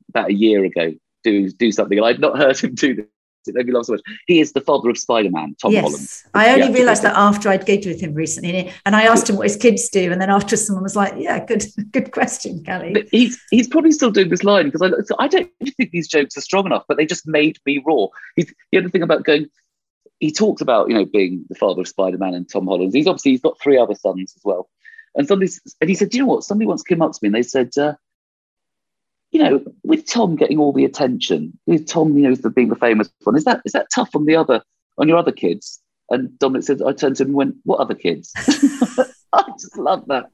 about 0.09 0.30
a 0.30 0.34
year 0.34 0.64
ago 0.64 0.93
do 1.24 1.49
do 1.51 1.72
something, 1.72 1.97
and 1.97 2.05
I'd 2.07 2.20
not 2.20 2.38
heard 2.38 2.57
him 2.59 2.76
do 2.76 2.95
this. 2.95 3.05
It 3.47 3.55
made 3.55 3.66
me 3.66 3.74
laugh 3.74 3.86
so 3.86 3.93
much. 3.93 4.01
He 4.28 4.39
is 4.39 4.53
the 4.53 4.62
father 4.62 4.89
of 4.91 4.99
Spider-Man, 4.99 5.55
Tom 5.59 5.72
yes, 5.72 5.82
Holland. 5.84 6.07
I 6.36 6.53
only 6.53 6.68
Yeah. 6.68 6.74
realised 6.74 7.01
that 7.01 7.16
after 7.18 7.49
I'd 7.49 7.66
gigged 7.66 7.88
with 7.88 7.99
him 7.99 8.14
recently, 8.14 8.72
and 8.86 8.95
I 8.95 9.03
asked 9.03 9.28
him 9.30 9.36
what 9.36 9.47
his 9.47 9.55
kids 9.55 9.89
do, 9.89 10.12
and 10.12 10.22
then 10.22 10.30
after 10.30 10.55
someone 10.55 10.84
was 10.84 10.95
like, 10.95 11.16
"Yeah, 11.18 11.43
good, 11.43 11.66
good 11.91 12.12
question, 12.12 12.64
Cally." 12.64 12.93
But 12.93 13.07
he's 13.12 13.41
he's 13.49 13.68
probably 13.68 13.91
still 13.93 14.12
doing 14.12 14.30
this 14.30 14.43
line 14.43 14.70
because 14.70 14.82
I 14.84 15.24
I 15.24 15.28
don't 15.28 15.49
think 15.76 15.89
these 15.91 16.07
jokes 16.07 16.38
are 16.38 16.41
strong 16.41 16.68
enough, 16.68 16.86
but 16.88 16.97
they 16.97 17.05
just 17.05 17.26
made 17.28 17.57
me 17.66 17.82
raw. 17.86 18.07
He's 18.36 18.53
the 18.72 18.78
other 18.78 18.89
thing 18.89 19.01
about 19.01 19.24
going. 19.24 19.47
He 20.20 20.32
talks 20.32 20.62
about 20.62 20.89
you 20.89 20.95
know 20.95 21.06
being 21.06 21.45
the 21.49 21.56
father 21.56 21.82
of 21.82 21.88
Spider 21.88 22.18
Man 22.18 22.34
and 22.34 22.49
Tom 22.49 22.68
Holland. 22.68 22.93
He's 22.93 23.08
obviously 23.08 23.32
he's 23.32 23.41
got 23.41 23.60
three 23.60 23.78
other 23.78 23.95
sons 23.95 24.34
as 24.36 24.41
well. 24.43 24.70
And 25.16 25.28
somebody 25.28 25.52
and 25.80 25.89
he 25.89 25.95
said, 25.95 26.10
"Do 26.10 26.18
you 26.18 26.24
know 26.24 26.30
what? 26.30 26.43
Somebody 26.43 26.68
once 26.68 26.84
came 26.84 27.02
up 27.02 27.12
to 27.12 27.20
me 27.22 27.28
and 27.28 27.36
they 27.36 27.43
said, 27.43 27.72
uh, 27.78 27.95
you 29.32 29.41
know, 29.43 29.64
with 29.84 30.06
Tom 30.06 30.36
getting 30.36 30.60
all 30.60 30.74
the 30.74 30.86
attention, 30.86 31.58
with 31.66 31.88
Tom, 31.88 32.18
you 32.18 32.30
know, 32.30 32.49
being 32.49 32.70
the 32.70 32.76
famous 32.76 33.10
one, 33.24 33.36
is 33.36 33.45
that 33.45 33.62
is 33.66 33.74
that 33.74 33.88
tough 33.93 34.16
on 34.16 34.26
the 34.26 34.36
other 34.36 34.62
on 34.97 35.08
your 35.08 35.18
other 35.18 35.32
kids?" 35.32 35.82
And 36.10 36.38
Dominic 36.39 36.64
said, 36.64 36.82
"I 36.82 36.93
turned 36.93 37.16
to 37.18 37.24
him 37.24 37.30
and 37.30 37.36
went, 37.36 37.56
what 37.64 37.80
other 37.80 37.95
kids?" 37.95 38.34
I 39.34 39.43
just 39.58 39.78
love 39.78 40.06
that. 40.08 40.26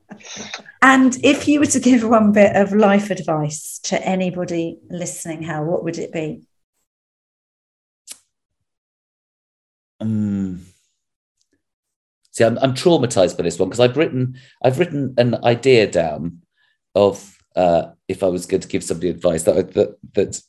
And 0.81 1.17
if 1.23 1.47
you 1.47 1.59
were 1.59 1.67
to 1.67 1.79
give 1.79 2.03
one 2.03 2.31
bit 2.31 2.55
of 2.55 2.73
life 2.73 3.11
advice 3.11 3.79
to 3.83 4.03
anybody 4.03 4.79
listening, 4.89 5.43
how 5.43 5.63
what 5.63 5.83
would 5.83 5.99
it 5.99 6.11
be? 6.11 6.41
See, 12.37 12.43
I'm, 12.43 12.57
I'm 12.59 12.73
traumatized 12.73 13.37
by 13.37 13.43
this 13.43 13.57
one 13.57 13.69
because 13.69 13.79
I've 13.79 13.97
written 13.97 14.39
I've 14.63 14.79
written 14.79 15.13
an 15.17 15.43
idea 15.43 15.89
down 15.89 16.41
of 16.93 17.37
uh, 17.55 17.91
if 18.07 18.23
I 18.23 18.27
was 18.27 18.45
going 18.45 18.61
to 18.61 18.67
give 18.67 18.83
somebody 18.83 19.09
advice 19.09 19.43
that 19.43 19.73
that 19.73 19.97
that 20.13 20.41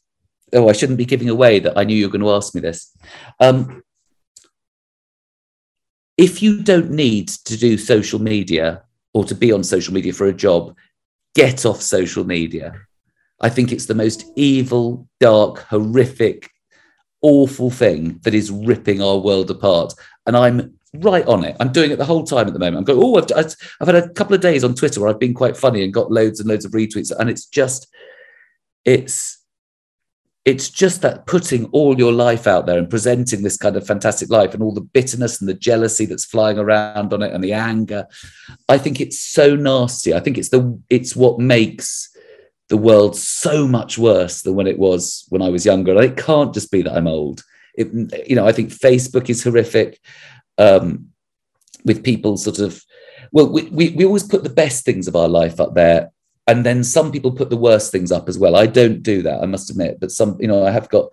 oh 0.52 0.68
I 0.68 0.72
shouldn't 0.72 0.98
be 0.98 1.04
giving 1.04 1.30
away 1.30 1.58
that 1.60 1.78
I 1.78 1.84
knew 1.84 1.96
you 1.96 2.06
were 2.06 2.12
going 2.12 2.22
to 2.22 2.32
ask 2.32 2.54
me 2.54 2.60
this. 2.60 2.94
Um, 3.40 3.82
if 6.16 6.42
you 6.42 6.62
don't 6.62 6.90
need 6.90 7.28
to 7.28 7.56
do 7.56 7.78
social 7.78 8.20
media 8.20 8.82
or 9.14 9.24
to 9.24 9.34
be 9.34 9.52
on 9.52 9.64
social 9.64 9.94
media 9.94 10.12
for 10.12 10.26
a 10.26 10.32
job, 10.32 10.76
get 11.34 11.64
off 11.64 11.80
social 11.80 12.24
media. 12.24 12.74
I 13.40 13.48
think 13.48 13.70
it's 13.70 13.86
the 13.86 13.94
most 13.94 14.24
evil, 14.34 15.08
dark, 15.20 15.60
horrific, 15.60 16.50
awful 17.22 17.70
thing 17.70 18.18
that 18.24 18.34
is 18.34 18.50
ripping 18.50 19.00
our 19.00 19.18
world 19.18 19.50
apart. 19.50 19.94
And 20.28 20.36
I'm 20.36 20.78
right 20.94 21.26
on 21.26 21.42
it. 21.42 21.56
I'm 21.58 21.72
doing 21.72 21.90
it 21.90 21.96
the 21.96 22.04
whole 22.04 22.22
time 22.22 22.46
at 22.46 22.52
the 22.52 22.58
moment. 22.58 22.76
I'm 22.76 22.84
going, 22.84 23.02
oh, 23.02 23.16
I've, 23.16 23.56
I've 23.80 23.88
had 23.88 23.96
a 23.96 24.08
couple 24.10 24.34
of 24.34 24.40
days 24.40 24.62
on 24.62 24.74
Twitter 24.74 25.00
where 25.00 25.10
I've 25.10 25.18
been 25.18 25.34
quite 25.34 25.56
funny 25.56 25.82
and 25.82 25.92
got 25.92 26.12
loads 26.12 26.38
and 26.38 26.48
loads 26.48 26.64
of 26.64 26.72
retweets. 26.72 27.10
And 27.18 27.28
it's 27.28 27.46
just, 27.46 27.88
it's, 28.84 29.42
it's 30.44 30.70
just 30.70 31.02
that 31.02 31.26
putting 31.26 31.66
all 31.66 31.98
your 31.98 32.12
life 32.12 32.46
out 32.46 32.66
there 32.66 32.78
and 32.78 32.88
presenting 32.88 33.42
this 33.42 33.56
kind 33.56 33.76
of 33.76 33.86
fantastic 33.86 34.30
life 34.30 34.54
and 34.54 34.62
all 34.62 34.72
the 34.72 34.80
bitterness 34.80 35.40
and 35.40 35.48
the 35.48 35.54
jealousy 35.54 36.06
that's 36.06 36.24
flying 36.24 36.58
around 36.58 37.12
on 37.12 37.22
it 37.22 37.32
and 37.32 37.42
the 37.42 37.52
anger. 37.52 38.06
I 38.68 38.78
think 38.78 39.00
it's 39.00 39.20
so 39.20 39.56
nasty. 39.56 40.14
I 40.14 40.20
think 40.20 40.38
it's 40.38 40.48
the 40.48 40.80
it's 40.88 41.14
what 41.16 41.38
makes 41.38 42.08
the 42.68 42.78
world 42.78 43.16
so 43.16 43.66
much 43.66 43.98
worse 43.98 44.42
than 44.42 44.54
when 44.54 44.66
it 44.66 44.78
was 44.78 45.26
when 45.28 45.42
I 45.42 45.48
was 45.50 45.66
younger. 45.66 45.92
And 45.92 46.04
it 46.04 46.16
can't 46.16 46.54
just 46.54 46.70
be 46.70 46.82
that 46.82 46.96
I'm 46.96 47.06
old. 47.06 47.42
It, 47.78 48.28
you 48.28 48.36
know, 48.36 48.46
I 48.46 48.52
think 48.52 48.70
Facebook 48.70 49.30
is 49.30 49.42
horrific 49.42 50.00
um, 50.58 51.08
with 51.84 52.04
people 52.04 52.36
sort 52.36 52.58
of, 52.58 52.82
well, 53.32 53.48
we, 53.48 53.62
we, 53.70 53.90
we 53.90 54.04
always 54.04 54.24
put 54.24 54.42
the 54.42 54.50
best 54.50 54.84
things 54.84 55.08
of 55.08 55.16
our 55.16 55.28
life 55.28 55.60
up 55.60 55.74
there. 55.74 56.10
And 56.46 56.64
then 56.64 56.82
some 56.82 57.12
people 57.12 57.32
put 57.32 57.50
the 57.50 57.56
worst 57.56 57.92
things 57.92 58.10
up 58.10 58.28
as 58.28 58.38
well. 58.38 58.56
I 58.56 58.66
don't 58.66 59.02
do 59.02 59.22
that, 59.22 59.42
I 59.42 59.46
must 59.46 59.70
admit. 59.70 60.00
But 60.00 60.10
some, 60.10 60.36
you 60.40 60.48
know, 60.48 60.66
I 60.66 60.70
have 60.70 60.88
got 60.88 61.12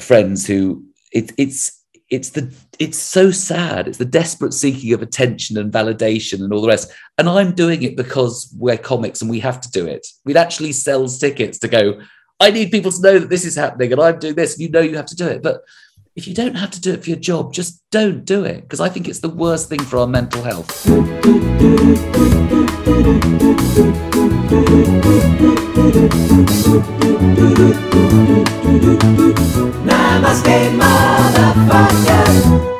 friends 0.00 0.46
who 0.46 0.84
it, 1.12 1.32
it's 1.36 1.80
it's 2.08 2.30
the 2.30 2.52
it's 2.80 2.98
so 2.98 3.30
sad. 3.30 3.86
It's 3.86 3.98
the 3.98 4.04
desperate 4.04 4.52
seeking 4.52 4.92
of 4.92 5.02
attention 5.02 5.56
and 5.56 5.72
validation 5.72 6.42
and 6.42 6.52
all 6.52 6.60
the 6.60 6.68
rest. 6.68 6.90
And 7.18 7.28
I'm 7.28 7.54
doing 7.54 7.82
it 7.82 7.96
because 7.96 8.52
we're 8.58 8.76
comics 8.76 9.22
and 9.22 9.30
we 9.30 9.38
have 9.40 9.60
to 9.60 9.70
do 9.70 9.86
it. 9.86 10.06
We'd 10.24 10.36
actually 10.36 10.72
sell 10.72 11.06
tickets 11.06 11.58
to 11.60 11.68
go. 11.68 12.00
I 12.42 12.50
need 12.50 12.70
people 12.70 12.90
to 12.90 13.02
know 13.02 13.18
that 13.18 13.28
this 13.28 13.44
is 13.44 13.54
happening 13.54 13.92
and 13.92 14.00
I'm 14.00 14.18
doing 14.18 14.34
this. 14.34 14.54
And 14.54 14.62
you 14.62 14.70
know 14.70 14.80
you 14.80 14.96
have 14.96 15.04
to 15.06 15.16
do 15.16 15.26
it. 15.28 15.42
But 15.42 15.62
if 16.16 16.26
you 16.26 16.32
don't 16.32 16.54
have 16.54 16.70
to 16.70 16.80
do 16.80 16.94
it 16.94 17.04
for 17.04 17.10
your 17.10 17.18
job, 17.18 17.52
just 17.52 17.82
don't 17.90 18.24
do 18.24 18.44
it 18.44 18.62
because 18.62 18.80
I 18.80 18.88
think 18.88 19.08
it's 19.08 19.20
the 19.20 19.28
worst 19.28 19.68
thing 19.68 19.80
for 19.80 19.98
our 19.98 20.06
mental 20.06 20.42
health. 20.42 20.86
Namaste, 29.84 30.78
motherfucker. 30.80 32.24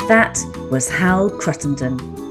That 0.08 0.38
was 0.70 0.88
Hal 0.88 1.28
Cruttenden. 1.28 2.29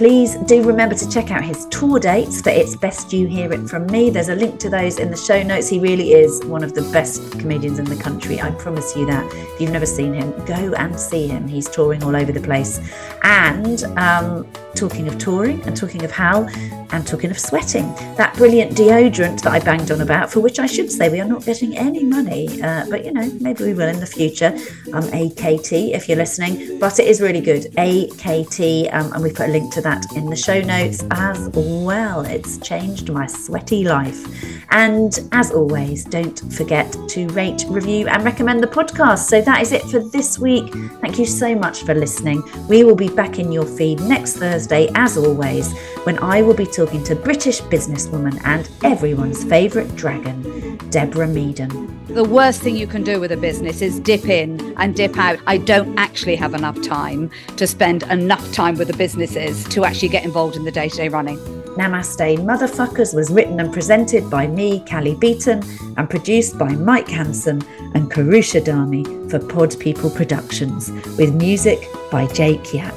Please 0.00 0.36
do 0.46 0.62
remember 0.62 0.94
to 0.94 1.06
check 1.10 1.30
out 1.30 1.44
his 1.44 1.66
tour 1.66 2.00
dates 2.00 2.40
for 2.40 2.48
It's 2.48 2.74
Best 2.74 3.12
You 3.12 3.26
Hear 3.26 3.52
It 3.52 3.68
From 3.68 3.84
Me. 3.88 4.08
There's 4.08 4.30
a 4.30 4.34
link 4.34 4.58
to 4.60 4.70
those 4.70 4.98
in 4.98 5.10
the 5.10 5.16
show 5.18 5.42
notes. 5.42 5.68
He 5.68 5.78
really 5.78 6.12
is 6.12 6.42
one 6.46 6.64
of 6.64 6.72
the 6.72 6.80
best 6.90 7.38
comedians 7.38 7.78
in 7.78 7.84
the 7.84 7.96
country. 7.96 8.40
I 8.40 8.50
promise 8.52 8.96
you 8.96 9.04
that. 9.04 9.30
If 9.30 9.60
you've 9.60 9.72
never 9.72 9.84
seen 9.84 10.14
him, 10.14 10.30
go 10.46 10.72
and 10.72 10.98
see 10.98 11.28
him. 11.28 11.46
He's 11.46 11.68
touring 11.68 12.02
all 12.02 12.16
over 12.16 12.32
the 12.32 12.40
place. 12.40 12.80
And 13.24 13.84
um, 13.98 14.50
talking 14.74 15.06
of 15.06 15.18
touring 15.18 15.60
and 15.64 15.76
talking 15.76 16.02
of 16.02 16.10
Hal 16.10 16.48
and 16.92 17.06
talking 17.06 17.30
of 17.30 17.38
sweating, 17.38 17.94
that 18.16 18.34
brilliant 18.36 18.72
deodorant 18.72 19.42
that 19.42 19.52
I 19.52 19.60
banged 19.60 19.90
on 19.90 20.00
about, 20.00 20.32
for 20.32 20.40
which 20.40 20.58
I 20.58 20.66
should 20.66 20.90
say 20.90 21.10
we 21.10 21.20
are 21.20 21.28
not 21.28 21.44
getting 21.44 21.76
any 21.76 22.04
money, 22.04 22.62
uh, 22.62 22.86
but 22.88 23.04
you 23.04 23.12
know, 23.12 23.30
maybe 23.40 23.64
we 23.64 23.74
will 23.74 23.88
in 23.88 24.00
the 24.00 24.06
future. 24.06 24.56
Um, 24.94 25.04
AKT, 25.10 25.92
if 25.92 26.08
you're 26.08 26.16
listening, 26.16 26.78
but 26.78 26.98
it 26.98 27.06
is 27.06 27.20
really 27.20 27.42
good. 27.42 27.64
AKT, 27.74 28.92
um, 28.94 29.12
and 29.12 29.22
we 29.22 29.30
put 29.30 29.48
a 29.48 29.52
link 29.52 29.72
to 29.74 29.82
that 29.82 29.89
in 30.16 30.26
the 30.26 30.36
show 30.36 30.60
notes 30.60 31.04
as 31.10 31.50
well. 31.52 32.20
It's 32.22 32.58
changed 32.58 33.10
my 33.10 33.26
sweaty 33.26 33.84
life. 33.84 34.24
And 34.70 35.18
as 35.32 35.50
always, 35.50 36.04
don't 36.04 36.38
forget 36.52 36.96
to 37.08 37.26
rate, 37.28 37.64
review, 37.68 38.06
and 38.06 38.24
recommend 38.24 38.62
the 38.62 38.68
podcast. 38.68 39.28
So 39.28 39.40
that 39.40 39.62
is 39.62 39.72
it 39.72 39.82
for 39.82 39.98
this 39.98 40.38
week. 40.38 40.72
Thank 41.00 41.18
you 41.18 41.26
so 41.26 41.54
much 41.54 41.82
for 41.82 41.94
listening. 41.94 42.42
We 42.68 42.84
will 42.84 42.94
be 42.94 43.08
back 43.08 43.38
in 43.38 43.50
your 43.50 43.66
feed 43.66 44.00
next 44.00 44.36
Thursday, 44.36 44.88
as 44.94 45.16
always, 45.16 45.72
when 46.04 46.18
I 46.20 46.42
will 46.42 46.54
be 46.54 46.66
talking 46.66 47.02
to 47.04 47.16
British 47.16 47.60
businesswoman 47.62 48.40
and 48.44 48.70
everyone's 48.84 49.42
favourite 49.44 49.94
dragon, 49.96 50.78
Deborah 50.90 51.26
Meaden. 51.26 51.90
The 52.14 52.24
worst 52.24 52.60
thing 52.62 52.74
you 52.74 52.88
can 52.88 53.04
do 53.04 53.20
with 53.20 53.30
a 53.30 53.36
business 53.36 53.80
is 53.82 54.00
dip 54.00 54.28
in 54.28 54.74
and 54.78 54.96
dip 54.96 55.16
out. 55.16 55.38
I 55.46 55.58
don't 55.58 55.96
actually 55.96 56.34
have 56.34 56.54
enough 56.54 56.82
time 56.82 57.30
to 57.56 57.68
spend 57.68 58.02
enough 58.04 58.52
time 58.52 58.74
with 58.76 58.88
the 58.88 58.96
businesses 58.96 59.62
to 59.68 59.79
actually 59.84 60.08
get 60.08 60.24
involved 60.24 60.56
in 60.56 60.64
the 60.64 60.70
day 60.70 60.88
to 60.88 60.96
day 60.96 61.08
running. 61.08 61.38
Namaste 61.76 62.38
Motherfuckers 62.38 63.14
was 63.14 63.30
written 63.30 63.60
and 63.60 63.72
presented 63.72 64.28
by 64.28 64.46
me, 64.46 64.80
Cally 64.80 65.14
Beaton, 65.14 65.62
and 65.96 66.10
produced 66.10 66.58
by 66.58 66.72
Mike 66.72 67.08
Hansen 67.08 67.62
and 67.94 68.10
Karusha 68.10 68.60
Dami 68.60 69.30
for 69.30 69.38
Pod 69.38 69.78
People 69.78 70.10
Productions, 70.10 70.90
with 71.16 71.34
music 71.34 71.88
by 72.10 72.26
Jake 72.26 72.74
Yap. 72.74 72.94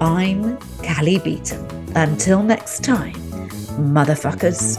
I'm 0.00 0.58
Cally 0.82 1.18
Beaton. 1.20 1.64
Until 1.94 2.42
next 2.42 2.82
time, 2.82 3.14
motherfuckers. 3.78 4.78